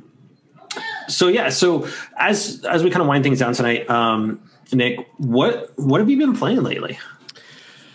so 1.07 1.27
yeah, 1.27 1.49
so 1.49 1.87
as 2.17 2.63
as 2.65 2.83
we 2.83 2.89
kind 2.89 3.01
of 3.01 3.07
wind 3.07 3.23
things 3.23 3.39
down 3.39 3.53
tonight, 3.53 3.89
um, 3.89 4.41
Nick, 4.73 5.07
what 5.17 5.71
what 5.77 5.99
have 5.99 6.09
you 6.09 6.17
been 6.17 6.35
playing 6.35 6.63
lately? 6.63 6.97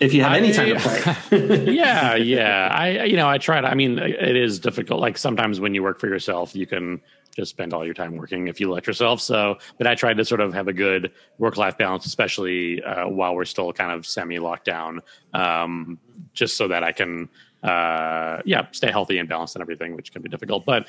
If 0.01 0.15
you 0.15 0.23
have 0.23 0.33
any 0.33 0.53
time 0.53 0.69
to 0.69 0.81
play, 0.81 1.65
yeah, 1.75 2.15
yeah. 2.15 2.69
I 2.73 3.05
you 3.05 3.17
know 3.17 3.29
I 3.29 3.39
try 3.39 3.61
to. 3.61 3.69
I 3.69 3.75
mean, 3.75 3.99
it 3.99 4.37
is 4.37 4.59
difficult. 4.59 5.01
Like 5.01 5.19
sometimes 5.19 5.61
when 5.61 5.75
you 5.75 5.83
work 5.83 6.01
for 6.01 6.09
yourself, 6.09 6.57
you 6.57 6.67
can 6.67 7.03
just 7.37 7.51
spend 7.51 7.73
all 7.73 7.85
your 7.85 7.95
time 7.95 8.17
working 8.17 8.49
if 8.49 8.61
you 8.61 8.71
let 8.71 8.87
yourself. 8.87 9.21
So, 9.21 9.59
but 9.79 9.87
I 9.87 9.95
tried 9.95 10.17
to 10.17 10.25
sort 10.25 10.41
of 10.41 10.53
have 10.55 10.69
a 10.69 10.73
good 10.73 11.13
work 11.39 11.57
life 11.57 11.79
balance, 11.79 12.07
especially 12.07 12.83
uh, 12.83 13.09
while 13.09 13.35
we're 13.35 13.45
still 13.45 13.73
kind 13.73 13.93
of 13.93 14.07
semi 14.07 14.39
lockdown, 14.39 15.01
um, 15.33 15.99
just 16.33 16.57
so 16.57 16.69
that 16.69 16.83
I 16.83 16.93
can, 16.93 17.29
uh, 17.63 18.43
yeah, 18.45 18.67
stay 18.73 18.91
healthy 18.91 19.19
and 19.19 19.29
balanced 19.29 19.55
and 19.55 19.63
everything, 19.63 19.97
which 19.97 20.13
can 20.13 20.23
be 20.23 20.29
difficult. 20.29 20.65
But 20.65 20.89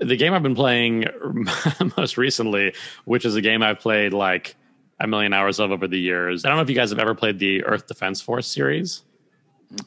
the 0.00 0.16
game 0.16 0.34
I've 0.34 0.42
been 0.42 0.54
playing 0.54 1.06
most 1.96 2.16
recently, 2.16 2.74
which 3.04 3.24
is 3.24 3.34
a 3.36 3.40
game 3.40 3.62
I've 3.62 3.80
played 3.80 4.12
like 4.12 4.56
a 5.00 5.06
million 5.06 5.32
hours 5.32 5.58
of 5.58 5.70
over 5.72 5.86
the 5.86 5.98
years. 5.98 6.44
I 6.44 6.48
don't 6.48 6.56
know 6.56 6.62
if 6.62 6.68
you 6.68 6.74
guys 6.74 6.90
have 6.90 6.98
ever 6.98 7.14
played 7.14 7.38
the 7.38 7.64
Earth 7.64 7.86
Defense 7.86 8.20
Force 8.20 8.46
series. 8.46 9.02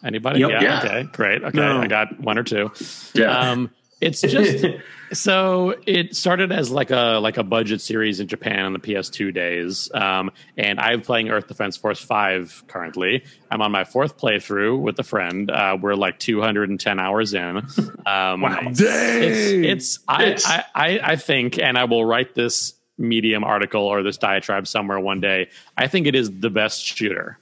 Anybody? 0.04 0.42
Yep. 0.42 0.62
Yeah. 0.62 0.80
Okay. 0.84 1.04
Great. 1.14 1.44
Okay. 1.44 1.58
No. 1.58 1.80
I 1.80 1.88
got 1.88 2.20
one 2.20 2.38
or 2.38 2.44
two. 2.44 2.72
Yeah. 3.14 3.52
Um, 3.52 3.72
it's 4.02 4.22
just 4.22 4.66
so 5.12 5.76
it 5.86 6.16
started 6.16 6.52
as 6.52 6.72
like 6.72 6.92
a 6.92 7.20
like 7.22 7.38
a 7.38 7.44
budget 7.44 7.82
series 7.82 8.20
in 8.20 8.28
Japan 8.28 8.66
on 8.66 8.74
the 8.74 8.80
PS2 8.80 9.34
days, 9.34 9.90
um, 9.94 10.32
and 10.58 10.80
I'm 10.80 11.02
playing 11.02 11.30
Earth 11.30 11.48
Defense 11.48 11.78
Force 11.78 12.00
Five 12.00 12.64
currently. 12.68 13.24
I'm 13.52 13.62
on 13.62 13.72
my 13.72 13.84
fourth 13.84 14.18
playthrough 14.18 14.80
with 14.80 15.00
a 15.00 15.04
friend. 15.04 15.50
Uh, 15.50 15.78
we're 15.82 15.96
like 15.96 16.20
210 16.20 17.00
hours 17.00 17.34
in. 17.34 17.58
Um, 18.06 18.42
Wow. 18.42 18.60
Dang. 18.74 19.64
it's 19.64 20.00
it's 20.00 20.00
I, 20.08 20.36
I 20.46 20.64
I 20.76 21.00
I 21.12 21.16
think, 21.16 21.60
and 21.60 21.78
I 21.78 21.86
will 21.86 22.06
write 22.06 22.36
this 22.36 22.74
medium 22.98 23.44
article 23.44 23.82
or 23.82 24.04
this 24.04 24.18
diatribe 24.18 24.68
somewhere 24.68 25.00
one 25.00 25.22
day. 25.22 25.50
I 25.78 25.88
think 25.88 26.06
it 26.08 26.16
is 26.16 26.30
the 26.40 26.50
best 26.50 26.84
shooter, 26.84 27.38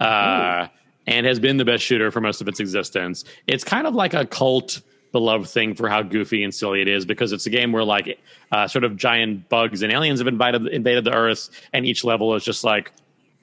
uh, 0.00 0.68
and 1.06 1.26
has 1.26 1.38
been 1.40 1.56
the 1.56 1.64
best 1.64 1.82
shooter 1.84 2.10
for 2.10 2.20
most 2.20 2.40
of 2.40 2.48
its 2.48 2.60
existence. 2.60 3.24
It's 3.46 3.64
kind 3.64 3.86
of 3.86 3.94
like 3.94 4.14
a 4.14 4.24
cult 4.26 4.80
beloved 5.12 5.48
thing 5.48 5.74
for 5.74 5.88
how 5.88 6.02
goofy 6.02 6.44
and 6.44 6.54
silly 6.54 6.82
it 6.82 6.88
is 6.88 7.04
because 7.04 7.32
it's 7.32 7.46
a 7.46 7.50
game 7.50 7.72
where 7.72 7.84
like 7.84 8.18
uh, 8.52 8.68
sort 8.68 8.84
of 8.84 8.96
giant 8.96 9.48
bugs 9.48 9.82
and 9.82 9.92
aliens 9.92 10.20
have 10.20 10.26
invaded 10.26 10.66
invaded 10.68 11.04
the 11.04 11.12
Earth, 11.12 11.50
and 11.72 11.86
each 11.86 12.04
level 12.04 12.34
is 12.34 12.44
just 12.44 12.64
like 12.64 12.92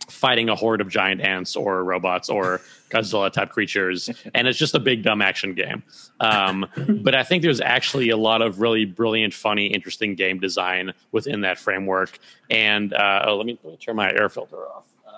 fighting 0.09 0.49
a 0.49 0.55
horde 0.55 0.82
of 0.82 0.89
giant 0.89 1.22
ants 1.22 1.55
or 1.55 1.84
robots 1.84 2.30
or 2.30 2.61
Godzilla 2.89 3.32
type 3.32 3.49
creatures, 3.49 4.09
and 4.36 4.47
it's 4.47 4.57
just 4.57 4.76
a 4.76 4.80
big 4.80 5.01
dumb 5.03 5.22
action 5.22 5.55
game. 5.55 5.82
Um, 6.20 6.68
but 7.01 7.16
I 7.16 7.24
think 7.24 7.41
there's 7.41 7.61
actually 7.61 8.09
a 8.09 8.18
lot 8.18 8.41
of 8.43 8.59
really 8.59 8.86
brilliant, 8.86 9.34
funny, 9.34 9.68
interesting 9.68 10.14
game 10.14 10.39
design 10.39 10.93
within 11.11 11.41
that 11.41 11.57
framework. 11.57 12.20
And 12.51 12.93
uh, 12.93 13.26
oh, 13.26 13.38
let 13.38 13.47
me, 13.47 13.57
let 13.64 13.72
me 13.72 13.78
turn 13.78 13.95
my 13.95 14.11
air 14.11 14.30
filter 14.30 14.57
off. 14.57 14.84
Uh, 15.07 15.11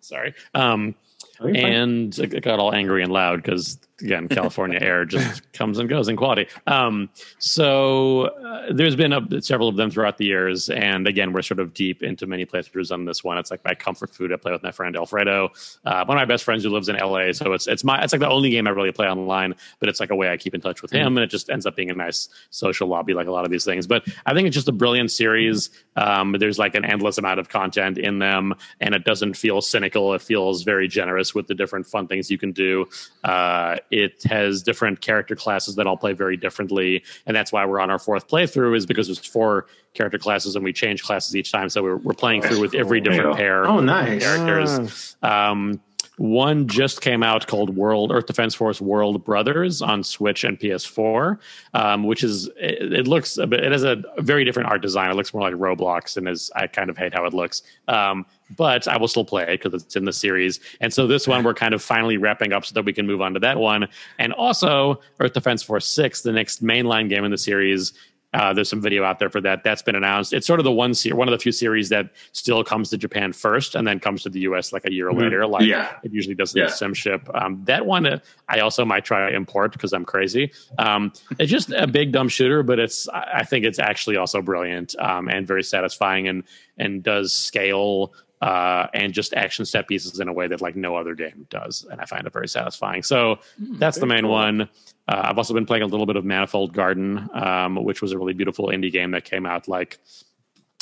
sorry. 0.00 0.34
Um, 0.54 0.96
and 1.40 2.18
it 2.18 2.42
got 2.42 2.58
all 2.58 2.74
angry 2.74 3.04
and 3.04 3.12
loud 3.12 3.42
because 3.42 3.78
again 4.00 4.28
california 4.38 4.78
air 4.80 5.04
just 5.04 5.50
comes 5.52 5.78
and 5.78 5.88
goes 5.88 6.08
in 6.08 6.16
quality. 6.16 6.46
Um, 6.66 7.08
so 7.38 8.26
uh, 8.26 8.72
there's 8.72 8.96
been 8.96 9.12
a, 9.12 9.42
several 9.42 9.68
of 9.68 9.76
them 9.76 9.90
throughout 9.90 10.18
the 10.18 10.26
years 10.26 10.70
and 10.70 11.06
again 11.06 11.32
we're 11.32 11.42
sort 11.42 11.60
of 11.60 11.74
deep 11.74 12.02
into 12.02 12.26
many 12.26 12.46
playthroughs 12.46 12.92
on 12.92 13.04
this 13.04 13.22
one. 13.24 13.38
It's 13.38 13.50
like 13.50 13.64
my 13.64 13.74
comfort 13.74 14.14
food. 14.14 14.32
I 14.32 14.36
play 14.36 14.52
with 14.52 14.62
my 14.62 14.72
friend 14.72 14.96
alfredo 14.96 15.50
uh, 15.84 16.04
one 16.04 16.16
of 16.16 16.20
my 16.20 16.24
best 16.24 16.44
friends 16.44 16.64
who 16.64 16.70
lives 16.70 16.88
in 16.88 16.96
la 16.96 17.32
so 17.32 17.52
it's 17.52 17.66
it's 17.66 17.84
my 17.84 18.02
it's 18.02 18.12
like 18.12 18.20
the 18.20 18.28
only 18.28 18.50
game 18.50 18.66
i 18.66 18.70
really 18.70 18.92
play 18.92 19.06
online 19.06 19.54
but 19.80 19.88
it's 19.88 20.00
like 20.00 20.10
a 20.10 20.16
way 20.16 20.30
i 20.30 20.36
keep 20.36 20.54
in 20.54 20.60
touch 20.60 20.82
with 20.82 20.90
him 20.90 21.16
and 21.16 21.24
it 21.24 21.28
just 21.28 21.50
ends 21.50 21.66
up 21.66 21.76
being 21.76 21.90
a 21.90 21.94
nice 21.94 22.28
social 22.50 22.88
lobby 22.88 23.14
like 23.14 23.26
a 23.26 23.30
lot 23.30 23.44
of 23.44 23.50
these 23.50 23.64
things. 23.64 23.86
But 23.86 24.06
i 24.26 24.32
think 24.32 24.46
it's 24.46 24.54
just 24.54 24.68
a 24.68 24.72
brilliant 24.72 25.10
series. 25.10 25.70
Um, 25.96 26.36
there's 26.38 26.58
like 26.58 26.74
an 26.74 26.84
endless 26.84 27.18
amount 27.18 27.40
of 27.40 27.48
content 27.48 27.98
in 27.98 28.18
them 28.18 28.54
and 28.80 28.94
it 28.94 29.04
doesn't 29.04 29.34
feel 29.34 29.60
cynical. 29.60 30.14
It 30.14 30.22
feels 30.22 30.62
very 30.62 30.88
generous 30.88 31.34
with 31.34 31.46
the 31.46 31.54
different 31.54 31.86
fun 31.86 32.06
things 32.06 32.30
you 32.30 32.38
can 32.38 32.52
do. 32.52 32.86
Uh, 33.24 33.76
it 33.90 34.22
has 34.24 34.62
different 34.62 35.00
character 35.00 35.34
classes 35.34 35.74
that 35.76 35.86
all 35.86 35.96
play 35.96 36.12
very 36.12 36.36
differently 36.36 37.02
and 37.26 37.34
that's 37.36 37.52
why 37.52 37.64
we're 37.64 37.80
on 37.80 37.90
our 37.90 37.98
fourth 37.98 38.28
playthrough 38.28 38.76
is 38.76 38.86
because 38.86 39.06
there's 39.06 39.18
four 39.18 39.66
character 39.94 40.18
classes 40.18 40.54
and 40.56 40.64
we 40.64 40.72
change 40.72 41.02
classes 41.02 41.34
each 41.34 41.50
time 41.52 41.68
so 41.68 41.82
we're, 41.82 41.96
we're 41.96 42.12
playing 42.14 42.42
through 42.42 42.60
with 42.60 42.74
every 42.74 43.00
different 43.00 43.30
Yeah. 43.30 43.36
pair 43.36 43.66
oh 43.66 43.80
nice. 43.80 44.22
characters. 44.22 45.16
Um, 45.22 45.80
one 46.18 46.66
just 46.66 47.00
came 47.00 47.22
out 47.22 47.46
called 47.46 47.76
World 47.76 48.12
Earth 48.12 48.26
Defense 48.26 48.54
Force 48.54 48.80
World 48.80 49.24
Brothers 49.24 49.80
on 49.80 50.02
Switch 50.02 50.44
and 50.44 50.58
PS4, 50.58 51.38
um, 51.74 52.04
which 52.04 52.24
is 52.24 52.48
it, 52.56 52.92
it 52.92 53.08
looks 53.08 53.38
a 53.38 53.46
bit, 53.46 53.64
it 53.64 53.72
has 53.72 53.84
a 53.84 54.02
very 54.18 54.44
different 54.44 54.68
art 54.68 54.82
design. 54.82 55.10
It 55.10 55.14
looks 55.14 55.32
more 55.32 55.42
like 55.42 55.54
Roblox, 55.54 56.16
and 56.16 56.28
is 56.28 56.50
I 56.56 56.66
kind 56.66 56.90
of 56.90 56.98
hate 56.98 57.14
how 57.14 57.24
it 57.24 57.34
looks. 57.34 57.62
Um, 57.86 58.26
but 58.56 58.88
I 58.88 58.96
will 58.96 59.08
still 59.08 59.24
play 59.24 59.44
it 59.44 59.62
because 59.62 59.82
it's 59.82 59.96
in 59.96 60.04
the 60.04 60.12
series. 60.12 60.60
And 60.80 60.92
so 60.92 61.06
this 61.06 61.28
one 61.28 61.44
we're 61.44 61.54
kind 61.54 61.74
of 61.74 61.82
finally 61.82 62.16
wrapping 62.16 62.52
up 62.52 62.64
so 62.64 62.72
that 62.74 62.84
we 62.84 62.92
can 62.92 63.06
move 63.06 63.20
on 63.20 63.34
to 63.34 63.40
that 63.40 63.58
one. 63.58 63.88
And 64.18 64.32
also 64.32 65.00
Earth 65.20 65.34
Defense 65.34 65.62
Force 65.62 65.86
Six, 65.86 66.22
the 66.22 66.32
next 66.32 66.64
mainline 66.64 67.08
game 67.08 67.24
in 67.24 67.30
the 67.30 67.38
series, 67.38 67.92
uh, 68.34 68.52
there's 68.52 68.68
some 68.68 68.80
video 68.82 69.04
out 69.04 69.18
there 69.18 69.30
for 69.30 69.40
that. 69.40 69.64
That's 69.64 69.80
been 69.80 69.94
announced. 69.94 70.32
It's 70.34 70.46
sort 70.46 70.60
of 70.60 70.64
the 70.64 70.72
one 70.72 70.92
se- 70.92 71.12
one 71.12 71.28
of 71.28 71.32
the 71.32 71.38
few 71.38 71.50
series 71.52 71.88
that 71.88 72.10
still 72.32 72.62
comes 72.62 72.90
to 72.90 72.98
Japan 72.98 73.32
first 73.32 73.74
and 73.74 73.86
then 73.88 73.98
comes 74.00 74.22
to 74.24 74.28
the 74.28 74.40
US 74.40 74.70
like 74.72 74.84
a 74.84 74.92
year 74.92 75.10
later. 75.12 75.46
Like 75.46 75.64
Yeah. 75.64 75.92
it 76.02 76.12
usually 76.12 76.34
does 76.34 76.54
in 76.54 76.60
Yeah. 76.60 76.66
the 76.66 76.72
sim 76.72 76.92
ship. 76.92 77.26
Um, 77.34 77.62
that 77.64 77.86
one 77.86 78.06
uh, 78.06 78.18
I 78.48 78.60
also 78.60 78.84
might 78.84 79.04
try 79.04 79.30
to 79.30 79.34
import 79.34 79.72
because 79.72 79.94
I'm 79.94 80.04
crazy. 80.04 80.52
Um, 80.78 81.12
it's 81.38 81.50
just 81.50 81.70
a 81.70 81.86
big 81.86 82.12
dumb 82.12 82.28
shooter, 82.28 82.62
but 82.62 82.78
it's 82.78 83.08
I 83.08 83.38
I 83.38 83.44
think 83.44 83.64
it's 83.64 83.78
actually 83.78 84.16
also 84.16 84.42
brilliant 84.42 84.94
um, 84.98 85.28
and 85.28 85.46
very 85.46 85.62
satisfying 85.62 86.28
and 86.28 86.44
and 86.76 87.02
does 87.02 87.32
scale 87.32 88.12
uh, 88.40 88.86
and 88.94 89.12
just 89.12 89.34
action 89.34 89.64
set 89.64 89.88
pieces 89.88 90.20
in 90.20 90.28
a 90.28 90.32
way 90.32 90.46
that 90.46 90.60
like 90.60 90.76
no 90.76 90.96
other 90.96 91.14
game 91.14 91.46
does, 91.50 91.86
and 91.90 92.00
I 92.00 92.04
find 92.04 92.26
it 92.26 92.32
very 92.32 92.48
satisfying. 92.48 93.02
So 93.02 93.38
that's 93.58 93.98
the 93.98 94.06
main 94.06 94.28
one. 94.28 94.62
Uh, 95.08 95.22
I've 95.24 95.38
also 95.38 95.54
been 95.54 95.66
playing 95.66 95.82
a 95.82 95.86
little 95.86 96.06
bit 96.06 96.16
of 96.16 96.24
Manifold 96.24 96.72
Garden, 96.72 97.28
um, 97.32 97.76
which 97.76 98.02
was 98.02 98.12
a 98.12 98.18
really 98.18 98.34
beautiful 98.34 98.66
indie 98.68 98.92
game 98.92 99.10
that 99.12 99.24
came 99.24 99.46
out 99.46 99.66
like 99.66 99.98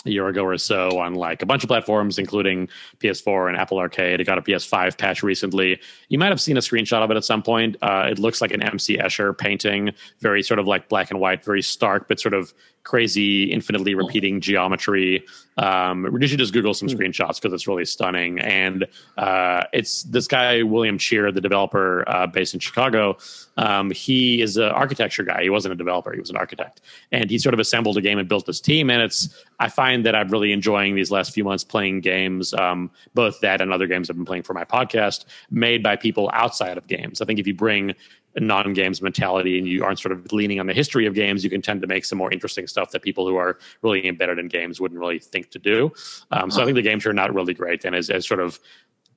a 0.07 0.11
year 0.11 0.29
ago 0.29 0.45
or 0.45 0.57
so 0.59 0.99
on 0.99 1.15
like 1.15 1.43
a 1.43 1.47
bunch 1.47 1.63
of 1.65 1.69
platforms, 1.69 2.19
including 2.19 2.69
PS4 2.99 3.49
and 3.49 3.57
Apple 3.57 3.79
Arcade. 3.79 4.21
It 4.21 4.25
got 4.25 4.39
a 4.39 4.43
PS5 4.43 4.97
patch 4.97 5.23
recently. 5.23 5.81
You 6.09 6.19
might 6.19 6.29
have 6.29 6.41
seen 6.41 6.57
a 6.57 6.61
screenshot 6.61 7.03
of 7.03 7.11
it 7.11 7.17
at 7.17 7.25
some 7.25 7.43
point. 7.43 7.77
Uh, 7.83 8.09
it 8.11 8.19
looks 8.19 8.41
like 8.41 8.53
an 8.53 8.63
MC 8.63 8.97
Escher 8.97 9.37
painting, 9.37 9.93
very 10.21 10.43
sort 10.43 10.59
of 10.59 10.67
like 10.67 10.89
black 10.89 11.11
and 11.11 11.21
white, 11.21 11.45
very 11.45 11.63
stark, 11.63 12.09
but 12.09 12.21
sort 12.21 12.35
of 12.35 12.55
crazy, 12.87 13.45
infinitely 13.45 13.95
repeating 13.95 14.41
geometry. 14.41 15.27
Um, 15.59 16.17
you 16.21 16.27
should 16.29 16.39
just 16.39 16.53
Google 16.53 16.73
some 16.73 16.89
screenshots 16.89 17.41
because 17.41 17.53
it's 17.53 17.67
really 17.67 17.85
stunning. 17.85 18.39
And 18.39 18.87
uh, 19.19 19.65
it's 19.73 20.05
this 20.05 20.29
guy, 20.29 20.63
William 20.63 20.97
Chyr, 20.97 21.33
the 21.33 21.41
developer 21.41 22.09
uh, 22.09 22.27
based 22.29 22.55
in 22.55 22.61
Chicago. 22.61 23.19
Um, 23.57 23.91
he 23.91 24.41
is 24.41 24.57
an 24.57 24.71
architecture 24.71 25.25
guy. 25.25 25.43
He 25.43 25.51
wasn't 25.51 25.73
a 25.73 25.77
developer, 25.77 26.13
he 26.13 26.21
was 26.21 26.31
an 26.31 26.37
architect. 26.37 26.81
And 27.11 27.29
he 27.29 27.39
sort 27.39 27.55
of 27.55 27.61
assembled 27.61 27.97
a 27.97 28.01
game 28.01 28.19
and 28.19 28.29
built 28.29 28.47
this 28.47 28.61
team. 28.61 28.89
And 28.89 29.03
it's, 29.03 29.45
I 29.59 29.69
find 29.69 30.07
that 30.07 30.15
I'm 30.15 30.29
really 30.29 30.53
enjoying 30.53 30.95
these 30.95 31.11
last 31.11 31.33
few 31.35 31.43
months 31.43 31.65
playing 31.65 32.03
games, 32.03 32.55
um, 32.55 32.91
both 33.15 33.41
that 33.41 33.61
and 33.61 33.73
other 33.73 33.89
games 33.89 34.09
I've 34.09 34.17
been 34.17 34.27
playing 34.27 34.45
for 34.45 34.55
my 34.55 34.65
podcast, 34.65 35.25
made 35.51 35.83
by 35.83 35.97
people 35.97 36.31
outside 36.33 36.79
of 36.79 36.87
games. 36.87 37.21
I 37.21 37.25
think 37.25 37.41
if 37.41 37.47
you 37.47 37.55
bring 37.55 37.95
non-games 38.41 39.01
mentality 39.03 39.59
and 39.59 39.67
you 39.67 39.85
aren't 39.85 39.99
sort 39.99 40.13
of 40.13 40.33
leaning 40.33 40.61
on 40.61 40.67
the 40.67 40.75
history 40.75 41.07
of 41.07 41.15
games, 41.15 41.43
you 41.43 41.51
can 41.51 41.63
tend 41.63 41.81
to 41.83 41.87
make 41.87 42.05
some 42.05 42.19
more 42.19 42.33
interesting 42.33 42.67
stuff 42.67 42.91
that 42.91 43.03
people 43.03 43.27
who 43.27 43.37
are 43.37 43.59
really 43.83 44.07
embedded 44.07 44.39
in 44.39 44.49
games 44.49 44.81
wouldn't 44.81 45.01
really 45.01 45.19
think 45.19 45.51
to 45.51 45.59
do. 45.59 45.93
Um, 46.31 46.51
so 46.51 46.63
I 46.63 46.65
think 46.65 46.75
the 46.77 46.83
games 46.83 47.07
are 47.07 47.13
not 47.13 47.35
really 47.35 47.55
great 47.55 47.85
and 47.85 47.95
as, 47.95 48.11
is 48.11 48.27
sort 48.27 48.41
of 48.41 48.59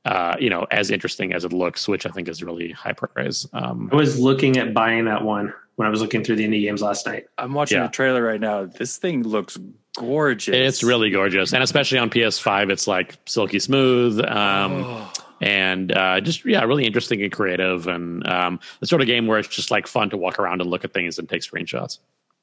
uh, 0.05 0.35
you 0.39 0.49
know 0.49 0.65
as 0.71 0.89
interesting 0.91 1.33
as 1.33 1.43
it 1.43 1.51
looks, 1.51 1.87
which 1.87 2.05
I 2.05 2.09
think 2.09 2.29
is 2.29 2.41
really 2.41 2.71
high 2.71 2.93
praise. 2.93 3.45
Um, 3.53 3.89
I 3.91 3.95
was 3.97 4.17
looking 4.19 4.57
at 4.57 4.73
buying 4.73 5.05
that 5.05 5.23
one 5.23 5.53
when 5.75 5.87
I 5.87 5.91
was 5.91 6.01
looking 6.01 6.23
through 6.23 6.37
the 6.37 6.45
indie 6.47 6.61
games 6.61 6.81
last 6.81 7.05
night. 7.05 7.25
I'm 7.37 7.53
watching 7.53 7.77
Yeah. 7.79 7.87
the 7.87 7.91
trailer 7.91 8.23
right 8.23 8.39
now. 8.39 8.65
This 8.65 8.97
thing 8.97 9.23
looks 9.23 9.57
gorgeous. 9.97 10.55
It's 10.55 10.83
really 10.83 11.09
gorgeous, 11.09 11.51
and 11.53 11.61
especially 11.63 11.97
on 11.97 12.09
PS5, 12.09 12.69
it's 12.69 12.87
like 12.87 13.17
silky 13.25 13.59
smooth. 13.59 14.19
Um, 14.21 14.83
Oh. 14.85 15.11
And 15.41 15.91
uh, 15.91 16.21
just 16.21 16.45
yeah, 16.45 16.63
really 16.63 16.85
interesting 16.85 17.21
and 17.23 17.31
creative, 17.31 17.87
and 17.87 18.27
um, 18.27 18.59
the 18.79 18.87
sort 18.87 19.01
of 19.01 19.07
game 19.07 19.27
where 19.27 19.39
it's 19.39 19.47
just 19.47 19.71
like 19.71 19.87
fun 19.87 20.09
to 20.11 20.17
walk 20.17 20.39
around 20.39 20.61
and 20.61 20.69
look 20.69 20.83
at 20.83 20.93
things 20.93 21.17
and 21.19 21.27
take 21.29 21.41
screenshots. 21.41 21.99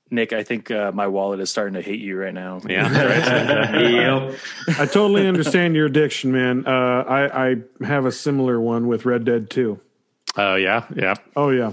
Nick, 0.08 0.32
I 0.32 0.44
think 0.44 0.70
uh, 0.70 0.92
my 0.92 1.08
wallet 1.08 1.40
is 1.40 1.50
starting 1.50 1.74
to 1.74 1.82
hate 1.82 1.98
you 1.98 2.16
right 2.16 2.32
now. 2.34 2.60
Yeah. 2.68 2.86
Yep. 3.76 4.38
I 4.78 4.86
totally 4.86 5.26
understand 5.26 5.74
your 5.74 5.86
addiction, 5.86 6.30
man. 6.32 6.64
Uh, 6.66 6.70
I, 6.70 7.50
I 7.50 7.56
have 7.84 8.06
a 8.06 8.12
similar 8.12 8.60
one 8.60 8.86
with 8.86 9.04
Red 9.04 9.24
Dead 9.24 9.50
2. 9.50 9.80
Oh 10.36 10.54
yeah, 10.54 10.84
yeah. 10.94 11.14
Oh 11.34 11.50
yeah, 11.50 11.72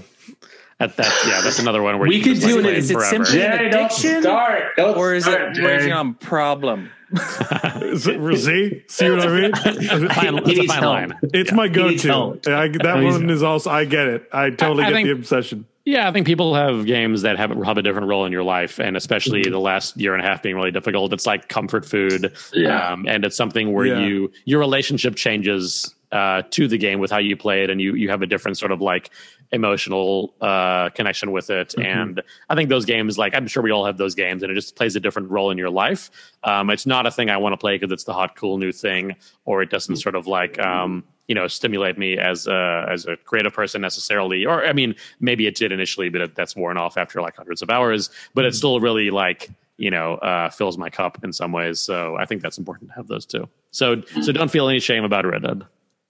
At 0.80 0.96
That, 0.96 1.12
yeah. 1.28 1.42
That's 1.42 1.58
another 1.60 1.82
one 1.82 1.98
where 1.98 2.08
We 2.08 2.16
you 2.16 2.22
could 2.22 2.34
just, 2.36 2.46
do 2.46 2.56
like, 2.56 2.60
it- 2.60 2.62
play 2.64 2.76
Is 2.76 2.90
it 2.90 2.94
forever. 2.94 3.24
simply 3.24 3.42
an 3.42 3.58
Jay, 3.58 3.68
don't 3.70 3.84
addiction, 3.84 4.22
start. 4.22 4.62
Don't 4.76 4.96
or 4.96 5.14
is 5.14 5.24
start, 5.24 5.40
it 5.50 5.54
Jay. 5.54 5.66
raging 5.66 5.92
on 5.92 6.14
problem? 6.14 6.90
Is 7.82 8.06
it- 8.06 8.38
see, 8.38 8.82
see 8.88 9.10
what 9.10 9.20
I 9.20 9.40
mean? 9.40 9.52
Fine, 9.54 10.36
He 10.46 10.52
it's 10.52 10.60
a 10.60 10.74
fine 10.74 10.82
line. 10.84 11.14
It's 11.22 11.52
my 11.52 11.68
go-to. 11.68 12.40
I, 12.46 12.68
that 12.68 12.96
one 13.02 13.30
is 13.30 13.42
also. 13.42 13.70
I 13.70 13.84
get 13.84 14.06
it. 14.08 14.28
I 14.32 14.50
totally 14.50 14.84
I- 14.84 14.88
I 14.88 14.90
get 14.90 14.94
think- 14.96 15.08
the 15.08 15.12
obsession. 15.12 15.66
Yeah, 15.86 16.08
I 16.08 16.12
think 16.12 16.26
people 16.26 16.54
have 16.54 16.86
games 16.86 17.20
that 17.22 17.36
have, 17.36 17.50
have 17.62 17.76
a 17.76 17.82
different 17.82 18.08
role 18.08 18.24
in 18.24 18.32
your 18.32 18.42
life, 18.42 18.78
and 18.80 18.96
especially 18.96 19.42
Mm-hmm. 19.42 19.52
the 19.52 19.60
last 19.60 19.98
year 19.98 20.14
and 20.14 20.24
a 20.24 20.26
half 20.26 20.42
being 20.42 20.56
really 20.56 20.70
difficult. 20.70 21.12
It's 21.12 21.26
like 21.26 21.50
comfort 21.50 21.84
food, 21.84 22.32
Yeah. 22.54 22.92
um, 22.92 23.04
and 23.06 23.22
it's 23.22 23.36
something 23.36 23.70
where 23.74 23.84
Yeah. 23.84 23.98
you 24.00 24.32
your 24.46 24.60
relationship 24.60 25.14
changes 25.14 25.94
uh, 26.14 26.42
to 26.48 26.68
the 26.68 26.78
game 26.78 27.00
with 27.00 27.10
how 27.10 27.18
you 27.18 27.36
play 27.36 27.64
it, 27.64 27.70
and 27.70 27.80
you 27.80 27.94
you 27.94 28.08
have 28.08 28.22
a 28.22 28.26
different 28.26 28.56
sort 28.56 28.70
of 28.70 28.80
like 28.80 29.10
emotional 29.50 30.32
uh, 30.40 30.88
connection 30.90 31.32
with 31.32 31.50
it. 31.50 31.70
Mm-hmm. 31.70 32.00
And 32.00 32.22
I 32.48 32.54
think 32.54 32.68
those 32.68 32.84
games, 32.84 33.18
like 33.18 33.34
I'm 33.34 33.48
sure 33.48 33.62
we 33.64 33.72
all 33.72 33.84
have 33.84 33.98
those 33.98 34.14
games, 34.14 34.44
and 34.44 34.52
it 34.52 34.54
just 34.54 34.76
plays 34.76 34.94
a 34.94 35.00
different 35.00 35.30
role 35.30 35.50
in 35.50 35.58
your 35.58 35.70
life. 35.70 36.10
Um, 36.44 36.70
it's 36.70 36.86
not 36.86 37.04
a 37.04 37.10
thing 37.10 37.30
I 37.30 37.36
want 37.36 37.52
to 37.52 37.56
play 37.56 37.76
because 37.76 37.92
it's 37.92 38.04
the 38.04 38.12
hot, 38.12 38.36
cool 38.36 38.58
new 38.58 38.70
thing, 38.70 39.16
or 39.44 39.60
it 39.60 39.70
doesn't 39.70 39.96
sort 39.96 40.14
of 40.14 40.26
like. 40.26 40.58
Um, 40.58 41.04
you 41.26 41.34
know, 41.34 41.48
stimulate 41.48 41.96
me 41.96 42.18
as 42.18 42.46
a 42.46 42.86
as 42.86 43.06
a 43.06 43.16
creative 43.16 43.54
person 43.54 43.80
necessarily, 43.80 44.44
or 44.44 44.62
I 44.62 44.74
mean, 44.74 44.94
maybe 45.20 45.46
it 45.46 45.54
did 45.54 45.72
initially, 45.72 46.10
but 46.10 46.20
it, 46.20 46.34
that's 46.34 46.54
worn 46.54 46.76
off 46.76 46.98
after 46.98 47.22
like 47.22 47.34
hundreds 47.34 47.62
of 47.62 47.70
hours. 47.70 48.10
But 48.34 48.44
it 48.44 48.54
still 48.54 48.78
really 48.78 49.08
like 49.08 49.50
you 49.78 49.90
know 49.90 50.16
uh, 50.16 50.50
fills 50.50 50.76
my 50.76 50.90
cup 50.90 51.24
in 51.24 51.32
some 51.32 51.50
ways. 51.50 51.80
So 51.80 52.16
I 52.16 52.26
think 52.26 52.42
that's 52.42 52.58
important 52.58 52.90
to 52.90 52.96
have 52.96 53.08
those 53.08 53.24
too. 53.24 53.48
So 53.70 54.02
so 54.20 54.32
don't 54.32 54.50
feel 54.50 54.68
any 54.68 54.80
shame 54.80 55.02
about 55.02 55.24
Red 55.24 55.44
Dead. 55.44 55.64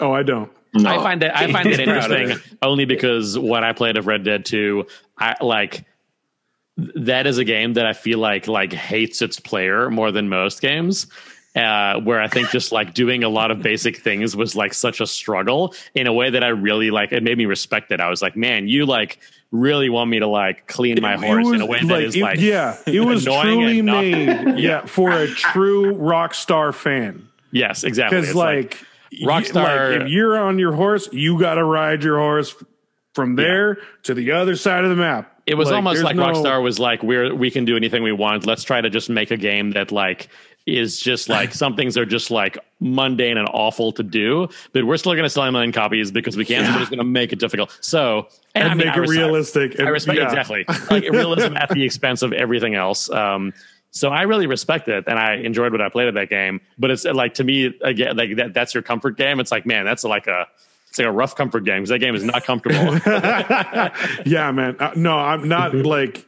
Oh, 0.05 0.13
I 0.13 0.23
don't. 0.23 0.51
No. 0.75 0.91
I 0.91 0.97
find 0.99 1.23
that 1.23 1.37
I 1.37 1.51
find 1.53 1.67
it 1.69 1.79
He's 1.79 1.87
proud 1.87 2.11
of 2.11 2.19
interesting 2.21 2.57
only 2.63 2.85
because 2.85 3.39
what 3.39 3.63
I 3.65 3.73
played 3.73 3.97
of 3.97 4.07
Red 4.07 4.25
Dead 4.25 4.45
2, 4.45 4.87
I 5.19 5.37
like 5.41 5.85
that 6.77 7.27
is 7.27 7.39
a 7.39 7.45
game 7.45 7.75
that 7.75 7.87
I 7.87 7.93
feel 7.93 8.19
like 8.19 8.49
like 8.49 8.73
hates 8.73 9.23
its 9.23 9.39
player 9.39 9.91
more 9.91 10.11
than 10.11 10.29
most 10.29 10.61
games. 10.61 11.07
Uh, 11.57 12.01
where 12.01 12.21
I 12.21 12.27
think 12.27 12.51
just 12.51 12.73
like 12.73 12.95
doing 12.95 13.23
a 13.23 13.29
lot 13.29 13.53
of 13.53 13.63
basic 13.63 13.99
things 13.99 14.35
was 14.35 14.57
like 14.57 14.75
such 14.75 15.01
a 15.01 15.07
struggle 15.07 15.73
in 15.95 16.09
a 16.09 16.13
way 16.13 16.29
that 16.31 16.43
I 16.43 16.49
really 16.49 16.91
like. 16.91 17.13
It 17.13 17.23
made 17.23 17.39
me 17.39 17.47
respect 17.47 17.93
it. 17.93 18.01
I 18.01 18.11
was 18.11 18.21
like, 18.21 18.35
man, 18.37 18.67
you 18.67 18.87
like 18.87 19.21
really 19.53 19.89
want 19.89 20.11
me 20.11 20.19
to 20.19 20.27
like 20.27 20.67
clean 20.67 21.01
my 21.01 21.15
It 21.15 21.21
horse 21.21 21.47
in 21.47 21.53
was 21.53 21.61
a 21.61 21.67
way 21.67 21.85
that 21.85 22.03
is 22.03 22.17
it- 22.17 22.23
like, 22.23 22.41
yeah, 22.41 22.77
it 22.89 22.99
was 22.99 23.25
annoying 23.29 23.45
truly 23.47 23.79
and 23.79 23.87
not- 23.87 24.01
made. 24.03 24.59
yeah, 24.59 24.85
for 24.85 25.13
a 25.13 25.29
true 25.29 25.95
rock 25.95 26.35
star 26.35 26.73
fan. 26.73 27.29
yes, 27.53 27.85
exactly. 27.85 28.17
Because 28.17 28.31
It's 28.31 28.37
like, 28.37 28.79
y- 28.81 28.87
Rockstar- 29.23 29.93
like, 29.93 30.03
if 30.03 30.09
you're 30.09 30.39
on 30.39 30.59
your 30.59 30.73
horse, 30.73 31.09
you 31.13 31.39
got 31.39 31.55
to 31.55 31.65
ride 31.65 32.03
your 32.03 32.19
horse 32.19 32.55
from 33.15 33.37
there 33.37 33.79
to 34.05 34.15
the 34.15 34.33
other 34.33 34.57
side 34.57 34.85
of 34.85 34.91
the 34.91 34.97
map. 34.97 35.31
It 35.47 35.55
was 35.57 35.71
almost 35.71 36.03
like 36.03 36.17
no- 36.17 36.27
Rockstar 36.27 36.63
was 36.63 36.79
like, 36.79 37.03
"We're 37.03 37.35
we 37.35 37.51
can 37.51 37.65
do 37.65 37.77
anything 37.77 38.03
we 38.03 38.13
want. 38.13 38.47
Let's 38.47 38.65
try 38.65 38.81
to 38.81 38.89
just 38.89 39.11
make 39.11 39.31
a 39.31 39.37
game 39.37 39.73
that 39.73 39.93
like 39.93 40.29
is 40.67 40.99
just 40.99 41.29
like 41.29 41.53
some 41.63 41.77
things 41.77 41.99
are 41.99 42.07
just 42.07 42.31
like 42.31 42.57
mundane 42.81 43.37
and 43.37 43.47
awful 43.53 43.93
to 43.93 44.03
do, 44.03 44.49
but 44.73 44.85
we're 44.85 44.97
still 44.97 45.13
going 45.13 45.25
to 45.25 45.29
sell 45.31 45.43
a 45.45 45.53
million 45.53 45.71
copies 45.71 46.11
because 46.11 46.37
we 46.37 46.47
can. 46.47 46.65
So 46.65 46.73
we're 46.73 46.79
just 46.79 46.91
going 46.91 46.99
to 46.99 47.05
make 47.05 47.33
it 47.35 47.39
difficult. 47.39 47.77
So 47.83 48.27
and, 48.55 48.69
I 48.69 48.75
mean, 48.75 48.87
make 48.87 48.95
I 48.95 48.97
it 48.97 49.01
respect- 49.01 49.19
realistic. 49.19 49.79
I 49.81 49.83
and- 49.83 49.93
respect 49.93 50.19
yeah. 50.19 50.25
exactly 50.25 50.65
like 50.91 51.05
realism 51.11 51.57
at 51.59 51.69
the 51.69 51.85
expense 51.85 52.23
of 52.23 52.33
everything 52.33 52.75
else. 52.75 53.11
Um, 53.11 53.53
so 53.95 54.09
I 54.09 54.23
really 54.23 54.49
respect 54.49 54.89
it, 54.89 55.05
and 55.07 55.19
I 55.19 55.37
enjoyed 55.37 55.71
what 55.71 55.81
I 55.81 55.89
played 55.89 56.09
of 56.09 56.15
that 56.15 56.29
game. 56.29 56.61
But 56.77 56.91
it's 56.91 57.05
like 57.05 57.35
to 57.35 57.45
me, 57.45 57.73
again, 57.81 58.17
like 58.17 58.37
that, 58.37 58.53
that's 58.53 58.75
your 58.75 58.83
comfort 58.83 59.17
game. 59.17 59.39
It's 59.39 59.53
like, 59.53 59.67
man, 59.67 59.85
that's 59.85 60.03
like 60.03 60.27
a 60.27 60.49
it's 60.89 60.99
like 60.99 61.07
a 61.07 61.13
rough 61.13 61.37
comfort 61.37 61.65
game 61.65 61.77
because 61.77 61.91
that 61.91 62.01
game 62.01 62.17
is 62.17 62.25
not 62.25 62.45
comfortable. 62.45 62.95
yeah, 64.27 64.51
man. 64.53 64.77
Uh, 64.81 64.91
no, 64.97 65.17
I'm 65.17 65.49
not 65.49 65.75
like 65.75 66.27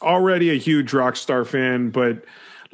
already 0.00 0.50
a 0.50 0.58
huge 0.58 0.92
Rockstar 0.92 1.46
fan, 1.46 1.90
but 1.90 2.24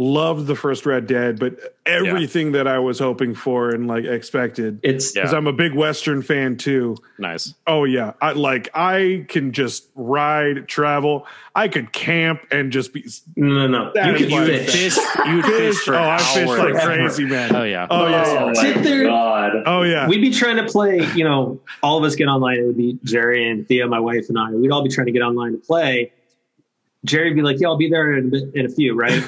loved 0.00 0.46
the 0.46 0.56
first 0.56 0.86
Red 0.86 1.06
Dead, 1.06 1.38
but 1.38 1.76
everything 1.84 2.52
that 2.52 2.66
I 2.66 2.78
was 2.78 2.98
hoping 2.98 3.34
for 3.34 3.68
and 3.68 3.86
like 3.86 4.04
expected. 4.04 4.80
It's 4.82 5.14
Yeah. 5.14 5.22
Because 5.22 5.34
I'm 5.34 5.46
a 5.46 5.52
big 5.52 5.74
Western 5.74 6.22
fan 6.22 6.56
too. 6.56 6.96
nice. 7.18 7.52
Oh 7.66 7.84
yeah, 7.84 8.14
I 8.20 8.32
like 8.32 8.70
I 8.74 9.26
can 9.28 9.52
just 9.52 9.90
ride, 9.94 10.66
travel. 10.66 11.26
I 11.54 11.68
could 11.68 11.92
camp 11.92 12.40
and 12.50 12.72
just 12.72 12.94
be 12.94 13.04
no, 13.36 13.68
no, 13.68 13.92
no. 13.94 14.04
You 14.06 14.14
is 14.14 14.20
could 14.22 14.30
my 14.30 14.46
fish. 14.46 14.72
Fish, 14.72 14.96
you 15.26 15.42
fish 15.42 15.76
for 15.76 15.94
oh, 15.94 16.08
I 16.08 16.18
fish 16.18 16.48
like 16.48 16.74
hours. 16.74 16.82
crazy, 16.82 17.26
man. 17.26 17.54
Oh, 17.54 17.60
oh 17.60 17.64
yeah. 17.64 17.86
Oh 17.90 18.08
yeah. 18.08 18.24
Oh 18.26 18.46
my 18.46 18.54
Sit 18.54 18.82
there. 18.82 19.04
god. 19.04 19.52
Oh 19.66 19.82
yeah. 19.82 20.08
We'd 20.08 20.22
be 20.22 20.30
trying 20.30 20.56
to 20.56 20.64
play, 20.64 21.06
you 21.14 21.24
know, 21.24 21.60
all 21.82 21.98
of 21.98 22.04
us 22.04 22.16
get 22.16 22.26
online. 22.26 22.58
It 22.58 22.64
would 22.64 22.78
be 22.78 22.98
Jerry 23.04 23.50
and 23.50 23.68
Thea, 23.68 23.86
my 23.86 24.00
wife, 24.00 24.30
and 24.30 24.38
I. 24.38 24.50
We'd 24.52 24.70
all 24.72 24.82
be 24.82 24.88
trying 24.88 25.08
to 25.08 25.12
get 25.12 25.20
online 25.20 25.52
to 25.52 25.58
play. 25.58 26.12
Jerry'd 27.04 27.34
be 27.34 27.42
like, 27.42 27.58
"Yeah, 27.58 27.68
I'll 27.68 27.78
be 27.78 27.88
there 27.88 28.14
in 28.16 28.26
a, 28.26 28.28
bit, 28.28 28.54
in 28.54 28.66
a 28.66 28.68
few, 28.68 28.94
right?" 28.94 29.22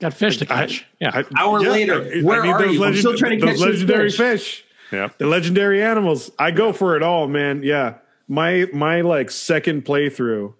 Got 0.00 0.14
fish 0.14 0.36
to 0.38 0.46
catch. 0.46 0.86
yeah. 1.00 1.10
I- 1.14 1.42
Hour 1.42 1.60
later, 1.60 2.02
I- 2.02 2.18
I 2.18 2.22
where 2.22 2.42
need 2.42 2.50
are 2.50 2.58
those 2.62 2.74
you? 2.74 2.84
I'm 2.84 2.94
still 2.96 3.16
trying 3.16 3.40
to 3.40 3.46
those 3.46 3.56
catch 3.56 3.60
those 3.60 3.72
legendary 3.72 4.10
fish. 4.10 4.16
fish. 4.16 4.64
yeah. 4.92 5.08
The 5.18 5.26
legendary 5.26 5.82
animals. 5.82 6.30
I 6.38 6.50
go 6.50 6.72
for 6.72 6.96
it 6.96 7.02
all, 7.02 7.26
man. 7.26 7.62
Yeah. 7.62 7.94
My 8.28 8.66
my 8.72 9.00
like 9.00 9.30
second 9.30 9.84
playthrough, 9.84 10.54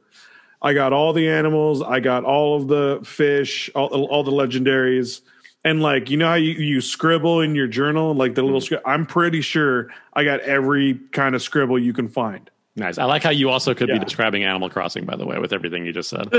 I 0.61 0.73
got 0.73 0.93
all 0.93 1.13
the 1.13 1.29
animals, 1.29 1.83
I 1.83 2.01
got 2.01 2.25
all 2.25 2.57
of 2.57 2.69
the 2.69 3.01
fish, 3.05 3.71
all, 3.75 3.89
all 4.07 4.25
the 4.25 4.33
legendaries. 4.33 5.21
And 5.65 5.83
like, 5.83 6.09
you 6.09 6.17
know 6.17 6.29
how 6.29 6.35
you, 6.35 6.53
you 6.53 6.81
scribble 6.81 7.41
in 7.41 7.55
your 7.55 7.67
journal, 7.67 8.15
like 8.15 8.35
the 8.35 8.43
little 8.43 8.61
hmm. 8.61 8.65
script. 8.65 8.85
I'm 8.87 9.07
pretty 9.07 9.41
sure 9.41 9.89
I 10.15 10.25
got 10.25 10.41
every 10.41 11.01
kind 11.13 11.35
of 11.35 11.43
scribble 11.43 11.79
you 11.79 11.93
can 11.93 12.09
find. 12.09 12.51
Nice. 12.79 12.97
I 12.99 13.05
like 13.05 13.23
how 13.23 13.31
you 13.31 13.51
also 13.51 13.75
could 13.75 13.89
Yeah. 13.89 13.99
be 13.99 14.05
describing 14.05 14.45
Animal 14.45 14.71
Crossing, 14.71 15.05
by 15.05 15.17
the 15.17 15.27
way, 15.27 15.39
with 15.39 15.53
everything 15.53 15.85
you 15.85 15.93
just 15.93 16.09
said. 16.09 16.29
See, 16.33 16.39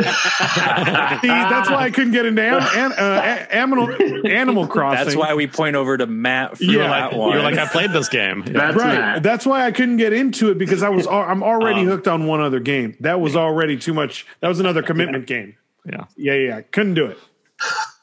that's 1.28 1.70
why 1.70 1.84
I 1.84 1.92
couldn't 1.92 2.12
get 2.14 2.26
into 2.26 2.42
am, 2.42 2.62
an, 2.62 2.92
uh, 2.94 3.22
a- 3.50 3.56
animal 3.56 3.90
Animal 4.28 4.68
Crossing. 4.68 5.04
That's 5.06 5.16
why 5.18 5.34
we 5.34 5.48
point 5.48 5.76
over 5.76 5.98
to 5.98 6.08
Matt 6.08 6.58
for 6.58 6.64
Yeah. 6.64 6.88
that 6.88 7.14
one. 7.18 7.34
You're 7.34 7.44
like, 7.44 7.58
I 7.58 7.66
played 7.68 7.92
this 7.92 8.10
game. 8.10 8.44
Yeah. 8.48 8.54
That's 8.54 8.76
right. 8.78 8.98
Matt. 9.00 9.24
That's 9.24 9.46
why 9.46 9.66
I 9.66 9.72
couldn't 9.72 9.98
get 9.98 10.14
into 10.14 10.50
it 10.50 10.58
because 10.58 10.82
I 10.84 10.90
was 10.90 11.08
I'm 11.08 11.44
already 11.44 11.82
Um, 11.82 11.88
hooked 11.88 12.08
on 12.08 12.26
one 12.26 12.42
other 12.42 12.60
game. 12.60 12.96
That 13.02 13.20
was 13.20 13.36
already 13.36 13.78
too 13.78 13.94
much. 13.94 14.26
That 14.42 14.48
was 14.48 14.60
another 14.60 14.82
commitment 14.82 15.28
game. 15.28 15.56
yeah. 15.86 16.06
Yeah, 16.18 16.34
yeah, 16.34 16.48
yeah. 16.48 16.62
couldn't 16.72 16.94
do 16.96 17.06
it. 17.06 17.18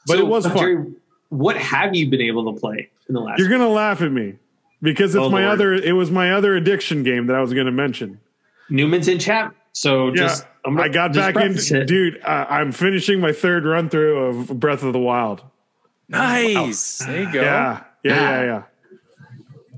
But 0.05 0.17
So, 0.17 0.19
it 0.19 0.27
was 0.27 0.45
fun. 0.47 0.57
Jerry, 0.57 0.85
what 1.29 1.57
have 1.57 1.95
you 1.95 2.09
been 2.09 2.21
able 2.21 2.53
to 2.53 2.59
play 2.59 2.89
in 3.09 3.15
the 3.15 3.21
last? 3.21 3.39
You're 3.39 3.49
gonna 3.49 3.67
laugh 3.67 4.01
at 4.01 4.11
me 4.11 4.35
because 4.81 5.15
it's 5.15 5.21
Oh, 5.23 5.29
my 5.29 5.41
Lord. 5.45 5.53
other. 5.53 5.73
It 5.73 5.93
was 5.93 6.11
my 6.11 6.31
other 6.31 6.55
addiction 6.55 7.03
game 7.03 7.27
that 7.27 7.35
I 7.35 7.41
was 7.41 7.53
gonna 7.53 7.71
mention. 7.71 8.19
Newman's 8.69 9.07
in 9.07 9.19
chat, 9.19 9.53
so 9.73 10.07
Yeah, 10.09 10.13
just 10.15 10.45
I'm 10.65 10.75
gonna 10.75 10.85
I 10.85 10.89
got 10.89 11.13
just 11.13 11.25
back 11.27 11.33
preface 11.33 11.71
in, 11.71 11.77
it. 11.83 11.87
dude. 11.87 12.19
Uh, 12.23 12.45
I'm 12.49 12.71
finishing 12.71 13.19
my 13.19 13.31
third 13.31 13.65
run 13.65 13.89
through 13.89 14.17
of 14.25 14.59
Breath 14.59 14.83
of 14.83 14.93
the 14.93 14.99
Wild. 14.99 15.43
nice. 16.09 16.99
There 16.99 17.23
you 17.23 17.31
go. 17.33 17.41
Yeah, 17.41 17.83
yeah, 18.03 18.13
yeah, 18.13 18.43
yeah. 18.45 18.63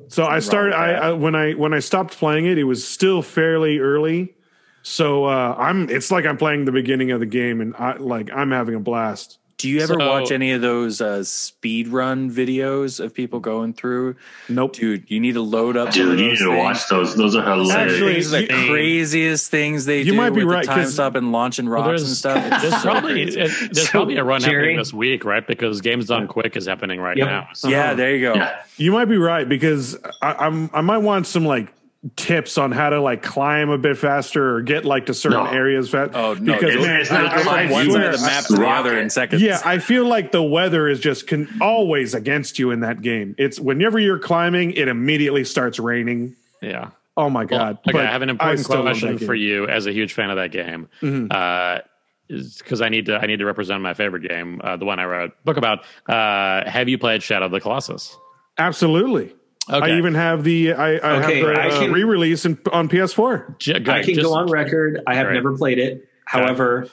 So 0.07 0.25
I 0.25 0.39
started. 0.39 0.73
I, 0.75 0.91
I 0.93 1.11
when 1.11 1.35
I 1.35 1.53
when 1.53 1.73
I 1.73 1.79
stopped 1.79 2.17
playing 2.17 2.45
it, 2.45 2.57
it 2.57 2.63
was 2.63 2.87
still 2.87 3.21
fairly 3.21 3.79
early. 3.79 4.35
So 4.81 5.25
uh, 5.25 5.55
I'm. 5.57 5.89
It's 5.89 6.09
like 6.11 6.25
I'm 6.25 6.37
playing 6.37 6.65
the 6.65 6.71
beginning 6.71 7.11
of 7.11 7.19
the 7.19 7.25
game, 7.25 7.61
and 7.61 7.75
I 7.75 7.97
like 7.97 8.31
I'm 8.31 8.51
having 8.51 8.75
a 8.75 8.79
blast. 8.79 9.38
Do 9.59 9.67
you 9.69 9.81
ever 9.81 9.95
So- 9.99 10.07
watch 10.09 10.31
any 10.31 10.53
of 10.53 10.61
those 10.61 11.01
uh, 11.01 11.21
speed 11.25 11.89
run 11.89 12.31
videos 12.31 13.03
of 13.03 13.13
people 13.13 13.41
going 13.41 13.73
through? 13.73 14.15
Nope. 14.47 14.71
Dude, 14.73 15.03
you 15.11 15.19
need 15.19 15.33
to 15.33 15.41
load 15.41 15.75
up. 15.75 15.91
Dude, 15.93 16.17
you 16.17 16.25
need 16.27 16.31
those 16.31 16.39
to 16.39 16.57
watch 16.57 16.87
those. 16.87 17.13
Those 17.15 17.35
are 17.35 17.43
hilarious. 17.43 17.73
Actually, 17.93 18.13
These 18.13 18.33
are 18.33 18.37
the 18.47 18.53
you- 18.63 18.69
craziest 18.69 19.51
things 19.51 19.83
they 19.83 19.99
do. 20.03 20.07
You 20.07 20.11
do 20.13 20.17
might 20.17 20.29
be 20.29 20.45
with 20.45 20.53
right, 20.55 20.65
the 20.65 20.71
time 20.71 20.83
'cause- 20.85 20.93
stop 20.93 21.15
and 21.15 21.33
launching 21.33 21.67
rocks 21.67 22.01
and 22.03 22.09
stuff. 22.11 22.41
It's 22.53 22.61
There's 22.61 22.81
so 22.81 22.89
probably 22.89 23.21
it, 23.23 23.33
there's 23.35 23.85
So, 23.87 23.91
probably 23.91 24.15
a 24.15 24.23
run 24.23 24.39
Jerry- 24.39 24.55
happening 24.55 24.77
this 24.77 24.93
week, 24.93 25.25
right? 25.25 25.45
Because 25.45 25.81
Games 25.81 26.05
Done 26.07 26.27
Quick 26.27 26.55
is 26.55 26.65
happening 26.65 27.01
right 27.01 27.17
Yep. 27.17 27.27
now. 27.27 27.49
So 27.53 27.67
yeah, 27.67 27.93
there 27.93 28.15
you 28.15 28.21
go. 28.21 28.35
Yeah. 28.35 28.55
You 28.77 28.93
might 28.93 29.05
be 29.05 29.17
right 29.17 29.47
because 29.47 29.97
I, 30.21 30.35
I'm. 30.45 30.69
I 30.73 30.79
might 30.79 30.99
want 30.99 31.27
some 31.27 31.45
like 31.45 31.67
tips 32.15 32.57
on 32.57 32.71
how 32.71 32.89
to 32.89 33.01
like 33.01 33.21
climb 33.21 33.69
a 33.69 33.77
bit 33.77 33.97
faster 33.97 34.55
or 34.55 34.61
get 34.61 34.85
like 34.85 35.07
to 35.07 35.13
certain 35.13 35.43
No. 35.43 35.49
areas 35.51 35.89
fast. 35.89 36.11
Oh 36.13 36.33
no, 36.35 36.53
because 36.53 36.73
dude, 36.75 36.81
man, 36.83 37.01
it's 37.01 37.11
not 37.11 37.25
I- 37.25 37.35
just 37.37 37.47
I 37.49 37.71
one 37.71 37.85
swear- 37.89 38.01
side 38.03 38.13
of 38.13 38.19
the 38.21 38.25
map 38.25 38.43
to 38.45 38.53
the 38.53 38.67
other 38.67 38.97
in 38.97 39.09
seconds. 39.09 39.41
Yeah, 39.41 39.59
I 39.65 39.79
feel 39.79 40.05
like 40.05 40.31
the 40.31 40.41
weather 40.43 40.87
is 40.87 40.99
just 41.01 41.27
can 41.27 41.49
always 41.61 42.13
against 42.13 42.57
you 42.57 42.71
in 42.71 42.79
that 42.81 43.01
game. 43.01 43.35
It's 43.37 43.59
whenever 43.59 43.99
you're 43.99 44.19
climbing, 44.19 44.71
it 44.71 44.87
immediately 44.87 45.43
starts 45.43 45.77
raining. 45.79 46.35
yeah. 46.61 46.91
Oh 47.17 47.29
my 47.29 47.41
Well, 47.43 47.47
god! 47.59 47.79
okay, 47.79 47.91
But 47.91 48.05
I 48.05 48.11
have 48.11 48.21
an 48.21 48.29
important 48.29 48.65
question 48.65 49.17
for 49.17 49.35
you 49.35 49.67
as 49.67 49.85
a 49.87 49.91
huge 49.91 50.13
fan 50.13 50.29
of 50.29 50.37
that 50.37 50.51
game. 50.53 50.87
Mhm. 51.01 51.27
Uh, 51.33 51.81
because 52.29 52.81
I 52.81 52.87
need 52.87 53.07
to 53.07 53.17
I 53.17 53.25
need 53.25 53.39
to 53.39 53.45
represent 53.45 53.81
my 53.81 53.93
favorite 53.93 54.21
game, 54.25 54.61
uh, 54.63 54.77
the 54.77 54.85
one 54.85 54.99
I 54.99 55.05
wrote 55.05 55.31
a 55.31 55.33
book 55.43 55.57
about. 55.57 55.79
Uh, 56.07 56.69
have 56.69 56.87
you 56.87 56.97
played 56.97 57.21
Shadow 57.23 57.47
of 57.47 57.51
the 57.51 57.59
Colossus? 57.59 58.15
Absolutely. 58.57 59.33
Okay. 59.69 59.91
I 59.93 59.97
even 59.97 60.15
have 60.15 60.43
the 60.43 60.73
I, 60.73 60.93
I 60.93 60.93
Okay, 61.23 61.39
have 61.39 61.47
the 61.55 61.61
I 61.61 61.67
uh, 61.67 61.79
can- 61.79 61.91
re-release 61.93 62.45
in, 62.45 62.57
on 62.71 62.89
PS4. 62.89 63.57
J- 63.59 63.75
I 63.75 63.79
great. 63.79 64.05
can 64.05 64.13
Just- 64.15 64.25
go 64.25 64.33
on 64.33 64.49
record. 64.49 65.01
I 65.07 65.13
have 65.15 65.27
Right. 65.27 65.33
never 65.33 65.55
played 65.57 65.77
it. 65.79 66.07
However, 66.25 66.87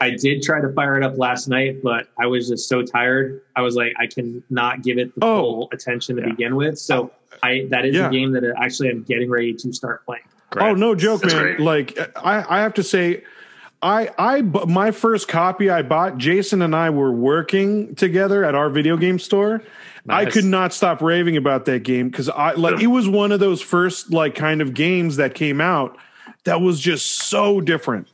I 0.00 0.10
did 0.10 0.42
try 0.42 0.60
to 0.60 0.68
fire 0.72 0.96
it 0.96 1.04
up 1.04 1.16
last 1.16 1.48
night, 1.48 1.82
but 1.82 2.08
I 2.20 2.26
was 2.26 2.48
just 2.48 2.68
so 2.68 2.82
tired. 2.82 3.40
I 3.56 3.62
was 3.62 3.76
like, 3.76 3.92
I 4.00 4.06
can 4.08 4.42
not 4.50 4.82
give 4.82 4.98
it 4.98 5.14
the 5.14 5.24
Oh. 5.24 5.40
full 5.40 5.68
attention 5.72 6.16
to 6.16 6.22
Yeah. 6.22 6.28
begin 6.30 6.56
with. 6.56 6.78
So 6.78 7.10
I 7.42 7.66
that 7.70 7.84
is 7.86 7.94
Yeah. 7.94 8.08
a 8.08 8.10
game 8.10 8.32
that 8.32 8.44
actually 8.60 8.90
I'm 8.90 9.02
getting 9.04 9.30
ready 9.30 9.54
to 9.54 9.72
start 9.72 10.04
playing. 10.04 10.24
Great. 10.50 10.64
Oh 10.66 10.74
no 10.74 10.94
joke, 10.94 11.22
That's 11.22 11.34
man! 11.34 11.42
great. 11.42 11.60
Like 11.60 11.98
I, 12.16 12.44
I 12.58 12.60
have 12.60 12.74
to 12.74 12.82
say, 12.82 13.22
I, 13.84 14.10
I, 14.18 14.42
my 14.42 14.90
first 14.92 15.26
copy 15.28 15.68
I 15.70 15.82
bought. 15.82 16.16
Jason 16.18 16.62
and 16.62 16.76
I 16.76 16.90
were 16.90 17.10
working 17.10 17.94
together 17.96 18.44
at 18.44 18.54
our 18.54 18.68
video 18.70 18.96
game 18.96 19.18
store. 19.18 19.60
I 20.08 20.24
could 20.26 20.44
not 20.44 20.72
stop 20.72 21.00
raving 21.00 21.36
about 21.36 21.64
that 21.66 21.82
game 21.84 22.08
because 22.08 22.28
I 22.28 22.52
like 22.52 22.80
it 22.82 22.88
was 22.88 23.08
one 23.08 23.30
of 23.32 23.40
those 23.40 23.60
first 23.62 24.12
like 24.12 24.34
kind 24.34 24.60
of 24.60 24.74
games 24.74 25.16
that 25.16 25.34
came 25.34 25.60
out 25.60 25.96
that 26.44 26.60
was 26.60 26.80
just 26.80 27.06
so 27.22 27.60
different. 27.60 28.08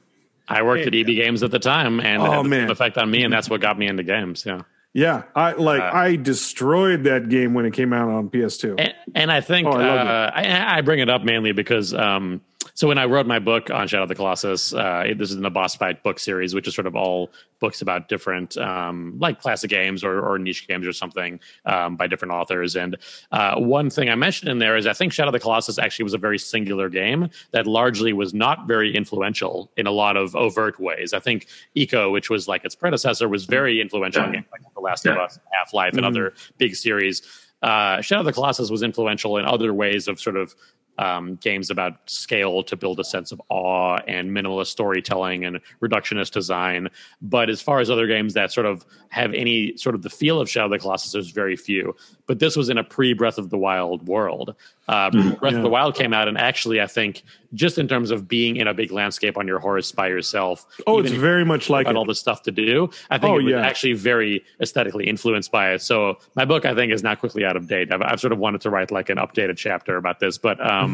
I 0.48 0.62
worked 0.62 0.86
at 0.86 0.94
EB 0.94 1.06
Games 1.06 1.43
at 1.43 1.51
the 1.51 1.59
time, 1.59 2.01
and 2.01 2.23
Oh, 2.23 2.27
it 2.27 2.31
had 2.31 2.51
same 2.51 2.70
effect 2.70 2.98
on 2.98 3.10
me, 3.10 3.23
and 3.23 3.32
that's 3.32 3.51
what 3.51 3.60
got 3.60 3.78
me 3.78 3.86
into 3.86 4.02
games. 4.02 4.44
Yeah. 4.47 4.62
Yeah, 4.94 5.24
I 5.36 5.52
like 5.52 5.81
Uh, 5.82 5.90
I 5.93 6.16
destroyed 6.16 7.05
that 7.05 7.28
game 7.28 7.52
when 7.55 7.66
it 7.66 7.73
came 7.74 7.93
out 7.93 8.09
on 8.09 8.31
PS2. 8.31 8.77
And, 8.81 8.94
and 9.15 9.31
I 9.31 9.43
think 9.43 9.69
Oh, 9.69 9.73
I 9.73 9.86
uh, 9.86 10.31
I, 10.35 10.78
I 10.78 10.81
bring 10.81 10.98
it 11.01 11.10
up 11.10 11.23
mainly 11.23 11.52
because 11.52 11.93
um, 11.93 12.40
so 12.78 12.86
when 12.86 12.96
I 12.96 13.06
wrote 13.06 13.26
my 13.26 13.40
book 13.40 13.72
on 13.72 13.88
Shadow 13.88 14.05
of 14.05 14.09
the 14.09 14.14
Colossus, 14.14 14.72
uh, 14.72 15.02
it- 15.05 15.18
this 15.18 15.30
is 15.30 15.34
in 15.36 15.42
the 15.42 15.50
Boss 15.50 15.74
Fight 15.74 16.00
book 16.05 16.20
series, 16.20 16.55
which 16.55 16.68
is 16.68 16.76
sort 16.76 16.86
of 16.86 16.94
all 16.94 17.32
books 17.59 17.82
about 17.82 18.09
different 18.09 18.56
um, 18.56 19.16
like 19.18 19.40
classic 19.40 19.68
games 19.68 20.05
or, 20.05 20.20
or 20.24 20.38
niche 20.38 20.68
games 20.68 20.86
or 20.86 20.92
something 20.92 21.40
um, 21.66 21.96
by 21.96 22.06
different 22.06 22.30
authors. 22.30 22.76
And 22.76 22.96
uh, 23.32 23.56
one 23.59 23.90
thing 23.90 24.09
I 24.10 24.14
mentioned 24.14 24.48
in 24.48 24.60
there 24.60 24.76
is 24.76 24.86
I 24.86 24.92
think 24.92 25.12
Shadow 25.12 25.30
of 25.30 25.32
the 25.32 25.40
Colossus 25.40 25.76
actually 25.76 26.05
was 26.05 26.14
a 26.14 26.18
very 26.18 26.38
singular 26.38 26.88
game 26.88 27.30
that 27.50 27.66
largely 27.66 28.12
was 28.12 28.32
not 28.32 28.68
very 28.68 28.94
influential 28.94 29.72
in 29.76 29.88
a 29.88 29.90
lot 29.90 30.16
of 30.16 30.36
overt 30.36 30.78
ways. 30.78 31.12
I 31.12 31.18
think 31.18 31.48
Ico, 31.76 32.12
which 32.12 32.30
was 32.30 32.46
like 32.46 32.64
its 32.64 32.76
predecessor, 32.76 33.28
was 33.28 33.44
very 33.44 33.80
influential 33.80 34.22
in 34.22 34.30
games 34.34 34.46
like 34.52 34.60
The 34.72 34.80
Last 34.80 35.05
of 35.05 35.16
Us, 35.16 35.36
Half 35.50 35.74
Life, 35.74 35.94
and 35.94 36.02
Mhm. 36.05 36.10
other 36.10 36.32
big 36.59 36.76
series. 36.76 37.22
Uh, 37.60 38.00
Shadow 38.02 38.20
of 38.20 38.26
the 38.26 38.32
Colossus 38.32 38.70
was 38.70 38.84
influential 38.84 39.36
in 39.36 39.44
other 39.46 39.74
ways 39.74 40.06
of 40.06 40.20
sort 40.20 40.36
of 40.36 40.55
um, 40.98 41.36
games 41.36 41.70
about 41.70 41.94
scale 42.06 42.62
to 42.64 42.76
build 42.76 43.00
a 43.00 43.04
sense 43.04 43.32
of 43.32 43.40
awe 43.48 43.98
and 44.06 44.30
minimalist 44.30 44.66
storytelling 44.66 45.44
and 45.44 45.60
reductionist 45.80 46.32
design. 46.32 46.88
But 47.22 47.48
as 47.50 47.62
far 47.62 47.80
as 47.80 47.90
other 47.90 48.06
games 48.06 48.34
that 48.34 48.52
sort 48.52 48.66
of 48.66 48.84
have 49.10 49.32
any 49.32 49.76
sort 49.76 49.94
of 49.94 50.02
the 50.02 50.10
feel 50.10 50.40
of 50.40 50.50
Shadow 50.50 50.66
of 50.66 50.72
the 50.72 50.78
Colossus, 50.78 51.12
there's 51.12 51.30
very 51.30 51.56
few. 51.56 51.96
But 52.26 52.40
this 52.40 52.56
was 52.56 52.68
in 52.68 52.76
a 52.78 52.84
pre 52.84 53.14
Breath 53.14 53.38
of 53.38 53.50
the 53.50 53.58
Wild 53.58 54.06
world. 54.06 54.54
Uh, 54.86 55.10
Breath 55.36 55.54
of 55.54 55.62
the 55.62 55.68
Wild 55.68 55.94
came 55.94 56.12
out, 56.12 56.28
and 56.28 56.36
actually, 56.38 56.80
I 56.80 56.86
think 56.86 57.22
just 57.54 57.78
in 57.78 57.88
terms 57.88 58.10
of 58.10 58.28
being 58.28 58.56
in 58.56 58.66
a 58.66 58.74
big 58.74 58.90
landscape 58.92 59.38
on 59.38 59.46
your 59.46 59.58
horse 59.58 59.92
by 59.92 60.08
yourself, 60.08 60.66
oh, 60.86 60.98
it's 60.98 61.10
very 61.12 61.44
much 61.44 61.70
like 61.70 61.86
all 61.86 62.04
the 62.04 62.14
stuff 62.14 62.42
to 62.42 62.50
do. 62.50 62.90
I 63.10 63.18
think 63.18 63.28
Oh, 63.28 63.38
it 63.38 63.44
was 63.44 63.52
yeah. 63.52 63.66
actually 63.66 63.92
very 63.94 64.44
aesthetically 64.60 65.06
influenced 65.06 65.52
by 65.52 65.72
it. 65.72 65.82
So 65.82 66.18
my 66.34 66.44
book, 66.44 66.64
I 66.64 66.74
think, 66.74 66.92
is 66.92 67.02
not 67.02 67.20
quickly 67.20 67.44
out 67.44 67.56
of 67.56 67.68
date. 67.68 67.92
I've, 67.92 68.02
I've 68.02 68.20
sort 68.20 68.32
of 68.32 68.38
wanted 68.38 68.60
to 68.62 68.70
write 68.70 68.90
like 68.90 69.10
an 69.10 69.18
updated 69.18 69.56
chapter 69.56 69.96
about 69.96 70.20
this, 70.20 70.38
but 70.38 70.58
um, 70.66 70.88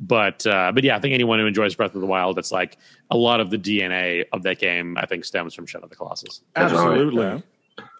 but 0.00 0.46
uh, 0.46 0.72
but 0.74 0.84
yeah, 0.84 0.96
I 0.96 1.00
think 1.00 1.14
anyone 1.14 1.38
who 1.38 1.46
enjoys 1.46 1.74
Breath 1.74 1.94
of 1.94 2.00
the 2.00 2.06
Wild, 2.06 2.38
it's 2.38 2.52
like 2.52 2.78
a 3.10 3.16
lot 3.16 3.40
of 3.40 3.50
the 3.50 3.58
DNA 3.58 4.24
of 4.32 4.42
that 4.44 4.58
game. 4.58 4.96
I 4.98 5.06
think 5.06 5.24
stems 5.24 5.54
from 5.54 5.66
Shadow 5.66 5.84
of 5.84 5.90
the 5.90 5.96
Colossus. 5.96 6.40
Absolutely. 6.54 7.22
Yeah. 7.24 7.40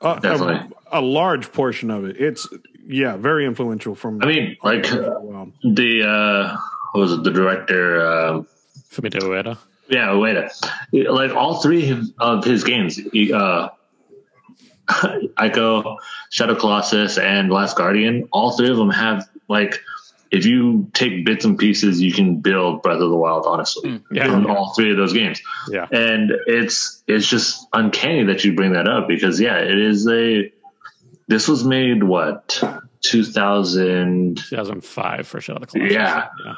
Uh, 0.02 0.14
a- 0.16 0.20
Definitely. 0.20 0.76
A, 0.92 1.00
large 1.00 1.52
portion 1.52 1.90
of 1.90 2.04
it. 2.04 2.16
It's 2.18 2.48
yeah, 2.86 3.16
very 3.16 3.44
influential 3.46 3.94
from. 3.94 4.22
I 4.22 4.26
mean, 4.26 4.56
like 4.62 4.84
the 4.84 6.02
uh, 6.06 6.56
what 6.92 7.00
was 7.00 7.12
it? 7.12 7.24
The 7.24 7.30
director. 7.30 8.00
Uh, 8.06 8.42
Fumito 8.90 9.20
Ueda. 9.22 9.58
yeah, 9.88 10.16
wait. 10.16 10.36
a- 10.36 10.50
Like 11.12 11.32
all 11.34 11.60
three 11.60 11.94
of 12.18 12.44
his 12.44 12.64
games, 12.64 12.96
he, 13.12 13.32
uh, 13.32 13.68
Ico, 14.88 15.96
Shadow 16.30 16.54
Colossus, 16.54 17.18
and 17.18 17.50
Last 17.50 17.76
Guardian. 17.76 18.28
All 18.32 18.56
three 18.56 18.70
of 18.70 18.76
them 18.76 18.90
have 18.90 19.28
like. 19.48 19.80
If 20.30 20.44
you 20.44 20.90
take 20.92 21.24
bits 21.24 21.44
and 21.44 21.58
pieces, 21.58 22.00
you 22.00 22.12
can 22.12 22.40
build 22.40 22.82
Breath 22.82 23.00
of 23.00 23.10
the 23.10 23.16
Wild. 23.16 23.46
Honestly, 23.46 23.98
hmm. 23.98 24.14
Yeah. 24.14 24.26
from 24.26 24.46
all 24.46 24.74
three 24.74 24.90
of 24.90 24.96
those 24.96 25.12
games. 25.12 25.40
Yeah. 25.68 25.86
and 25.90 26.32
it's 26.46 27.02
it's 27.06 27.26
just 27.26 27.66
uncanny 27.72 28.24
that 28.24 28.44
you 28.44 28.54
bring 28.54 28.72
that 28.72 28.88
up 28.88 29.08
because 29.08 29.40
yeah 29.40 29.58
it 29.58 29.78
is 29.78 30.08
a 30.08 30.52
this 31.28 31.48
was 31.48 31.64
made 31.64 32.02
what 32.02 32.62
2000 33.02 34.36
2005 34.36 35.26
for 35.26 35.40
Shadow 35.40 35.56
of 35.56 35.60
the 35.62 35.66
Colossus. 35.66 35.92
Yeah. 35.92 36.28
Yeah. 36.44 36.54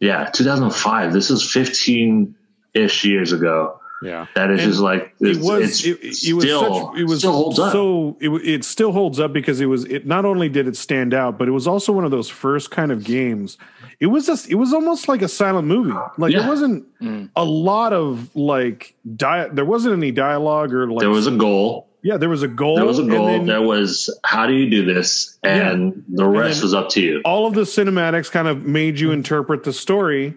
yeah 0.00 0.30
2005 0.30 1.12
this 1.12 1.30
is 1.30 1.48
15 1.50 2.34
ish 2.74 3.04
years 3.04 3.32
ago 3.32 3.80
Yeah. 4.02 4.26
that 4.34 4.50
is 4.50 4.60
And 4.62 4.70
just 4.72 4.82
like 4.82 5.14
it 5.20 5.38
was 5.40 5.84
it's 5.84 5.84
it, 5.86 6.28
it 6.28 6.32
was 6.34 6.44
still 6.44 6.90
such, 6.92 6.98
it 7.00 7.04
was 7.04 7.18
still 7.20 7.32
holds 7.32 7.58
up. 7.58 7.72
so 7.72 8.16
it, 8.20 8.28
it 8.28 8.64
still 8.64 8.92
holds 8.92 9.18
up 9.18 9.32
because 9.32 9.60
it 9.60 9.66
was 9.66 9.84
it 9.86 10.06
not 10.06 10.24
only 10.26 10.48
did 10.50 10.68
it 10.68 10.76
stand 10.76 11.14
out 11.14 11.38
but 11.38 11.48
it 11.48 11.52
was 11.52 11.66
also 11.66 11.92
one 11.92 12.04
of 12.04 12.10
those 12.10 12.28
first 12.28 12.70
kind 12.70 12.92
of 12.92 13.04
games. 13.04 13.56
It 13.98 14.06
was 14.08 14.26
just 14.26 14.50
it 14.50 14.56
was 14.56 14.74
almost 14.74 15.08
like 15.08 15.22
a 15.22 15.28
silent 15.28 15.66
movie. 15.66 15.96
Like 16.18 16.32
Yeah. 16.32 16.40
there 16.40 16.48
wasn't 16.48 16.84
Mm. 17.00 17.28
a 17.36 17.44
lot 17.44 17.92
of 17.92 18.34
like 18.36 18.94
di- 19.16 19.48
there 19.52 19.64
wasn't 19.66 19.94
any 19.94 20.10
dialogue 20.12 20.72
or 20.74 20.90
like 20.90 21.00
there 21.00 21.10
was 21.10 21.26
a 21.26 21.30
goal. 21.30 21.88
Yeah 22.02 22.18
there 22.18 22.28
was 22.28 22.42
a 22.42 22.48
goal 22.48 22.76
there 22.76 22.84
was 22.84 22.98
a 22.98 23.02
and 23.02 23.10
goal 23.10 23.26
then 23.26 23.46
there 23.46 23.62
was 23.62 24.08
how 24.24 24.46
do 24.46 24.52
you 24.52 24.68
do 24.70 24.84
this? 24.84 25.38
And 25.42 26.04
the 26.08 26.26
rest 26.26 26.60
then- 26.60 26.64
was 26.66 26.74
up 26.74 26.88
to 26.90 27.00
you. 27.00 27.20
all 27.24 27.46
of 27.46 27.54
the 27.54 27.62
cinematics 27.62 28.30
kind 28.30 28.46
of 28.48 28.62
made 28.64 29.00
you 29.00 29.10
interpret 29.10 29.64
the 29.64 29.72
story 29.72 30.34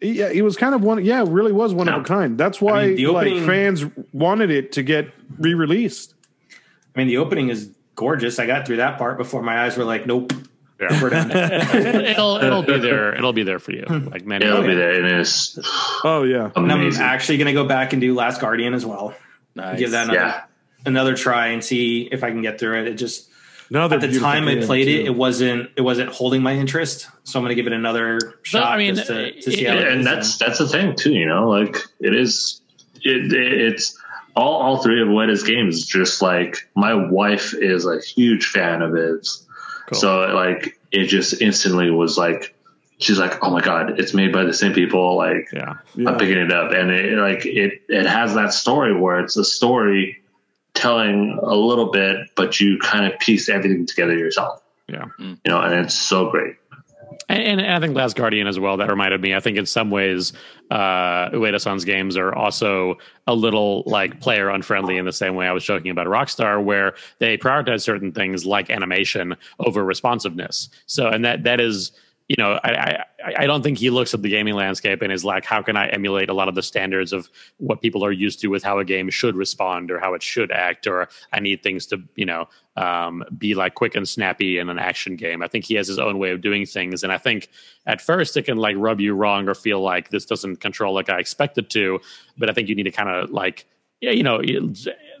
yeah 0.00 0.28
it 0.28 0.42
was 0.42 0.56
kind 0.56 0.74
of 0.74 0.82
one 0.82 1.04
yeah 1.04 1.24
really 1.26 1.52
was 1.52 1.74
one 1.74 1.88
of 1.88 2.00
a 2.02 2.04
kind 2.04 2.38
that's 2.38 2.60
why 2.60 2.86
mean, 2.86 2.96
the 2.96 3.06
opening- 3.06 3.36
like 3.38 3.46
fans 3.46 3.84
wanted 4.12 4.50
it 4.50 4.72
to 4.72 4.82
get 4.82 5.08
re-released 5.38 6.14
I 6.94 7.00
mean, 7.02 7.08
the 7.08 7.18
opening 7.18 7.48
is 7.48 7.70
gorgeous. 7.94 8.40
I 8.40 8.46
got 8.46 8.66
through 8.66 8.78
that 8.78 8.98
part 8.98 9.18
before 9.18 9.40
my 9.40 9.62
eyes 9.62 9.76
were 9.76 9.84
like, 9.84 10.04
nope, 10.04 10.32
Yeah. 10.80 11.00
we're 11.00 11.10
done. 11.10 11.30
it'll 11.32 12.38
it'll 12.38 12.62
be 12.64 12.78
there. 12.78 13.14
It'll 13.14 13.32
be 13.32 13.44
there 13.44 13.60
for 13.60 13.70
you. 13.70 13.84
Hmm. 13.86 14.08
Like 14.08 14.26
many. 14.26 14.44
it'll 14.46 14.62
be 14.62 14.74
there 14.74 15.20
it's 15.20 15.56
oh 16.02 16.24
yeah 16.24 16.50
and 16.56 16.72
I'm 16.72 16.92
actually 17.00 17.38
going 17.38 17.46
to 17.46 17.52
go 17.52 17.66
back 17.68 17.92
and 17.92 18.00
do 18.00 18.14
Last 18.14 18.40
Guardian 18.40 18.74
as 18.74 18.84
well. 18.84 19.14
Nice. 19.54 19.78
Give 19.78 19.92
that 19.92 20.04
another, 20.08 20.18
yeah 20.18 20.42
another 20.86 21.14
try 21.14 21.48
and 21.48 21.62
see 21.62 22.08
if 22.10 22.24
I 22.24 22.30
can 22.30 22.42
get 22.42 22.58
through 22.58 22.80
it. 22.80 22.88
It 22.88 22.94
just 22.94 23.30
Another 23.70 23.96
at 23.96 24.00
the 24.00 24.08
beautiful 24.08 24.28
time 24.30 24.48
I 24.48 24.60
played 24.64 24.88
it, 24.88 25.00
too. 25.04 25.06
it 25.06 25.14
wasn't 25.14 25.70
it 25.76 25.82
wasn't 25.82 26.10
holding 26.10 26.42
my 26.42 26.54
interest. 26.54 27.08
So 27.24 27.38
I'm 27.38 27.44
going 27.44 27.50
to 27.50 27.54
give 27.54 27.66
it 27.66 27.72
another 27.74 28.18
shot. 28.42 28.64
I 28.72 28.78
mean, 28.78 28.94
just 28.94 29.08
to, 29.08 29.32
to 29.32 29.50
see 29.50 29.66
it- 29.66 29.70
how 29.70 29.76
it 29.76 29.88
and 29.88 30.00
is. 30.00 30.06
that's 30.06 30.38
that's 30.38 30.58
the 30.58 30.68
thing 30.68 30.96
too 30.96 31.12
you 31.12 31.26
know 31.26 31.48
like 31.48 31.76
it 32.00 32.14
is 32.14 32.60
it, 33.02 33.32
it's 33.32 33.98
all 34.34 34.54
all 34.62 34.82
three 34.82 35.02
of 35.02 35.08
Ueda's 35.08 35.42
games 35.42 35.84
just 35.86 36.22
like 36.22 36.68
my 36.74 36.94
wife 36.94 37.54
is 37.54 37.84
a 37.86 38.00
huge 38.00 38.46
fan 38.46 38.82
of 38.82 38.94
it 38.94 39.28
Cool. 39.88 39.98
so 39.98 40.20
like 40.34 40.78
it 40.90 41.06
just 41.06 41.40
instantly 41.42 41.90
was 41.90 42.16
like 42.18 42.54
she's 42.98 43.18
like 43.18 43.42
oh 43.44 43.50
my 43.50 43.60
god 43.60 43.98
it's 44.00 44.14
made 44.14 44.32
by 44.32 44.44
the 44.44 44.52
same 44.54 44.72
people 44.72 45.16
like 45.16 45.48
Yeah. 45.52 45.74
Yeah. 45.94 46.10
I'm 46.10 46.18
picking 46.18 46.38
it 46.38 46.52
up 46.52 46.72
and 46.72 46.90
it 46.90 47.18
like 47.18 47.46
it 47.46 47.82
it 47.88 48.06
has 48.06 48.34
that 48.34 48.52
story 48.52 48.94
where 48.98 49.20
it's 49.20 49.36
a 49.36 49.44
story 49.44 50.20
telling 50.78 51.38
a 51.42 51.54
little 51.54 51.90
bit 51.90 52.16
but 52.36 52.58
you 52.60 52.78
kind 52.78 53.10
of 53.12 53.18
piece 53.20 53.48
everything 53.48 53.84
together 53.86 54.16
yourself 54.16 54.62
Yeah. 54.88 55.04
you 55.18 55.36
know 55.46 55.60
and 55.60 55.74
it's 55.84 55.94
so 55.94 56.30
great 56.30 56.54
And, 57.28 57.60
and 57.60 57.60
I 57.60 57.78
think 57.80 57.94
Last 57.94 58.16
Guardian 58.16 58.46
as 58.46 58.58
well. 58.58 58.78
That 58.78 58.88
reminded 58.88 59.20
me. 59.20 59.34
I 59.34 59.40
think 59.40 59.58
in 59.58 59.66
some 59.66 59.90
ways, 59.90 60.32
uh, 60.70 61.28
Ueda-san's 61.30 61.84
games 61.84 62.16
are 62.16 62.34
also 62.34 62.96
a 63.26 63.34
little 63.34 63.82
like 63.84 64.18
player 64.20 64.48
unfriendly 64.48 64.96
in 64.96 65.04
the 65.04 65.12
same 65.12 65.34
way 65.34 65.46
I 65.46 65.52
was 65.52 65.62
joking 65.62 65.90
about 65.90 66.06
Rockstar, 66.06 66.62
where 66.64 66.94
they 67.18 67.36
prioritize 67.36 67.82
certain 67.82 68.12
things 68.12 68.46
like 68.46 68.70
animation 68.70 69.36
over 69.58 69.84
responsiveness. 69.84 70.70
So, 70.86 71.08
and 71.08 71.22
that 71.26 71.42
that 71.44 71.60
is. 71.60 71.92
You 72.28 72.36
know, 72.36 72.60
I, 72.62 72.70
I 72.70 73.04
I 73.38 73.46
don't 73.46 73.62
think 73.62 73.78
he 73.78 73.90
looks 73.90 74.14
at 74.14 74.22
the 74.22 74.28
gaming 74.28 74.54
landscape 74.54 75.02
and 75.02 75.10
is 75.10 75.24
like, 75.24 75.44
how 75.44 75.62
can 75.62 75.76
I 75.76 75.88
emulate 75.88 76.28
a 76.28 76.34
lot 76.34 76.48
of 76.48 76.54
the 76.54 76.62
standards 76.62 77.12
of 77.12 77.28
what 77.56 77.80
people 77.80 78.04
are 78.04 78.12
used 78.12 78.40
to 78.40 78.48
with 78.48 78.62
how 78.62 78.78
a 78.78 78.84
game 78.84 79.08
should 79.10 79.34
respond 79.34 79.90
or 79.90 79.98
how 79.98 80.14
it 80.14 80.22
should 80.22 80.52
act, 80.52 80.86
or 80.86 81.08
I 81.32 81.40
need 81.40 81.62
things 81.62 81.86
to, 81.86 82.02
you 82.16 82.26
know, 82.26 82.48
um, 82.76 83.24
be 83.36 83.54
like 83.54 83.74
quick 83.74 83.94
and 83.94 84.08
snappy 84.08 84.58
in 84.58 84.68
an 84.68 84.78
action 84.78 85.16
game. 85.16 85.42
I 85.42 85.48
think 85.48 85.64
he 85.64 85.74
has 85.74 85.88
his 85.88 85.98
own 85.98 86.18
way 86.18 86.30
of 86.30 86.40
doing 86.40 86.66
things, 86.66 87.02
and 87.02 87.12
I 87.12 87.18
think 87.18 87.48
at 87.86 88.00
first 88.00 88.36
it 88.36 88.42
can 88.42 88.58
like 88.58 88.76
rub 88.78 89.00
you 89.00 89.14
wrong 89.14 89.48
or 89.48 89.54
feel 89.54 89.80
like 89.80 90.10
this 90.10 90.26
doesn't 90.26 90.56
control 90.56 90.94
like 90.94 91.10
I 91.10 91.18
expect 91.18 91.58
it 91.58 91.70
to. 91.70 91.98
But 92.36 92.50
I 92.50 92.52
think 92.52 92.68
you 92.68 92.74
need 92.74 92.84
to 92.84 92.92
kind 92.92 93.08
of 93.08 93.30
like, 93.30 93.66
yeah, 94.00 94.12
you 94.12 94.22
know, 94.22 94.40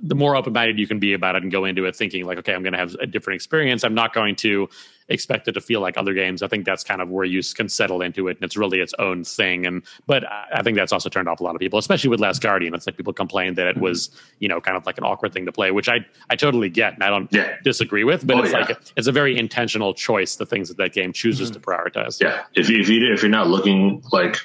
the 0.00 0.14
more 0.14 0.36
open 0.36 0.52
minded 0.52 0.78
you 0.78 0.86
can 0.86 0.98
be 0.98 1.12
about 1.12 1.36
it 1.36 1.42
and 1.42 1.50
go 1.50 1.64
into 1.64 1.84
it 1.84 1.96
thinking 1.96 2.24
like, 2.24 2.38
okay, 2.38 2.54
I'm 2.54 2.62
going 2.62 2.72
to 2.72 2.78
have 2.78 2.94
a 3.00 3.06
different 3.06 3.36
experience. 3.36 3.84
I'm 3.84 3.94
not 3.94 4.12
going 4.12 4.36
to 4.36 4.68
expect 5.08 5.48
it 5.48 5.52
to 5.52 5.60
feel 5.60 5.80
like 5.80 5.96
other 5.96 6.12
games. 6.12 6.42
I 6.42 6.48
think 6.48 6.64
that's 6.64 6.84
kind 6.84 7.00
of 7.00 7.08
where 7.08 7.24
you 7.24 7.42
can 7.54 7.68
settle 7.68 8.02
into 8.02 8.28
it, 8.28 8.36
and 8.36 8.44
it's 8.44 8.56
really 8.56 8.80
its 8.80 8.94
own 8.98 9.24
thing. 9.24 9.66
And 9.66 9.82
but 10.06 10.24
I 10.26 10.62
think 10.62 10.76
that's 10.76 10.92
also 10.92 11.08
turned 11.08 11.28
off 11.28 11.40
a 11.40 11.44
lot 11.44 11.54
of 11.54 11.60
people, 11.60 11.78
especially 11.78 12.10
with 12.10 12.20
Last 12.20 12.42
Guardian. 12.42 12.74
It's 12.74 12.86
like 12.86 12.96
people 12.96 13.12
complained 13.12 13.56
that 13.56 13.66
it 13.66 13.76
mm-hmm. 13.76 13.84
was 13.84 14.10
you 14.38 14.48
know 14.48 14.60
kind 14.60 14.76
of 14.76 14.84
like 14.86 14.98
an 14.98 15.04
awkward 15.04 15.32
thing 15.32 15.46
to 15.46 15.52
play, 15.52 15.70
which 15.70 15.88
I 15.88 16.04
I 16.30 16.36
totally 16.36 16.68
get 16.68 16.94
and 16.94 17.02
I 17.02 17.08
don't 17.08 17.32
Yeah. 17.32 17.56
disagree 17.64 18.04
with. 18.04 18.26
But 18.26 18.36
Oh, 18.36 18.42
it's 18.42 18.52
yeah. 18.52 18.60
like 18.60 18.78
it's 18.96 19.08
a 19.08 19.12
very 19.12 19.38
intentional 19.38 19.94
choice. 19.94 20.36
The 20.36 20.46
things 20.46 20.68
that 20.68 20.76
that 20.78 20.92
game 20.92 21.12
chooses 21.12 21.50
mm-hmm. 21.50 21.60
to 21.60 21.66
prioritize. 21.66 22.20
Yeah, 22.20 22.42
if 22.54 22.68
you, 22.68 22.80
if 22.80 22.88
you 22.88 23.12
if 23.12 23.22
you're 23.22 23.30
not 23.30 23.48
looking 23.48 24.02
like 24.12 24.36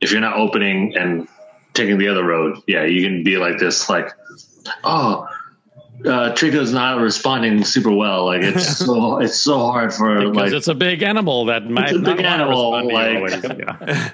if 0.00 0.12
you're 0.12 0.20
not 0.20 0.36
opening 0.36 0.96
and 0.96 1.28
taking 1.74 1.98
the 1.98 2.08
other 2.08 2.24
road. 2.24 2.58
Yeah, 2.66 2.84
you 2.84 3.04
can 3.04 3.22
be 3.22 3.36
like 3.36 3.58
this, 3.58 3.88
like, 3.90 4.10
oh, 4.84 5.26
uh, 6.04 6.32
Trico's 6.34 6.72
not 6.72 7.00
responding 7.00 7.64
super 7.64 7.90
well. 7.90 8.26
Like 8.26 8.42
it's 8.42 8.78
so 8.84 9.18
it's 9.20 9.38
so 9.38 9.58
hard 9.58 9.92
for 9.94 10.18
Because 10.20 10.34
like 10.36 10.52
it's 10.52 10.68
a 10.68 10.74
big 10.74 11.02
animal 11.02 11.46
that 11.46 11.68
might 11.68 11.92
a 11.92 11.98
big 11.98 12.16
wanna 12.16 12.28
animal, 12.28 12.82
respond 12.82 13.40
to 13.48 13.48
you 13.54 13.56
like- 13.56 13.78
Yeah. 13.88 14.10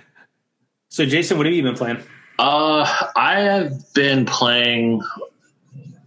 So, 0.89 1.07
Jason, 1.07 1.37
what 1.37 1.47
have 1.47 1.55
you 1.55 1.63
been 1.63 1.77
playing? 1.77 1.99
Uh, 2.39 2.85
I 3.15 3.41
have 3.41 3.93
been 3.95 4.25
playing 4.27 5.03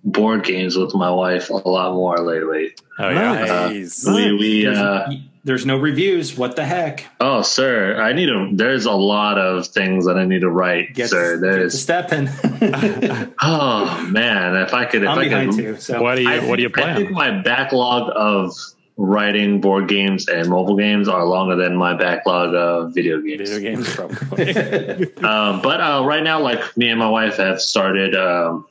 board 0.03 0.43
games 0.43 0.75
with 0.77 0.93
my 0.93 1.09
wife 1.09 1.49
a 1.49 1.53
lot 1.53 1.93
more 1.93 2.17
lately. 2.19 2.71
Oh 2.99 3.09
yeah. 3.09 3.45
Nice. 3.69 4.05
We 4.05 4.33
we 4.33 4.67
uh, 4.67 5.09
there's 5.43 5.65
no 5.65 5.77
reviews. 5.77 6.37
What 6.37 6.55
the 6.55 6.65
heck? 6.65 7.05
oh 7.19 7.41
sir, 7.41 8.01
I 8.01 8.13
need 8.13 8.27
to. 8.27 8.49
There's 8.53 8.85
a 8.85 8.91
lot 8.93 9.37
of 9.37 9.67
things 9.67 10.05
that 10.05 10.17
I 10.17 10.25
need 10.25 10.41
to 10.41 10.49
write, 10.49 10.93
Get, 10.93 11.09
sir. 11.09 11.37
There's 11.37 11.79
step 11.81 12.11
in. 12.13 12.29
oh 13.41 14.07
man, 14.09 14.55
if 14.57 14.73
I 14.73 14.85
could, 14.85 15.03
if 15.03 15.09
I'm 15.09 15.19
I 15.19 15.23
behind 15.23 15.49
could, 15.51 15.57
too. 15.59 15.77
So, 15.77 16.01
What 16.01 16.15
do 16.15 16.21
you 16.23 16.29
I 16.29 16.39
What 16.47 16.57
do 16.57 16.63
you 16.63 16.69
think- 16.69 16.87
I 16.87 16.95
think 16.95 17.11
my 17.11 17.41
backlog 17.41 18.11
of 18.15 18.53
writing 18.95 19.59
board 19.59 19.87
games 19.87 20.27
and 20.27 20.47
mobile 20.49 20.77
games 20.77 21.07
are 21.07 21.25
longer 21.25 21.55
than 21.55 21.75
my 21.75 21.95
backlog 21.95 22.53
of 22.53 22.93
video 22.93 23.19
games. 23.21 23.49
Video 23.49 23.75
games, 23.75 23.93
probably. 23.95 24.53
Um, 25.23 25.61
but 25.61 25.81
uh, 25.81 26.03
right 26.05 26.23
now, 26.23 26.41
like 26.41 26.77
me 26.77 26.89
and 26.89 26.99
my 26.99 27.09
wife 27.09 27.37
have 27.37 27.59
started, 27.59 28.15
um, 28.15 28.67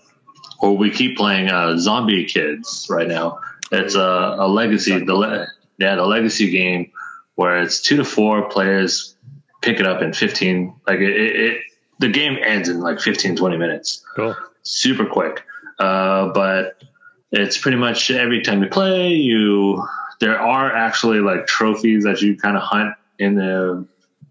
or 0.60 0.76
we 0.76 0.90
keep 0.90 1.16
playing 1.16 1.50
uh, 1.50 1.76
Zombie 1.76 2.24
Kidz 2.26 2.88
right 2.88 3.08
now. 3.08 3.40
It's 3.72 3.94
a, 3.96 4.36
a 4.38 4.46
legacy, 4.46 4.98
the 5.04 5.14
le- 5.14 5.48
yeah, 5.82 5.96
the 5.96 6.06
legacy 6.06 6.50
game 6.50 6.92
where 7.34 7.60
it's 7.62 7.80
two 7.80 7.96
to 7.96 8.04
four 8.04 8.48
players 8.48 9.16
pick 9.60 9.80
it 9.80 9.86
up 9.86 10.00
in 10.02 10.12
fifteen. 10.12 10.74
Like 10.86 11.00
it, 11.00 11.10
it, 11.16 11.36
it 11.36 11.62
the 11.98 12.08
game 12.08 12.36
ends 12.42 12.68
in 12.68 12.80
like 12.80 12.98
15, 13.00 13.36
20 13.36 13.56
minutes 13.58 14.04
Cool. 14.16 14.34
super 14.62 15.06
quick. 15.06 15.44
Uh, 15.78 16.32
but 16.32 16.82
it's 17.30 17.58
pretty 17.58 17.76
much 17.76 18.10
every 18.10 18.40
time 18.42 18.62
you 18.62 18.68
play, 18.68 19.14
you 19.14 19.82
there 20.20 20.38
are 20.40 20.74
actually 20.74 21.20
like 21.20 21.46
trophies 21.46 22.04
that 22.04 22.20
you 22.22 22.36
kind 22.36 22.56
of 22.56 22.62
hunt 22.62 22.94
in 23.18 23.34
the 23.36 23.86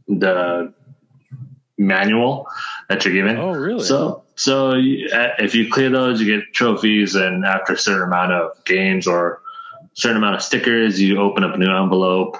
the 0.07 0.73
manual 1.77 2.47
that 2.89 3.05
you're 3.05 3.13
given. 3.13 3.37
Oh, 3.37 3.53
really? 3.53 3.83
So 3.85 4.23
so 4.35 4.73
you, 4.73 5.09
uh, 5.13 5.29
if 5.39 5.55
you 5.55 5.71
clear 5.71 5.89
those, 5.89 6.21
you 6.21 6.37
get 6.39 6.53
trophies, 6.53 7.15
and 7.15 7.45
after 7.45 7.73
a 7.73 7.77
certain 7.77 8.03
amount 8.03 8.31
of 8.33 8.63
games 8.65 9.07
or 9.07 9.41
certain 9.93 10.17
amount 10.17 10.35
of 10.35 10.41
stickers, 10.41 10.99
you 11.01 11.19
open 11.19 11.43
up 11.43 11.55
a 11.55 11.57
new 11.57 11.69
envelope, 11.71 12.37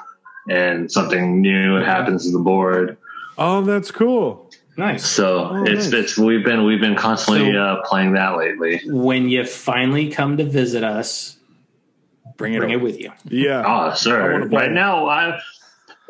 and 0.50 0.92
something 0.92 1.42
new 1.42 1.76
happens 1.76 2.26
to 2.26 2.32
the 2.32 2.40
board. 2.40 2.98
Oh, 3.38 3.62
that's 3.62 3.92
cool. 3.92 4.50
nice. 4.78 5.06
So 5.06 5.50
Oh, 5.52 5.64
it's 5.64 5.92
nice. 5.92 5.94
it's 5.94 6.18
we've 6.18 6.44
been 6.46 6.64
we've 6.66 6.82
been 6.82 6.96
constantly 6.96 7.52
So- 7.54 7.60
uh, 7.60 7.82
playing 7.86 8.14
that 8.14 8.38
lately. 8.38 8.82
When 8.86 9.30
you 9.30 9.46
finally 9.46 10.10
come 10.10 10.38
to 10.38 10.44
visit 10.46 10.84
us, 10.84 11.38
Bring 12.38 12.54
it 12.56 12.60
bring 12.60 12.72
it 12.72 12.82
with 12.82 13.00
you. 13.00 13.12
Yeah. 13.26 13.64
Oh, 13.66 13.90
I 13.92 13.94
sir! 13.94 14.46
Right 14.48 14.72
now, 14.72 15.08
I 15.08 15.40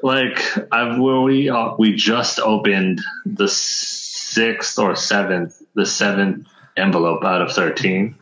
like 0.01 0.41
I've 0.71 0.97
where 0.97 1.19
we 1.21 1.49
uh, 1.49 1.73
we 1.77 1.93
just 1.95 2.39
opened 2.39 3.01
the 3.25 3.49
sixth 3.49 4.79
or 4.79 4.95
seventh, 4.95 5.61
the 5.73 5.85
seventh 5.85 6.47
envelope 6.77 7.23
out 7.25 7.41
of 7.41 7.51
thirteen. 7.51 8.15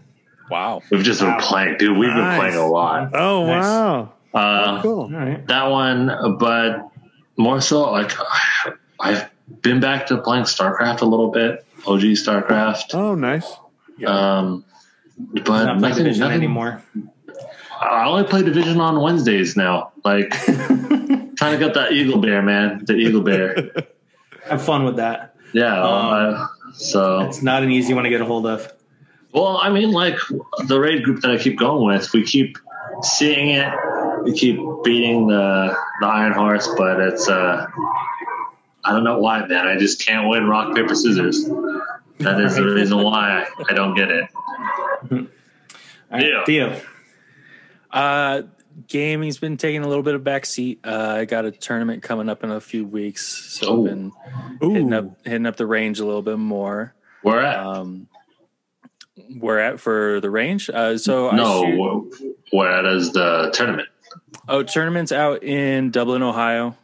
Wow. 0.50 0.82
We've 0.92 1.04
just 1.04 1.22
been 1.22 1.36
playing, 1.40 1.78
dude. 1.78 1.98
We've 1.98 2.14
been 2.14 2.36
playing 2.38 2.56
a 2.56 2.66
lot. 2.68 3.12
Oh, 3.14 3.46
Nice. 3.46 3.64
wow. 3.64 4.14
Uh, 4.34 4.82
Cool. 4.82 5.02
All 5.02 5.10
right. 5.12 5.46
that 5.48 5.66
one, 5.70 6.38
but 6.40 6.90
more 7.38 7.62
so 7.62 7.92
like 7.92 8.12
I've 9.00 9.30
been 9.62 9.80
back 9.80 10.08
to 10.08 10.18
playing 10.18 10.44
StarCraft 10.44 11.02
a 11.02 11.06
little 11.06 11.32
bit, 11.32 11.66
OG 11.88 12.02
StarCraft. 12.02 12.94
Oh, 12.94 13.16
nice. 13.16 13.52
Um, 14.06 14.64
but 15.34 15.46
Not 15.66 15.80
nothing, 15.80 16.04
division 16.04 16.20
nothing 16.22 16.38
anymore. 16.38 16.82
I 17.82 18.06
only 18.08 18.24
play 18.26 18.44
Division 18.44 18.80
on 18.82 19.00
Wednesdays 19.02 19.56
now. 19.56 19.92
Like 20.04 20.32
trying 20.46 21.38
to 21.38 21.58
get 21.58 21.74
that 21.76 21.92
Eagle 21.94 22.20
Bear, 22.20 22.42
man. 22.42 22.84
The 22.86 22.94
Eagle 22.96 23.22
Bear. 23.22 23.72
Have 24.50 24.62
fun 24.64 24.84
with 24.84 24.98
that. 24.98 25.36
Yeah. 25.54 25.82
Um, 25.82 26.34
uh, 26.36 26.48
so, 26.74 27.22
It's 27.22 27.42
not 27.42 27.64
an 27.64 27.72
easy 27.72 27.94
one 27.94 28.04
to 28.04 28.10
get 28.10 28.22
a 28.22 28.26
hold 28.26 28.46
of. 28.48 28.72
Well, 29.32 29.58
I 29.58 29.70
mean, 29.70 29.92
like 29.92 30.18
the 30.66 30.80
raid 30.80 31.04
group 31.04 31.22
that 31.22 31.32
I 31.32 31.38
keep 31.38 31.58
going 31.58 31.86
with, 31.86 32.12
we 32.14 32.24
keep 32.24 32.58
seeing 33.04 33.50
it. 33.50 33.74
We 34.24 34.34
keep 34.34 34.60
beating 34.84 35.28
the 35.28 35.76
the 36.02 36.08
Iron 36.08 36.34
Horse, 36.34 36.68
but 36.78 37.00
it's 37.00 37.30
uh, 37.30 37.66
I 38.84 38.92
don't 38.92 39.04
know 39.04 39.20
why, 39.20 39.46
man. 39.46 39.68
I 39.68 39.78
just 39.78 40.06
can't 40.06 40.28
win 40.30 40.48
rock 40.48 40.76
paper 40.76 40.96
scissors. 40.96 41.46
That 42.20 42.42
is 42.42 42.56
the 42.56 42.66
reason 42.66 42.98
why 43.04 43.46
I, 43.70 43.74
don't 43.74 43.96
get 43.96 44.10
it. 44.12 44.30
Right, 46.12 46.24
Yeah. 46.24 46.44
Theo. 46.46 46.82
Uh, 47.92 48.42
gaming's 48.88 49.38
been 49.38 49.58
taking 49.58 49.84
a 49.84 49.88
little 49.88 50.02
bit 50.04 50.16
of 50.16 50.22
backseat. 50.24 50.80
Uh, 50.84 51.18
I 51.20 51.26
got 51.26 51.46
a 51.46 51.52
tournament 51.52 52.02
coming 52.02 52.30
up 52.30 52.44
in 52.44 52.50
a 52.52 52.60
few 52.60 52.84
weeks, 52.86 53.28
so 53.60 53.68
Oh. 53.68 53.78
I've 53.80 53.86
been 53.86 54.12
hitting 54.72 54.94
up 54.94 55.06
hitting 55.24 55.46
up 55.46 55.56
the 55.56 55.68
range 55.68 56.00
a 56.00 56.06
little 56.06 56.24
bit 56.24 56.40
more. 56.40 56.96
Where 57.22 57.42
at? 57.42 57.60
Um, 57.60 58.08
where 59.40 59.60
at 59.60 59.80
for 59.80 60.20
the 60.22 60.30
range? 60.30 60.70
Uh, 60.70 60.98
so 60.98 61.28
I 61.30 61.32
shoot, 61.32 61.36
no, 61.38 62.10
wh- 62.12 62.54
where 62.54 62.72
at 62.72 62.86
is 62.86 63.12
the 63.14 63.52
tournament? 63.54 63.90
oh 64.48 64.64
tournaments 64.64 65.12
out 65.12 65.44
in 65.44 65.92
Dublin, 65.92 66.24
Ohio. 66.24 66.76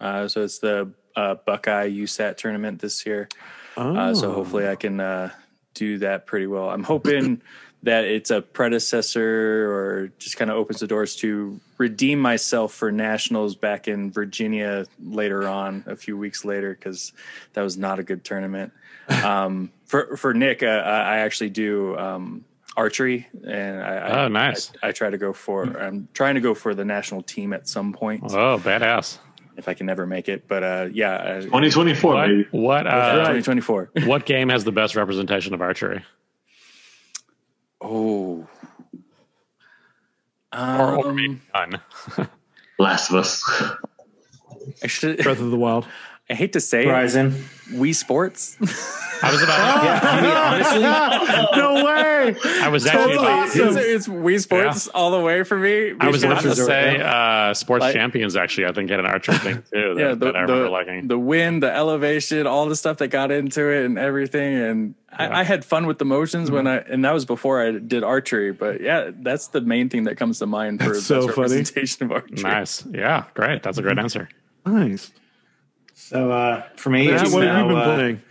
Uh, 0.00 0.28
so 0.28 0.42
it's 0.42 0.58
the 0.58 0.90
uh, 1.16 1.36
Buckeye 1.46 1.88
USAT 1.90 2.36
tournament 2.36 2.80
this 2.80 3.06
year. 3.06 3.28
Uh, 3.76 4.14
so 4.14 4.30
Oh. 4.30 4.34
hopefully 4.34 4.68
I 4.68 4.76
can 4.76 5.00
uh, 5.00 5.30
do 5.74 5.98
that 5.98 6.26
pretty 6.26 6.46
well. 6.46 6.68
I'm 6.70 6.82
hoping 6.84 7.40
that 7.84 8.04
it's 8.04 8.30
a 8.30 8.40
predecessor 8.42 9.70
or 9.72 10.12
just 10.18 10.36
kind 10.36 10.50
of 10.50 10.56
opens 10.56 10.80
the 10.80 10.86
doors 10.86 11.16
to 11.16 11.60
redeem 11.78 12.18
myself 12.18 12.72
for 12.72 12.90
nationals 12.92 13.56
back 13.56 13.88
in 13.88 14.10
Virginia 14.10 14.86
later 15.02 15.46
on, 15.48 15.84
a 15.86 15.96
few 15.96 16.16
weeks 16.16 16.44
later, 16.44 16.74
because 16.74 17.12
that 17.54 17.62
was 17.62 17.76
not 17.76 17.98
a 17.98 18.02
good 18.02 18.24
tournament. 18.24 18.72
Um, 19.08 19.70
for 19.84 20.16
for 20.16 20.32
Nick, 20.34 20.62
uh, 20.62 20.66
I 20.66 21.00
I 21.00 21.16
actually 21.18 21.50
do 21.50 21.96
um, 21.98 22.44
archery, 22.76 23.26
and 23.46 23.82
I, 23.82 23.96
I 23.96 24.24
Oh, 24.24 24.28
nice. 24.28 24.72
I, 24.82 24.88
I 24.88 24.92
try 24.92 25.10
to 25.10 25.18
go 25.18 25.32
for. 25.32 25.64
I'm 25.64 26.08
trying 26.14 26.34
to 26.36 26.40
go 26.40 26.54
for 26.54 26.74
the 26.74 26.84
national 26.84 27.22
team 27.22 27.52
at 27.52 27.68
some 27.68 27.92
point 27.92 28.24
Oh, 28.26 28.58
badass. 28.58 29.18
if 29.56 29.68
I 29.68 29.74
can 29.74 29.86
never 29.86 30.06
make 30.06 30.28
it. 30.28 30.48
But 30.48 30.62
uh, 30.62 30.88
yeah, 30.92 31.12
uh, 31.14 31.40
2024, 31.42 32.14
What 32.14 32.26
baby. 32.26 32.48
what 32.50 32.86
uh, 32.86 33.12
2024. 33.32 33.90
what 34.06 34.24
game 34.26 34.48
has 34.48 34.64
the 34.64 34.72
best 34.72 34.96
representation 34.96 35.54
of 35.54 35.60
archery? 35.60 36.02
Oh. 37.80 38.46
Or, 40.52 40.94
or 40.96 41.06
Um, 41.08 41.16
maybe 41.16 41.40
none. 41.52 41.80
Last 42.78 43.10
of 43.10 43.16
Us. 43.16 43.42
I 44.82 44.86
should. 44.86 45.18
Breath 45.18 45.40
of 45.40 45.50
the 45.50 45.56
Wild. 45.56 45.86
I 46.30 46.34
hate 46.34 46.54
to 46.54 46.60
say 46.60 46.82
it, 46.84 46.88
Horizon. 46.88 47.44
Wii 47.72 47.94
Sports. 47.94 48.56
I 49.22 49.32
was 49.32 49.42
about. 49.42 49.84
Yeah, 49.84 50.00
I 50.02 50.20
mean, 50.20 50.84
honestly, 50.84 51.58
no 51.58 51.84
way. 51.84 52.34
I 52.62 52.68
was 52.68 52.84
actually. 52.86 53.16
Totally. 53.16 53.26
about- 53.26 53.44
Awesome. 53.48 53.68
it's, 53.68 53.76
it's 53.76 54.08
Wii 54.08 54.40
Sports 54.40 54.88
all 54.88 55.10
the 55.10 55.20
way 55.20 55.42
for 55.44 55.58
me. 55.58 55.94
I 56.00 56.08
was 56.08 56.22
about 56.24 56.42
to 56.42 56.54
say 56.54 57.00
uh, 57.00 57.54
Sports 57.54 57.82
Like- 57.82 57.94
Champions. 57.94 58.36
Actually, 58.36 58.66
I 58.66 58.72
think 58.72 58.90
had 58.90 59.00
an 59.00 59.06
archery 59.06 59.38
thing 59.38 59.56
too. 59.72 59.94
That, 59.94 60.00
yeah, 60.00 60.08
the, 60.10 60.16
that 60.26 60.36
I 60.36 60.40
remember 60.42 60.64
the, 60.64 60.70
liking. 60.70 61.08
the 61.08 61.18
wind, 61.18 61.62
the 61.62 61.72
elevation, 61.74 62.46
all 62.46 62.66
the 62.66 62.76
stuff 62.76 62.98
that 62.98 63.08
got 63.08 63.30
into 63.30 63.68
it, 63.70 63.84
and 63.86 63.98
everything. 63.98 64.54
And 64.56 64.94
I, 65.12 65.40
I 65.40 65.42
had 65.44 65.64
fun 65.64 65.86
with 65.86 65.98
the 65.98 66.04
motions 66.04 66.50
when 66.50 66.66
I, 66.66 66.76
and 66.78 67.04
that 67.04 67.12
was 67.14 67.24
before 67.24 67.62
I 67.66 67.72
did 67.72 68.02
archery. 68.02 68.52
But 68.52 68.80
yeah, 68.80 69.10
that's 69.14 69.48
the 69.48 69.60
main 69.60 69.88
thing 69.88 70.04
that 70.04 70.16
comes 70.16 70.38
to 70.40 70.46
mind 70.46 70.82
for 70.82 70.92
That's 70.94 71.04
so 71.06 71.26
best 71.26 71.36
funny. 71.36 71.42
representation 71.54 72.04
of 72.06 72.12
archery. 72.12 72.42
nice. 72.42 72.84
Yeah, 72.86 73.24
great. 73.34 73.62
That's 73.62 73.78
a 73.78 73.82
great 73.82 73.98
answer. 73.98 74.28
Nice. 74.66 75.12
So 75.94 76.30
uh, 76.30 76.62
for 76.76 76.90
me, 76.90 77.08
Matt, 77.08 77.22
it's 77.22 77.32
what 77.32 77.44
have 77.44 77.56
you 77.56 77.62
now, 77.62 77.68
been 77.68 77.76
uh, 77.76 77.94
playing? 77.96 78.22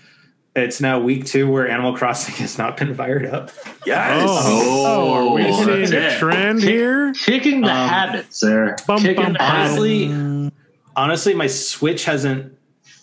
it's 0.55 0.79
now 0.81 0.99
week 0.99 1.25
two 1.25 1.49
where 1.51 1.67
Animal 1.67 1.95
Crossing 1.97 2.35
has 2.41 2.57
not 2.57 2.77
been 2.77 2.93
fired 2.93 3.25
up. 3.25 3.51
Yes. 3.85 4.29
Oh, 4.29 5.11
are 5.11 5.33
we 5.33 5.45
Oh, 5.47 5.63
seeing 5.65 5.93
a 5.93 6.07
it. 6.07 6.19
trend 6.19 6.61
here? 6.61 7.13
Kicking 7.13 7.61
the 7.61 7.69
Um, 7.71 7.89
habit, 7.89 8.33
sir. 8.33 8.75
Bum, 8.85 8.99
Kicking 9.01 9.15
bum, 9.23 9.33
the 9.33 9.41
habit. 9.43 9.69
Honestly, 9.79 10.51
honestly, 10.95 11.33
my 11.33 11.47
Switch 11.47 12.05
hasn't 12.05 12.55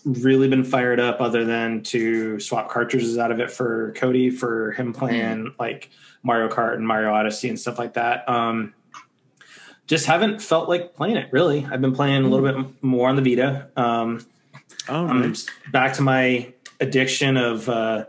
really 0.05 0.47
been 0.47 0.63
fired 0.63 0.99
up 0.99 1.21
other 1.21 1.45
than 1.45 1.83
to 1.83 2.39
swap 2.39 2.69
cartridges 2.69 3.17
out 3.19 3.31
of 3.31 3.39
it 3.39 3.51
for 3.51 3.91
Cody 3.95 4.29
for 4.31 4.71
him 4.71 4.93
playing 4.93 5.53
like 5.59 5.89
Mario 6.23 6.47
Kart 6.49 6.75
and 6.75 6.87
Mario 6.87 7.13
Odyssey 7.13 7.49
and 7.49 7.59
stuff 7.59 7.77
like 7.77 7.93
that. 7.93 8.27
Um, 8.27 8.73
just 9.85 10.05
haven't 10.07 10.41
felt 10.41 10.69
like 10.69 10.95
playing 10.95 11.17
it 11.17 11.27
really. 11.31 11.67
I've 11.69 11.81
been 11.81 11.93
playing 11.93 12.23
a 12.23 12.29
little 12.29 12.45
bit 12.63 12.81
more 12.83 13.09
on 13.09 13.15
the 13.15 13.21
Vita. 13.21 13.67
Um, 13.75 14.25
Oh, 14.89 15.07
I'm 15.07 15.21
nice. 15.29 15.45
back 15.71 15.93
to 15.93 16.01
my 16.01 16.51
addiction 16.79 17.37
of 17.37 17.69
uh, 17.69 18.05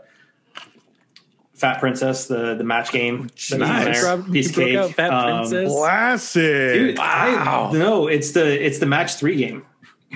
Fat 1.53 1.79
Princess, 1.79 2.27
the 2.27 2.55
the 2.55 2.63
match 2.63 2.91
game. 2.91 3.27
that 3.27 3.31
was 3.31 3.51
on 3.53 3.59
Nice. 3.59 4.01
there. 4.01 4.17
Rob, 4.17 4.27
you 4.27 4.33
Piece 4.33 4.49
of 4.49 4.55
cake. 4.55 4.95
Fat 4.95 5.11
Um, 5.13 5.37
Princess? 5.49 5.71
Classic. 5.71 6.73
Dude, 6.73 6.97
Wow. 6.97 7.69
I, 7.73 7.77
no, 7.77 8.07
it's 8.07 8.31
the 8.31 8.65
it's 8.65 8.79
the 8.79 8.85
match 8.85 9.15
three 9.15 9.35
game. 9.37 9.65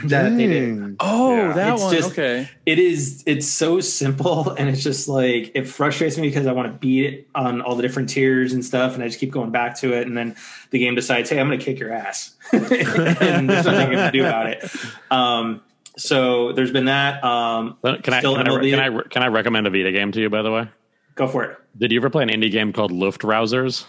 that 0.06 0.36
they 0.38 0.46
did. 0.48 0.96
Oh, 1.00 1.36
Yeah. 1.36 1.54
that 1.54 1.74
It's 1.74 1.82
one. 1.84 1.96
just- 1.96 2.12
okay. 2.12 2.50
It 2.68 2.78
is. 2.80 3.24
It's 3.26 3.48
so 3.48 3.80
simple, 3.80 4.50
and 4.58 4.68
it's 4.70 4.84
just 4.84 5.08
like 5.08 5.52
it 5.56 5.68
frustrates 5.68 6.18
me 6.18 6.28
because 6.28 6.46
I 6.48 6.52
want 6.52 6.72
to 6.72 6.78
beat 6.78 7.06
it 7.06 7.28
on 7.34 7.62
all 7.62 7.76
the 7.76 7.82
different 7.82 8.10
tiers 8.10 8.52
and 8.54 8.64
stuff, 8.66 8.94
and 8.96 9.04
I 9.04 9.08
just 9.08 9.20
keep 9.20 9.32
going 9.32 9.52
back 9.52 9.76
to 9.80 9.94
it, 9.94 10.06
and 10.06 10.18
then 10.18 10.36
the 10.72 10.80
game 10.80 10.94
decides, 10.96 11.30
"Hey, 11.30 11.40
I'm 11.40 11.48
going 11.48 11.58
to 11.60 11.66
kick 11.66 11.80
your 11.80 11.92
ass," 11.94 12.36
and 12.52 13.50
there's 13.50 13.66
nothing 13.66 13.92
you 13.92 13.98
can 13.98 14.14
do 14.14 14.22
about 14.26 14.48
it. 14.48 14.70
Um, 15.10 15.62
so 15.98 16.54
there's 16.54 16.72
been 16.72 16.86
that. 16.86 17.24
Um, 17.24 17.78
Can 17.84 17.94
I, 17.94 18.02
can, 18.02 18.14
I, 18.16 18.44
can 18.44 18.80
I 18.80 19.02
can 19.10 19.24
I 19.24 19.28
recommend 19.28 19.68
a 19.68 19.70
Vita 19.70 19.92
game 19.92 20.12
to 20.14 20.22
you? 20.22 20.30
By 20.30 20.42
the 20.42 20.52
way, 20.52 20.68
go 21.16 21.28
for 21.28 21.44
it. 21.44 21.58
did 21.78 21.92
you 21.92 22.00
ever 22.00 22.10
play 22.10 22.24
an 22.24 22.30
indie 22.30 22.52
game 22.52 22.72
called 22.74 22.92
Luftrausers? 22.92 23.86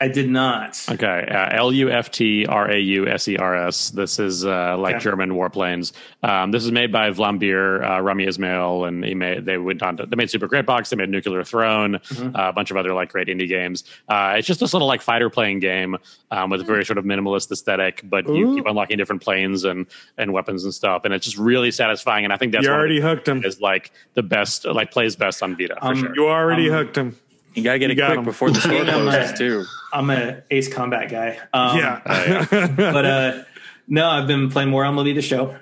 I 0.00 0.06
did 0.06 0.30
not. 0.30 0.80
Okay, 0.88 1.26
uh, 1.28 1.48
L 1.56 1.72
U 1.72 1.90
F 1.90 2.12
T 2.12 2.46
R 2.46 2.70
A 2.70 2.78
U 2.78 3.08
S 3.08 3.26
E 3.26 3.36
R 3.36 3.66
S. 3.66 3.90
This 3.90 4.20
is 4.20 4.46
uh, 4.46 4.78
like 4.78 4.94
Okay. 4.94 5.02
German 5.02 5.30
warplanes. 5.30 5.90
Um, 6.22 6.52
this 6.52 6.64
is 6.64 6.70
made 6.70 6.92
by 6.92 7.10
Vlambeer, 7.10 7.82
uh, 7.82 8.00
Rami 8.00 8.24
Ismail, 8.28 8.84
and 8.84 9.04
he 9.04 9.14
made. 9.16 9.44
They 9.44 9.58
went 9.58 9.82
on. 9.82 9.96
To, 9.96 10.06
they 10.06 10.14
made 10.14 10.30
Super 10.30 10.46
Crate 10.46 10.66
Box. 10.66 10.90
They 10.90 10.96
made 10.96 11.08
Nuclear 11.08 11.42
Throne, 11.42 11.94
Mm-hmm. 11.94 12.36
uh, 12.36 12.48
a 12.50 12.52
bunch 12.52 12.70
of 12.70 12.76
other 12.76 12.94
like 12.94 13.10
great 13.10 13.26
indie 13.26 13.48
games. 13.48 13.82
Uh, 14.08 14.34
it's 14.38 14.46
just 14.46 14.60
this 14.60 14.72
little 14.72 14.86
like 14.86 15.02
fighter 15.02 15.30
playing 15.30 15.58
game 15.58 15.96
um, 16.30 16.48
with 16.50 16.60
a 16.60 16.64
very 16.64 16.84
sort 16.84 16.98
of 16.98 17.04
minimalist 17.04 17.50
aesthetic, 17.50 18.00
but 18.04 18.28
you 18.28 18.54
keep 18.54 18.66
unlocking 18.66 18.98
different 18.98 19.20
planes 19.22 19.64
and 19.64 19.86
and 20.16 20.32
weapons 20.32 20.62
and 20.62 20.72
stuff, 20.72 21.06
and 21.06 21.12
it's 21.12 21.24
just 21.24 21.38
really 21.38 21.72
satisfying. 21.72 22.22
And 22.22 22.32
I 22.32 22.36
think 22.36 22.52
that's 22.52 22.64
You 22.64 22.70
already 22.70 23.00
hooked 23.00 23.26
him. 23.26 23.44
is 23.44 23.60
like 23.60 23.90
the 24.14 24.22
best, 24.22 24.64
like 24.64 24.92
plays 24.92 25.16
best 25.16 25.42
on 25.42 25.56
Vita 25.56 25.74
for 25.80 25.86
Um, 25.88 25.96
sure. 25.96 26.14
You 26.14 26.28
already 26.28 26.70
Um, 26.70 26.76
hooked 26.76 26.96
him. 26.96 27.16
You 27.58 27.64
gotta 27.64 27.78
get 27.78 27.90
You 27.90 27.92
it 27.92 27.96
got 27.96 28.06
quick 28.08 28.18
him. 28.20 28.24
before 28.24 28.50
the 28.50 28.60
store 28.60 28.72
Yeah, 28.72 28.80
I'm 28.96 29.02
closes 29.02 29.30
a- 29.32 29.36
too. 29.36 29.64
I'm 29.92 30.10
a 30.10 30.42
Ace 30.50 30.72
Combat 30.72 31.10
guy. 31.10 31.38
Um, 31.52 31.78
yeah. 31.78 32.46
but 32.76 33.04
uh, 33.04 33.42
no, 33.86 34.08
I've 34.08 34.26
been 34.26 34.50
playing 34.50 34.70
more 34.70 34.84
on 34.84 34.96
the 34.96 35.02
lead 35.02 35.16
the 35.16 35.22
show. 35.22 35.56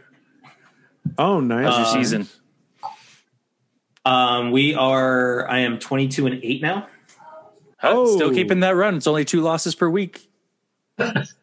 oh, 1.19 1.41
nice. 1.41 1.67
How's 1.67 1.95
your 1.95 2.03
season? 2.03 2.29
Um, 4.05 4.51
we 4.53 4.75
are. 4.75 5.49
I 5.49 5.61
am 5.61 5.79
22 5.79 6.27
and 6.27 6.41
eight 6.45 6.63
now. 6.63 6.87
Oh, 7.83 8.15
Still 8.17 8.31
oh. 8.31 8.33
keeping 8.35 8.61
that 8.61 8.75
run. 8.77 8.97
It's 8.97 9.07
only 9.07 9.25
two 9.25 9.41
losses 9.43 9.75
per 9.75 9.89
week. 9.89 10.29
It's 10.99 11.35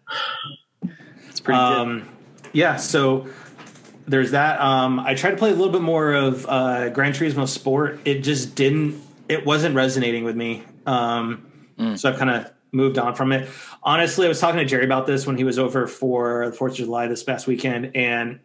pretty 1.39 1.41
good. 1.43 1.53
Um, 1.53 2.09
yeah, 2.53 2.75
so 2.77 3.27
there's 4.07 4.31
that. 4.31 4.59
Um, 4.59 4.99
I 4.99 5.13
tried 5.15 5.31
to 5.31 5.37
play 5.37 5.49
a 5.51 5.55
little 5.55 5.71
bit 5.71 5.81
more 5.81 6.13
of 6.13 6.45
uh, 6.47 6.89
Gran 6.89 7.13
Turismo 7.13 7.47
Sport. 7.47 7.99
It 8.05 8.21
just 8.21 8.55
didn't. 8.55 9.01
It 9.33 9.45
wasn't 9.45 9.75
resonating 9.75 10.23
with 10.23 10.35
me. 10.35 10.63
Um, 10.85 11.47
So 11.97 12.09
I've 12.09 12.17
kind 12.17 12.29
of 12.29 12.51
moved 12.71 12.97
on 12.97 13.15
from 13.15 13.31
it. 13.31 13.49
Honestly, 13.81 14.25
I 14.25 14.29
was 14.29 14.39
talking 14.39 14.59
to 14.59 14.65
Jerry 14.65 14.85
about 14.85 15.05
this 15.07 15.25
when 15.27 15.37
he 15.37 15.43
was 15.43 15.57
over 15.59 15.87
for 15.87 16.47
the 16.49 16.55
Fourth 16.55 16.73
of 16.73 16.77
July 16.77 17.07
this 17.07 17.23
past 17.23 17.47
weekend, 17.47 17.95
and 17.95 18.39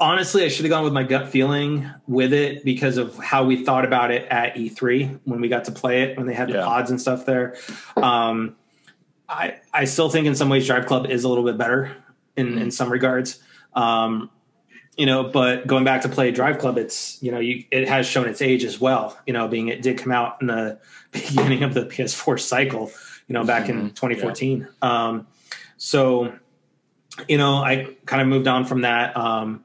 honestly, 0.00 0.44
I 0.44 0.48
should 0.48 0.64
have 0.64 0.70
gone 0.70 0.84
with 0.84 0.92
my 0.92 1.02
gut 1.04 1.28
feeling 1.28 1.88
with 2.06 2.32
it 2.32 2.64
because 2.64 2.96
of 2.96 3.16
how 3.18 3.44
we 3.44 3.64
thought 3.64 3.84
about 3.84 4.10
it 4.10 4.26
at 4.28 4.54
E3 4.56 5.20
when 5.24 5.40
we 5.40 5.48
got 5.48 5.64
to 5.66 5.72
play 5.72 6.02
it 6.02 6.16
when 6.16 6.26
they 6.26 6.34
had 6.34 6.48
the 6.48 6.54
pods 6.64 6.90
and 6.90 7.00
stuff 7.00 7.24
there. 7.26 7.56
Um, 7.96 8.56
I 9.28 9.58
I 9.72 9.84
still 9.84 10.10
think 10.10 10.26
in 10.26 10.34
some 10.34 10.48
ways 10.48 10.66
Drive 10.66 10.86
Club 10.86 11.06
is 11.06 11.24
a 11.24 11.28
little 11.28 11.44
bit 11.44 11.56
better 11.58 11.96
in 12.36 12.58
in 12.58 12.70
some 12.70 12.90
regards. 12.90 13.40
Um, 13.74 14.30
you 14.96 15.06
know, 15.06 15.24
but 15.24 15.66
going 15.66 15.84
back 15.84 16.02
to 16.02 16.08
play 16.08 16.30
Drive 16.30 16.58
Club, 16.58 16.76
it's 16.78 17.22
you 17.22 17.32
know 17.32 17.38
you 17.38 17.64
it 17.70 17.88
has 17.88 18.06
shown 18.06 18.28
its 18.28 18.42
age 18.42 18.64
as 18.64 18.80
well. 18.80 19.18
You 19.26 19.32
know, 19.32 19.48
being 19.48 19.68
it 19.68 19.82
did 19.82 19.98
come 19.98 20.12
out 20.12 20.38
in 20.40 20.48
the 20.48 20.78
beginning 21.12 21.62
of 21.62 21.74
the 21.74 21.86
PS4 21.86 22.38
cycle. 22.40 22.90
You 23.28 23.34
know, 23.34 23.44
back 23.44 23.68
in 23.68 23.90
2014. 23.90 24.68
Um, 24.82 25.26
so 25.78 26.32
you 27.28 27.38
know, 27.38 27.56
I 27.56 27.94
kind 28.06 28.20
of 28.20 28.28
moved 28.28 28.48
on 28.48 28.64
from 28.64 28.82
that. 28.82 29.16
Um, 29.16 29.64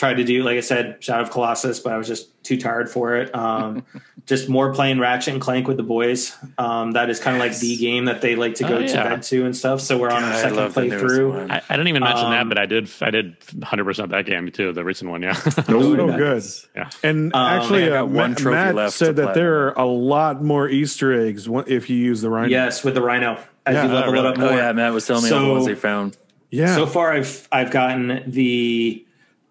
tried 0.00 0.14
to 0.16 0.24
do, 0.24 0.42
like 0.42 0.56
I 0.56 0.60
said, 0.60 0.96
Shadow 1.04 1.22
of 1.24 1.30
Colossus, 1.30 1.78
but 1.78 1.92
I 1.92 1.98
was 1.98 2.08
just 2.08 2.42
too 2.42 2.58
tired 2.58 2.88
for 2.90 3.16
it. 3.16 3.34
Um, 3.34 3.84
just 4.26 4.48
more 4.48 4.72
playing 4.72 4.98
Ratchet 4.98 5.34
and 5.34 5.42
Clank 5.42 5.68
with 5.68 5.76
the 5.76 5.82
boys. 5.82 6.34
Um, 6.56 6.92
that 6.92 7.10
is 7.10 7.20
kind 7.20 7.36
of 7.36 7.40
like 7.40 7.54
the 7.58 7.76
game 7.76 8.06
that 8.06 8.22
they 8.22 8.34
like 8.34 8.54
to 8.56 8.64
go 8.64 8.76
Oh, 8.78 8.86
to 8.86 8.94
bed 8.94 9.22
to 9.24 9.44
and 9.44 9.54
stuff. 9.54 9.82
So 9.82 9.98
we're 9.98 10.10
on 10.10 10.24
our 10.24 10.34
second 10.36 10.56
love 10.56 10.72
the 10.72 10.80
playthrough. 10.80 11.50
I, 11.50 11.56
I 11.68 11.76
didn't 11.76 11.88
even 11.88 12.02
mention 12.02 12.30
that, 12.30 12.40
Um, 12.40 12.48
but 12.48 12.58
I 12.58 12.64
did. 12.64 12.90
I 13.02 13.10
did 13.10 13.36
100 13.52 13.84
percent 13.84 14.08
that 14.12 14.24
game 14.24 14.50
too. 14.50 14.72
The 14.72 14.82
recent 14.84 15.10
one, 15.10 15.20
yeah. 15.20 15.38
Oh, 15.68 16.08
Yeah. 16.08 16.16
good. 16.16 16.42
Yeah. 16.74 16.90
And 17.02 17.34
Um, 17.34 17.60
actually, 17.60 17.92
I 17.92 17.98
uh, 17.98 18.04
one 18.06 18.30
Matt, 18.30 18.38
trophy 18.38 18.54
Matt 18.56 18.74
left 18.74 18.96
said 18.96 19.16
to 19.16 19.22
that 19.22 19.34
there 19.34 19.66
are 19.66 19.78
a 19.78 19.84
lot 19.86 20.42
more 20.42 20.66
Easter 20.66 21.12
eggs 21.12 21.46
one- 21.46 21.64
if 21.66 21.90
you 21.90 21.96
use 21.98 22.22
the 22.22 22.30
Rhino. 22.30 22.48
Yes, 22.48 22.82
with 22.82 22.94
the 22.94 23.02
Rhino 23.02 23.38
as 23.66 23.74
Yeah, 23.74 23.86
you 23.86 23.92
level 23.92 24.12
really? 24.14 24.28
it 24.28 24.30
up 24.32 24.38
Oh 24.38 24.48
more. 24.48 24.56
yeah, 24.56 24.72
Matt 24.72 24.94
was 24.94 25.06
telling 25.06 25.24
me 25.24 25.30
all 25.30 25.44
the 25.46 25.52
ones 25.52 25.66
they 25.66 25.74
found. 25.74 26.16
Yeah. 26.50 26.74
So 26.74 26.86
far, 26.86 27.12
I've 27.12 27.46
I've 27.52 27.70
gotten 27.70 28.22
the 28.26 29.04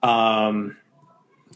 um, 0.03 0.77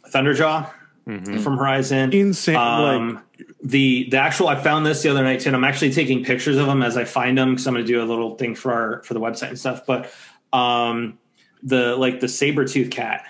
Thunderjaw 0.09 0.71
from 1.05 1.57
Horizon. 1.57 2.13
Insane. 2.13 2.55
Um, 2.55 3.15
like, 3.15 3.23
the 3.61 4.09
the 4.09 4.17
actual 4.17 4.47
I 4.47 4.55
found 4.61 4.85
this 4.85 5.03
the 5.03 5.09
other 5.09 5.23
night 5.23 5.41
too. 5.41 5.49
And 5.49 5.55
I'm 5.55 5.63
actually 5.63 5.91
taking 5.91 6.23
pictures 6.23 6.57
of 6.57 6.67
them 6.67 6.81
as 6.81 6.97
I 6.97 7.05
find 7.05 7.37
them 7.37 7.51
because 7.51 7.67
I'm 7.67 7.73
going 7.73 7.85
to 7.85 7.91
do 7.91 8.01
a 8.01 8.05
little 8.05 8.35
thing 8.35 8.55
for 8.55 8.71
our 8.71 9.03
for 9.03 9.13
the 9.13 9.19
website 9.19 9.49
and 9.49 9.59
stuff. 9.59 9.85
But 9.85 10.11
um, 10.51 11.17
the 11.63 11.95
like 11.95 12.19
the 12.19 12.27
saber 12.27 12.65
tooth 12.65 12.89
cat 12.89 13.25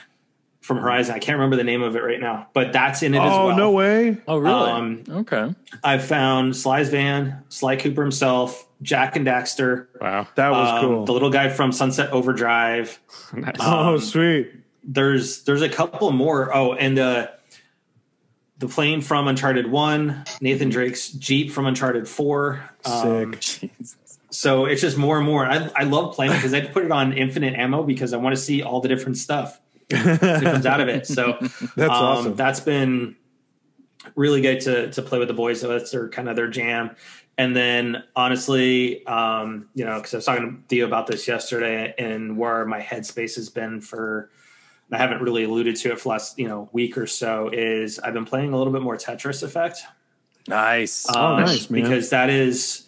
from 0.61 0.77
Horizon. 0.77 1.13
I 1.13 1.19
can't 1.19 1.37
remember 1.37 1.57
the 1.57 1.63
name 1.65 1.81
of 1.81 1.95
it 1.95 2.03
right 2.03 2.19
now, 2.19 2.47
but 2.53 2.71
that's 2.71 3.03
in 3.03 3.13
it 3.13 3.19
as 3.19 3.23
well. 3.23 3.49
oh, 3.49 3.55
no 3.55 3.71
way. 3.71 4.17
Oh 4.27 4.37
really? 4.37 4.71
Um, 4.71 5.03
okay. 5.09 5.53
I 5.83 5.97
found 5.97 6.55
Sly's 6.55 6.89
Van, 6.89 7.43
Sly 7.49 7.75
Cooper 7.75 8.01
himself, 8.01 8.65
Jak 8.81 9.15
and 9.17 9.27
Daxter, 9.27 9.87
Wow. 9.99 10.27
That 10.35 10.51
was 10.51 10.69
um, 10.69 10.81
cool. 10.81 11.05
the 11.05 11.11
little 11.11 11.29
guy 11.29 11.49
from 11.49 11.71
Sunset 11.71 12.11
Overdrive. 12.11 12.99
Nice. 13.33 13.55
oh, 13.59 13.95
um, 13.95 13.99
sweet. 13.99 14.51
There's 14.83 15.43
there's 15.43 15.61
a 15.61 15.69
couple 15.69 16.11
more. 16.11 16.55
Oh, 16.55 16.73
and 16.73 16.97
uh, 16.99 17.27
the 18.59 18.67
plane 18.67 19.01
from 19.01 19.27
Uncharted 19.27 19.69
One, 19.69 20.23
Nathan 20.41 20.69
Drake's 20.69 21.09
Jeep 21.09 21.51
from 21.51 21.65
Uncharted 21.65 22.07
Four. 22.07 22.69
Um, 22.85 23.35
Sick. 23.39 23.71
So 24.29 24.65
it's 24.65 24.81
just 24.81 24.97
more 24.97 25.17
and 25.17 25.25
more. 25.25 25.45
I, 25.45 25.69
I 25.75 25.83
love 25.83 26.15
playing 26.15 26.33
because 26.33 26.53
I 26.53 26.61
put 26.61 26.83
it 26.85 26.91
on 26.91 27.13
infinite 27.13 27.53
ammo 27.53 27.83
because 27.83 28.13
I 28.13 28.17
want 28.17 28.35
to 28.35 28.41
see 28.41 28.63
all 28.63 28.81
the 28.81 28.87
different 28.89 29.17
stuff 29.17 29.59
that 29.89 30.41
comes 30.41 30.65
out 30.65 30.81
of 30.81 30.87
it. 30.87 31.05
So 31.05 31.37
That's 31.39 31.77
um, 31.77 31.89
awesome. 31.89 32.35
That's 32.35 32.59
been 32.59 33.15
really 34.15 34.41
good 34.41 34.61
to 34.61 34.91
to 34.91 35.01
play 35.01 35.19
with 35.19 35.27
the 35.27 35.33
boys. 35.33 35.61
So 35.61 35.67
that's 35.67 35.91
their 35.91 36.09
kind 36.09 36.27
of 36.29 36.35
their 36.35 36.47
jam. 36.47 36.95
And 37.37 37.55
then 37.55 38.03
honestly, 38.15 39.05
um, 39.05 39.69
you 39.75 39.85
know, 39.85 39.97
because 39.97 40.13
I 40.13 40.17
was 40.17 40.25
talking 40.25 40.51
to 40.51 40.67
Theo 40.67 40.87
about 40.87 41.07
this 41.07 41.27
yesterday 41.27 41.93
and 41.97 42.37
where 42.37 42.65
my 42.65 42.79
headspace 42.81 43.35
has 43.35 43.49
been 43.49 43.81
for 43.81 44.29
I 44.95 44.97
haven't 44.97 45.21
really 45.21 45.43
alluded 45.43 45.75
to 45.77 45.91
it 45.91 45.97
for 45.97 46.03
the 46.03 46.09
last, 46.09 46.37
you 46.37 46.47
know, 46.47 46.69
week 46.71 46.97
or 46.97 47.07
so, 47.07 47.49
is 47.49 47.99
I've 47.99 48.13
been 48.13 48.25
playing 48.25 48.53
a 48.53 48.57
little 48.57 48.73
bit 48.73 48.81
more 48.81 48.97
Tetris 48.97 49.43
Effect. 49.43 49.81
Nice. 50.47 51.07
Um, 51.15 51.41
nice, 51.41 51.69
man. 51.69 51.81
Because 51.81 52.09
that 52.09 52.29
is, 52.29 52.87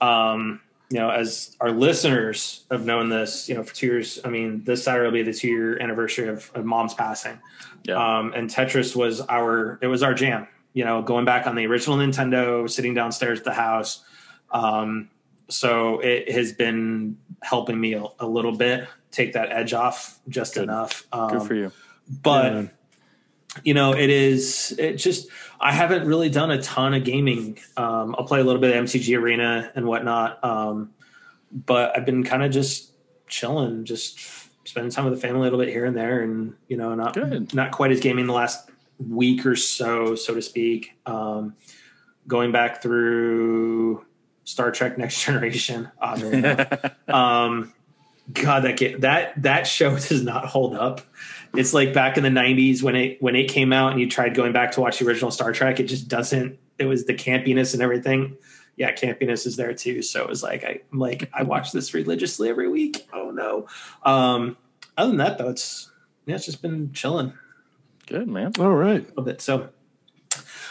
um, 0.00 0.60
you 0.90 0.98
know, 0.98 1.10
as 1.10 1.56
our 1.60 1.70
listeners 1.70 2.64
have 2.70 2.84
known 2.84 3.08
this, 3.08 3.48
you 3.48 3.54
know, 3.54 3.62
for 3.62 3.74
two 3.74 3.86
years. 3.86 4.20
I 4.24 4.28
mean, 4.28 4.64
this 4.64 4.84
Saturday 4.84 5.06
will 5.06 5.12
be 5.12 5.22
the 5.22 5.32
two 5.32 5.48
year 5.48 5.80
anniversary 5.80 6.28
of, 6.28 6.50
of 6.54 6.64
mom's 6.64 6.94
passing. 6.94 7.38
yeah. 7.84 7.96
Um, 7.96 8.32
and 8.34 8.48
Tetris 8.48 8.94
was 8.94 9.20
our, 9.22 9.78
it 9.82 9.86
was 9.86 10.02
our 10.02 10.14
jam, 10.14 10.46
you 10.72 10.84
know, 10.84 11.02
going 11.02 11.24
back 11.24 11.46
on 11.46 11.56
the 11.56 11.66
original 11.66 11.96
Nintendo, 11.96 12.68
sitting 12.70 12.94
downstairs 12.94 13.40
at 13.40 13.44
the 13.44 13.52
house. 13.52 14.04
Um, 14.50 15.10
so 15.48 16.00
it 16.00 16.30
has 16.30 16.52
been 16.52 17.18
helping 17.42 17.80
me 17.80 17.94
a, 17.94 18.04
a 18.20 18.26
little 18.26 18.56
bit 18.56 18.88
take 19.14 19.32
that 19.34 19.50
edge 19.52 19.72
off 19.72 20.18
just 20.28 20.54
Good. 20.54 20.64
enough. 20.64 21.06
Um, 21.12 21.30
Good 21.30 21.42
for 21.42 21.54
you. 21.54 21.72
but 22.22 22.52
Yeah. 22.52 22.66
you 23.62 23.72
know 23.74 23.92
it 23.94 24.10
is 24.10 24.74
it 24.78 24.94
just 24.96 25.28
i 25.60 25.70
haven't 25.72 26.06
really 26.08 26.28
done 26.28 26.50
a 26.50 26.60
ton 26.60 26.92
of 26.92 27.04
gaming 27.04 27.56
um 27.76 28.14
i'll 28.18 28.26
play 28.26 28.40
a 28.40 28.44
little 28.44 28.60
bit 28.60 28.74
of 28.76 28.84
MCG 28.84 29.16
arena 29.16 29.70
and 29.76 29.86
whatnot 29.86 30.42
um 30.42 30.90
but 31.52 31.96
i've 31.96 32.04
been 32.04 32.24
kind 32.24 32.42
of 32.42 32.50
just 32.50 32.90
chilling 33.28 33.84
just 33.84 34.18
spending 34.66 34.90
time 34.90 35.04
with 35.04 35.14
the 35.14 35.20
family 35.20 35.40
a 35.40 35.42
little 35.44 35.58
bit 35.60 35.68
here 35.68 35.84
and 35.84 35.96
there 35.96 36.20
and 36.22 36.54
you 36.68 36.76
know 36.76 36.94
not 36.96 37.14
Good. 37.14 37.54
not 37.54 37.70
quite 37.70 37.92
as 37.92 38.00
gaming 38.00 38.26
the 38.26 38.32
last 38.32 38.68
week 38.98 39.46
or 39.46 39.54
so 39.56 40.16
so 40.16 40.34
to 40.34 40.42
speak 40.42 40.92
um 41.06 41.54
going 42.26 42.50
back 42.50 42.82
through 42.82 44.04
star 44.42 44.72
trek 44.72 44.98
next 44.98 45.22
generation 45.24 45.90
oddly 46.00 46.38
enough. 46.38 46.68
um 47.08 47.72
god 48.32 48.64
that 48.64 48.76
ga- 48.78 48.96
that 48.96 49.40
that 49.42 49.66
show 49.66 49.90
does 49.98 50.22
not 50.22 50.46
hold 50.46 50.74
up. 50.74 51.00
It's 51.56 51.72
like 51.74 51.92
back 51.94 52.16
in 52.16 52.22
the 52.24 52.30
90s 52.30 52.82
when 52.82 52.96
it 52.96 53.22
when 53.22 53.36
it 53.36 53.48
came 53.48 53.72
out 53.72 53.92
and 53.92 54.00
you 54.00 54.08
tried 54.08 54.34
going 54.34 54.52
back 54.52 54.72
to 54.72 54.80
watch 54.80 54.98
the 54.98 55.06
original 55.06 55.30
star 55.30 55.52
trek 55.52 55.78
it 55.78 55.84
just 55.84 56.08
doesn't 56.08 56.58
it 56.78 56.86
was 56.86 57.04
the 57.04 57.14
campiness 57.14 57.74
and 57.74 57.82
everything. 57.82 58.36
Yeah 58.76 58.92
campiness 58.92 59.46
is 59.46 59.56
there 59.56 59.72
too. 59.74 60.02
So 60.02 60.22
it 60.22 60.28
was 60.28 60.42
like 60.42 60.64
I, 60.64 60.80
i'm 60.92 60.98
like 60.98 61.30
i 61.32 61.42
watch 61.44 61.70
this 61.72 61.94
religiously 61.94 62.48
every 62.48 62.68
week. 62.68 63.06
Oh 63.12 63.30
no. 63.30 63.68
Um 64.02 64.56
other 64.96 65.10
than 65.10 65.18
that 65.18 65.38
though 65.38 65.50
it's 65.50 65.90
yeah 66.26 66.34
it's 66.36 66.46
just 66.46 66.60
been 66.62 66.92
chilling. 66.92 67.32
Good 68.06 68.26
man. 68.28 68.52
All 68.58 68.70
right. 68.74 69.00
a 69.02 69.08
little 69.08 69.22
bit. 69.24 69.40
So 69.40 69.68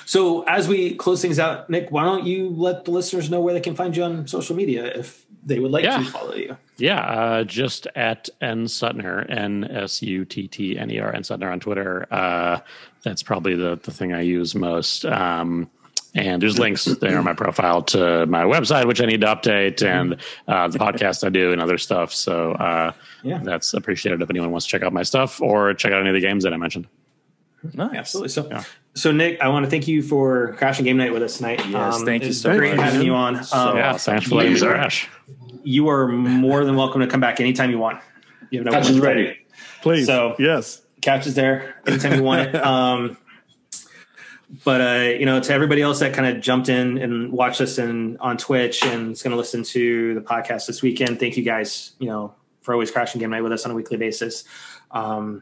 so 0.05 0.43
as 0.43 0.67
we 0.67 0.95
close 0.95 1.21
things 1.21 1.39
out 1.39 1.69
nick 1.69 1.89
why 1.91 2.03
don't 2.03 2.25
you 2.25 2.49
let 2.49 2.84
the 2.84 2.91
listeners 2.91 3.30
know 3.30 3.39
where 3.39 3.53
they 3.53 3.61
can 3.61 3.73
find 3.75 3.95
you 3.95 4.03
on 4.03 4.27
social 4.27 4.53
media 4.55 4.84
if 4.85 5.25
they 5.45 5.59
would 5.59 5.71
like 5.71 5.85
Yeah. 5.85 5.99
to 5.99 6.03
follow 6.05 6.35
you 6.35 6.57
Yeah, 6.77 6.99
uh, 6.99 7.43
just 7.43 7.87
at 7.95 8.29
N 8.41 8.65
Suttner, 8.65 9.29
N 9.29 9.63
S 9.65 10.01
U 10.01 10.25
T 10.25 10.47
T 10.47 10.77
N 10.77 10.89
E 10.91 10.99
R, 10.99 11.13
N 11.13 11.21
Suttner 11.21 11.51
on 11.51 11.59
Twitter. 11.59 12.07
Uh, 12.11 12.59
that's 13.03 13.21
probably 13.21 13.55
the, 13.55 13.79
the 13.83 13.91
thing 13.91 14.13
I 14.13 14.21
use 14.21 14.55
most. 14.55 15.05
Um, 15.05 15.69
and 16.15 16.41
there's 16.41 16.59
links 16.59 16.85
there 16.85 17.17
on 17.17 17.23
my 17.25 17.33
profile 17.33 17.81
to 17.83 18.25
my 18.27 18.43
website, 18.43 18.85
which 18.87 19.01
I 19.01 19.05
need 19.05 19.21
to 19.21 19.27
update, 19.27 19.83
and 19.85 20.19
uh, 20.47 20.67
the 20.67 20.77
podcast 20.79 21.25
I 21.25 21.29
do 21.29 21.51
and 21.51 21.61
other 21.61 21.77
stuff. 21.79 22.13
So 22.13 22.51
uh, 22.53 22.91
Yeah. 23.23 23.39
that's 23.43 23.73
appreciated 23.73 24.21
if 24.21 24.29
anyone 24.29 24.51
wants 24.51 24.65
to 24.67 24.71
check 24.71 24.83
out 24.83 24.93
my 24.93 25.03
stuff 25.03 25.41
or 25.41 25.73
check 25.73 25.91
out 25.91 26.01
any 26.01 26.09
of 26.09 26.15
the 26.15 26.21
games 26.21 26.43
that 26.43 26.53
I 26.53 26.57
mentioned. 26.57 26.87
Nice. 27.73 27.95
Absolutely. 27.95 28.29
So, 28.29 28.61
so 28.93 29.11
Nick, 29.11 29.41
I 29.41 29.47
want 29.47 29.63
to 29.65 29.69
thank 29.71 29.87
you 29.87 30.03
for 30.03 30.53
crashing 30.57 30.85
game 30.85 30.97
night 30.97 31.13
with 31.13 31.23
us 31.23 31.37
tonight. 31.37 31.65
Yes, 31.67 32.03
thank 32.03 32.23
you 32.23 32.29
it's 32.29 32.41
so 32.41 32.55
great 32.57 32.75
much. 32.75 32.85
having 32.91 33.05
you 33.07 33.13
on. 33.13 33.43
So 33.43 33.57
Um, 33.57 33.77
yeah, 33.77 33.97
thanks 33.97 34.27
for 34.27 34.35
letting 34.35 34.53
me 34.53 34.59
crash. 34.59 35.07
You 35.64 35.90
are 35.90 36.07
more 36.07 36.65
than 36.65 36.76
welcome 36.76 37.02
to 37.02 37.07
come 37.07 37.19
back 37.19 37.40
anytime 37.40 37.72
you 37.72 37.80
want. 37.80 38.02
You 38.49 38.60
have 38.60 38.65
no 38.65 38.72
Couch 38.72 38.90
is 38.90 38.99
ready. 38.99 39.38
Please. 39.81 40.06
So- 40.06 40.35
yes. 40.40 40.81
couch 41.02 41.27
is 41.27 41.35
there 41.35 41.76
anytime 41.85 42.14
you 42.15 42.23
want 42.23 42.41
it. 42.41 42.56
Um, 42.64 43.18
but 44.64 44.81
uh, 44.81 45.10
you 45.10 45.26
know, 45.26 45.40
to 45.40 45.53
everybody 45.53 45.81
else 45.81 45.99
that 45.99 46.14
kind 46.14 46.35
of 46.35 46.41
jumped 46.41 46.69
in 46.69 46.99
and 46.99 47.31
watched 47.31 47.60
us 47.60 47.80
in 47.80 48.18
on 48.18 48.38
Twitch 48.38 48.84
and 48.84 49.14
is 49.14 49.23
going 49.23 49.31
to 49.31 49.38
listen 49.38 49.64
to 49.64 50.14
the 50.14 50.22
podcast 50.22 50.68
this 50.68 50.81
weekend, 50.84 51.19
thank 51.19 51.38
you 51.38 51.44
guys. 51.44 51.94
You 51.98 52.07
know, 52.07 52.35
for 52.61 52.73
always 52.73 52.91
crashing 52.91 53.19
game 53.19 53.31
night 53.31 53.41
with 53.41 53.52
us 53.52 53.65
on 53.65 53.72
a 53.72 53.73
weekly 53.73 53.98
basis. 53.98 54.44
Um, 54.91 55.41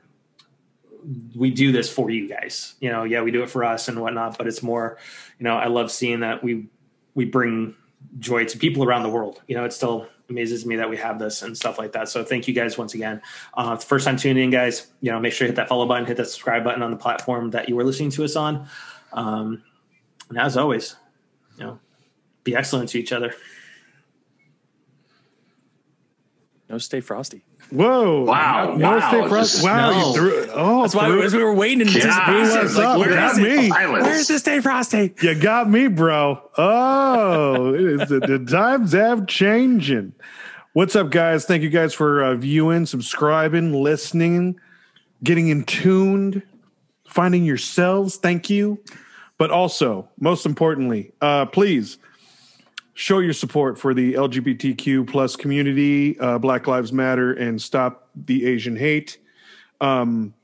we 1.36 1.52
do 1.52 1.72
this 1.72 1.92
for 1.92 2.10
you 2.10 2.30
guys. 2.30 2.76
You 2.80 2.90
know, 2.90 3.04
yeah, 3.04 3.22
we 3.22 3.32
do 3.32 3.44
it 3.44 3.50
for 3.50 3.66
us 3.66 3.88
and 3.90 4.00
whatnot, 4.00 4.38
but 4.38 4.48
it's 4.48 4.64
more. 4.64 4.98
You 5.40 5.44
know, 5.44 5.58
I 5.58 5.68
love 5.68 5.92
seeing 5.92 6.22
that 6.22 6.42
we 6.42 6.68
we 7.14 7.26
bring 7.26 7.76
joy 8.20 8.46
to 8.46 8.58
people 8.58 8.84
around 8.84 9.04
the 9.04 9.10
world. 9.10 9.42
You 9.48 9.56
know, 9.56 9.66
it 9.66 9.74
still 9.74 10.08
amazes 10.30 10.66
me 10.66 10.76
that 10.78 10.90
we 10.90 10.98
have 10.98 11.20
this 11.20 11.42
and 11.42 11.56
stuff 11.56 11.78
like 11.78 11.92
that. 11.94 12.10
So 12.10 12.24
thank 12.24 12.48
you 12.48 12.54
guys 12.54 12.78
once 12.78 12.94
again. 12.94 13.22
Uh, 13.54 13.76
first 13.76 14.06
time 14.06 14.18
tuning 14.18 14.46
in, 14.46 14.50
guys. 14.50 14.88
You 15.02 15.12
know, 15.12 15.20
make 15.20 15.34
sure 15.34 15.46
you 15.46 15.50
hit 15.50 15.56
that 15.58 15.70
follow 15.70 15.86
button, 15.86 16.06
hit 16.06 16.18
that 16.18 16.28
subscribe 16.28 16.64
button 16.64 16.82
on 16.82 16.92
the 16.92 16.98
platform 16.98 17.52
that 17.52 17.70
you 17.70 17.76
were 17.76 17.84
listening 17.84 18.10
to 18.12 18.24
us 18.24 18.36
on. 18.36 18.68
Um, 19.14 19.64
and 20.30 20.40
as 20.40 20.58
always, 20.58 20.96
you 21.58 21.66
know, 21.66 21.80
be 22.44 22.56
excellent 22.56 22.90
to 22.90 23.00
each 23.00 23.12
other. 23.12 23.34
No, 26.70 26.78
stay 26.78 27.02
frosty. 27.02 27.44
Whoa. 27.72 28.24
Wow, 28.26 28.76
No 28.76 28.90
wow, 28.98 29.10
stay 29.10 29.30
just- 29.30 29.64
Wow. 29.64 29.92
no. 29.92 30.08
You 30.10 30.14
threw, 30.14 30.48
oh, 30.54 30.82
That's 30.82 30.94
why 30.96 31.06
threw- 31.08 31.22
as 31.24 31.34
we 31.34 31.42
were 31.44 31.54
waiting 31.54 31.82
in 31.82 31.88
anticipation. 31.88 32.34
What's 32.58 32.76
like, 32.76 32.86
up? 32.86 33.00
where 33.00 33.10
Got 33.10 33.32
is 33.32 33.38
me. 33.40 33.70
Where's 33.70 34.28
the 34.28 34.40
stay 34.40 34.60
frosty? 34.60 35.14
You 35.22 35.36
got 35.36 35.70
me, 35.70 35.88
bro. 35.88 36.42
Oh, 36.58 37.74
it 37.74 37.82
is, 37.82 38.10
the, 38.10 38.20
the 38.20 38.40
times 38.40 38.92
have 38.92 39.26
changing. 39.28 40.14
What's 40.74 40.96
up, 40.96 41.12
guys? 41.12 41.46
Thank 41.46 41.64
you 41.64 41.70
guys 41.70 41.94
for 41.94 42.24
uh, 42.24 42.36
viewing, 42.36 42.86
subscribing, 42.86 43.74
listening, 43.74 44.60
getting 45.24 45.48
in 45.48 45.64
tuned, 45.64 46.44
finding 47.08 47.46
yourselves. 47.46 48.18
Thank 48.18 48.50
you. 48.50 48.80
But 49.38 49.50
also, 49.50 50.08
most 50.20 50.46
importantly, 50.46 51.14
uh, 51.22 51.46
please 51.48 51.98
show 53.02 53.18
your 53.18 53.34
support 53.34 53.80
for 53.80 53.96
the 53.96 54.14
LGBTQ 54.14 55.08
plus 55.08 55.36
community, 55.36 56.20
uh, 56.20 56.38
Black 56.38 56.68
Lives 56.68 56.94
Matter, 56.94 57.34
and 57.34 57.60
stop 57.60 58.10
the 58.14 58.46
Asian 58.46 58.76
hate. 58.76 59.18
Um, 59.82 60.36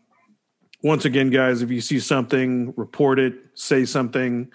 once 0.82 1.06
again, 1.06 1.30
guys, 1.30 1.62
if 1.62 1.70
you 1.70 1.82
see 1.82 2.00
something, 2.00 2.74
report 2.76 3.20
it, 3.20 3.36
say 3.54 3.86
something, 3.86 4.52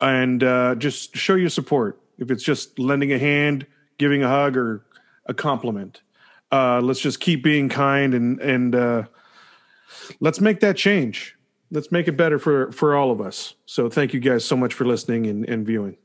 and 0.00 0.42
uh, 0.42 0.74
just 0.74 1.16
show 1.16 1.36
your 1.36 1.48
support. 1.48 2.00
If 2.18 2.32
it's 2.32 2.42
just 2.42 2.76
lending 2.80 3.12
a 3.12 3.20
hand, 3.20 3.68
giving 3.98 4.24
a 4.24 4.28
hug, 4.28 4.56
or 4.56 4.84
a 5.26 5.34
compliment, 5.34 6.02
uh, 6.50 6.80
let's 6.80 6.98
just 6.98 7.20
keep 7.20 7.44
being 7.44 7.68
kind 7.68 8.14
and 8.14 8.40
and 8.40 8.74
uh, 8.74 9.04
let's 10.18 10.40
make 10.40 10.58
that 10.58 10.76
change. 10.76 11.36
Let's 11.70 11.92
make 11.92 12.08
it 12.08 12.16
better 12.16 12.40
for 12.40 12.72
for 12.72 12.96
all 12.96 13.12
of 13.12 13.20
us. 13.20 13.54
So, 13.66 13.88
thank 13.88 14.12
you 14.12 14.18
guys 14.18 14.44
so 14.44 14.56
much 14.56 14.74
for 14.74 14.84
listening 14.84 15.26
and, 15.28 15.48
and 15.48 15.64
viewing. 15.64 15.96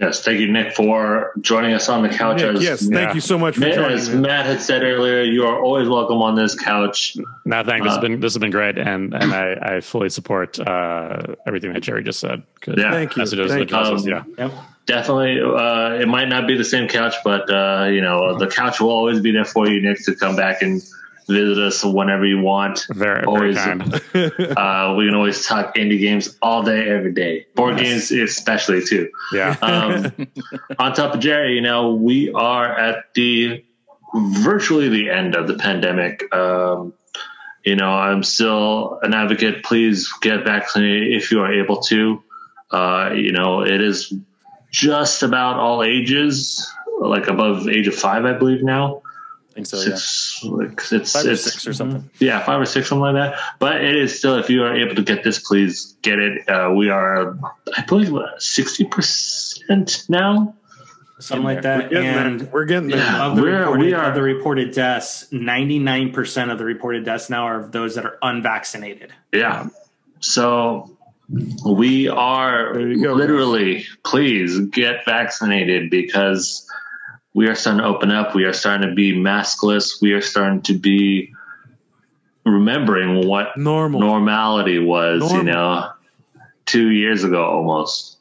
Yes, 0.00 0.24
thank 0.24 0.40
you, 0.40 0.50
Nick, 0.50 0.74
for 0.74 1.32
joining 1.42 1.74
us 1.74 1.90
on 1.90 2.02
the 2.02 2.08
couch. 2.08 2.38
Nick, 2.38 2.56
as, 2.56 2.62
yes, 2.62 2.88
thank 2.88 3.14
you 3.14 3.20
so 3.20 3.38
much 3.38 3.54
for 3.56 3.60
Matt, 3.60 3.74
joining. 3.74 3.92
as 3.98 4.08
man. 4.08 4.22
Matt 4.22 4.46
had 4.46 4.60
said 4.62 4.82
earlier, 4.82 5.20
you 5.22 5.44
are 5.44 5.62
always 5.62 5.88
welcome 5.90 6.22
on 6.22 6.36
this 6.36 6.54
couch. 6.58 7.18
No, 7.44 7.62
thank. 7.62 7.82
This 7.82 7.90
has 7.92 7.98
Uh, 7.98 8.00
been 8.00 8.20
this 8.20 8.32
has 8.32 8.38
been 8.38 8.50
great, 8.50 8.78
and 8.78 9.12
and 9.12 9.34
I, 9.34 9.76
I 9.76 9.80
fully 9.80 10.08
support 10.08 10.58
uh, 10.58 11.34
everything 11.46 11.74
that 11.74 11.82
Jerry 11.82 12.02
just 12.02 12.18
said. 12.18 12.42
Yeah. 12.66 12.90
Thank 12.92 13.16
you. 13.16 13.26
Thank 13.26 13.70
you. 13.70 13.76
Um, 13.76 13.98
yeah. 14.08 14.24
Yep. 14.38 14.52
Definitely, 14.86 15.40
uh, 15.40 16.00
it 16.00 16.08
might 16.08 16.28
not 16.28 16.46
be 16.48 16.56
the 16.56 16.64
same 16.64 16.88
couch, 16.88 17.14
but 17.22 17.50
uh, 17.50 17.88
you 17.90 18.00
know 18.00 18.38
the 18.38 18.46
couch 18.46 18.80
will 18.80 18.90
always 18.90 19.20
be 19.20 19.32
there 19.32 19.44
for 19.44 19.68
you, 19.68 19.82
Nick, 19.82 20.02
to 20.06 20.14
come 20.14 20.34
back 20.34 20.62
and 20.62 20.82
visit 21.28 21.58
us 21.58 21.84
whenever 21.84 22.26
you 22.26 22.40
want. 22.40 22.86
Very, 22.90 23.22
very 23.22 23.26
Always. 23.26 23.56
kind. 23.56 24.02
Uh, 24.60 24.94
we 24.96 25.06
can 25.06 25.14
always 25.14 25.46
talk 25.46 25.74
indie 25.76 26.00
games 26.00 26.36
all 26.42 26.62
day, 26.62 26.88
every 26.88 27.12
day. 27.12 27.46
Board 27.54 27.78
games, 27.78 28.10
especially 28.10 28.84
too. 28.84 29.10
Yeah. 29.32 29.56
Um, 29.62 30.12
on 30.78 30.94
top 30.94 31.14
of 31.14 31.20
Jerry, 31.20 31.54
you 31.54 31.60
know, 31.60 31.94
we 31.94 32.32
are 32.32 32.66
at 32.66 33.14
the 33.14 33.64
virtually 34.14 34.88
the 34.88 35.10
end 35.10 35.34
of 35.36 35.46
the 35.46 35.54
pandemic. 35.54 36.34
Um, 36.34 36.94
you 37.64 37.76
know, 37.76 37.90
I'm 37.90 38.22
still 38.22 38.98
an 39.02 39.14
advocate. 39.14 39.62
Please 39.62 40.10
get 40.20 40.44
vaccinated 40.44 41.12
if 41.14 41.30
you 41.30 41.40
are 41.40 41.52
able 41.52 41.82
to. 41.82 42.22
Uh, 42.70 43.10
you 43.14 43.32
know, 43.32 43.62
it 43.62 43.80
is 43.80 44.12
just 44.70 45.22
about 45.22 45.56
all 45.56 45.82
ages, 45.82 46.72
like 47.00 47.28
above 47.28 47.68
age 47.68 47.88
of 47.88 47.94
five, 47.94 48.24
I 48.24 48.32
believe 48.32 48.62
now. 48.62 49.02
I 49.50 49.52
think 49.54 49.66
so, 49.66 49.78
yeah. 49.78 49.96
Six, 49.96 50.44
like 50.44 50.80
it's 50.92 51.12
Five 51.12 51.26
or 51.26 51.36
six 51.36 51.66
or 51.66 51.72
something. 51.72 52.08
yeah, 52.20 52.44
five 52.44 52.60
or 52.60 52.64
six, 52.64 52.88
something 52.88 53.02
like 53.02 53.14
that. 53.14 53.38
But 53.58 53.82
it 53.82 53.96
is 53.96 54.16
still, 54.16 54.36
if 54.38 54.48
you 54.48 54.62
are 54.62 54.76
able 54.76 54.94
to 54.94 55.02
get 55.02 55.24
this, 55.24 55.40
please 55.40 55.96
get 56.02 56.18
it. 56.20 56.48
Uh, 56.48 56.70
we 56.72 56.88
are, 56.88 57.36
I 57.76 57.82
believe, 57.86 58.12
sixty 58.38 58.84
percent 58.84 60.04
now. 60.08 60.54
Something 61.18 61.44
like 61.44 61.62
that. 61.62 61.90
We're 61.90 61.98
And 62.02 62.40
there. 62.40 62.48
We're 62.50 62.64
getting 62.64 62.88
there. 62.88 62.98
Yeah. 62.98 63.26
of 63.26 63.36
the 63.36 63.42
We're- 63.42 63.58
reported, 63.58 63.84
we 63.84 63.92
are- 63.92 64.04
of 64.08 64.14
the 64.14 64.22
reported 64.22 64.72
deaths, 64.72 65.26
99% 65.30 66.50
of 66.50 66.56
the 66.58 66.64
reported 66.64 67.04
deaths 67.04 67.28
now 67.28 67.44
are 67.44 67.60
of 67.60 67.72
those 67.72 67.96
that 67.96 68.06
are 68.06 68.16
unvaccinated. 68.22 69.12
Yeah. 69.32 69.68
So 70.20 70.96
we 71.66 72.08
are 72.08 72.72
There 72.72 72.88
you 72.88 73.02
go, 73.02 73.12
literally, 73.12 73.84
please 74.02 74.58
get 74.60 75.04
vaccinated 75.04 75.90
because 75.90 76.66
we 77.34 77.48
are 77.48 77.54
starting 77.54 77.82
to 77.82 77.86
open 77.86 78.10
up. 78.10 78.34
We 78.34 78.44
are 78.44 78.52
starting 78.52 78.88
to 78.88 78.94
be 78.94 79.14
maskless. 79.14 80.00
We 80.02 80.12
are 80.12 80.20
starting 80.20 80.62
to 80.62 80.78
be 80.78 81.34
remembering 82.44 83.26
what 83.26 83.56
Normal. 83.56 84.00
normality 84.00 84.78
was, 84.78 85.32
you 85.32 85.42
know, 85.42 85.90
two 86.66 86.90
years 86.90 87.24
ago 87.24 87.44
almost. 87.44 88.16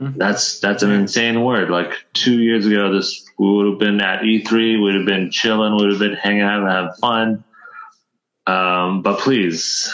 That's 0.00 0.60
that's 0.60 0.82
an 0.82 0.90
insane 0.90 1.44
word. 1.44 1.70
Like 1.70 1.92
two 2.12 2.40
years 2.40 2.66
ago, 2.66 2.92
this 2.92 3.24
we 3.38 3.50
would 3.50 3.66
have 3.66 3.78
been 3.78 4.00
at 4.00 4.22
E3, 4.22 4.82
We'd 4.82 4.94
have 4.94 5.06
been 5.06 5.30
chilling, 5.30 5.76
we 5.76 5.82
would 5.82 5.90
have 5.90 6.00
been 6.00 6.14
hanging 6.14 6.42
out 6.42 6.62
and 6.62 6.70
having 6.70 6.92
fun. 7.00 7.44
Um, 8.46 9.02
but 9.02 9.20
please 9.20 9.92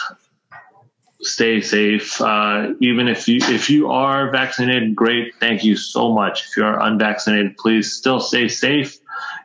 stay 1.21 1.61
safe. 1.61 2.21
Uh, 2.21 2.75
even 2.81 3.09
if 3.09 3.29
you 3.29 3.41
if 3.43 3.71
you 3.71 3.91
are 3.91 4.31
vaccinated, 4.31 4.95
great. 4.95 5.35
Thank 5.41 5.65
you 5.65 5.77
so 5.77 6.13
much. 6.13 6.45
If 6.45 6.57
you 6.57 6.65
are 6.65 6.81
unvaccinated, 6.81 7.57
please 7.57 7.93
still 7.93 8.21
stay 8.21 8.49
safe. 8.49 8.99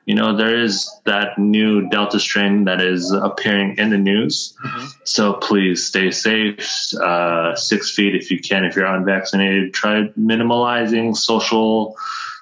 You 0.06 0.16
know 0.16 0.36
there 0.36 0.62
is 0.62 0.90
that 1.06 1.40
new 1.40 1.90
Delta 1.90 2.20
strain 2.20 2.66
that 2.66 2.82
is 2.82 3.12
appearing 3.12 3.78
in 3.78 3.90
the 3.90 3.98
news. 3.98 4.56
So 5.04 5.34
please 5.34 5.86
stay 5.86 6.12
safe. 6.12 6.94
Uh, 6.94 7.56
six 7.56 7.92
feet 7.92 8.16
if 8.16 8.30
you 8.30 8.40
can. 8.40 8.66
If 8.66 8.76
you're 8.76 8.86
unvaccinated, 8.86 9.74
try 9.74 10.10
minimalizing 10.20 11.16
social 11.16 11.96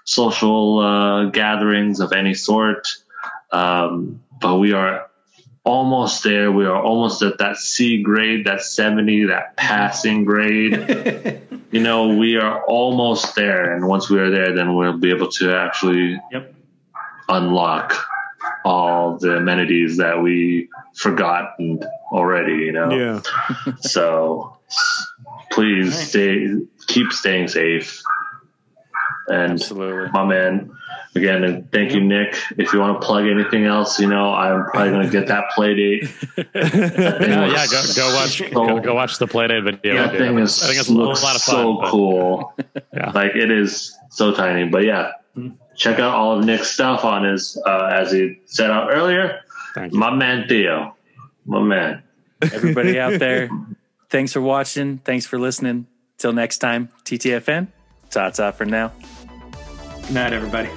social 0.04 0.80
uh, 0.80 1.26
gatherings 1.26 2.00
of 2.00 2.12
any 2.12 2.34
sort. 2.34 2.88
Um, 3.52 4.24
but 4.42 4.58
we 4.58 4.74
are 4.74 5.11
almost 5.64 6.24
there. 6.24 6.52
We 6.52 6.66
are 6.66 6.82
almost 6.82 7.22
at 7.22 7.38
that 7.40 7.58
C 7.58 8.02
grade, 8.02 8.46
that 8.46 8.62
70, 8.62 9.26
that 9.26 9.56
passing 9.58 10.26
grade. 10.26 11.42
you 11.72 11.82
know, 11.82 12.18
we 12.18 12.38
are 12.38 12.64
almost 12.66 13.36
there. 13.36 13.76
And 13.76 13.88
once 13.88 14.10
we 14.10 14.20
are 14.20 14.30
there, 14.30 14.56
then 14.56 14.76
we'll 14.76 14.98
be 14.98 15.12
able 15.12 15.30
to 15.34 15.56
actually 15.56 16.20
Yep. 16.32 16.54
unlock 17.30 17.94
all 18.66 19.18
the 19.18 19.38
amenities 19.38 19.98
that 19.98 20.22
we 20.22 20.70
forgotten 20.96 21.80
already, 22.12 22.54
you 22.66 22.72
know? 22.72 22.92
Yeah. 22.92 23.22
So 23.82 24.58
please 25.52 25.96
stay, 26.10 26.48
keep 26.88 27.12
staying 27.12 27.48
safe. 27.50 28.02
And 29.28 29.54
Absolutely. 29.54 30.10
my 30.12 30.26
man 30.26 30.72
again, 31.16 31.44
and 31.44 31.72
thank 31.72 31.94
you, 31.94 32.02
Nick. 32.02 32.38
If 32.58 32.74
you 32.74 32.80
want 32.80 33.02
to 33.02 33.06
plug 33.06 33.26
anything 33.28 33.66
else, 33.66 34.00
you 34.00 34.08
know, 34.08 34.34
I'm 34.34 34.66
probably 34.66 34.92
going 34.92 35.06
to 35.06 35.12
get 35.12 35.28
that 35.28 35.52
Playdate. 35.56 36.10
yeah, 36.56 37.46
yeah 37.46 37.66
go, 37.68 37.84
go, 37.96 38.16
watch, 38.16 38.38
so, 38.38 38.50
go, 38.50 38.80
go, 38.80 38.96
watch 38.96 39.18
the 39.18 39.28
Playdate 39.28 39.64
video. 39.64 39.96
That 39.96 40.18
thing 40.18 40.40
is, 40.40 40.64
I 40.64 40.68
think 40.68 40.80
it's 40.80 40.90
looks 40.90 41.22
a 41.22 41.26
lot 41.26 41.36
of 41.36 41.42
fun, 41.42 41.56
so 41.56 41.78
but, 41.82 41.90
cool. 41.90 42.54
Yeah. 42.94 43.12
Like 43.12 43.36
it 43.36 43.50
is 43.50 43.98
so 44.10 44.34
tiny, 44.34 44.68
but 44.68 44.84
yeah, 44.84 45.14
check 45.78 46.00
out 46.00 46.14
all 46.14 46.38
of 46.38 46.46
Nick's 46.46 46.72
stuff 46.72 47.06
on 47.06 47.24
his, 47.24 47.62
uh, 47.66 47.90
as 47.92 48.12
he 48.12 48.40
said 48.46 48.70
out 48.70 48.90
earlier, 48.92 49.42
my 49.92 50.14
man, 50.14 50.48
Theo, 50.48 50.96
my 51.46 51.62
man. 51.62 52.04
Everybody 52.42 53.00
out 53.00 53.20
there. 53.20 53.50
Thanks 54.10 54.34
for 54.34 54.42
watching. 54.42 54.98
Thanks 55.00 55.26
for 55.26 55.40
listening. 55.40 55.88
Till 56.18 56.34
next 56.34 56.58
time, 56.58 56.90
TTFN. 57.06 57.68
Ta 58.10 58.30
ta 58.30 58.52
for 58.52 58.66
now. 58.66 58.92
Good 60.02 60.14
night, 60.14 60.34
everybody. 60.34 60.70